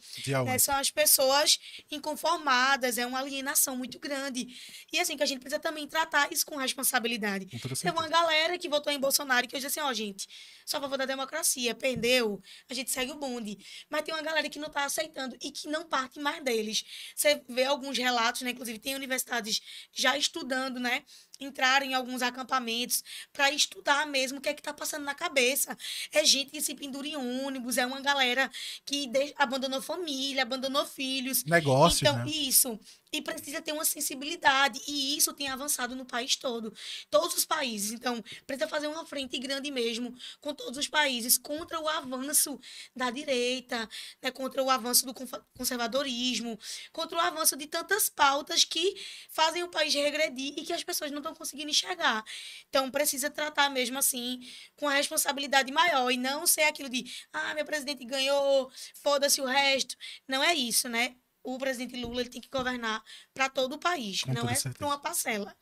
Né, 0.46 0.58
são 0.58 0.76
as 0.76 0.90
pessoas 0.90 1.60
inconformadas, 1.92 2.98
é 2.98 3.06
uma 3.06 3.20
alienação 3.20 3.78
muito 3.78 4.00
grande. 4.00 4.48
E 4.92 5.00
assim, 5.00 5.16
que 5.16 5.24
a 5.24 5.26
gente 5.26 5.40
precisa 5.40 5.60
também 5.60 5.88
tratar 5.88 6.32
isso 6.32 6.46
com 6.46 6.56
responsabilidade. 6.56 7.46
Tem 7.46 7.92
uma 7.92 8.08
galera 8.08 8.58
que 8.58 8.68
votou 8.68 8.92
em 8.92 9.00
Bolsonaro 9.00 9.48
que 9.48 9.56
hoje 9.56 9.68
assim, 9.68 9.80
ó, 9.80 9.94
gente, 9.94 10.28
só 10.66 10.78
a 10.78 10.82
favor 10.82 10.98
da 10.98 11.06
democracia, 11.06 11.76
perdeu, 11.76 12.42
a 12.70 12.74
gente 12.74 12.90
segue 12.90 13.12
o 13.12 13.16
bonde. 13.16 13.58
Mas 13.90 14.02
tem 14.02 14.14
uma 14.14 14.24
galera 14.24 14.50
que 14.50 14.60
não 14.60 14.68
está 14.68 14.86
aceitando 14.86 15.38
e 15.42 15.52
que 15.52 15.68
não 15.68 15.86
parte 15.86 16.20
mais 16.20 16.44
deles. 16.44 16.84
Você 17.16 17.42
vê 17.48 17.66
alguns 17.66 17.98
relatos, 17.98 18.42
né, 18.42 18.52
inclusive 18.52 18.80
tem 18.80 18.96
universidades 18.96 19.62
já 19.94 20.18
estudando 20.18 20.47
estudando, 20.48 20.80
né? 20.80 21.04
Entrar 21.40 21.84
em 21.84 21.94
alguns 21.94 22.22
acampamentos 22.22 23.04
para 23.32 23.52
estudar 23.52 24.08
mesmo 24.08 24.40
o 24.40 24.42
que 24.42 24.50
é 24.50 24.54
que 24.54 24.62
está 24.62 24.74
passando 24.74 25.04
na 25.04 25.16
cabeça. 25.16 25.78
É 26.12 26.24
gente 26.26 26.52
que 26.52 26.62
se 26.62 26.74
pendura 26.76 27.08
em 27.08 27.16
ônibus, 27.16 27.78
é 27.78 27.86
uma 27.86 28.02
galera 28.02 28.50
que 28.86 29.12
abandonou 29.36 29.82
família, 29.82 30.44
abandonou 30.44 30.86
filhos. 30.86 31.44
Negócio, 31.44 32.04
então, 32.04 32.18
né? 32.18 32.32
isso 32.32 32.80
e 33.12 33.22
precisa 33.22 33.62
ter 33.62 33.72
uma 33.72 33.86
sensibilidade 33.86 34.82
e 34.88 35.18
isso 35.18 35.34
tem 35.34 35.48
avançado 35.48 35.96
no 35.96 36.06
país 36.06 36.36
todo, 36.36 36.74
todos 37.10 37.36
os 37.36 37.46
países. 37.46 37.92
Então, 37.92 38.24
precisa 38.46 38.68
fazer 38.68 38.88
uma 38.88 39.06
frente 39.06 39.38
grande 39.40 39.72
mesmo 39.72 40.14
com 40.42 40.54
todos 40.54 40.78
os 40.78 40.88
países 40.88 41.38
contra 41.38 41.80
o 41.80 41.88
avanço 41.88 42.60
da 42.96 43.10
direita, 43.10 43.90
né, 44.22 44.32
contra 44.32 44.62
o 44.62 44.70
avanço 44.70 45.06
do 45.06 45.14
conservadorismo, 45.58 46.60
contra 46.92 47.18
o 47.18 47.22
avanço 47.22 47.56
de 47.56 47.68
tantas 47.68 48.10
pautas 48.10 48.64
que 48.64 48.96
fazem 49.30 49.64
o 49.64 49.70
país 49.70 49.94
regredir 49.94 50.54
e 50.58 50.64
que 50.64 50.74
as 50.74 50.84
pessoas 50.84 51.12
não 51.12 51.22
estão 51.28 51.36
conseguindo 51.36 51.70
enxergar. 51.70 52.24
Então, 52.70 52.90
precisa 52.92 53.30
tratar 53.30 53.70
mesmo 53.70 53.98
assim 53.98 54.40
com 54.76 54.88
a 54.88 54.94
responsabilidade 54.94 55.72
maior 55.72 56.10
e 56.12 56.18
não 56.18 56.48
ser 56.48 56.64
aquilo 56.64 56.90
de, 56.90 57.04
ah, 57.34 57.54
meu 57.54 57.66
presidente 57.66 58.06
ganhou, 58.06 58.72
foda-se 59.02 59.42
o 59.42 59.46
resto. 59.46 59.96
Não 60.28 60.44
é 60.44 60.54
isso, 60.54 60.90
né? 60.90 61.16
O 61.54 61.58
presidente 61.58 61.96
Lula 61.96 62.20
ele 62.20 62.30
tem 62.30 62.42
que 62.42 62.50
governar 62.50 63.02
para 63.34 63.48
todo 63.48 63.74
o 63.74 63.80
país, 63.80 64.22
Com 64.22 64.34
não 64.34 64.50
é 64.50 64.54
para 64.54 64.86
uma 64.86 65.00
parcela, 65.00 65.56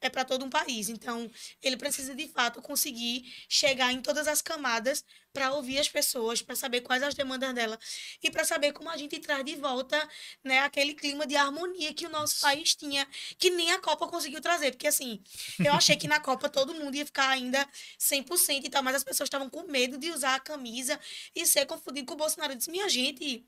é 0.00 0.08
para 0.08 0.24
todo 0.24 0.44
um 0.44 0.50
país. 0.50 0.88
Então, 0.88 1.28
ele 1.60 1.76
precisa 1.76 2.14
de 2.14 2.28
fato 2.28 2.62
conseguir 2.62 3.24
chegar 3.48 3.92
em 3.92 4.00
todas 4.00 4.28
as 4.28 4.40
camadas 4.40 5.04
para 5.32 5.52
ouvir 5.52 5.80
as 5.80 5.88
pessoas, 5.88 6.42
para 6.42 6.54
saber 6.54 6.82
quais 6.82 7.02
as 7.02 7.14
demandas 7.14 7.52
dela 7.54 7.76
e 8.22 8.30
para 8.30 8.44
saber 8.44 8.72
como 8.72 8.88
a 8.88 8.96
gente 8.96 9.18
traz 9.18 9.44
de 9.44 9.56
volta, 9.56 10.08
né, 10.44 10.60
aquele 10.60 10.94
clima 10.94 11.26
de 11.26 11.34
harmonia 11.34 11.92
que 11.92 12.06
o 12.06 12.10
nosso 12.10 12.40
país 12.40 12.76
tinha, 12.76 13.04
que 13.36 13.50
nem 13.50 13.72
a 13.72 13.80
Copa 13.80 14.06
conseguiu 14.06 14.40
trazer, 14.40 14.70
porque 14.70 14.86
assim, 14.86 15.20
eu 15.58 15.72
achei 15.72 15.96
que 15.96 16.06
na 16.06 16.20
Copa 16.20 16.48
todo 16.48 16.72
mundo 16.72 16.94
ia 16.94 17.06
ficar 17.06 17.30
ainda 17.30 17.68
100% 17.98 18.64
e 18.64 18.70
tal, 18.70 18.82
mas 18.84 18.94
as 18.94 19.02
pessoas 19.02 19.26
estavam 19.26 19.50
com 19.50 19.64
medo 19.64 19.98
de 19.98 20.10
usar 20.10 20.36
a 20.36 20.40
camisa 20.40 21.00
e 21.34 21.44
ser 21.46 21.66
confundido 21.66 22.06
com 22.06 22.14
o 22.14 22.18
Bolsonaro. 22.18 22.52
Eu 22.52 22.58
disse, 22.58 22.70
minha 22.70 22.88
gente, 22.88 23.44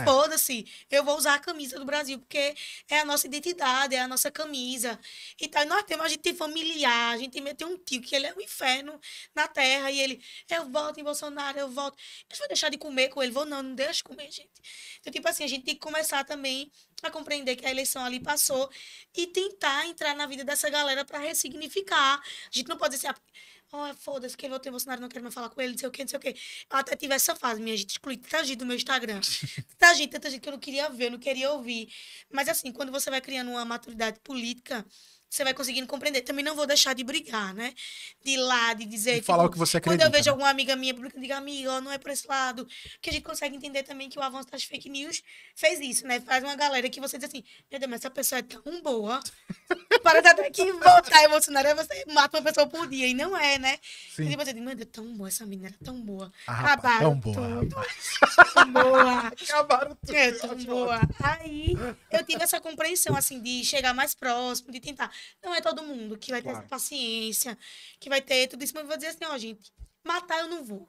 é. 0.00 0.04
Foda-se, 0.04 0.66
eu 0.90 1.04
vou 1.04 1.16
usar 1.16 1.34
a 1.34 1.38
camisa 1.38 1.78
do 1.78 1.84
Brasil, 1.84 2.18
porque 2.18 2.54
é 2.88 3.00
a 3.00 3.04
nossa 3.04 3.26
identidade, 3.26 3.94
é 3.94 4.00
a 4.00 4.08
nossa 4.08 4.30
camisa. 4.30 4.98
E 5.40 5.48
tal. 5.48 5.64
nós 5.66 5.82
temos, 5.84 6.06
a 6.06 6.08
gente 6.08 6.20
tem 6.20 6.34
familiar, 6.34 7.14
a 7.14 7.18
gente 7.18 7.32
tem, 7.40 7.66
um 7.66 7.78
tio 7.78 8.00
que 8.02 8.14
ele 8.14 8.26
é 8.26 8.34
um 8.34 8.40
inferno 8.40 9.00
na 9.34 9.48
terra, 9.48 9.90
e 9.90 10.00
ele, 10.00 10.22
eu 10.50 10.68
voto 10.70 11.00
em 11.00 11.04
Bolsonaro, 11.04 11.58
eu 11.58 11.68
voto. 11.68 11.96
Eu 12.30 12.36
vou 12.36 12.48
deixar 12.48 12.68
de 12.68 12.78
comer 12.78 13.08
com 13.08 13.22
ele? 13.22 13.32
Vou, 13.32 13.44
não, 13.44 13.62
não 13.62 13.74
deixa 13.74 13.94
de 13.94 14.04
comer, 14.04 14.30
gente. 14.30 14.50
Então, 15.00 15.12
tipo 15.12 15.28
assim, 15.28 15.44
a 15.44 15.48
gente 15.48 15.64
tem 15.64 15.74
que 15.74 15.80
começar 15.80 16.24
também 16.24 16.70
a 17.02 17.10
compreender 17.10 17.56
que 17.56 17.66
a 17.66 17.70
eleição 17.70 18.04
ali 18.04 18.20
passou 18.20 18.70
e 19.14 19.26
tentar 19.26 19.86
entrar 19.86 20.14
na 20.14 20.26
vida 20.26 20.44
dessa 20.44 20.68
galera 20.70 21.04
para 21.04 21.18
ressignificar. 21.18 22.18
A 22.18 22.50
gente 22.50 22.68
não 22.68 22.76
pode 22.76 22.94
dizer 22.94 23.08
assim, 23.08 23.20
oh, 23.72 23.94
foda-se, 23.94 24.36
quem 24.36 24.48
votou 24.50 24.68
em 24.68 24.72
Bolsonaro 24.72 25.00
não 25.00 25.08
quero 25.08 25.22
mais 25.22 25.34
falar 25.34 25.50
com 25.50 25.60
ele, 25.60 25.72
não 25.72 25.78
sei 25.78 25.88
o 25.88 25.90
quê, 25.90 26.02
não 26.02 26.08
sei 26.08 26.18
o 26.18 26.20
quê. 26.20 26.36
Eu 26.70 26.78
até 26.78 26.96
tive 26.96 27.14
essa 27.14 27.34
fase, 27.34 27.60
minha 27.60 27.76
gente, 27.76 27.90
excluí 27.90 28.16
tanta 28.16 28.44
gente 28.44 28.58
do 28.58 28.66
meu 28.66 28.76
Instagram. 28.76 29.20
tanta 29.78 29.94
gente, 29.94 30.10
tanta 30.10 30.30
gente 30.30 30.40
que 30.40 30.48
eu 30.48 30.52
não 30.52 30.58
queria 30.58 30.88
ver, 30.88 31.10
não 31.10 31.18
queria 31.18 31.50
ouvir. 31.52 31.88
Mas 32.30 32.48
assim, 32.48 32.72
quando 32.72 32.92
você 32.92 33.10
vai 33.10 33.20
criando 33.20 33.50
uma 33.50 33.64
maturidade 33.64 34.20
política, 34.20 34.84
você 35.28 35.44
vai 35.44 35.52
conseguindo 35.52 35.86
compreender. 35.86 36.22
Também 36.22 36.44
não 36.44 36.54
vou 36.54 36.66
deixar 36.66 36.94
de 36.94 37.02
brigar, 37.04 37.54
né? 37.54 37.74
De 38.24 38.32
ir 38.32 38.36
lá, 38.38 38.74
de 38.74 38.84
dizer. 38.84 39.16
De 39.16 39.22
falar 39.22 39.44
o 39.44 39.50
que 39.50 39.58
você 39.58 39.76
acredita. 39.76 40.04
Quando 40.04 40.14
eu 40.14 40.18
vejo 40.18 40.30
alguma 40.30 40.48
amiga 40.48 40.76
minha 40.76 40.94
publicando, 40.94 41.20
diga, 41.20 41.36
amiga, 41.36 41.72
ó, 41.72 41.80
não 41.80 41.92
é 41.92 41.98
por 41.98 42.10
esse 42.10 42.26
lado. 42.26 42.66
Que 43.00 43.10
a 43.10 43.12
gente 43.12 43.24
consegue 43.24 43.56
entender 43.56 43.82
também 43.82 44.08
que 44.08 44.18
o 44.18 44.22
avanço 44.22 44.50
das 44.50 44.64
fake 44.64 44.88
news 44.88 45.22
fez 45.54 45.80
isso, 45.80 46.06
né? 46.06 46.20
Faz 46.20 46.42
uma 46.42 46.54
galera 46.54 46.88
que 46.88 47.00
você 47.00 47.18
diz 47.18 47.28
assim, 47.28 47.44
meu 47.70 47.80
Deus, 47.80 47.90
mas 47.90 48.00
essa 48.00 48.10
pessoa 48.10 48.38
é 48.38 48.42
tão 48.42 48.82
boa. 48.82 49.20
Para 50.02 50.20
de 50.20 50.28
até 50.28 50.50
que 50.50 50.72
voltar 50.72 51.24
emocionada, 51.24 51.74
você 51.74 52.04
mata 52.12 52.38
uma 52.38 52.44
pessoa 52.44 52.66
por 52.66 52.86
dia. 52.88 53.08
E 53.08 53.14
não 53.14 53.36
é, 53.36 53.58
né? 53.58 53.78
Sim. 54.14 54.30
E 54.30 54.36
você 54.36 54.52
diz, 54.52 54.62
meu 54.62 54.74
Deus, 54.74 54.88
tão 54.92 55.12
boa 55.16 55.28
essa 55.28 55.44
menina, 55.44 55.68
era 55.68 55.76
tão 55.84 56.00
boa. 56.00 56.32
Ah, 56.46 56.72
Acabaram 56.72 57.20
tão 57.20 57.32
boa, 57.32 57.60
tudo. 57.60 57.74
rapaz. 57.74 58.54
Tão 58.54 58.72
boa. 58.72 59.18
Acabaram 59.42 59.96
tudo. 59.96 60.16
É, 60.16 60.32
tão 60.32 60.56
boa. 60.64 61.00
Aí 61.22 61.72
eu 62.10 62.24
tive 62.24 62.42
essa 62.42 62.60
compreensão, 62.60 63.16
assim, 63.16 63.40
de 63.40 63.64
chegar 63.64 63.92
mais 63.92 64.14
próximo, 64.14 64.70
de 64.70 64.80
tentar. 64.80 65.10
Não 65.42 65.54
é 65.54 65.60
todo 65.60 65.82
mundo 65.82 66.16
que 66.18 66.30
vai 66.30 66.40
ter 66.40 66.48
Claro. 66.50 66.58
essa 66.58 66.68
paciência, 66.68 67.56
que 68.00 68.08
vai 68.08 68.20
ter 68.20 68.48
tudo 68.48 68.62
isso, 68.64 68.72
mas 68.74 68.82
eu 68.82 68.88
vou 68.88 68.96
dizer 68.96 69.08
assim, 69.10 69.24
ó, 69.24 69.36
gente, 69.38 69.72
matar 70.04 70.38
eu 70.40 70.48
não 70.48 70.64
vou. 70.64 70.88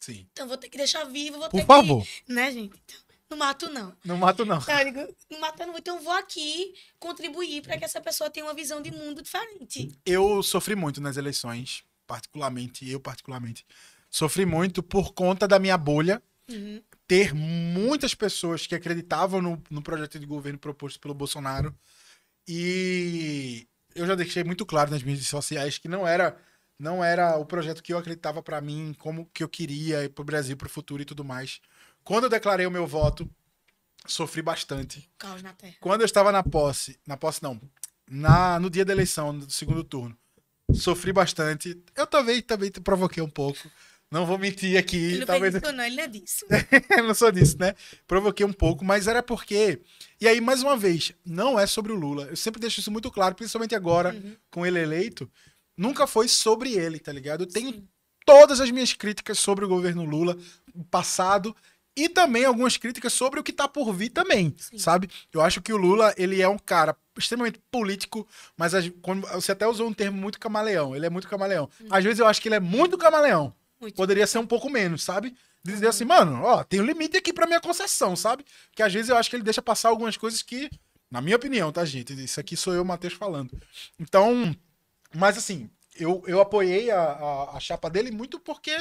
Sim. 0.00 0.26
Então 0.32 0.46
vou 0.46 0.56
ter 0.56 0.68
que 0.68 0.78
deixar 0.78 1.04
vivo, 1.04 1.38
vou 1.38 1.48
Por 1.48 1.60
ter 1.60 1.66
favor. 1.66 2.04
que. 2.04 2.32
Né, 2.32 2.52
gente? 2.52 2.74
Então, 2.84 3.00
não 3.30 3.36
mato, 3.38 3.68
não. 3.70 3.96
Não 4.04 4.16
mato, 4.16 4.44
não. 4.44 4.58
Então, 4.58 4.78
eu 4.78 4.84
digo, 4.84 5.16
não 5.30 5.40
mato, 5.40 5.58
não 5.60 5.66
vou. 5.72 5.78
Então 5.78 5.96
eu 5.96 6.02
vou 6.02 6.12
aqui 6.12 6.74
contribuir 6.98 7.62
para 7.62 7.76
que 7.76 7.84
essa 7.84 8.00
pessoa 8.00 8.30
tenha 8.30 8.46
uma 8.46 8.54
visão 8.54 8.80
de 8.80 8.90
mundo 8.92 9.20
diferente. 9.22 9.90
Eu 10.04 10.42
sofri 10.42 10.76
muito 10.76 11.00
nas 11.00 11.16
eleições, 11.16 11.82
particularmente, 12.06 12.88
eu 12.88 13.00
particularmente. 13.00 13.66
Sofri 14.10 14.46
muito 14.46 14.82
por 14.82 15.12
conta 15.12 15.48
da 15.48 15.58
minha 15.58 15.76
bolha 15.76 16.22
Uhum. 16.48 16.80
ter 17.08 17.34
muitas 17.34 18.14
pessoas 18.14 18.68
que 18.68 18.74
acreditavam 18.76 19.42
no, 19.42 19.60
no 19.68 19.82
projeto 19.82 20.16
de 20.16 20.24
governo 20.26 20.56
proposto 20.60 21.00
pelo 21.00 21.12
Bolsonaro. 21.12 21.74
E 22.48 23.66
eu 23.94 24.06
já 24.06 24.14
deixei 24.14 24.44
muito 24.44 24.64
claro 24.64 24.90
nas 24.90 25.02
mídias 25.02 25.26
sociais 25.26 25.78
que 25.78 25.88
não 25.88 26.06
era 26.06 26.36
não 26.78 27.02
era 27.02 27.38
o 27.38 27.46
projeto 27.46 27.82
que 27.82 27.92
eu 27.92 27.98
acreditava 27.98 28.42
pra 28.42 28.60
mim, 28.60 28.94
como 28.98 29.30
que 29.32 29.42
eu 29.42 29.48
queria 29.48 30.10
para 30.10 30.22
o 30.22 30.24
Brasil, 30.24 30.56
para 30.56 30.66
o 30.66 30.70
futuro 30.70 31.00
e 31.00 31.06
tudo 31.06 31.24
mais. 31.24 31.60
Quando 32.04 32.24
eu 32.24 32.30
declarei 32.30 32.66
o 32.66 32.70
meu 32.70 32.86
voto, 32.86 33.28
sofri 34.06 34.42
bastante. 34.42 35.08
Caos 35.18 35.42
na 35.42 35.52
terra. 35.54 35.74
Quando 35.80 36.02
eu 36.02 36.04
estava 36.04 36.30
na 36.30 36.42
posse, 36.42 37.00
na 37.06 37.16
posse 37.16 37.42
não, 37.42 37.60
na, 38.08 38.60
no 38.60 38.70
dia 38.70 38.84
da 38.84 38.92
eleição, 38.92 39.36
do 39.36 39.50
segundo 39.50 39.82
turno, 39.82 40.16
sofri 40.72 41.12
bastante. 41.12 41.82
Eu 41.94 42.06
também 42.06 42.42
te 42.42 42.80
provoquei 42.80 43.22
um 43.22 43.30
pouco. 43.30 43.70
Não 44.10 44.24
vou 44.24 44.38
mentir 44.38 44.78
aqui, 44.78 44.96
Ele 44.96 45.18
não 45.20 45.26
talvez 45.26 45.54
isso, 45.54 45.72
não, 45.72 45.84
ele 45.84 45.96
não 45.96 46.04
é 46.04 46.06
disso. 46.08 46.46
não 47.06 47.14
sou 47.14 47.32
disso, 47.32 47.56
né? 47.58 47.74
Provoquei 48.06 48.46
um 48.46 48.52
pouco, 48.52 48.84
mas 48.84 49.08
era 49.08 49.22
porque. 49.22 49.80
E 50.20 50.28
aí, 50.28 50.40
mais 50.40 50.62
uma 50.62 50.76
vez, 50.76 51.12
não 51.24 51.58
é 51.58 51.66
sobre 51.66 51.90
o 51.92 51.96
Lula. 51.96 52.24
Eu 52.26 52.36
sempre 52.36 52.60
deixo 52.60 52.78
isso 52.80 52.90
muito 52.90 53.10
claro, 53.10 53.34
principalmente 53.34 53.74
agora, 53.74 54.14
Uhum. 54.14 54.36
com 54.50 54.64
ele 54.64 54.78
eleito. 54.80 55.28
Nunca 55.76 56.06
foi 56.06 56.28
sobre 56.28 56.72
ele, 56.72 56.98
tá 57.00 57.12
ligado? 57.12 57.42
Eu 57.42 57.48
tenho 57.48 57.72
Sim. 57.72 57.88
todas 58.24 58.60
as 58.60 58.70
minhas 58.70 58.92
críticas 58.92 59.38
sobre 59.40 59.64
o 59.64 59.68
governo 59.68 60.04
Lula, 60.04 60.36
o 60.72 60.84
passado, 60.84 61.54
e 61.96 62.08
também 62.08 62.44
algumas 62.44 62.76
críticas 62.76 63.12
sobre 63.12 63.40
o 63.40 63.42
que 63.42 63.52
tá 63.52 63.66
por 63.66 63.92
vir 63.92 64.10
também, 64.10 64.54
Sim. 64.56 64.78
sabe? 64.78 65.08
Eu 65.32 65.40
acho 65.40 65.60
que 65.60 65.72
o 65.72 65.76
Lula, 65.76 66.14
ele 66.16 66.40
é 66.40 66.48
um 66.48 66.58
cara 66.58 66.96
extremamente 67.18 67.58
político, 67.70 68.26
mas 68.56 68.72
as- 68.74 68.90
você 69.34 69.50
até 69.52 69.66
usou 69.66 69.88
um 69.88 69.92
termo 69.92 70.16
muito 70.16 70.38
camaleão. 70.38 70.94
Ele 70.94 71.06
é 71.06 71.10
muito 71.10 71.26
camaleão. 71.28 71.68
Uhum. 71.80 71.88
Às 71.90 72.04
vezes 72.04 72.20
eu 72.20 72.26
acho 72.26 72.40
que 72.40 72.48
ele 72.48 72.54
é 72.54 72.60
muito 72.60 72.96
camaleão 72.96 73.52
Muito. 73.86 73.96
poderia 73.96 74.26
ser 74.26 74.38
um 74.38 74.46
pouco 74.46 74.68
menos, 74.68 75.02
sabe? 75.04 75.34
Dizer 75.62 75.88
assim, 75.88 76.04
mano, 76.04 76.42
ó, 76.42 76.62
tem 76.62 76.80
um 76.80 76.84
limite 76.84 77.16
aqui 77.16 77.32
pra 77.32 77.46
minha 77.46 77.60
concessão, 77.60 78.14
sabe? 78.14 78.44
Que 78.74 78.82
às 78.82 78.92
vezes 78.92 79.08
eu 79.08 79.16
acho 79.16 79.30
que 79.30 79.36
ele 79.36 79.42
deixa 79.42 79.62
passar 79.62 79.88
algumas 79.88 80.16
coisas 80.16 80.42
que, 80.42 80.70
na 81.10 81.20
minha 81.20 81.36
opinião, 81.36 81.72
tá, 81.72 81.84
gente? 81.84 82.12
Isso 82.22 82.38
aqui 82.38 82.56
sou 82.56 82.74
eu, 82.74 82.84
Matheus, 82.84 83.14
falando. 83.14 83.50
Então, 83.98 84.54
mas 85.14 85.36
assim, 85.38 85.68
eu, 85.98 86.22
eu 86.26 86.40
apoiei 86.40 86.90
a, 86.90 87.00
a, 87.00 87.56
a 87.56 87.60
chapa 87.60 87.88
dele 87.90 88.10
muito 88.10 88.38
porque 88.38 88.76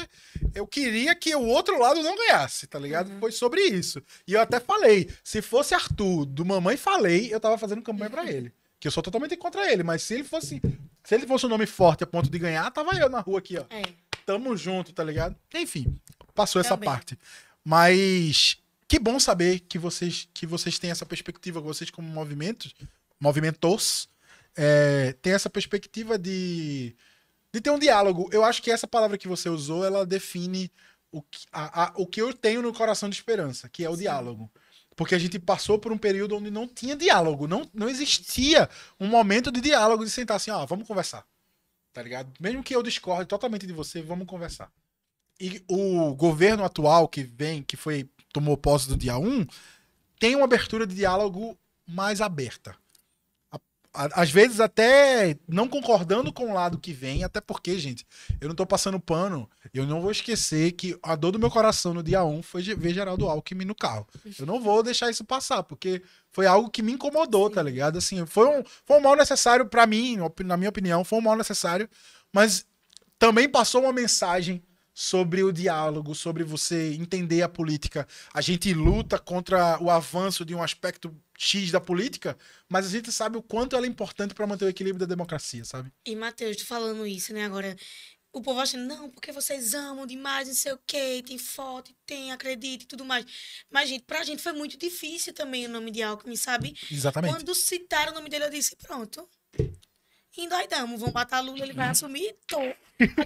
eu 0.54 0.68
queria 0.68 1.16
que 1.16 1.36
o 1.36 1.46
outro 1.46 1.80
lado 1.80 2.02
não 2.04 2.16
ganhasse, 2.16 2.68
tá 2.68 2.78
ligado? 2.78 3.12
Foi 3.20 3.32
sobre 3.32 3.62
isso. 3.62 4.02
E 4.28 4.34
eu 4.34 4.42
até 4.42 4.60
falei, 4.60 5.10
se 5.24 5.42
fosse 5.42 5.74
Arthur 5.74 6.26
do 6.26 6.46
Mamãe 6.46 6.78
Falei, 6.78 7.34
eu 7.34 7.40
tava 7.40 7.58
fazendo 7.58 7.82
campanha 7.82 8.10
pra 8.10 8.30
ele. 8.30 8.52
Que 8.80 8.88
eu 8.88 8.92
sou 8.92 9.02
totalmente 9.02 9.36
contra 9.38 9.72
ele, 9.72 9.84
mas 9.84 10.04
se 10.04 10.14
ele 10.14 10.24
fosse. 10.24 10.62
Se 11.04 11.16
ele 11.16 11.26
fosse 11.26 11.46
um 11.46 11.50
nome 11.50 11.66
forte 11.66 12.04
a 12.04 12.08
ponto 12.08 12.30
de 12.30 12.38
ganhar, 12.38 12.70
tava 12.72 12.96
eu 12.98 13.10
na 13.10 13.20
rua 13.20 13.40
aqui, 13.40 13.58
ó 13.58 13.66
É. 13.70 13.84
tamo 14.26 14.56
junto, 14.58 14.92
tá 14.94 15.04
ligado? 15.04 15.36
Enfim, 15.54 15.96
passou 16.34 16.60
essa 16.60 16.72
Também. 16.72 16.90
parte. 16.90 17.18
Mas 17.64 18.58
que 18.88 19.00
bom 19.00 19.20
saber 19.20 19.60
que 19.62 19.78
vocês 19.80 20.28
que 20.34 20.46
vocês 20.46 20.78
têm 20.80 20.92
essa 20.92 21.06
perspectiva, 21.06 21.60
que 21.62 21.68
vocês 21.68 21.90
como 21.90 22.08
movimentos, 22.08 22.74
movimentos, 23.20 24.08
é, 24.56 25.14
têm 25.22 25.34
essa 25.34 25.50
perspectiva 25.50 26.18
de, 26.18 26.96
de 27.54 27.62
ter 27.62 27.70
um 27.72 27.80
diálogo. 27.80 28.30
Eu 28.32 28.44
acho 28.44 28.62
que 28.62 28.72
essa 28.72 28.88
palavra 28.88 29.18
que 29.18 29.28
você 29.28 29.50
usou, 29.50 29.84
ela 29.86 30.06
define 30.06 30.72
o 31.12 31.22
que, 31.22 31.46
a- 31.52 31.86
a- 31.86 31.94
o 31.96 32.06
que 32.06 32.22
eu 32.22 32.34
tenho 32.34 32.62
no 32.62 32.74
coração 32.74 33.10
de 33.10 33.16
esperança, 33.16 33.68
que 33.70 33.84
é 33.84 33.90
o 33.90 33.94
Sim. 33.96 34.02
diálogo. 34.02 34.52
Porque 34.96 35.14
a 35.16 35.20
gente 35.20 35.38
passou 35.40 35.78
por 35.78 35.92
um 35.92 35.98
período 35.98 36.38
onde 36.38 36.50
não 36.50 36.68
tinha 36.68 36.96
diálogo, 36.96 37.48
não, 37.48 37.70
não 37.74 37.90
existia 37.90 38.70
um 39.00 39.08
momento 39.08 39.52
de 39.52 39.60
diálogo, 39.60 40.06
de 40.06 40.10
sentar 40.10 40.38
assim, 40.38 40.52
ó, 40.52 40.66
vamos 40.66 40.88
conversar 40.88 41.26
tá 41.96 42.04
ligado? 42.04 42.30
Mesmo 42.42 42.62
que 42.62 42.76
eu 42.76 42.84
discorde 42.84 43.26
totalmente 43.26 43.66
de 43.66 43.72
você, 43.72 44.02
vamos 44.02 44.28
conversar. 44.28 44.70
E 45.40 45.64
o 45.66 46.14
governo 46.14 46.66
atual 46.66 47.08
que 47.08 47.24
vem, 47.24 47.64
que 47.64 47.78
foi 47.78 48.10
tomou 48.34 48.58
posse 48.58 48.90
do 48.90 48.98
dia 48.98 49.18
1, 49.18 49.46
tem 50.20 50.36
uma 50.36 50.44
abertura 50.44 50.86
de 50.86 50.94
diálogo 50.94 51.58
mais 51.88 52.20
aberta. 52.20 52.76
Às 54.14 54.30
vezes 54.30 54.60
até 54.60 55.38
não 55.48 55.68
concordando 55.68 56.32
com 56.32 56.52
o 56.52 56.54
lado 56.54 56.78
que 56.78 56.92
vem, 56.92 57.24
até 57.24 57.40
porque, 57.40 57.78
gente, 57.80 58.06
eu 58.42 58.48
não 58.48 58.56
tô 58.56 58.66
passando 58.66 59.00
pano, 59.00 59.50
eu 59.74 59.86
não 59.86 60.02
vou 60.02 60.12
esquecer 60.12 60.74
que 60.74 60.98
a 61.02 61.16
dor 61.16 61.32
do 61.32 61.40
meu 61.40 61.50
coração 61.50 61.94
no 61.94 62.04
dia 62.04 62.24
1 62.24 62.44
foi 62.44 62.62
ver 62.62 62.94
Geraldo 62.94 63.28
Alckmin 63.28 63.66
no 63.66 63.76
carro. 63.76 64.08
Eu 64.38 64.46
não 64.46 64.60
vou 64.60 64.84
deixar 64.84 65.10
isso 65.10 65.24
passar, 65.24 65.64
porque 65.64 66.02
foi 66.32 66.46
algo 66.46 66.70
que 66.70 66.82
me 66.82 66.92
incomodou, 66.92 67.50
tá 67.50 67.64
ligado? 67.64 67.98
Assim, 67.98 68.26
foi 68.26 68.48
um, 68.48 68.64
foi 68.86 68.98
um 68.98 69.02
mal 69.02 69.16
necessário 69.16 69.66
pra 69.66 69.88
mim, 69.88 70.18
na 70.44 70.58
minha 70.58 70.70
opinião, 70.70 71.04
foi 71.04 71.20
um 71.20 71.22
mal 71.24 71.36
necessário, 71.36 71.90
mas 72.32 72.66
também 73.18 73.48
passou 73.48 73.82
uma 73.82 73.94
mensagem 73.94 74.62
sobre 74.94 75.44
o 75.44 75.52
diálogo, 75.52 76.16
sobre 76.16 76.44
você 76.44 76.94
entender 76.94 77.42
a 77.42 77.50
política. 77.50 78.08
A 78.34 78.40
gente 78.40 78.74
luta 78.74 79.20
contra 79.20 79.78
o 79.82 79.92
avanço 79.92 80.46
de 80.46 80.56
um 80.56 80.64
aspecto 80.64 81.14
X 81.38 81.72
da 81.72 81.82
política, 81.82 82.38
mas 82.70 82.86
a 82.86 82.90
gente 82.90 83.12
sabe 83.12 83.38
o 83.38 83.42
quanto 83.42 83.76
ela 83.76 83.86
é 83.86 83.90
importante 83.90 84.34
pra 84.34 84.48
manter 84.48 84.66
o 84.66 84.70
equilíbrio 84.70 85.06
da 85.06 85.14
democracia, 85.14 85.66
sabe? 85.66 85.92
E, 86.06 86.16
Matheus, 86.16 86.58
tu 86.58 86.66
falando 86.66 87.06
isso, 87.06 87.34
né, 87.34 87.46
agora, 87.46 87.76
o 88.36 88.42
povo 88.42 88.60
acha, 88.60 88.78
não, 88.78 89.10
porque 89.10 89.32
vocês 89.32 89.74
amam 89.74 90.06
demais, 90.06 90.48
não 90.48 90.56
sei 90.56 90.74
o 90.74 90.80
quê, 90.86 91.24
tem 91.26 91.38
foto, 91.38 91.94
tem, 92.06 92.32
acredita 92.32 92.84
e 92.84 92.88
tudo 92.88 93.06
mais. 93.06 93.26
Mas, 93.70 93.90
gente, 93.90 94.04
pra 94.04 94.24
gente 94.24 94.42
foi 94.42 94.52
muito 94.52 94.78
difícil 94.78 95.34
também 95.34 95.66
o 95.66 95.70
nome 95.70 95.90
de 95.90 96.04
Alckmin, 96.04 96.36
sabe? 96.36 96.76
Exatamente. 96.92 97.34
Quando 97.34 97.56
citaram 97.56 98.12
o 98.12 98.16
nome 98.16 98.30
dele, 98.30 98.46
eu 98.46 98.50
disse, 98.50 98.76
pronto. 98.76 99.28
Endoidamos, 100.38 101.00
vão 101.00 101.14
matar 101.14 101.40
Lula, 101.40 101.64
ele 101.64 101.72
vai 101.72 101.88
assumir, 101.88 102.36
tô. 102.46 102.60
A 103.18 103.26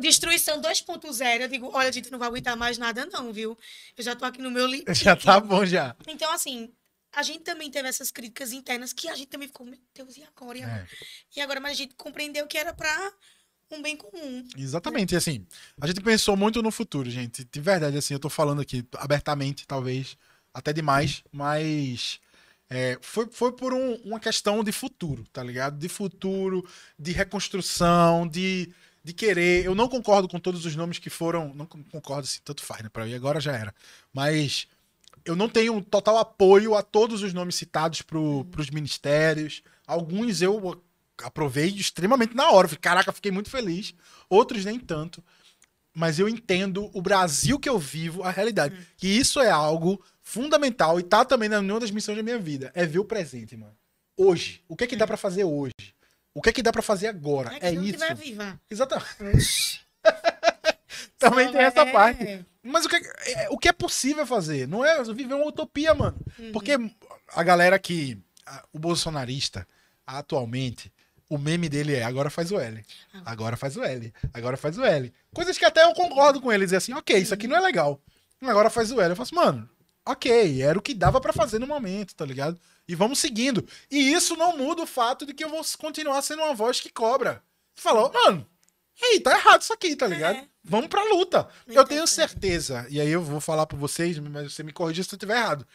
Destruição 0.00 0.60
2.0, 0.60 1.40
eu 1.42 1.48
digo, 1.48 1.70
olha, 1.72 1.88
a 1.88 1.92
gente 1.92 2.10
não 2.10 2.18
vai 2.18 2.28
aguentar 2.28 2.56
mais 2.56 2.78
nada 2.78 3.06
não, 3.06 3.32
viu? 3.32 3.56
Eu 3.96 4.02
já 4.04 4.16
tô 4.16 4.24
aqui 4.24 4.40
no 4.40 4.50
meu 4.50 4.66
limite. 4.66 4.92
Já 4.94 5.14
tá 5.16 5.38
bom 5.38 5.64
já. 5.66 5.94
Então, 6.08 6.32
assim, 6.32 6.72
a 7.14 7.22
gente 7.22 7.40
também 7.40 7.70
teve 7.70 7.88
essas 7.88 8.10
críticas 8.10 8.52
internas 8.52 8.92
que 8.92 9.08
a 9.08 9.14
gente 9.14 9.28
também 9.28 9.48
ficou, 9.48 9.66
meu 9.66 9.78
Deus, 9.94 10.16
e 10.16 10.22
agora? 10.24 10.58
E 10.58 10.62
agora? 10.62 10.82
É, 10.82 10.86
E 11.36 11.40
agora, 11.40 11.60
mas 11.60 11.72
a 11.72 11.74
gente 11.74 11.94
compreendeu 11.94 12.46
que 12.46 12.56
era 12.56 12.72
pra 12.72 13.12
um 13.70 13.82
bem 13.82 13.96
comum. 13.96 14.46
exatamente. 14.56 15.12
E 15.14 15.16
assim, 15.16 15.46
a 15.80 15.86
gente 15.86 16.00
pensou 16.00 16.36
muito 16.36 16.62
no 16.62 16.70
futuro, 16.70 17.10
gente. 17.10 17.44
De 17.44 17.60
verdade, 17.60 17.96
assim, 17.96 18.14
eu 18.14 18.20
tô 18.20 18.28
falando 18.30 18.60
aqui 18.62 18.84
abertamente, 18.96 19.66
talvez, 19.66 20.16
até 20.54 20.72
demais, 20.72 21.22
mas 21.32 22.18
é, 22.68 22.98
foi, 23.02 23.28
foi 23.30 23.52
por 23.52 23.72
um- 23.74 23.94
uma 24.04 24.18
questão 24.20 24.64
de 24.64 24.72
futuro, 24.72 25.24
tá 25.32 25.42
ligado? 25.42 25.78
De 25.78 25.88
futuro, 25.88 26.66
de 26.98 27.12
reconstrução, 27.12 28.26
de, 28.26 28.72
de 29.04 29.12
querer. 29.12 29.64
Eu 29.64 29.74
não 29.74 29.88
concordo 29.88 30.28
com 30.28 30.38
todos 30.38 30.64
os 30.64 30.76
nomes 30.76 30.98
que 30.98 31.10
foram. 31.10 31.52
Não 31.54 31.66
con- 31.66 31.82
concordo, 31.90 32.24
assim, 32.24 32.40
tanto 32.44 32.62
faz, 32.62 32.82
né? 32.82 32.88
Pra 32.88 33.04
mim 33.04 33.14
agora 33.14 33.40
já 33.40 33.52
era. 33.52 33.74
Mas 34.12 34.66
eu 35.24 35.34
não 35.36 35.48
tenho 35.48 35.80
total 35.82 36.18
apoio 36.18 36.74
a 36.74 36.82
todos 36.82 37.22
os 37.22 37.32
nomes 37.32 37.54
citados 37.54 38.02
pro, 38.02 38.44
pros 38.46 38.70
ministérios. 38.70 39.62
Alguns 39.86 40.42
eu 40.42 40.80
aprovei 41.22 41.68
extremamente 41.68 42.34
na 42.34 42.50
hora. 42.50 42.68
Caraca, 42.76 43.12
fiquei 43.12 43.30
muito 43.30 43.50
feliz. 43.50 43.94
Outros 44.28 44.64
nem 44.64 44.78
tanto. 44.78 45.22
Mas 45.94 46.18
eu 46.18 46.28
entendo 46.28 46.90
o 46.94 47.02
Brasil 47.02 47.58
que 47.58 47.68
eu 47.68 47.78
vivo, 47.78 48.22
a 48.22 48.30
realidade. 48.30 48.74
Que 48.96 49.06
isso 49.06 49.40
é 49.40 49.50
algo 49.50 50.02
fundamental 50.22 50.98
e 50.98 51.02
tá 51.02 51.24
também 51.24 51.48
na 51.48 51.58
uma 51.60 51.80
das 51.80 51.90
missões 51.90 52.16
da 52.16 52.22
minha 52.22 52.38
vida. 52.38 52.72
É 52.74 52.86
ver 52.86 52.98
o 52.98 53.04
presente, 53.04 53.56
mano. 53.56 53.76
Hoje. 54.16 54.62
O 54.68 54.76
que 54.76 54.84
é 54.84 54.86
que 54.86 54.96
dá 54.96 55.06
pra 55.06 55.16
fazer 55.16 55.44
hoje? 55.44 55.72
O 56.34 56.40
que 56.42 56.48
é 56.48 56.52
que 56.52 56.62
dá 56.62 56.72
pra 56.72 56.82
fazer 56.82 57.08
agora? 57.08 57.54
É 57.60 57.68
É 57.68 57.72
isso. 57.72 57.98
viva. 58.16 58.60
Exatamente. 58.70 59.86
Também 61.18 61.46
Só 61.46 61.52
tem 61.52 61.60
essa 61.62 61.80
é- 61.82 61.92
parte. 61.92 62.46
Mas 62.62 62.84
o 62.84 62.88
que, 62.88 62.96
é, 62.96 63.48
o 63.50 63.58
que 63.58 63.68
é 63.68 63.72
possível 63.72 64.24
fazer? 64.26 64.68
Não 64.68 64.84
é 64.84 65.02
viver 65.02 65.34
uma 65.34 65.46
utopia, 65.46 65.92
mano. 65.94 66.16
Uhum. 66.38 66.52
Porque 66.52 66.72
a 67.34 67.42
galera 67.42 67.78
que. 67.78 68.18
o 68.72 68.78
bolsonarista, 68.78 69.66
atualmente, 70.06 70.92
o 71.28 71.38
meme 71.38 71.68
dele 71.68 71.94
é 71.94 72.04
agora 72.04 72.30
faz 72.30 72.52
o 72.52 72.58
L. 72.60 72.84
Ah. 73.14 73.22
Agora 73.26 73.56
faz 73.56 73.76
o 73.76 73.82
L. 73.82 74.12
Agora 74.32 74.56
faz 74.56 74.78
o 74.78 74.84
L. 74.84 75.12
Coisas 75.34 75.58
que 75.58 75.64
até 75.64 75.82
eu 75.82 75.92
concordo 75.92 76.40
com 76.40 76.52
ele. 76.52 76.64
Dizer 76.64 76.76
assim, 76.76 76.92
ok, 76.92 77.16
isso 77.18 77.34
aqui 77.34 77.48
não 77.48 77.56
é 77.56 77.60
legal. 77.60 78.00
Agora 78.40 78.70
faz 78.70 78.92
o 78.92 79.00
L. 79.00 79.10
Eu 79.10 79.16
faço, 79.16 79.34
mano, 79.34 79.68
ok, 80.06 80.62
era 80.62 80.78
o 80.78 80.82
que 80.82 80.94
dava 80.94 81.20
para 81.20 81.32
fazer 81.32 81.58
no 81.58 81.66
momento, 81.66 82.14
tá 82.14 82.24
ligado? 82.24 82.58
E 82.86 82.94
vamos 82.94 83.18
seguindo. 83.18 83.66
E 83.90 84.12
isso 84.12 84.36
não 84.36 84.56
muda 84.56 84.82
o 84.82 84.86
fato 84.86 85.24
de 85.24 85.32
que 85.32 85.44
eu 85.44 85.48
vou 85.48 85.62
continuar 85.78 86.20
sendo 86.22 86.42
uma 86.42 86.54
voz 86.54 86.80
que 86.80 86.90
cobra. 86.90 87.42
Falou, 87.74 88.12
mano, 88.12 88.46
ei, 89.00 89.20
tá 89.20 89.32
errado 89.32 89.62
isso 89.62 89.72
aqui, 89.72 89.96
tá 89.96 90.06
ligado? 90.06 90.36
É. 90.36 90.48
Vamos 90.64 90.88
pra 90.88 91.04
luta. 91.04 91.48
eu 91.66 91.84
tenho 91.84 92.06
certeza, 92.06 92.86
e 92.88 93.00
aí 93.00 93.08
eu 93.08 93.22
vou 93.22 93.40
falar 93.40 93.66
pra 93.66 93.76
vocês, 93.76 94.18
mas 94.18 94.52
você 94.52 94.62
me 94.62 94.72
corrija 94.72 95.02
se 95.02 95.12
eu 95.12 95.16
estiver 95.16 95.36
errado. 95.36 95.66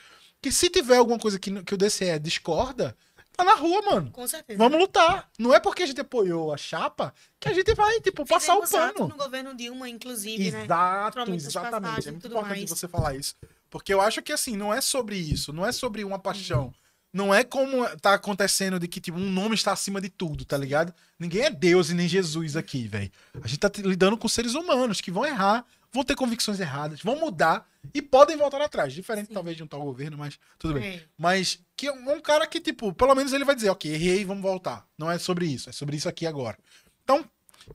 Que 0.42 0.52
se 0.52 0.70
tiver 0.70 0.98
alguma 0.98 1.18
coisa 1.20 1.40
que, 1.40 1.64
que 1.64 1.74
o 1.74 1.78
DCE 1.78 2.20
discorda, 2.20 2.96
tá 3.36 3.44
na 3.44 3.56
rua, 3.56 3.82
mano. 3.82 4.12
Com 4.12 4.28
certeza. 4.28 4.58
Vamos 4.58 4.80
lutar. 4.80 5.30
Não 5.38 5.54
é 5.54 5.60
porque 5.60 5.84
a 5.84 5.86
gente 5.86 6.00
apoiou 6.00 6.54
a 6.54 6.58
chapa 6.58 7.14
que 7.40 7.50
a 7.50 7.54
gente 7.54 7.74
vai, 7.74 8.00
tipo, 8.02 8.26
passar 8.26 8.56
o 8.56 8.68
pano. 8.68 9.08
no 9.08 9.18
governo 9.18 9.56
Dilma, 9.56 9.90
inclusive, 9.90 10.52
né? 10.52 10.64
Exato, 10.64 11.26
né? 11.26 11.36
exatamente. 11.36 12.08
É 12.08 12.12
muito 12.12 12.28
importante 12.28 12.50
mais. 12.50 12.70
você 12.70 12.88
falar 12.88 13.16
isso. 13.16 13.36
Porque 13.70 13.94
eu 13.94 14.02
acho 14.02 14.22
que, 14.22 14.32
assim, 14.32 14.56
não 14.56 14.74
é 14.74 14.82
sobre 14.82 15.18
isso. 15.18 15.52
Não 15.54 15.66
é 15.66 15.72
sobre 15.72 16.04
uma 16.04 16.20
paixão. 16.20 16.66
Uhum. 16.66 16.74
Não 17.14 17.34
é 17.34 17.44
como 17.44 17.88
tá 18.00 18.14
acontecendo 18.14 18.80
de 18.80 18.88
que, 18.88 19.00
tipo, 19.00 19.18
um 19.18 19.32
nome 19.32 19.56
está 19.56 19.72
acima 19.72 20.00
de 20.00 20.10
tudo, 20.10 20.46
tá 20.46 20.58
ligado? 20.58 20.94
Ninguém 21.18 21.44
é 21.44 21.50
Deus 21.50 21.90
e 21.90 21.94
nem 21.94 22.08
Jesus 22.08 22.56
aqui, 22.56 22.88
velho. 22.88 23.12
A 23.42 23.48
gente 23.48 23.60
tá 23.60 23.72
lidando 23.78 24.18
com 24.18 24.28
seres 24.28 24.54
humanos 24.54 25.02
que 25.02 25.10
vão 25.10 25.26
errar, 25.26 25.66
vão 25.92 26.04
ter 26.04 26.16
convicções 26.16 26.60
erradas, 26.60 27.02
vão 27.02 27.18
mudar 27.18 27.68
e 27.94 28.02
podem 28.02 28.38
voltar 28.38 28.62
atrás. 28.62 28.94
Diferente, 28.94 29.30
Sim. 29.30 29.34
talvez, 29.34 29.58
de 29.58 29.64
um 29.64 29.68
tal 29.68 29.82
governo, 29.82 30.18
mas 30.18 30.38
tudo 30.60 30.76
bem. 30.76 30.98
É. 30.98 31.04
Mas 31.18 31.60
que 31.76 31.88
é 31.88 31.92
um 31.92 32.20
cara 32.20 32.46
que, 32.46 32.60
tipo, 32.60 32.94
pelo 32.94 33.16
menos 33.16 33.34
ele 33.34 33.46
vai 33.46 33.56
dizer, 33.56 33.70
ok, 33.70 33.92
errei, 33.92 34.26
vamos 34.26 34.44
voltar. 34.44 34.86
Não 34.98 35.10
é 35.10 35.18
sobre 35.18 35.48
isso, 35.48 35.70
é 35.70 35.74
sobre 35.74 35.96
isso 35.96 36.10
aqui 36.10 36.28
agora. 36.28 36.58
Então, 37.04 37.26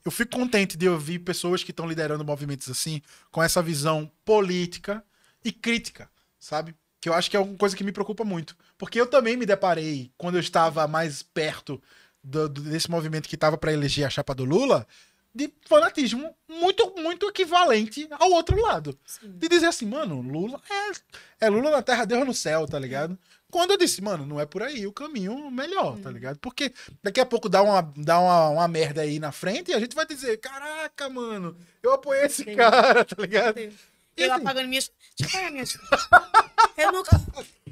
eu 0.05 0.11
fico 0.11 0.37
contente 0.37 0.77
de 0.77 0.87
ouvir 0.87 1.19
pessoas 1.19 1.63
que 1.63 1.71
estão 1.71 1.87
liderando 1.87 2.23
movimentos 2.23 2.69
assim, 2.69 3.01
com 3.31 3.41
essa 3.41 3.61
visão 3.61 4.09
política 4.23 5.03
e 5.43 5.51
crítica, 5.51 6.09
sabe? 6.39 6.75
Que 7.01 7.09
eu 7.09 7.13
acho 7.13 7.29
que 7.29 7.37
é 7.37 7.39
uma 7.39 7.57
coisa 7.57 7.75
que 7.75 7.83
me 7.83 7.91
preocupa 7.91 8.23
muito. 8.23 8.55
Porque 8.77 8.99
eu 8.99 9.07
também 9.07 9.35
me 9.35 9.45
deparei, 9.45 10.11
quando 10.17 10.35
eu 10.35 10.41
estava 10.41 10.87
mais 10.87 11.21
perto 11.21 11.81
do, 12.23 12.47
do, 12.47 12.61
desse 12.61 12.89
movimento 12.89 13.27
que 13.27 13.35
estava 13.35 13.57
para 13.57 13.73
eleger 13.73 14.05
a 14.05 14.09
chapa 14.09 14.33
do 14.33 14.45
Lula, 14.45 14.87
de 15.35 15.51
fanatismo 15.67 16.35
muito, 16.47 16.93
muito 16.97 17.27
equivalente 17.27 18.07
ao 18.11 18.31
outro 18.31 18.59
lado. 18.61 18.97
Sim. 19.05 19.31
De 19.35 19.49
dizer 19.49 19.65
assim, 19.65 19.85
mano, 19.85 20.21
Lula 20.21 20.61
é, 20.69 21.45
é 21.47 21.49
Lula 21.49 21.71
na 21.71 21.81
terra, 21.81 22.05
Deus 22.05 22.25
no 22.25 22.33
céu, 22.33 22.67
tá 22.67 22.77
ligado? 22.77 23.17
Quando 23.49 23.71
eu 23.71 23.77
disse, 23.77 24.01
mano, 24.01 24.25
não 24.25 24.39
é 24.39 24.45
por 24.45 24.63
aí 24.63 24.87
o 24.87 24.91
caminho 24.91 25.51
melhor, 25.51 25.97
tá 25.99 26.09
ligado? 26.09 26.39
Porque 26.39 26.73
daqui 27.03 27.19
a 27.19 27.25
pouco 27.25 27.47
dá 27.47 27.61
uma, 27.61 27.81
dá 27.95 28.19
uma, 28.19 28.49
uma 28.49 28.67
merda 28.67 29.01
aí 29.01 29.19
na 29.19 29.31
frente 29.31 29.71
e 29.71 29.73
a 29.73 29.79
gente 29.79 29.95
vai 29.95 30.05
dizer, 30.07 30.37
caraca, 30.37 31.07
mano, 31.09 31.55
eu 31.81 31.93
apoiei 31.93 32.25
esse 32.25 32.43
Sim. 32.43 32.55
cara, 32.55 33.05
tá 33.05 33.15
ligado? 33.21 33.59
Sim. 33.59 33.71
Eu 34.15 34.31
assim, 34.31 34.41
apagando 34.41 34.67
minhas. 34.67 34.91
Deixa 35.17 35.37
eu 35.37 35.39
pagar 35.39 35.51
minhas. 35.51 35.77
eu 36.77 36.91
nunca. 36.91 37.11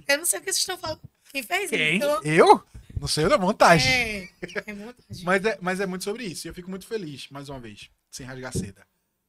Eu 0.08 0.18
não 0.18 0.26
sei 0.26 0.40
o 0.40 0.42
que 0.42 0.52
vocês 0.52 0.58
estão 0.58 0.78
falando. 0.78 1.02
Quem 1.32 1.44
fez 1.44 1.70
Quem? 1.70 1.98
isso? 1.98 2.06
Então... 2.06 2.24
Eu? 2.24 2.64
Não 3.00 3.08
sei 3.08 3.28
da 3.28 3.38
montagem. 3.38 3.90
É, 3.92 4.30
é 4.68 4.74
montagem. 4.74 5.24
mas, 5.24 5.44
é, 5.46 5.58
mas 5.60 5.80
é 5.80 5.88
muito 5.88 6.04
sobre 6.04 6.26
isso. 6.26 6.46
E 6.46 6.50
eu 6.50 6.54
fico 6.54 6.70
muito 6.70 6.86
feliz, 6.86 7.28
mais 7.32 7.50
uma 7.50 7.60
vez, 7.60 7.90
sem 8.12 8.26
rasgar 8.26 8.54
seda. 8.54 8.86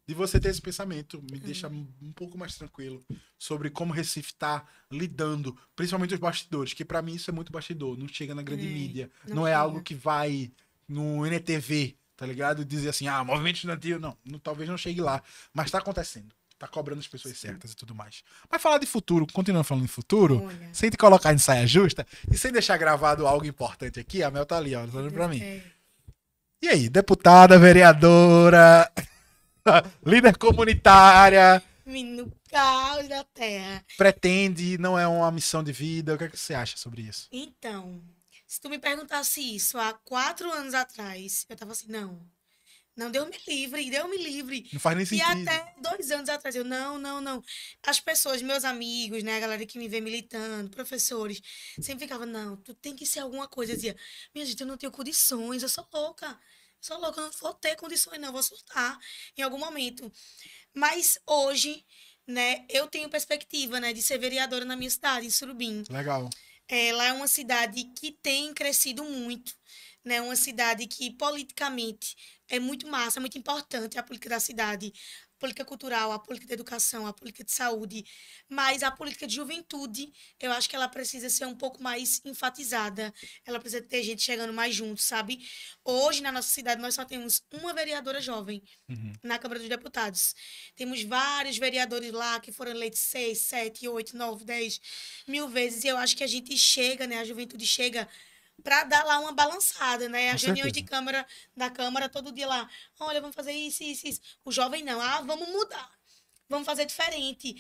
De 0.07 0.15
você 0.15 0.39
ter 0.39 0.49
esse 0.51 0.61
pensamento, 0.61 1.23
me 1.31 1.39
uhum. 1.39 1.45
deixa 1.45 1.69
um 1.69 2.13
pouco 2.15 2.37
mais 2.37 2.57
tranquilo 2.57 3.03
sobre 3.39 3.71
como 3.71 3.95
Recife 3.95 4.33
está 4.33 4.67
lidando, 4.91 5.57
principalmente 5.75 6.13
os 6.13 6.21
bastidores, 6.21 6.75
que 6.75 6.85
para 6.85 7.01
mim 7.01 7.15
isso 7.15 7.31
é 7.31 7.33
muito 7.33 7.53
bastidor, 7.53 7.97
não 7.97 8.09
chega 8.09 8.35
na 8.35 8.43
grande 8.43 8.67
é, 8.67 8.71
mídia, 8.71 9.11
não, 9.29 9.37
não 9.37 9.47
é 9.47 9.55
algo 9.55 9.81
que 9.81 9.95
vai 9.95 10.51
no 10.89 11.25
NTV, 11.25 11.97
tá 12.17 12.27
ligado? 12.27 12.65
Dizer 12.65 12.89
assim, 12.91 13.07
ah, 13.07 13.23
movimento 13.25 13.57
estudantil, 13.57 14.01
não, 14.01 14.19
não, 14.25 14.39
talvez 14.41 14.69
não 14.69 14.77
chegue 14.77 15.01
lá, 15.01 15.23
mas 15.55 15.71
tá 15.71 15.79
acontecendo 15.79 16.35
tá 16.63 16.69
cobrando 16.69 17.01
as 17.01 17.09
pessoas 17.09 17.37
Sim. 17.37 17.49
certas 17.49 17.73
e 17.73 17.77
tudo 17.77 17.93
mais. 17.93 18.23
Mas 18.49 18.63
falar 18.63 18.79
de 18.79 18.87
futuro, 18.87 19.27
continuando 19.33 19.65
falando 19.65 19.83
de 19.83 19.91
futuro, 19.91 20.45
Olha. 20.45 20.69
sem 20.73 20.91
te 20.91 20.97
colocar 20.97 21.35
em 21.35 21.39
saia 21.39 21.67
justa 21.67 22.07
e 22.31 22.39
sem 22.39 22.53
deixar 22.53 22.77
gravado 22.77 23.27
algo 23.27 23.45
importante 23.45 23.99
aqui, 23.99 24.23
a 24.23 24.31
Mel 24.31 24.47
tá 24.47 24.59
ali, 24.59 24.73
ó, 24.77 24.87
tá 24.87 24.99
olhando 24.99 25.13
pra 25.13 25.27
mim. 25.27 25.43
E 26.63 26.69
aí, 26.69 26.89
deputada, 26.89 27.59
vereadora, 27.59 28.89
líder 30.07 30.39
comunitária. 30.39 31.61
No 31.85 32.31
caos 32.49 33.09
da 33.09 33.25
terra. 33.25 33.85
Pretende, 33.99 34.79
não 34.79 34.97
é 34.97 35.07
uma 35.09 35.33
missão 35.33 35.65
de 35.65 35.73
vida. 35.73 36.15
O 36.15 36.19
que, 36.19 36.25
é 36.25 36.29
que 36.29 36.39
você 36.39 36.55
acha 36.55 36.77
sobre 36.77 37.03
isso? 37.03 37.27
Então, 37.33 38.01
se 38.47 38.61
tu 38.61 38.71
me 38.71 38.79
perguntasse 38.79 39.41
isso 39.41 39.77
há 39.79 39.93
quatro 39.93 40.49
anos 40.53 40.75
atrás, 40.75 41.45
eu 41.49 41.57
tava 41.57 41.73
assim, 41.73 41.91
não, 41.91 42.21
não, 42.95 43.11
deu 43.11 43.25
me 43.27 43.39
livre, 43.49 43.91
deu 43.91 44.07
me 44.07 44.19
livre. 44.19 44.69
Não 44.73 44.81
faz 44.81 44.97
nem 44.97 45.07
sentido. 45.07 45.27
E 45.27 45.49
até 45.49 45.75
dois 45.79 46.11
anos 46.11 46.29
atrás, 46.29 46.55
eu, 46.55 46.65
não, 46.65 46.99
não, 46.99 47.21
não. 47.21 47.43
As 47.87 47.99
pessoas, 48.01 48.43
meus 48.43 48.65
amigos, 48.65 49.23
né, 49.23 49.37
a 49.37 49.41
galera 49.41 49.65
que 49.65 49.79
me 49.79 49.89
vê 49.89 50.01
militando, 50.01 50.71
professores, 50.71 51.41
sempre 51.81 52.05
ficavam, 52.05 52.27
não, 52.27 52.57
tu 52.57 52.75
tem 52.75 52.95
que 52.95 53.07
ser 53.07 53.21
alguma 53.21 53.49
coisa. 53.49 53.73
Eu 53.73 53.77
dizia, 53.77 53.97
minha 54.35 54.45
gente, 54.45 54.61
eu 54.61 54.67
não 54.67 54.77
tenho 54.77 54.93
condições, 54.93 55.63
eu 55.63 55.69
sou 55.71 55.89
louca. 55.93 56.27
Eu 56.27 56.37
sou 56.81 57.01
louca, 57.01 57.21
eu 57.21 57.25
não 57.25 57.33
vou 57.41 57.55
ter 57.55 57.77
condições, 57.77 58.21
não, 58.21 58.31
vou 58.31 58.43
surtar 58.43 58.99
em 59.39 59.43
algum 59.43 59.59
momento. 59.59 60.13
Mas 60.75 61.19
hoje, 61.27 61.83
né, 62.27 62.67
eu 62.69 62.87
tenho 62.89 63.09
perspectiva, 63.09 63.81
né, 63.81 63.95
de 63.95 64.03
ser 64.03 64.19
vereadora 64.19 64.67
na 64.67 64.77
minha 64.77 64.91
cidade, 64.91 65.27
em 65.27 65.31
Surubim. 65.31 65.83
Legal. 65.89 66.29
Ela 66.69 67.07
é 67.07 67.13
uma 67.13 67.27
cidade 67.27 67.85
que 67.97 68.13
tem 68.13 68.53
crescido 68.53 69.03
muito 69.03 69.55
né, 70.05 70.21
uma 70.21 70.37
cidade 70.37 70.87
que 70.87 71.11
politicamente 71.11 72.17
é 72.53 72.61
muito 72.61 72.87
massa, 72.87 73.19
é 73.19 73.21
muito 73.21 73.39
importante 73.39 73.99
a 73.99 74.03
política 74.03 74.29
da 74.29 74.39
cidade, 74.39 74.93
a 75.37 75.41
política 75.41 75.65
cultural, 75.65 76.13
a 76.13 76.19
política 76.19 76.47
de 76.47 76.53
educação, 76.53 77.07
a 77.07 77.13
política 77.13 77.43
de 77.43 77.51
saúde, 77.51 78.05
mas 78.47 78.83
a 78.83 78.91
política 78.91 79.27
de 79.27 79.35
juventude, 79.35 80.13
eu 80.39 80.53
acho 80.53 80.69
que 80.69 80.77
ela 80.77 80.87
precisa 80.87 81.31
ser 81.31 81.47
um 81.47 81.55
pouco 81.57 81.83
mais 81.83 82.21
enfatizada, 82.27 83.13
ela 83.47 83.59
precisa 83.59 83.83
ter 83.83 84.03
gente 84.03 84.23
chegando 84.23 84.53
mais 84.53 84.75
junto, 84.75 85.01
sabe? 85.01 85.49
Hoje, 85.83 86.21
na 86.21 86.31
nossa 86.31 86.51
cidade, 86.51 86.81
nós 86.83 86.95
só 86.95 87.07
temos 87.07 87.43
uma 87.51 87.73
vereadora 87.73 88.21
jovem 88.21 88.63
uhum. 88.87 89.15
na 89.23 89.39
Câmara 89.39 89.59
dos 89.59 89.69
Deputados. 89.69 90.35
Temos 90.77 91.03
vários 91.03 91.57
vereadores 91.57 92.13
lá 92.13 92.39
que 92.39 92.53
foram 92.53 92.73
eleitos 92.73 93.01
seis, 93.01 93.39
sete, 93.39 93.89
oito, 93.89 94.15
nove, 94.15 94.45
dez 94.45 94.79
mil 95.27 95.49
vezes, 95.49 95.85
e 95.85 95.89
eu 95.89 95.97
acho 95.97 96.15
que 96.15 96.23
a 96.23 96.27
gente 96.27 96.57
chega, 96.59 97.07
né, 97.07 97.19
a 97.19 97.25
juventude 97.25 97.67
chega 97.67 98.07
para 98.63 98.85
dar 98.85 99.05
lá 99.05 99.19
uma 99.19 99.33
balançada, 99.33 100.09
né? 100.09 100.31
As 100.31 100.43
reuniões 100.43 100.73
de 100.73 100.83
câmara 100.83 101.27
da 101.57 101.71
Câmara 101.71 102.09
todo 102.09 102.33
dia 102.33 102.47
lá. 102.47 102.69
Olha, 103.01 103.21
vamos 103.21 103.37
fazer 103.37 103.53
isso, 103.53 103.83
isso, 103.83 104.07
isso. 104.07 104.21
O 104.45 104.53
jovem 104.53 104.85
não. 104.85 105.01
Ah, 105.01 105.21
vamos 105.21 105.49
mudar 105.49 106.02
vamos 106.49 106.67
fazer 106.67 106.85
diferente. 106.85 107.55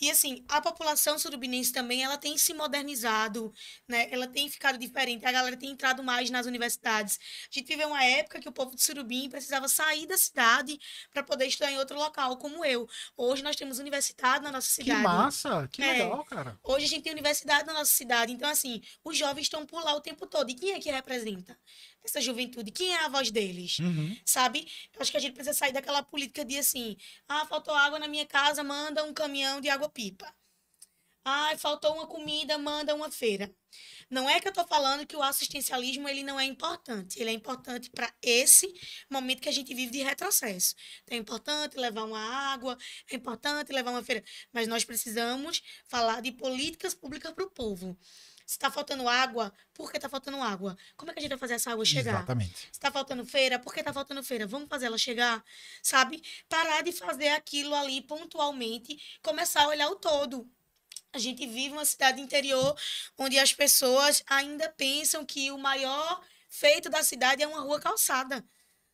E 0.00 0.10
assim, 0.10 0.44
a 0.48 0.60
população 0.60 1.18
surubinense 1.18 1.72
também, 1.72 2.02
ela 2.02 2.16
tem 2.16 2.38
se 2.38 2.54
modernizado, 2.54 3.52
né? 3.86 4.08
Ela 4.10 4.26
tem 4.26 4.48
ficado 4.48 4.78
diferente, 4.78 5.26
a 5.26 5.32
galera 5.32 5.56
tem 5.56 5.70
entrado 5.70 6.02
mais 6.02 6.30
nas 6.30 6.46
universidades. 6.46 7.18
A 7.50 7.58
gente 7.58 7.66
viveu 7.66 7.88
uma 7.88 8.04
época 8.04 8.40
que 8.40 8.48
o 8.48 8.52
povo 8.52 8.74
de 8.74 8.82
Surubim 8.82 9.28
precisava 9.28 9.68
sair 9.68 10.06
da 10.06 10.16
cidade 10.16 10.78
para 11.12 11.22
poder 11.22 11.46
estudar 11.46 11.70
em 11.70 11.78
outro 11.78 11.96
local, 11.96 12.36
como 12.38 12.64
eu. 12.64 12.88
Hoje 13.16 13.42
nós 13.42 13.56
temos 13.56 13.78
universidade 13.78 14.44
na 14.44 14.52
nossa 14.52 14.68
cidade. 14.68 15.00
Que 15.00 15.02
massa, 15.02 15.68
que 15.70 15.82
é. 15.82 15.92
legal, 15.92 16.24
cara. 16.24 16.58
Hoje 16.62 16.86
a 16.86 16.88
gente 16.88 17.02
tem 17.02 17.12
universidade 17.12 17.66
na 17.66 17.72
nossa 17.72 17.92
cidade, 17.92 18.32
então 18.32 18.48
assim, 18.48 18.80
os 19.04 19.16
jovens 19.16 19.42
estão 19.42 19.66
por 19.66 19.82
lá 19.82 19.94
o 19.94 20.00
tempo 20.00 20.26
todo. 20.26 20.50
E 20.50 20.54
quem 20.54 20.72
é 20.72 20.80
que 20.80 20.90
representa? 20.90 21.58
Essa 22.04 22.20
juventude? 22.20 22.70
Quem 22.70 22.94
é 22.94 23.04
a 23.04 23.08
voz 23.08 23.30
deles? 23.30 23.78
Uhum. 23.78 24.16
Sabe? 24.24 24.66
Eu 24.94 25.02
acho 25.02 25.10
que 25.10 25.16
a 25.16 25.20
gente 25.20 25.34
precisa 25.34 25.56
sair 25.56 25.72
daquela 25.72 26.02
política 26.02 26.44
de 26.44 26.58
assim: 26.58 26.96
ah, 27.28 27.46
faltou 27.46 27.74
água 27.74 27.98
na 27.98 28.08
minha 28.08 28.26
casa, 28.26 28.62
manda 28.62 29.04
um 29.04 29.12
caminhão 29.12 29.60
de 29.60 29.68
água-pipa. 29.68 30.32
Ah, 31.24 31.54
faltou 31.58 31.92
uma 31.94 32.06
comida, 32.06 32.56
manda 32.56 32.94
uma 32.94 33.10
feira. 33.10 33.54
Não 34.10 34.30
é 34.30 34.40
que 34.40 34.48
eu 34.48 34.50
estou 34.50 34.66
falando 34.66 35.06
que 35.06 35.14
o 35.14 35.22
assistencialismo 35.22 36.08
ele 36.08 36.22
não 36.22 36.40
é 36.40 36.44
importante. 36.44 37.20
Ele 37.20 37.28
é 37.28 37.32
importante 37.34 37.90
para 37.90 38.10
esse 38.22 38.72
momento 39.10 39.42
que 39.42 39.48
a 39.48 39.52
gente 39.52 39.74
vive 39.74 39.92
de 39.92 40.02
retrocesso. 40.02 40.74
Então, 41.02 41.18
é 41.18 41.20
importante 41.20 41.76
levar 41.76 42.04
uma 42.04 42.18
água, 42.18 42.78
é 43.10 43.16
importante 43.16 43.72
levar 43.72 43.90
uma 43.90 44.02
feira. 44.02 44.24
Mas 44.52 44.66
nós 44.66 44.84
precisamos 44.84 45.62
falar 45.86 46.22
de 46.22 46.32
políticas 46.32 46.94
públicas 46.94 47.32
para 47.32 47.44
o 47.44 47.50
povo. 47.50 47.94
Se 48.48 48.54
está 48.54 48.70
faltando 48.70 49.06
água, 49.06 49.52
por 49.74 49.90
que 49.90 49.98
está 49.98 50.08
faltando 50.08 50.40
água? 50.40 50.74
Como 50.96 51.10
é 51.10 51.12
que 51.12 51.20
a 51.20 51.22
gente 51.22 51.28
vai 51.28 51.38
fazer 51.38 51.52
essa 51.52 51.70
água 51.70 51.84
chegar? 51.84 52.12
Exatamente. 52.12 52.58
Se 52.58 52.68
está 52.72 52.90
faltando 52.90 53.22
feira, 53.26 53.58
por 53.58 53.74
que 53.74 53.80
está 53.80 53.92
faltando 53.92 54.24
feira? 54.24 54.46
Vamos 54.46 54.70
fazer 54.70 54.86
ela 54.86 54.96
chegar, 54.96 55.44
sabe? 55.82 56.22
Parar 56.48 56.82
de 56.82 56.90
fazer 56.90 57.28
aquilo 57.28 57.74
ali 57.74 58.00
pontualmente, 58.00 58.98
começar 59.22 59.64
a 59.64 59.68
olhar 59.68 59.90
o 59.90 59.96
todo. 59.96 60.50
A 61.12 61.18
gente 61.18 61.46
vive 61.46 61.74
uma 61.74 61.84
cidade 61.84 62.22
interior 62.22 62.74
onde 63.18 63.38
as 63.38 63.52
pessoas 63.52 64.22
ainda 64.26 64.70
pensam 64.70 65.26
que 65.26 65.50
o 65.50 65.58
maior 65.58 66.22
feito 66.48 66.88
da 66.88 67.02
cidade 67.02 67.42
é 67.42 67.46
uma 67.46 67.60
rua 67.60 67.78
calçada 67.78 68.42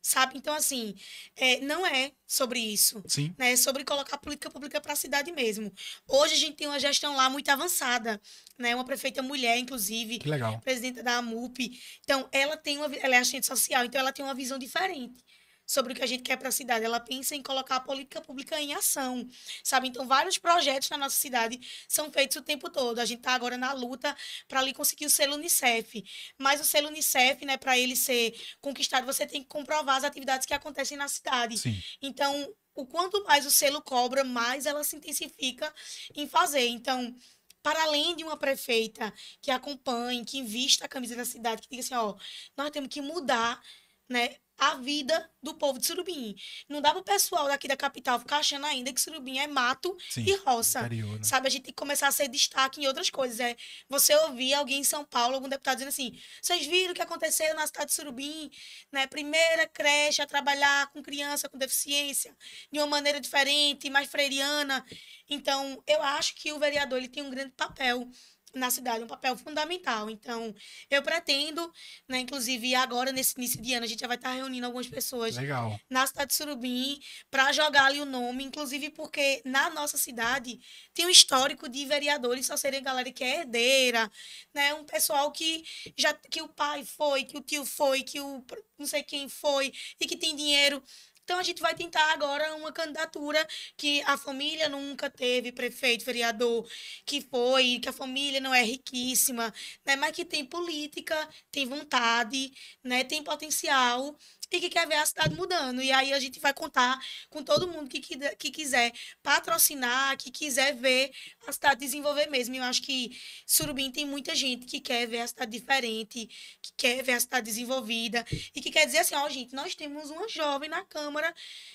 sabe? 0.05 0.36
Então, 0.36 0.55
assim, 0.55 0.94
é, 1.35 1.60
não 1.60 1.86
é 1.86 2.12
sobre 2.26 2.60
isso. 2.60 3.02
Sim. 3.09 3.35
Né? 3.39 3.52
É 3.52 3.56
sobre 3.56 3.85
colocar 3.85 4.18
política 4.18 4.51
pública 4.51 4.78
para 4.78 4.93
a 4.93 4.97
cidade 4.97 5.32
mesmo. 5.32 5.72
Hoje 6.06 6.35
a 6.35 6.36
gente 6.36 6.56
tem 6.56 6.68
uma 6.68 6.78
gestão 6.78 7.16
lá 7.16 7.31
muito 7.31 7.48
avançada, 7.48 8.20
né? 8.59 8.74
Uma 8.74 8.85
prefeita 8.85 9.22
mulher, 9.22 9.56
inclusive. 9.56 10.18
Que 10.18 10.28
legal. 10.28 10.60
Presidenta 10.60 11.02
da 11.02 11.16
AMUP. 11.16 11.81
Então, 12.02 12.28
ela 12.31 12.55
tem 12.55 12.76
uma, 12.76 12.94
ela 12.97 13.14
é 13.14 13.18
assistente 13.18 13.47
social, 13.47 13.82
então 13.82 13.98
ela 13.98 14.12
tem 14.12 14.22
uma 14.22 14.35
visão 14.35 14.59
diferente 14.59 15.24
sobre 15.66 15.92
o 15.92 15.96
que 15.96 16.02
a 16.02 16.06
gente 16.06 16.22
quer 16.22 16.36
para 16.36 16.48
a 16.48 16.52
cidade. 16.52 16.84
Ela 16.84 17.00
pensa 17.00 17.34
em 17.34 17.42
colocar 17.42 17.76
a 17.76 17.80
política 17.80 18.20
pública 18.20 18.60
em 18.60 18.74
ação, 18.74 19.26
sabe? 19.62 19.88
Então, 19.88 20.06
vários 20.06 20.38
projetos 20.38 20.90
na 20.90 20.98
nossa 20.98 21.16
cidade 21.16 21.60
são 21.88 22.10
feitos 22.10 22.36
o 22.36 22.42
tempo 22.42 22.70
todo. 22.70 22.98
A 22.98 23.04
gente 23.04 23.18
está 23.18 23.32
agora 23.32 23.56
na 23.56 23.72
luta 23.72 24.16
para 24.48 24.60
ali 24.60 24.72
conseguir 24.72 25.06
o 25.06 25.10
selo 25.10 25.34
Unicef. 25.34 26.04
Mas 26.38 26.60
o 26.60 26.64
selo 26.64 26.88
Unicef, 26.88 27.44
né, 27.44 27.56
para 27.56 27.78
ele 27.78 27.96
ser 27.96 28.34
conquistado, 28.60 29.06
você 29.06 29.26
tem 29.26 29.42
que 29.42 29.48
comprovar 29.48 29.96
as 29.96 30.04
atividades 30.04 30.46
que 30.46 30.54
acontecem 30.54 30.96
na 30.96 31.08
cidade. 31.08 31.58
Sim. 31.58 31.82
Então, 32.02 32.54
o 32.74 32.86
quanto 32.86 33.22
mais 33.24 33.46
o 33.46 33.50
selo 33.50 33.80
cobra, 33.80 34.24
mais 34.24 34.66
ela 34.66 34.82
se 34.82 34.96
intensifica 34.96 35.72
em 36.14 36.28
fazer. 36.28 36.66
Então, 36.66 37.14
para 37.62 37.82
além 37.84 38.14
de 38.14 38.22
uma 38.22 38.36
prefeita 38.36 39.12
que 39.40 39.50
acompanhe, 39.50 40.24
que 40.24 40.38
invista 40.38 40.84
a 40.84 40.88
camisa 40.88 41.16
da 41.16 41.24
cidade, 41.24 41.62
que 41.62 41.68
diga 41.70 41.82
assim, 41.82 41.94
ó, 41.94 42.14
nós 42.56 42.70
temos 42.70 42.90
que 42.90 43.00
mudar, 43.00 43.62
né, 44.06 44.36
a 44.59 44.74
vida 44.76 45.31
do 45.43 45.55
povo 45.55 45.78
de 45.78 45.86
Surubim. 45.86 46.35
Não 46.68 46.81
dá 46.81 46.90
para 46.90 47.01
o 47.01 47.05
pessoal 47.05 47.47
daqui 47.47 47.68
da 47.68 47.76
capital 47.76 48.18
ficar 48.18 48.39
achando 48.39 48.66
ainda 48.66 48.93
que 48.93 49.01
Surubim 49.01 49.39
é 49.39 49.47
mato 49.47 49.97
Sim, 50.10 50.24
e 50.26 50.36
roça. 50.36 50.81
interior, 50.81 51.18
né? 51.18 51.24
Sabe, 51.24 51.48
a 51.48 51.51
gente 51.51 51.64
tem 51.64 51.72
que 51.72 51.78
começar 51.78 52.09
a 52.09 52.12
ser 52.12 52.28
destaque 52.28 52.81
em 52.81 52.86
outras 52.86 53.10
coisas. 53.10 53.40
É 53.40 53.56
você 53.89 54.14
ouvir 54.16 54.55
alguém 54.55 54.81
em 54.81 54.85
São 54.85 55.05
Paulo, 55.05 55.35
algum 55.35 55.48
deputado 55.48 55.76
dizendo 55.76 55.89
assim: 55.89 56.18
vocês 56.40 56.66
viram 56.66 56.93
o 56.93 56.94
que 56.94 57.02
aconteceu 57.02 57.55
na 57.55 57.66
cidade 57.66 57.86
de 57.86 57.94
Surubim? 57.94 58.51
Né? 58.93 59.06
Primeira 59.06 59.66
creche 59.66 60.22
a 60.22 60.26
trabalhar 60.26 60.90
com 60.93 61.02
criança 61.02 61.48
com 61.48 61.59
deficiência 61.59 62.36
de 62.72 62.78
uma 62.78 62.86
maneira 62.86 63.20
diferente, 63.20 63.90
mais 63.90 64.09
freiriana. 64.09 64.85
Então, 65.28 65.82
eu 65.86 66.02
acho 66.02 66.35
que 66.36 66.52
o 66.52 66.59
vereador 66.59 66.98
ele 66.98 67.09
tem 67.09 67.22
um 67.22 67.31
grande 67.31 67.52
papel 67.52 68.09
na 68.55 68.70
cidade, 68.70 69.05
um 69.05 69.06
papel 69.06 69.36
fundamental. 69.36 70.09
Então, 70.09 70.55
eu 70.90 71.02
pretendo, 71.02 71.72
né, 72.09 72.20
inclusive 72.20 72.74
agora, 72.74 73.12
nesse 73.12 73.35
início 73.36 73.60
de 73.60 73.74
ano, 73.74 73.85
a 73.85 73.89
gente 73.89 74.01
já 74.01 74.06
vai 74.06 74.16
estar 74.16 74.32
reunindo 74.32 74.66
algumas 74.66 74.89
pessoas 74.89 75.36
Legal. 75.36 75.78
na 75.90 76.06
cidade 76.06 76.28
de 76.28 76.35
Surubim 76.35 76.98
para 77.31 77.52
jogar 77.52 77.86
ali 77.86 78.01
o 78.01 78.06
nome, 78.06 78.44
inclusive 78.44 78.90
porque 78.90 79.43
na 79.44 79.70
nossa 79.70 79.97
cidade 79.97 80.59
tem 80.93 81.06
um 81.06 81.10
histórico 81.10 81.68
de 81.68 81.85
vereadores 81.86 82.47
só 82.47 82.56
serem 82.56 82.82
galera 82.82 83.10
que 83.10 83.24
é 83.24 83.40
herdeira, 83.40 84.10
né? 84.55 84.74
Um 84.74 84.85
pessoal 84.85 85.31
que 85.32 85.64
já 85.97 86.14
que 86.14 86.43
o 86.43 86.48
pai 86.48 86.85
foi, 86.85 87.24
que 87.24 87.36
o 87.36 87.40
tio 87.40 87.64
foi, 87.64 88.02
que 88.02 88.20
o 88.20 88.44
não 88.78 88.86
sei 88.86 89.02
quem 89.02 89.28
foi 89.28 89.72
e 90.01 90.06
que 90.06 90.16
tem 90.16 90.35
dinheiro. 90.35 90.82
Então 91.24 91.38
a 91.38 91.42
gente 91.42 91.60
vai 91.62 91.74
tentar 91.74 92.12
agora 92.12 92.55
uma 92.55 92.70
candidatura 92.72 93.46
que 93.76 94.02
a 94.02 94.16
família 94.16 94.68
nunca 94.68 95.10
teve 95.10 95.51
prefeito, 95.52 96.05
vereador, 96.05 96.68
que 97.06 97.20
foi, 97.20 97.78
que 97.82 97.88
a 97.88 97.92
família 97.92 98.40
não 98.40 98.55
é 98.55 98.62
riquíssima, 98.62 99.52
né? 99.84 99.96
Mas 99.96 100.12
que 100.12 100.24
tem 100.24 100.44
política, 100.44 101.16
tem 101.51 101.66
vontade, 101.66 102.52
né? 102.82 103.05
Tem 103.05 103.22
potencial 103.22 104.16
e 104.56 104.60
que 104.60 104.70
quer 104.70 104.86
ver 104.86 104.97
a 104.97 105.06
cidade 105.06 105.35
mudando. 105.35 105.82
E 105.82 105.90
aí 105.90 106.12
a 106.12 106.20
gente 106.20 106.39
vai 106.39 106.55
contar 106.55 106.98
com 107.28 107.43
todo 107.43 107.68
mundo 107.68 107.89
que, 107.89 108.01
que, 108.01 108.16
que 108.36 108.51
quiser 108.51 108.93
patrocinar, 109.22 110.16
que 110.16 110.31
quiser 110.31 110.74
ver 110.74 111.10
a 111.47 111.52
cidade 111.52 111.81
desenvolver 111.81 112.26
mesmo. 112.26 112.55
E 112.55 112.59
eu 112.59 112.64
acho 112.64 112.82
que 112.82 113.18
Surubim 113.47 113.90
tem 113.90 114.05
muita 114.05 114.35
gente 114.35 114.66
que 114.66 114.81
quer 114.81 115.06
ver 115.06 115.20
a 115.20 115.26
cidade 115.26 115.51
diferente, 115.51 116.28
que 116.62 116.72
quer 116.76 117.02
ver 117.02 117.12
a 117.12 117.20
cidade 117.20 117.47
desenvolvida 117.47 118.24
e 118.55 118.60
que 118.60 118.70
quer 118.70 118.86
dizer 118.86 118.98
assim, 118.98 119.14
ó, 119.14 119.28
gente, 119.28 119.55
nós 119.55 119.74
temos 119.74 120.10
uma 120.10 120.28
jovem 120.28 120.68
na 120.68 120.85
Câmara 120.85 121.35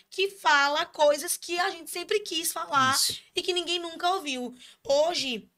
que 0.10 0.30
fala 0.32 0.86
coisas 0.86 1.38
que 1.38 1.60
a 1.60 1.70
gente 1.70 1.92
sempre 1.92 2.20
quis 2.22 2.52
falar 2.52 2.96
Isso. 2.96 3.20
e 3.36 3.42
que 3.42 3.54
ninguém 3.54 3.80
nunca 3.80 4.10
ouviu. 4.12 4.56
Hoje, 4.84 5.50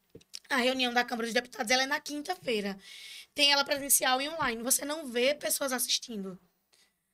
a 0.49 0.57
reunião 0.57 0.93
da 0.93 1.03
Câmara 1.03 1.27
dos 1.27 1.33
Deputados 1.33 1.71
ela 1.71 1.83
é 1.83 1.87
na 1.87 1.99
quinta-feira. 1.99 2.77
Tem 3.33 3.51
ela 3.51 3.63
presencial 3.63 4.21
e 4.21 4.27
online. 4.27 4.61
Você 4.63 4.83
não 4.83 5.07
vê 5.07 5.33
pessoas 5.33 5.71
assistindo. 5.71 6.37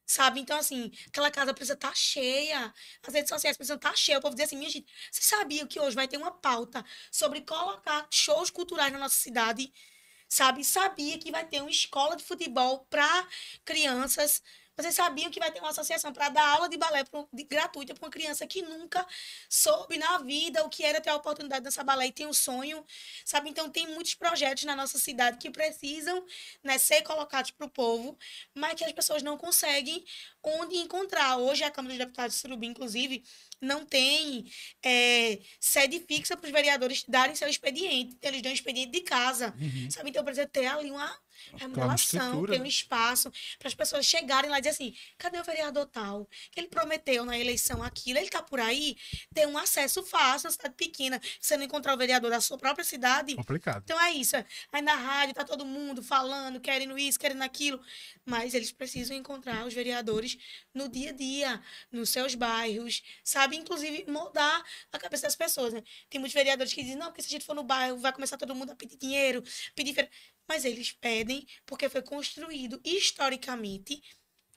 Sabe? 0.07 0.39
Então, 0.39 0.57
assim, 0.57 0.91
aquela 1.07 1.29
casa 1.29 1.53
precisa 1.53 1.73
estar 1.73 1.95
cheia. 1.95 2.73
As 3.05 3.13
redes 3.13 3.29
sociais 3.29 3.57
precisam 3.57 3.75
estar 3.75 3.95
cheias. 3.95 4.19
O 4.19 4.21
povo 4.21 4.35
diz 4.35 4.45
assim, 4.45 4.57
minha 4.57 4.69
gente, 4.69 4.87
você 5.11 5.21
sabia 5.21 5.67
que 5.67 5.79
hoje 5.79 5.95
vai 5.95 6.07
ter 6.07 6.17
uma 6.17 6.31
pauta 6.31 6.83
sobre 7.11 7.41
colocar 7.41 8.07
shows 8.09 8.49
culturais 8.49 8.91
na 8.91 8.99
nossa 8.99 9.15
cidade? 9.17 9.71
Sabe? 10.29 10.63
Sabia 10.63 11.17
que 11.19 11.31
vai 11.31 11.45
ter 11.45 11.61
uma 11.61 11.69
escola 11.69 12.15
de 12.15 12.23
futebol 12.23 12.85
para 12.89 13.27
crianças. 13.65 14.41
Vocês 14.77 14.93
sabiam 14.93 15.31
que 15.31 15.39
vai 15.39 15.51
ter 15.51 15.59
uma 15.59 15.69
associação 15.69 16.13
para 16.13 16.29
dar 16.29 16.47
aula 16.47 16.69
de 16.69 16.77
balé 16.77 17.03
pro, 17.03 17.27
de, 17.33 17.43
gratuita 17.43 17.93
para 17.95 18.05
uma 18.05 18.11
criança 18.11 18.45
que 18.45 18.61
nunca 18.61 19.05
soube 19.49 19.97
na 19.97 20.19
vida 20.19 20.63
o 20.63 20.69
que 20.69 20.83
era 20.83 21.01
ter 21.01 21.09
a 21.09 21.15
oportunidade 21.15 21.61
de 21.61 21.65
dançar 21.65 21.83
balé 21.83 22.07
e 22.07 22.11
tem 22.11 22.27
um 22.27 22.33
sonho, 22.33 22.85
sabe? 23.25 23.49
Então, 23.49 23.69
tem 23.69 23.87
muitos 23.87 24.13
projetos 24.13 24.63
na 24.65 24.75
nossa 24.75 24.99
cidade 24.99 25.37
que 25.39 25.49
precisam 25.49 26.23
né, 26.63 26.77
ser 26.77 27.01
colocados 27.01 27.51
para 27.51 27.65
o 27.65 27.69
povo, 27.69 28.17
mas 28.53 28.75
que 28.75 28.85
as 28.85 28.91
pessoas 28.91 29.23
não 29.23 29.37
conseguem 29.37 30.03
onde 30.43 30.77
encontrar. 30.77 31.37
Hoje, 31.37 31.63
a 31.63 31.71
Câmara 31.71 31.95
dos 31.95 32.05
Deputados 32.05 32.35
de 32.35 32.41
Surubim, 32.41 32.67
inclusive, 32.67 33.23
não 33.59 33.83
tem 33.83 34.45
é, 34.85 35.39
sede 35.59 35.99
fixa 36.07 36.37
para 36.37 36.45
os 36.45 36.51
vereadores 36.51 37.03
darem 37.07 37.35
seu 37.35 37.47
expediente. 37.49 38.15
Eles 38.21 38.41
dão 38.43 38.51
expediente 38.51 38.91
de 38.91 39.01
casa, 39.01 39.53
Uhum. 39.59 39.89
sabe? 39.89 40.09
Então, 40.11 40.23
precisa 40.23 40.45
ter 40.47 40.67
ali 40.67 40.91
uma 40.91 41.11
remodelação, 41.55 42.19
estrutura, 42.19 42.53
ter 42.53 42.59
um 42.59 42.63
né? 42.63 42.69
espaço 42.69 43.31
para 43.57 43.67
as 43.67 43.73
pessoas 43.73 44.05
chegarem 44.05 44.49
lá 44.49 44.57
e 44.57 44.61
dizer 44.61 44.71
assim, 44.71 44.95
cadê 45.17 45.39
o 45.39 45.43
vereador 45.43 45.85
tal? 45.85 46.27
Que 46.51 46.59
ele 46.59 46.67
prometeu 46.67 47.25
na 47.25 47.37
eleição 47.37 47.83
aquilo, 47.83 48.19
ele 48.19 48.29
tá 48.29 48.41
por 48.41 48.59
aí, 48.59 48.97
ter 49.33 49.47
um 49.47 49.57
acesso 49.57 50.03
fácil, 50.03 50.47
uma 50.47 50.51
cidade 50.51 50.75
pequena, 50.75 51.21
você 51.39 51.57
não 51.57 51.63
encontrar 51.63 51.93
o 51.93 51.97
vereador 51.97 52.29
da 52.29 52.41
sua 52.41 52.57
própria 52.57 52.83
cidade, 52.83 53.35
Complicado. 53.35 53.83
então 53.83 53.99
é 53.99 54.11
isso. 54.11 54.35
Aí 54.71 54.81
na 54.81 54.95
rádio 54.95 55.35
tá 55.35 55.43
todo 55.43 55.65
mundo 55.65 56.03
falando, 56.03 56.59
querendo 56.59 56.97
isso, 56.97 57.19
querendo 57.19 57.41
aquilo. 57.41 57.79
Mas 58.25 58.53
eles 58.53 58.71
precisam 58.71 59.15
encontrar 59.15 59.65
os 59.65 59.73
vereadores 59.73 60.37
no 60.73 60.89
dia 60.89 61.09
a 61.09 61.13
dia, 61.13 61.61
nos 61.91 62.09
seus 62.09 62.35
bairros, 62.35 63.03
sabe? 63.23 63.55
Inclusive 63.55 64.05
moldar 64.09 64.63
a 64.91 64.99
cabeça 64.99 65.23
das 65.23 65.35
pessoas. 65.35 65.73
Né? 65.73 65.83
Tem 66.09 66.19
muitos 66.19 66.33
vereadores 66.33 66.73
que 66.73 66.81
dizem, 66.81 66.97
não, 66.97 67.07
porque 67.07 67.21
se 67.21 67.27
a 67.27 67.31
gente 67.31 67.45
for 67.45 67.55
no 67.55 67.63
bairro, 67.63 67.97
vai 67.97 68.11
começar 68.11 68.37
todo 68.37 68.53
mundo 68.55 68.71
a 68.71 68.75
pedir 68.75 68.97
dinheiro, 68.97 69.43
pedir. 69.75 70.09
Fer-". 70.47 70.55
Mas 70.55 70.65
eles 70.65 70.91
pedem 70.91 71.45
porque 71.65 71.89
foi 71.89 72.01
construído 72.01 72.79
historicamente 72.83 74.01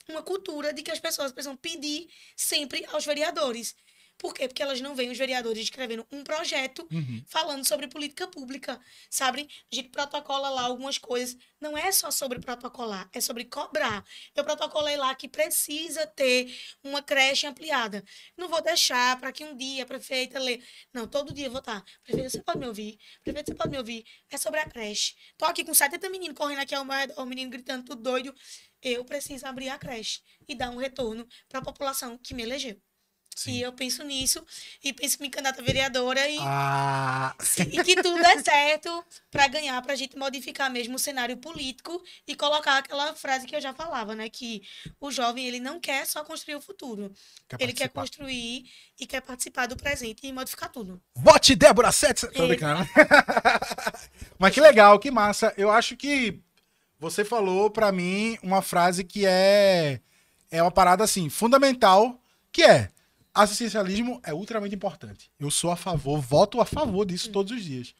uma 0.09 0.23
cultura 0.23 0.73
de 0.73 0.83
que 0.83 0.91
as 0.91 0.99
pessoas 0.99 1.31
precisam 1.31 1.55
pedir 1.57 2.09
sempre 2.35 2.85
aos 2.87 3.05
vereadores. 3.05 3.75
Por 4.21 4.35
quê? 4.35 4.47
Porque 4.47 4.61
elas 4.61 4.79
não 4.79 4.93
veem 4.93 5.09
os 5.09 5.17
vereadores 5.17 5.63
escrevendo 5.63 6.05
um 6.11 6.23
projeto 6.23 6.87
Uhum. 6.91 7.23
falando 7.27 7.67
sobre 7.67 7.87
política 7.87 8.27
pública, 8.27 8.79
sabe? 9.09 9.47
A 9.71 9.75
gente 9.75 9.89
protocola 9.89 10.47
lá 10.49 10.61
algumas 10.61 10.99
coisas. 10.99 11.35
Não 11.59 11.75
é 11.75 11.91
só 11.91 12.11
sobre 12.11 12.39
protocolar, 12.39 13.09
é 13.13 13.19
sobre 13.19 13.45
cobrar. 13.45 14.05
Eu 14.35 14.43
protocolei 14.43 14.95
lá 14.95 15.15
que 15.15 15.27
precisa 15.27 16.05
ter 16.05 16.55
uma 16.83 17.01
creche 17.01 17.47
ampliada. 17.47 18.03
Não 18.37 18.47
vou 18.47 18.61
deixar 18.61 19.19
para 19.19 19.31
que 19.31 19.43
um 19.43 19.57
dia 19.57 19.81
a 19.83 19.85
prefeita 19.87 20.37
lê. 20.39 20.61
Não, 20.93 21.07
todo 21.07 21.33
dia 21.33 21.47
eu 21.47 21.51
vou 21.51 21.59
estar. 21.59 21.83
Prefeita, 22.03 22.29
você 22.29 22.43
pode 22.43 22.59
me 22.59 22.67
ouvir? 22.67 22.99
Prefeita, 23.23 23.51
você 23.51 23.57
pode 23.57 23.71
me 23.71 23.77
ouvir? 23.79 24.05
É 24.29 24.37
sobre 24.37 24.59
a 24.59 24.69
creche. 24.69 25.15
Tô 25.35 25.45
aqui 25.45 25.63
com 25.65 25.73
70 25.73 26.07
meninos 26.11 26.37
correndo 26.37 26.59
aqui 26.59 26.75
ao 26.75 26.85
meu 26.85 26.95
redor, 26.95 27.19
o 27.19 27.25
menino 27.25 27.49
gritando 27.49 27.85
tudo 27.85 28.03
doido. 28.03 28.35
Eu 28.83 29.03
preciso 29.03 29.47
abrir 29.47 29.69
a 29.69 29.79
creche 29.79 30.21
e 30.47 30.53
dar 30.55 30.69
um 30.69 30.77
retorno 30.77 31.27
para 31.49 31.59
a 31.59 31.63
população 31.63 32.17
que 32.19 32.33
me 32.35 32.43
elegeu. 32.43 32.79
Sim. 33.35 33.53
E 33.53 33.61
eu 33.61 33.71
penso 33.73 34.03
nisso 34.03 34.45
e 34.83 34.93
penso 34.93 35.17
em 35.17 35.23
me 35.23 35.29
candidatar 35.29 35.61
vereadora 35.63 36.27
e 36.29 36.37
Ah, 36.41 37.33
e 37.59 37.83
que 37.83 37.95
tudo 37.95 38.19
é 38.19 38.43
certo 38.43 39.03
para 39.31 39.47
ganhar, 39.47 39.81
para 39.81 39.93
a 39.93 39.95
gente 39.95 40.17
modificar 40.17 40.69
mesmo 40.69 40.95
o 40.95 40.99
cenário 40.99 41.37
político 41.37 42.03
e 42.27 42.35
colocar 42.35 42.77
aquela 42.77 43.13
frase 43.15 43.47
que 43.47 43.55
eu 43.55 43.61
já 43.61 43.73
falava, 43.73 44.13
né? 44.13 44.29
Que 44.29 44.61
o 44.99 45.09
jovem 45.11 45.45
ele 45.47 45.59
não 45.59 45.79
quer 45.79 46.05
só 46.05 46.23
construir 46.23 46.55
o 46.55 46.61
futuro, 46.61 47.11
quer 47.47 47.61
ele 47.61 47.73
quer 47.73 47.89
construir 47.89 48.65
e 48.99 49.07
quer 49.07 49.21
participar 49.21 49.65
do 49.65 49.75
presente 49.75 50.19
e 50.27 50.31
modificar 50.31 50.69
tudo. 50.69 51.01
Vote 51.15 51.55
Débora 51.55 51.91
Sete. 51.91 52.27
Tô 52.27 52.47
brincando. 52.47 52.87
Mas 54.37 54.53
que 54.53 54.61
legal, 54.61 54.99
que 54.99 55.09
massa. 55.09 55.53
Eu 55.57 55.71
acho 55.71 55.95
que 55.95 56.39
você 56.99 57.25
falou 57.25 57.71
pra 57.71 57.91
mim 57.91 58.37
uma 58.43 58.61
frase 58.61 59.03
que 59.03 59.25
é 59.25 59.99
é 60.51 60.61
uma 60.61 60.69
parada 60.71 61.03
assim 61.03 61.29
fundamental, 61.29 62.19
que 62.51 62.61
é 62.61 62.89
assistencialismo 63.33 64.19
é 64.23 64.33
ultramente 64.33 64.75
importante. 64.75 65.31
Eu 65.39 65.49
sou 65.49 65.71
a 65.71 65.75
favor, 65.75 66.19
voto 66.19 66.59
a 66.59 66.65
favor 66.65 67.05
disso 67.05 67.31
todos 67.31 67.51
os 67.51 67.63
dias. 67.63 67.93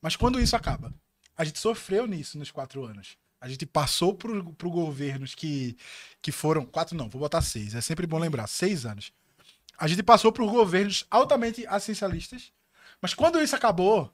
Mas 0.00 0.16
quando 0.16 0.40
isso 0.40 0.56
acaba? 0.56 0.94
A 1.36 1.44
gente 1.44 1.58
sofreu 1.58 2.06
nisso 2.06 2.38
nos 2.38 2.50
quatro 2.50 2.84
anos. 2.84 3.16
A 3.40 3.48
gente 3.48 3.64
passou 3.64 4.14
por, 4.14 4.52
por 4.54 4.68
governos 4.68 5.34
que, 5.34 5.76
que 6.20 6.30
foram. 6.30 6.64
Quatro 6.64 6.96
não, 6.96 7.08
vou 7.08 7.20
botar 7.20 7.40
seis. 7.40 7.74
É 7.74 7.80
sempre 7.80 8.06
bom 8.06 8.18
lembrar. 8.18 8.46
Seis 8.46 8.84
anos. 8.84 9.12
A 9.78 9.88
gente 9.88 10.02
passou 10.02 10.30
por 10.30 10.48
governos 10.50 11.06
altamente 11.10 11.66
assistencialistas. 11.66 12.52
Mas 13.00 13.14
quando 13.14 13.40
isso 13.40 13.56
acabou, 13.56 14.12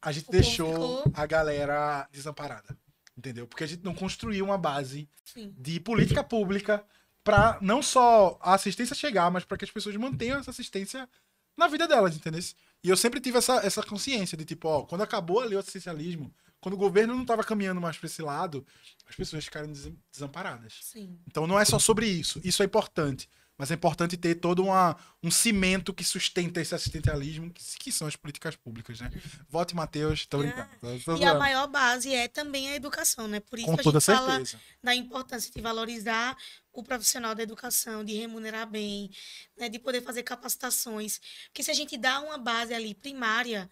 a 0.00 0.10
gente 0.10 0.28
O 0.28 0.32
deixou 0.32 1.04
a 1.12 1.26
galera 1.26 2.08
desamparada. 2.10 2.76
Entendeu? 3.16 3.46
Porque 3.46 3.62
a 3.62 3.66
gente 3.66 3.84
não 3.84 3.94
construiu 3.94 4.42
uma 4.42 4.56
base 4.56 5.06
Sim. 5.22 5.54
de 5.58 5.78
política 5.78 6.24
pública 6.24 6.82
para 7.24 7.58
não 7.60 7.82
só 7.82 8.38
a 8.40 8.54
assistência 8.54 8.94
chegar, 8.94 9.30
mas 9.30 9.44
para 9.44 9.56
que 9.56 9.64
as 9.64 9.70
pessoas 9.70 9.96
mantenham 9.96 10.38
essa 10.38 10.50
assistência 10.50 11.08
na 11.56 11.68
vida 11.68 11.86
delas, 11.86 12.16
entendeu? 12.16 12.40
E 12.82 12.88
eu 12.88 12.96
sempre 12.96 13.20
tive 13.20 13.38
essa, 13.38 13.64
essa 13.64 13.82
consciência 13.82 14.36
de 14.36 14.44
tipo, 14.44 14.68
ó, 14.68 14.82
quando 14.82 15.02
acabou 15.02 15.40
ali 15.40 15.54
o 15.54 15.58
assistencialismo, 15.58 16.34
quando 16.60 16.74
o 16.74 16.78
governo 16.78 17.14
não 17.14 17.22
estava 17.22 17.44
caminhando 17.44 17.80
mais 17.80 17.96
para 17.96 18.06
esse 18.06 18.22
lado, 18.22 18.64
as 19.08 19.14
pessoas 19.14 19.44
ficaram 19.44 19.72
desamparadas. 20.12 20.78
Sim. 20.80 21.18
Então 21.26 21.46
não 21.46 21.58
é 21.58 21.64
só 21.64 21.78
sobre 21.78 22.06
isso. 22.06 22.40
Isso 22.44 22.62
é 22.62 22.66
importante. 22.66 23.28
Mas 23.58 23.70
é 23.70 23.74
importante 23.74 24.16
ter 24.16 24.36
todo 24.36 24.64
uma, 24.64 24.96
um 25.22 25.30
cimento 25.30 25.92
que 25.92 26.02
sustenta 26.02 26.60
esse 26.60 26.74
assistencialismo, 26.74 27.50
que, 27.52 27.62
que 27.78 27.92
são 27.92 28.08
as 28.08 28.16
políticas 28.16 28.56
públicas, 28.56 29.00
né? 29.00 29.10
Vote 29.48 29.74
Matheus, 29.74 30.26
tô 30.26 30.38
brincando. 30.38 30.68
É. 30.82 31.18
e 31.20 31.24
a 31.24 31.34
maior 31.34 31.68
base 31.68 32.12
é 32.12 32.28
também 32.28 32.70
a 32.70 32.74
educação, 32.74 33.28
né? 33.28 33.40
Por 33.40 33.58
isso 33.58 33.68
Com 33.68 33.76
que 33.76 33.88
a 33.88 33.92
gente 33.92 34.00
certeza. 34.00 34.26
fala 34.26 34.62
da 34.82 34.94
importância 34.94 35.52
de 35.52 35.60
valorizar 35.60 36.36
o 36.72 36.82
profissional 36.82 37.34
da 37.34 37.42
educação, 37.42 38.02
de 38.02 38.14
remunerar 38.14 38.66
bem, 38.68 39.10
né? 39.56 39.68
de 39.68 39.78
poder 39.78 40.00
fazer 40.00 40.22
capacitações. 40.22 41.20
Porque 41.46 41.62
se 41.62 41.70
a 41.70 41.74
gente 41.74 41.96
dá 41.98 42.20
uma 42.20 42.38
base 42.38 42.72
ali 42.72 42.94
primária, 42.94 43.70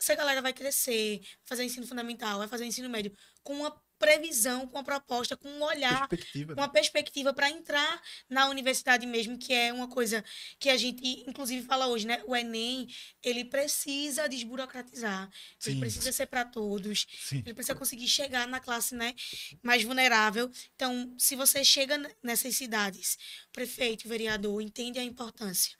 essa 0.00 0.14
galera 0.14 0.40
vai 0.40 0.52
crescer, 0.52 1.20
fazer 1.44 1.62
o 1.62 1.64
ensino 1.66 1.86
fundamental, 1.86 2.38
vai 2.38 2.48
fazer 2.48 2.64
o 2.64 2.66
ensino 2.66 2.88
médio 2.88 3.12
com 3.42 3.54
uma 3.54 3.76
previsão, 3.98 4.66
com 4.66 4.76
uma 4.76 4.84
proposta, 4.84 5.36
com 5.36 5.48
um 5.48 5.62
olhar, 5.62 6.08
Perspectiva, 6.08 6.54
com 6.54 6.60
né? 6.60 6.66
uma 6.66 6.72
perspectiva 6.72 7.32
para 7.32 7.50
entrar 7.50 8.02
na 8.28 8.48
universidade 8.48 9.06
mesmo, 9.06 9.38
que 9.38 9.52
é 9.52 9.72
uma 9.72 9.88
coisa 9.88 10.24
que 10.58 10.70
a 10.70 10.76
gente, 10.76 11.02
inclusive, 11.26 11.66
fala 11.66 11.88
hoje, 11.88 12.06
né? 12.06 12.22
O 12.26 12.34
Enem, 12.34 12.88
ele 13.22 13.44
precisa 13.44 14.28
desburocratizar, 14.28 15.28
ele 15.64 15.74
Sim. 15.74 15.80
precisa 15.80 16.12
ser 16.12 16.26
para 16.26 16.44
todos, 16.44 17.06
Sim. 17.20 17.42
ele 17.44 17.54
precisa 17.54 17.74
conseguir 17.74 18.08
chegar 18.08 18.46
na 18.46 18.60
classe 18.60 18.94
né, 18.94 19.14
mais 19.62 19.82
vulnerável. 19.82 20.50
Então, 20.74 21.14
se 21.18 21.34
você 21.34 21.64
chega 21.64 21.98
nessas 22.22 22.56
cidades, 22.56 23.18
prefeito, 23.52 24.08
vereador, 24.08 24.62
entende 24.62 24.98
a 24.98 25.04
importância 25.04 25.76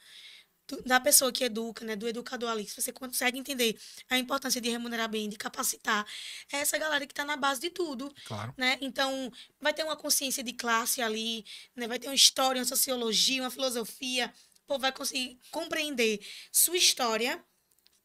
da 0.85 1.01
pessoa 1.01 1.33
que 1.33 1.45
educa, 1.45 1.85
né, 1.85 1.97
do 1.97 2.07
educador 2.07 2.51
ali, 2.51 2.67
se 2.69 2.81
você 2.81 2.93
consegue 2.93 3.39
entender 3.39 3.79
a 4.09 4.19
importância 4.19 4.61
de 4.61 4.69
remunerar 4.69 5.09
bem, 5.09 5.29
de 5.29 5.37
capacitar, 5.37 6.07
é 6.53 6.59
essa 6.59 6.77
galera 6.79 7.07
que 7.07 7.13
está 7.13 7.25
na 7.25 7.37
base 7.37 7.61
de 7.61 7.71
tudo, 7.71 8.13
Claro. 8.25 8.53
né? 8.57 8.77
Então, 8.81 9.33
vai 9.61 9.73
ter 9.73 9.85
uma 9.85 9.97
consciência 9.97 10.43
de 10.43 10.53
classe 10.53 11.01
ali, 11.01 11.45
né? 11.75 11.87
Vai 11.89 11.99
ter 11.99 12.09
uma 12.09 12.15
história, 12.15 12.61
uma 12.61 12.67
sociologia, 12.67 13.43
uma 13.43 13.51
filosofia, 13.51 14.33
o 14.65 14.67
povo 14.67 14.81
vai 14.81 14.93
conseguir 14.93 15.39
compreender 15.51 16.21
sua 16.53 16.77
história 16.77 17.43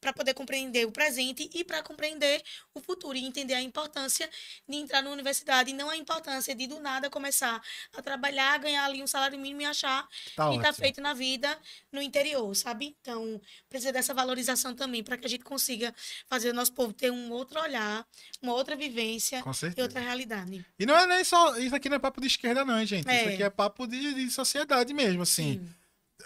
para 0.04 0.12
poder 0.12 0.34
compreender 0.34 0.86
o 0.86 0.92
presente 0.92 1.50
e 1.54 1.64
para 1.64 1.82
compreender 1.82 2.44
o 2.76 2.82
futuro 2.82 3.18
e 3.18 3.24
entender 3.24 3.54
a 3.54 3.62
importância 3.62 4.30
de 4.68 4.76
entrar 4.76 5.02
na 5.02 5.10
universidade 5.10 5.72
e 5.72 5.74
não 5.74 5.90
a 5.90 5.96
importância 5.96 6.54
de 6.54 6.68
do 6.68 6.80
nada 6.82 7.10
começar 7.10 7.62
a 7.96 8.02
trabalhar, 8.02 8.60
ganhar 8.60 8.84
ali 8.84 9.02
um 9.02 9.08
salário 9.08 9.40
mínimo 9.40 9.62
e 9.62 9.66
achar 9.66 10.06
Tá 10.36 10.52
que 10.52 10.60
tá 10.62 10.74
feito 10.74 11.00
na 11.00 11.14
vida 11.14 11.58
no 11.92 12.02
interior, 12.02 12.54
sabe? 12.54 12.96
Então, 13.02 13.40
precisa 13.70 13.94
dessa 13.94 14.14
valorização 14.14 14.76
também 14.76 15.02
para 15.02 15.18
que 15.18 15.26
a 15.26 15.30
gente 15.30 15.44
consiga 15.46 15.96
fazer 16.28 16.50
o 16.50 16.54
nosso 16.54 16.74
povo 16.74 16.92
ter 16.92 17.10
um 17.12 17.32
outro 17.32 17.62
olhar, 17.62 18.06
uma 18.42 18.54
outra 18.54 18.76
vivência 18.76 19.42
e 19.78 19.82
outra 19.82 20.02
realidade. 20.02 20.66
E 20.78 20.86
não 20.86 20.98
é 20.98 21.08
nem 21.08 21.24
só. 21.24 21.58
Isso 21.58 21.74
aqui 21.76 21.88
não 21.88 21.96
é 21.96 22.00
papo 22.00 22.20
de 22.20 22.28
esquerda, 22.28 22.66
não, 22.66 22.78
hein, 22.78 22.86
gente. 22.86 23.06
Isso 23.08 23.30
É. 23.30 23.34
aqui 23.34 23.44
é 23.44 23.50
papo 23.50 23.88
de, 23.88 24.14
de 24.14 24.30
sociedade 24.30 24.94
mesmo, 24.94 25.22
assim. 25.22 25.54
Sim. 25.54 25.76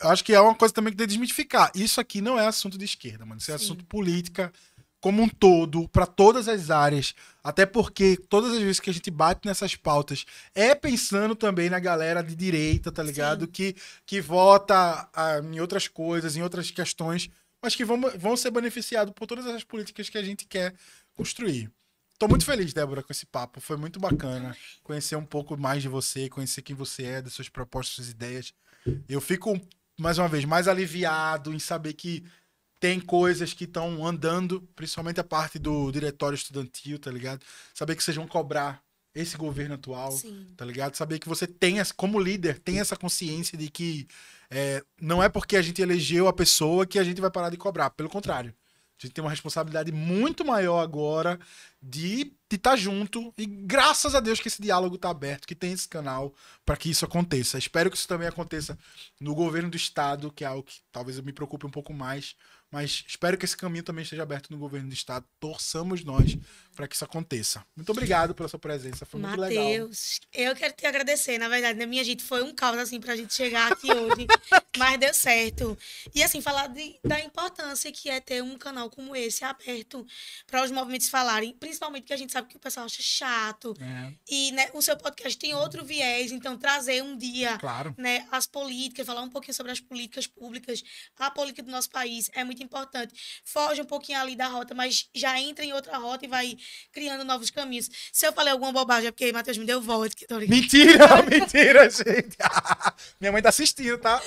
Eu 0.01 0.09
acho 0.09 0.23
que 0.23 0.33
é 0.33 0.39
uma 0.39 0.55
coisa 0.55 0.73
também 0.73 0.91
que 0.91 0.97
tem 0.97 1.05
que 1.05 1.13
desmitificar. 1.13 1.71
Isso 1.75 1.99
aqui 1.99 2.21
não 2.21 2.39
é 2.39 2.45
assunto 2.47 2.77
de 2.77 2.85
esquerda, 2.85 3.25
mano. 3.25 3.39
Isso 3.39 3.51
é 3.51 3.57
Sim. 3.57 3.63
assunto 3.63 3.85
política 3.85 4.51
como 4.99 5.21
um 5.21 5.29
todo, 5.29 5.87
para 5.89 6.05
todas 6.05 6.47
as 6.47 6.69
áreas. 6.69 7.13
Até 7.43 7.65
porque 7.65 8.17
todas 8.29 8.53
as 8.53 8.59
vezes 8.59 8.79
que 8.79 8.89
a 8.89 8.93
gente 8.93 9.11
bate 9.11 9.47
nessas 9.47 9.75
pautas 9.75 10.25
é 10.55 10.73
pensando 10.73 11.35
também 11.35 11.69
na 11.69 11.79
galera 11.79 12.21
de 12.21 12.35
direita, 12.35 12.91
tá 12.91 13.03
ligado? 13.03 13.47
Que, 13.47 13.75
que 14.05 14.19
vota 14.19 15.07
ah, 15.13 15.39
em 15.39 15.59
outras 15.59 15.87
coisas, 15.87 16.35
em 16.35 16.41
outras 16.41 16.71
questões, 16.71 17.29
mas 17.61 17.75
que 17.75 17.85
vão, 17.85 18.01
vão 18.17 18.35
ser 18.35 18.51
beneficiados 18.51 19.13
por 19.13 19.27
todas 19.27 19.45
essas 19.45 19.63
políticas 19.63 20.09
que 20.09 20.17
a 20.17 20.23
gente 20.23 20.45
quer 20.45 20.73
construir. 21.15 21.71
Tô 22.19 22.27
muito 22.27 22.45
feliz, 22.45 22.73
Débora, 22.73 23.03
com 23.03 23.13
esse 23.13 23.27
papo. 23.27 23.61
Foi 23.61 23.77
muito 23.77 23.99
bacana 23.99 24.57
conhecer 24.83 25.15
um 25.15 25.25
pouco 25.25 25.55
mais 25.55 25.83
de 25.83 25.87
você, 25.87 26.27
conhecer 26.27 26.63
quem 26.63 26.75
você 26.75 27.03
é, 27.03 27.21
das 27.21 27.33
suas 27.33 27.47
propostas, 27.47 27.95
suas 27.95 28.09
ideias. 28.09 28.53
Eu 29.07 29.21
fico, 29.21 29.59
mais 29.99 30.17
uma 30.17 30.27
vez, 30.27 30.45
mais 30.45 30.67
aliviado 30.67 31.53
em 31.53 31.59
saber 31.59 31.93
que 31.93 32.23
tem 32.79 32.99
coisas 32.99 33.53
que 33.53 33.63
estão 33.63 34.05
andando, 34.05 34.61
principalmente 34.75 35.19
a 35.19 35.23
parte 35.23 35.57
do 35.57 35.91
diretório 35.91 36.35
estudantil, 36.35 36.99
tá 36.99 37.09
ligado? 37.09 37.43
Saber 37.73 37.95
que 37.95 38.03
vocês 38.03 38.15
vão 38.15 38.27
cobrar 38.27 38.81
esse 39.15 39.35
governo 39.35 39.73
atual, 39.75 40.11
Sim. 40.11 40.45
tá 40.55 40.63
ligado? 40.63 40.95
Saber 40.95 41.17
que 41.17 41.27
você 41.27 41.47
tem, 41.47 41.77
como 41.95 42.19
líder, 42.19 42.59
tem 42.59 42.79
essa 42.79 42.95
consciência 42.95 43.57
de 43.57 43.69
que 43.69 44.07
é, 44.49 44.83
não 45.01 45.21
é 45.21 45.27
porque 45.27 45.57
a 45.57 45.61
gente 45.61 45.81
elegeu 45.81 46.27
a 46.27 46.33
pessoa 46.33 46.85
que 46.85 46.99
a 46.99 47.03
gente 47.03 47.19
vai 47.19 47.31
parar 47.31 47.49
de 47.49 47.57
cobrar. 47.57 47.89
Pelo 47.89 48.09
contrário. 48.09 48.53
A 48.99 49.05
gente 49.05 49.13
tem 49.13 49.23
uma 49.23 49.29
responsabilidade 49.29 49.91
muito 49.91 50.43
maior 50.43 50.79
agora 50.79 51.39
de 51.81 52.33
estar 52.51 52.75
junto. 52.75 53.33
E 53.37 53.45
graças 53.45 54.15
a 54.15 54.19
Deus 54.19 54.39
que 54.39 54.47
esse 54.47 54.61
diálogo 54.61 54.97
tá 54.97 55.09
aberto, 55.09 55.47
que 55.47 55.53
tem 55.53 55.71
esse 55.71 55.87
canal 55.87 56.33
para 56.65 56.75
que 56.75 56.89
isso 56.89 57.05
aconteça. 57.05 57.57
Espero 57.57 57.91
que 57.91 57.97
isso 57.97 58.07
também 58.07 58.27
aconteça 58.27 58.77
no 59.19 59.35
governo 59.35 59.69
do 59.69 59.77
estado, 59.77 60.31
que 60.31 60.43
é 60.43 60.47
algo 60.47 60.63
que 60.63 60.81
talvez 60.91 61.17
eu 61.17 61.23
me 61.23 61.31
preocupe 61.31 61.65
um 61.65 61.71
pouco 61.71 61.93
mais. 61.93 62.35
Mas 62.69 63.05
espero 63.07 63.37
que 63.37 63.45
esse 63.45 63.55
caminho 63.55 63.83
também 63.83 64.03
esteja 64.03 64.23
aberto 64.23 64.49
no 64.51 64.57
governo 64.57 64.89
do 64.89 64.93
estado. 64.93 65.25
Torçamos 65.39 66.03
nós 66.03 66.37
para 66.75 66.85
que 66.85 66.95
isso 66.95 67.05
aconteça. 67.05 67.65
Muito 67.75 67.89
obrigado 67.91 68.35
pela 68.35 68.49
sua 68.49 68.59
presença. 68.59 69.05
Foi 69.05 69.21
muito 69.21 69.39
legal. 69.39 69.63
Matheus, 69.63 70.19
eu 70.33 70.53
quero 70.53 70.73
te 70.73 70.85
agradecer, 70.85 71.37
na 71.37 71.47
verdade, 71.47 71.79
na 71.79 71.85
minha 71.85 72.03
gente 72.03 72.23
foi 72.23 72.43
um 72.43 72.53
caos 72.53 72.77
assim 72.77 72.99
pra 72.99 73.15
gente 73.15 73.33
chegar 73.33 73.71
aqui 73.71 73.89
hoje, 73.89 74.27
mas 74.75 74.99
deu 74.99 75.13
certo. 75.13 75.77
E 76.13 76.23
assim, 76.23 76.41
falar 76.41 76.67
de- 76.67 76.99
da 77.03 77.19
importância 77.19 77.91
que 77.91 78.09
é 78.09 78.19
ter 78.19 78.41
um 78.43 78.57
canal 78.57 78.89
como 78.89 79.15
esse 79.15 79.43
aberto 79.43 80.05
para 80.45 80.63
os 80.63 80.71
movimentos 80.71 81.09
falarem, 81.09 81.53
principalmente 81.53 82.03
porque 82.03 82.13
a 82.13 82.17
gente 82.17 82.31
sabe 82.31 82.47
que 82.47 82.55
o 82.57 82.59
pessoal 82.59 82.85
acha 82.85 83.01
chato. 83.01 83.73
É, 83.79 84.13
E 84.29 84.51
né, 84.51 84.69
o 84.73 84.81
seu 84.81 84.95
podcast 84.97 85.37
tem 85.37 85.53
outro 85.53 85.83
viés, 85.83 86.31
então 86.31 86.57
trazer 86.57 87.01
um 87.03 87.17
dia 87.17 87.57
claro. 87.57 87.93
né, 87.97 88.27
as 88.31 88.45
políticas, 88.45 89.05
falar 89.05 89.21
um 89.21 89.29
pouquinho 89.29 89.53
sobre 89.53 89.71
as 89.71 89.79
políticas 89.79 90.27
públicas, 90.27 90.83
a 91.17 91.31
política 91.31 91.63
do 91.63 91.71
nosso 91.71 91.89
país 91.89 92.29
é 92.33 92.43
muito 92.43 92.61
importante. 92.61 93.13
Foge 93.43 93.81
um 93.81 93.85
pouquinho 93.85 94.19
ali 94.19 94.35
da 94.35 94.47
rota, 94.47 94.73
mas 94.75 95.09
já 95.15 95.39
entra 95.39 95.63
em 95.65 95.73
outra 95.73 95.97
rota 95.97 96.25
e 96.25 96.27
vai 96.27 96.57
criando 96.91 97.23
novos 97.23 97.49
caminhos. 97.49 97.89
Se 98.11 98.25
eu 98.27 98.33
falei 98.33 98.51
alguma 98.53 98.71
bobagem 98.71 99.07
é 99.07 99.11
porque 99.11 99.31
Matheus 99.31 99.57
me 99.57 99.65
deu 99.65 99.81
que 100.15 100.27
tô 100.27 100.35
brincando. 100.37 100.61
Mentira, 100.61 101.23
mentira, 101.29 101.89
gente. 101.89 102.37
Minha 103.19 103.31
mãe 103.31 103.41
tá 103.41 103.49
assistindo, 103.49 103.97
tá? 103.97 104.21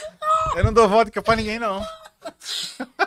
Eu 0.57 0.65
não 0.65 0.73
dou 0.73 0.89
vodka 0.89 1.23
pra 1.23 1.37
ninguém, 1.37 1.59
não. 1.59 1.81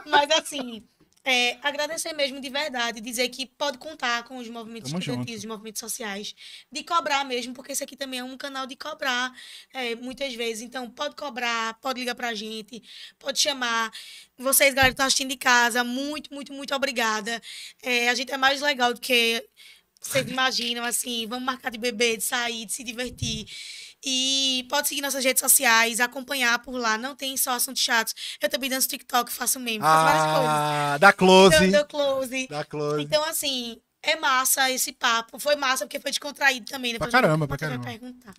Mas 0.06 0.32
assim, 0.32 0.84
é, 1.26 1.58
agradecer 1.64 2.12
mesmo 2.12 2.42
de 2.42 2.50
verdade, 2.50 3.00
dizer 3.00 3.30
que 3.30 3.46
pode 3.46 3.78
contar 3.78 4.24
com 4.24 4.38
os 4.38 4.50
movimentos 4.50 4.92
Tamo 4.92 5.00
estudantis, 5.00 5.40
os 5.40 5.46
movimentos 5.46 5.80
sociais, 5.80 6.36
de 6.70 6.84
cobrar 6.84 7.24
mesmo, 7.24 7.54
porque 7.54 7.72
esse 7.72 7.84
aqui 7.84 7.96
também 7.96 8.20
é 8.20 8.24
um 8.24 8.36
canal 8.36 8.68
de 8.68 8.76
cobrar 8.76 9.34
é, 9.74 9.96
muitas 9.96 10.34
vezes. 10.34 10.62
Então, 10.62 10.90
pode 10.90 11.16
cobrar, 11.16 11.76
pode 11.76 12.02
ligar 12.02 12.16
pra 12.16 12.34
gente, 12.34 12.84
pode 13.18 13.40
chamar. 13.40 13.90
Vocês, 14.38 14.74
galera 14.74 14.90
que 14.90 14.96
estão 14.96 15.06
assistindo 15.06 15.30
de 15.30 15.38
casa, 15.38 15.82
muito, 15.82 16.34
muito, 16.34 16.52
muito 16.52 16.76
obrigada. 16.76 17.42
É, 17.82 18.10
a 18.10 18.16
gente 18.16 18.34
é 18.34 18.38
mais 18.38 18.60
legal 18.60 18.94
do 18.94 19.00
que 19.00 19.48
vocês 20.02 20.30
imaginam, 20.30 20.84
assim, 20.84 21.26
vamos 21.28 21.46
marcar 21.46 21.70
de 21.72 21.78
beber, 21.78 22.18
de 22.18 22.24
sair, 22.24 22.66
de 22.66 22.74
se 22.74 22.84
divertir. 22.84 23.46
E 24.06 24.66
pode 24.70 24.88
seguir 24.90 25.02
nossas 25.02 25.24
redes 25.24 25.40
sociais, 25.40 26.00
acompanhar 26.00 26.60
por 26.60 26.76
lá. 26.76 26.98
Não 26.98 27.16
tem 27.16 27.38
só 27.38 27.52
assuntos 27.52 27.82
chatos. 27.82 28.14
Eu 28.42 28.50
também 28.50 28.70
danço 28.70 28.88
TikTok, 28.88 29.32
faço 29.32 29.60
meme, 29.60 29.80
faço 29.80 30.04
várias 30.04 30.24
coisas. 30.24 30.50
Ah, 30.50 30.98
dá 31.00 31.14
close. 31.14 31.60
Deu, 31.60 31.72
deu 31.72 31.86
close. 31.86 32.48
Dá 32.50 32.66
close. 32.66 33.02
Então, 33.02 33.24
assim, 33.24 33.80
é 34.04 34.18
massa 34.18 34.70
esse 34.70 34.92
papo. 34.92 35.40
Foi 35.40 35.56
massa 35.56 35.86
porque 35.86 36.00
foi 36.00 36.12
descontraído 36.12 36.66
também. 36.70 36.98
Pra 36.98 37.08
caramba, 37.08 37.48
pra 37.48 37.58
caramba. 37.58 37.86
perguntar. 37.86 38.34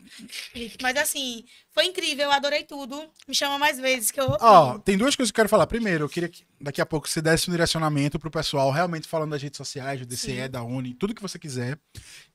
Mas 0.82 0.96
assim, 0.96 1.42
foi 1.72 1.86
incrível, 1.86 2.26
eu 2.26 2.32
adorei 2.32 2.64
tudo. 2.64 3.02
Me 3.26 3.34
chama 3.34 3.58
mais 3.58 3.80
vezes 3.80 4.10
que 4.10 4.20
eu. 4.20 4.36
Ó, 4.40 4.78
tem 4.78 4.98
duas 4.98 5.16
coisas 5.16 5.32
que 5.32 5.34
eu 5.34 5.42
quero 5.42 5.48
falar. 5.48 5.66
Primeiro, 5.66 6.04
eu 6.04 6.08
queria 6.08 6.28
que 6.28 6.44
daqui 6.60 6.82
a 6.82 6.86
pouco 6.86 7.08
você 7.08 7.22
desse 7.22 7.48
um 7.48 7.52
direcionamento 7.52 8.18
pro 8.18 8.30
pessoal, 8.30 8.70
realmente 8.70 9.08
falando 9.08 9.30
das 9.30 9.42
redes 9.42 9.56
sociais, 9.56 9.98
do 10.00 10.06
DCE, 10.06 10.42
Sim. 10.42 10.50
da 10.50 10.62
Uni, 10.62 10.92
tudo 10.92 11.14
que 11.14 11.22
você 11.22 11.38
quiser. 11.38 11.78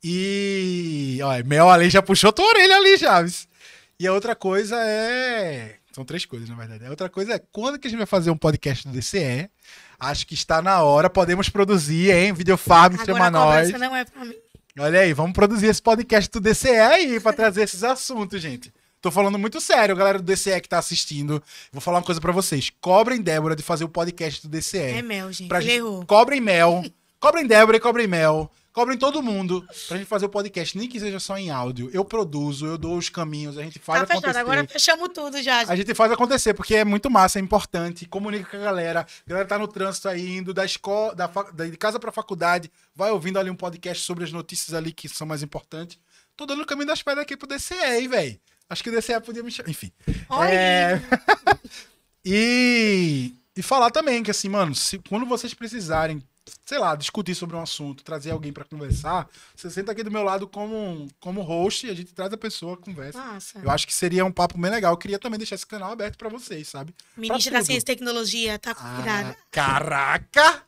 E. 0.03 1.19
Ó, 1.23 1.43
Mel 1.45 1.69
ali 1.69 1.89
já 1.89 2.01
puxou 2.01 2.33
tua 2.33 2.47
orelha 2.47 2.77
ali, 2.77 2.97
Chaves. 2.97 3.47
E 3.99 4.07
a 4.07 4.13
outra 4.13 4.35
coisa 4.35 4.75
é. 4.81 5.75
São 5.91 6.03
três 6.03 6.25
coisas, 6.25 6.49
na 6.49 6.55
verdade. 6.55 6.85
A 6.85 6.89
outra 6.89 7.09
coisa 7.09 7.33
é 7.33 7.41
quando 7.51 7.77
que 7.77 7.87
a 7.87 7.89
gente 7.89 7.97
vai 7.97 8.07
fazer 8.07 8.31
um 8.31 8.37
podcast 8.37 8.87
do 8.87 8.93
DCE? 8.93 9.49
Acho 9.99 10.25
que 10.25 10.33
está 10.33 10.61
na 10.61 10.81
hora. 10.81 11.09
Podemos 11.09 11.49
produzir, 11.49 12.11
hein? 12.11 12.33
Videofarm, 12.33 12.93
Agora 12.93 13.05
chama 13.05 13.29
nós. 13.31 13.69
não 13.71 13.95
é 13.95 14.05
pra 14.05 14.23
mim. 14.25 14.35
Olha 14.79 14.99
aí, 15.01 15.11
vamos 15.13 15.33
produzir 15.33 15.65
esse 15.67 15.81
podcast 15.81 16.31
do 16.31 16.39
DCE 16.39 16.69
aí 16.69 17.19
pra 17.19 17.33
trazer 17.33 17.63
esses 17.63 17.83
assuntos, 17.83 18.41
gente. 18.41 18.71
Tô 19.01 19.11
falando 19.11 19.37
muito 19.39 19.59
sério, 19.59 19.95
galera 19.95 20.19
do 20.19 20.23
DCE 20.23 20.59
que 20.61 20.69
tá 20.69 20.77
assistindo. 20.77 21.41
Vou 21.71 21.81
falar 21.81 21.97
uma 21.97 22.03
coisa 22.03 22.19
pra 22.21 22.31
vocês. 22.31 22.69
Cobrem 22.81 23.21
Débora 23.21 23.55
de 23.55 23.63
fazer 23.63 23.83
o 23.83 23.89
podcast 23.89 24.41
do 24.41 24.49
DCE. 24.49 24.77
É 24.77 25.01
mel, 25.01 25.31
gente. 25.31 25.47
Pra 25.47 25.59
Ele 25.59 25.67
gente- 25.67 25.77
errou. 25.79 26.05
Cobrem 26.05 26.39
Mel. 26.41 26.83
Cobrem 27.19 27.45
Débora 27.47 27.77
e 27.77 27.79
cobrem 27.79 28.07
Mel. 28.07 28.49
Cobrem 28.71 28.97
todo 28.97 29.21
mundo 29.21 29.65
pra 29.87 29.97
gente 29.97 30.07
fazer 30.07 30.27
o 30.27 30.29
podcast, 30.29 30.77
nem 30.77 30.87
que 30.87 30.99
seja 30.99 31.19
só 31.19 31.37
em 31.37 31.49
áudio. 31.49 31.89
Eu 31.91 32.05
produzo, 32.05 32.65
eu 32.67 32.77
dou 32.77 32.97
os 32.97 33.09
caminhos, 33.09 33.57
a 33.57 33.63
gente 33.63 33.79
faz 33.79 34.01
Tá 34.01 34.05
fechado, 34.07 34.23
acontecer. 34.25 34.39
agora 34.39 34.67
fechamos 34.67 35.09
tudo 35.13 35.41
já. 35.41 35.61
A 35.61 35.75
gente 35.75 35.93
faz 35.95 36.11
acontecer, 36.11 36.53
porque 36.53 36.75
é 36.75 36.85
muito 36.85 37.09
massa, 37.09 37.39
é 37.39 37.41
importante. 37.41 38.05
Comunica 38.05 38.45
com 38.49 38.57
a 38.57 38.59
galera. 38.59 39.01
A 39.25 39.29
galera 39.29 39.47
tá 39.47 39.57
no 39.57 39.67
trânsito 39.67 40.07
aí, 40.07 40.37
indo 40.37 40.53
da 40.53 40.63
escola, 40.63 41.15
da, 41.15 41.27
da- 41.27 41.65
de 41.65 41.75
casa 41.77 41.99
pra 41.99 42.11
faculdade, 42.11 42.71
vai 42.95 43.09
ouvindo 43.11 43.39
ali 43.39 43.49
um 43.49 43.55
podcast 43.55 44.03
sobre 44.05 44.23
as 44.23 44.31
notícias 44.31 44.73
ali 44.73 44.91
que 44.93 45.09
são 45.09 45.25
mais 45.27 45.41
importantes. 45.43 45.97
Tô 46.37 46.45
dando 46.45 46.61
o 46.61 46.65
caminho 46.65 46.87
das 46.87 47.01
pedras 47.01 47.23
aqui 47.23 47.35
pro 47.35 47.47
DCE, 47.47 47.73
hein, 47.75 48.07
velho? 48.07 48.39
Acho 48.69 48.83
que 48.83 48.89
o 48.89 48.93
DCE 48.95 49.19
podia 49.19 49.41
me 49.43 49.51
chamar. 49.51 49.69
Enfim. 49.69 49.91
Olha, 50.29 50.49
É... 50.53 51.01
e, 52.25 53.33
e 53.55 53.61
falar 53.61 53.91
também 53.91 54.21
que, 54.23 54.31
assim, 54.31 54.49
mano, 54.49 54.73
se, 54.75 54.99
quando 55.09 55.25
vocês 55.25 55.53
precisarem, 55.53 56.21
sei 56.65 56.77
lá, 56.77 56.95
discutir 56.95 57.35
sobre 57.35 57.55
um 57.55 57.61
assunto, 57.61 58.03
trazer 58.03 58.31
alguém 58.31 58.51
pra 58.51 58.63
conversar, 58.63 59.29
você 59.55 59.69
senta 59.69 59.91
aqui 59.91 60.03
do 60.03 60.11
meu 60.11 60.23
lado 60.23 60.47
como, 60.47 61.07
como 61.19 61.41
host 61.41 61.87
e 61.87 61.89
a 61.89 61.93
gente 61.93 62.13
traz 62.13 62.31
a 62.31 62.37
pessoa, 62.37 62.77
conversa. 62.77 63.17
Massa. 63.17 63.59
Eu 63.59 63.69
acho 63.69 63.85
que 63.87 63.93
seria 63.93 64.25
um 64.25 64.31
papo 64.31 64.57
bem 64.57 64.71
legal. 64.71 64.93
Eu 64.93 64.97
queria 64.97 65.19
também 65.19 65.37
deixar 65.37 65.55
esse 65.55 65.65
canal 65.65 65.91
aberto 65.91 66.17
pra 66.17 66.29
vocês, 66.29 66.67
sabe? 66.67 66.93
Ministra 67.15 67.59
da. 67.59 67.63
Ciência 67.63 67.81
e 67.81 67.85
Tecnologia, 67.85 68.59
tá 68.59 68.73
convidada. 68.73 69.29
Ah, 69.29 69.43
caraca! 69.51 70.63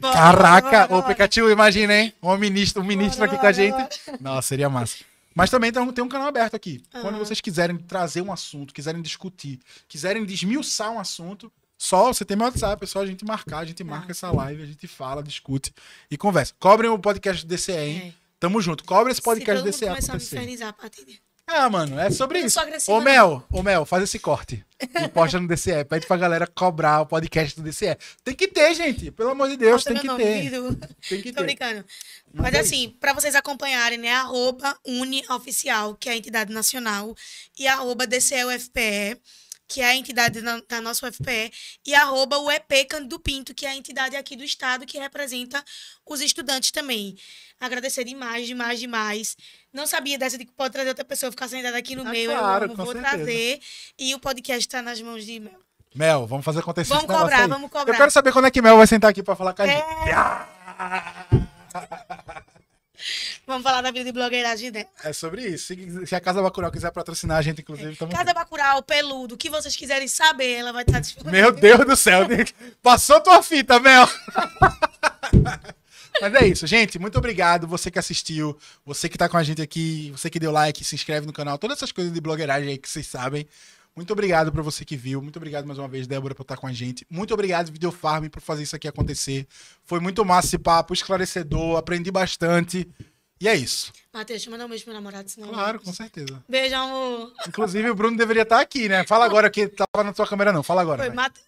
Bora, 0.00 0.14
Caraca! 0.14 0.70
bora, 0.70 0.88
bora. 0.88 1.14
Pikachu, 1.14 1.50
imagina, 1.50 1.94
hein? 1.94 2.12
Um 2.22 2.36
ministro, 2.36 2.82
um 2.82 2.84
ministro 2.84 3.24
aqui 3.24 3.38
com 3.38 3.46
a 3.46 3.52
gente. 3.52 4.00
Nossa, 4.20 4.48
seria 4.48 4.68
massa. 4.68 4.98
Mas 5.34 5.50
também 5.50 5.72
tem 5.72 5.82
um, 5.82 6.08
canal 6.08 6.28
aberto 6.28 6.54
aqui. 6.54 6.82
Quando 6.92 7.14
Aham. 7.14 7.18
vocês 7.18 7.40
quiserem 7.40 7.76
trazer 7.76 8.22
um 8.22 8.32
assunto, 8.32 8.72
quiserem 8.72 9.02
discutir, 9.02 9.58
quiserem 9.88 10.24
desmiuçar 10.24 10.92
um 10.92 11.00
assunto, 11.00 11.50
só 11.78 12.12
você 12.12 12.24
tem 12.24 12.36
meu 12.36 12.46
WhatsApp, 12.46 12.82
é 12.82 12.86
só 12.86 13.00
a 13.00 13.06
gente 13.06 13.24
marcar, 13.24 13.58
a 13.58 13.64
gente 13.64 13.82
marca 13.84 14.12
essa 14.12 14.30
live, 14.30 14.62
a 14.62 14.66
gente 14.66 14.86
fala, 14.86 15.22
discute 15.22 15.72
e 16.10 16.16
conversa. 16.16 16.54
Cobrem 16.58 16.90
o 16.90 16.98
podcast 16.98 17.44
do 17.44 17.54
DCE, 17.54 17.72
hein? 17.72 18.14
É. 18.18 18.24
Tamo 18.38 18.60
junto. 18.60 18.84
Cobre 18.84 19.12
esse 19.12 19.22
podcast 19.22 19.62
do 19.62 19.70
DCE 19.70 19.86
começar 19.86 20.12
a 20.12 20.16
me 20.16 20.22
infernizar 20.22 20.68
a 20.68 20.72
partir 20.72 21.04
de... 21.04 21.20
Ah, 21.46 21.68
mano, 21.68 22.00
é 22.00 22.10
sobre 22.10 22.40
Eu 22.40 22.46
isso. 22.46 22.58
Ô, 22.90 23.00
Mel, 23.02 23.46
ô, 23.50 23.62
Mel, 23.62 23.84
faz 23.84 24.02
esse 24.02 24.18
corte. 24.18 24.64
E 24.80 25.08
posta 25.08 25.38
no 25.38 25.46
DCE. 25.46 25.84
Pede 25.84 26.06
pra 26.06 26.16
galera 26.16 26.46
cobrar 26.46 27.02
o 27.02 27.06
podcast 27.06 27.60
do 27.60 27.62
DCE. 27.62 27.98
Tem 28.22 28.34
que 28.34 28.48
ter, 28.48 28.74
gente. 28.74 29.10
Pelo 29.10 29.30
amor 29.30 29.50
de 29.50 29.56
Deus, 29.58 29.84
tem 29.84 29.96
que 29.96 30.06
nome, 30.06 30.24
ter. 30.24 30.42
Vitor. 30.42 30.76
Tem 31.06 31.22
que 31.22 31.32
Tô 31.32 31.40
ter. 31.40 31.44
brincando. 31.44 31.84
Mas 32.32 32.44
Mas 32.44 32.54
é 32.54 32.60
assim, 32.60 32.96
pra 32.98 33.12
vocês 33.12 33.34
acompanharem, 33.34 33.98
né? 33.98 34.12
Arroba 34.14 34.74
UniOficial, 34.86 35.94
que 35.94 36.08
é 36.08 36.12
a 36.12 36.16
entidade 36.16 36.50
nacional, 36.52 37.14
e 37.58 37.66
arroba 37.68 38.06
DCEUFPE, 38.06 39.20
que 39.66 39.80
é 39.80 39.86
a 39.86 39.94
entidade 39.96 40.40
da, 40.42 40.60
da 40.68 40.80
nossa 40.80 41.08
UFPE, 41.08 41.52
e 41.86 41.94
arroba 41.94 42.38
o 42.38 42.50
EP 42.50 42.86
Cândido 42.88 43.18
Pinto, 43.18 43.54
que 43.54 43.64
é 43.66 43.70
a 43.70 43.74
entidade 43.74 44.14
aqui 44.16 44.36
do 44.36 44.44
estado 44.44 44.84
que 44.86 44.98
representa 44.98 45.64
os 46.06 46.20
estudantes 46.20 46.70
também. 46.70 47.16
Agradecer 47.60 48.04
demais, 48.04 48.46
demais, 48.46 48.78
demais. 48.78 49.36
Não 49.72 49.86
sabia 49.86 50.18
dessa 50.18 50.36
de 50.36 50.44
que 50.44 50.52
pode 50.52 50.72
trazer 50.72 50.90
outra 50.90 51.04
pessoa 51.04 51.30
ficar 51.30 51.48
sentada 51.48 51.76
aqui 51.78 51.96
no 51.96 52.02
Ah, 52.06 52.10
meio. 52.10 52.30
claro, 52.30 52.64
eu 52.66 52.68
amo, 52.70 52.76
com 52.76 52.84
vou 52.84 52.92
certeza. 52.92 53.16
trazer. 53.16 53.60
E 53.98 54.14
o 54.14 54.18
podcast 54.20 54.68
tá 54.68 54.82
nas 54.82 55.00
mãos 55.00 55.24
de 55.24 55.40
Mel. 55.40 55.58
Mel, 55.94 56.26
vamos 56.26 56.44
fazer 56.44 56.58
acontecer 56.60 56.92
Vamos 56.92 57.06
cobrar, 57.06 57.42
aí. 57.42 57.48
vamos 57.48 57.70
cobrar. 57.70 57.92
Eu 57.94 57.96
quero 57.96 58.10
saber 58.10 58.32
quando 58.32 58.46
é 58.46 58.50
que 58.50 58.60
Mel 58.60 58.76
vai 58.76 58.86
sentar 58.86 59.10
aqui 59.10 59.22
pra 59.22 59.36
falar 59.36 59.54
com 59.54 59.62
a 59.62 59.66
É. 59.66 59.76
gente. 59.76 59.84
Vamos 63.46 63.62
falar 63.62 63.82
da 63.82 63.90
vida 63.90 64.04
de 64.04 64.12
blogueiragem 64.12 64.70
dela. 64.70 64.86
É 65.02 65.12
sobre 65.12 65.46
isso. 65.46 65.66
Se, 65.66 66.06
se 66.06 66.14
a 66.14 66.20
Casa 66.20 66.40
Bacurau 66.40 66.70
quiser 66.70 66.90
patrocinar 66.90 67.38
a 67.38 67.42
gente, 67.42 67.60
inclusive, 67.60 67.96
tamo 67.96 68.12
Casa 68.12 68.32
Bacurau, 68.32 68.82
peludo, 68.82 69.34
o 69.34 69.38
que 69.38 69.50
vocês 69.50 69.74
quiserem 69.76 70.08
saber, 70.08 70.52
ela 70.52 70.72
vai 70.72 70.82
estar 70.82 71.00
disponível. 71.00 71.32
Meu 71.32 71.52
Deus 71.52 71.84
do 71.84 71.96
céu. 71.96 72.26
Passou 72.82 73.20
tua 73.20 73.42
fita, 73.42 73.78
Mel. 73.80 74.08
Mas 76.20 76.34
é 76.34 76.46
isso, 76.46 76.66
gente. 76.66 76.98
Muito 76.98 77.18
obrigado. 77.18 77.66
Você 77.66 77.90
que 77.90 77.98
assistiu, 77.98 78.56
você 78.86 79.08
que 79.08 79.18
tá 79.18 79.28
com 79.28 79.36
a 79.36 79.42
gente 79.42 79.60
aqui, 79.60 80.12
você 80.12 80.30
que 80.30 80.38
deu 80.38 80.52
like, 80.52 80.84
se 80.84 80.94
inscreve 80.94 81.26
no 81.26 81.32
canal, 81.32 81.58
todas 81.58 81.76
essas 81.78 81.90
coisas 81.90 82.12
de 82.12 82.20
blogueiragem 82.20 82.68
aí 82.70 82.78
que 82.78 82.88
vocês 82.88 83.06
sabem. 83.06 83.46
Muito 83.96 84.12
obrigado 84.12 84.50
pra 84.50 84.62
você 84.62 84.84
que 84.84 84.96
viu. 84.96 85.22
Muito 85.22 85.36
obrigado 85.36 85.66
mais 85.66 85.78
uma 85.78 85.86
vez, 85.86 86.06
Débora, 86.06 86.34
por 86.34 86.42
estar 86.42 86.56
com 86.56 86.66
a 86.66 86.72
gente. 86.72 87.06
Muito 87.08 87.32
obrigado, 87.32 87.70
Videofarm, 87.70 88.28
por 88.28 88.42
fazer 88.42 88.64
isso 88.64 88.74
aqui 88.74 88.88
acontecer. 88.88 89.46
Foi 89.84 90.00
muito 90.00 90.24
massa 90.24 90.48
esse 90.48 90.58
papo, 90.58 90.92
esclarecedor, 90.92 91.76
aprendi 91.76 92.10
bastante. 92.10 92.88
E 93.40 93.48
é 93.48 93.54
isso. 93.54 93.92
Matheus, 94.12 94.38
deixa 94.38 94.48
eu 94.48 94.52
mandar 94.52 94.66
um 94.66 94.68
beijo 94.68 94.84
pro 94.84 94.92
meu 94.92 95.00
namorado, 95.00 95.28
senão. 95.28 95.48
Claro, 95.48 95.80
com 95.80 95.92
certeza. 95.92 96.42
Beijo, 96.48 96.74
amor. 96.74 97.32
Inclusive, 97.46 97.90
o 97.90 97.94
Bruno 97.94 98.16
deveria 98.16 98.42
estar 98.42 98.60
aqui, 98.60 98.88
né? 98.88 99.04
Fala 99.04 99.24
agora 99.24 99.50
que 99.50 99.68
tava 99.68 100.02
na 100.02 100.12
tua 100.12 100.26
câmera, 100.26 100.52
não. 100.52 100.62
Fala 100.62 100.82
agora. 100.82 101.04
Foi. 101.04 101.14
Mate... 101.14 101.40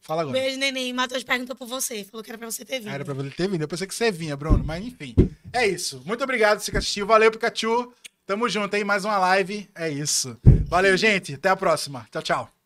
Fala 0.00 0.22
agora. 0.22 0.38
Beijo, 0.38 0.58
neném. 0.58 0.92
Matheus 0.92 1.24
perguntou 1.24 1.56
por 1.56 1.66
você. 1.66 2.04
Falou 2.04 2.22
que 2.22 2.30
era 2.30 2.38
pra 2.38 2.50
você 2.50 2.64
ter 2.64 2.78
vindo. 2.78 2.90
Era 2.90 3.04
pra 3.04 3.14
ele 3.14 3.30
ter 3.30 3.48
vindo. 3.48 3.62
Eu 3.62 3.68
pensei 3.68 3.86
que 3.86 3.94
você 3.94 4.10
vinha, 4.10 4.36
Bruno. 4.36 4.62
Mas 4.64 4.84
enfim. 4.84 5.14
É 5.52 5.66
isso. 5.66 6.02
Muito 6.06 6.22
obrigado, 6.24 6.60
você 6.60 6.70
que 6.70 6.76
assistiu. 6.76 7.06
Valeu, 7.06 7.30
Pikachu. 7.30 7.92
Tamo 8.26 8.48
junto, 8.48 8.74
hein? 8.74 8.84
Mais 8.84 9.04
uma 9.04 9.18
live. 9.18 9.68
É 9.74 9.90
isso. 9.90 10.38
Valeu, 10.70 10.96
gente. 10.96 11.34
Até 11.34 11.48
a 11.48 11.56
próxima. 11.56 12.06
Tchau, 12.12 12.22
tchau. 12.22 12.59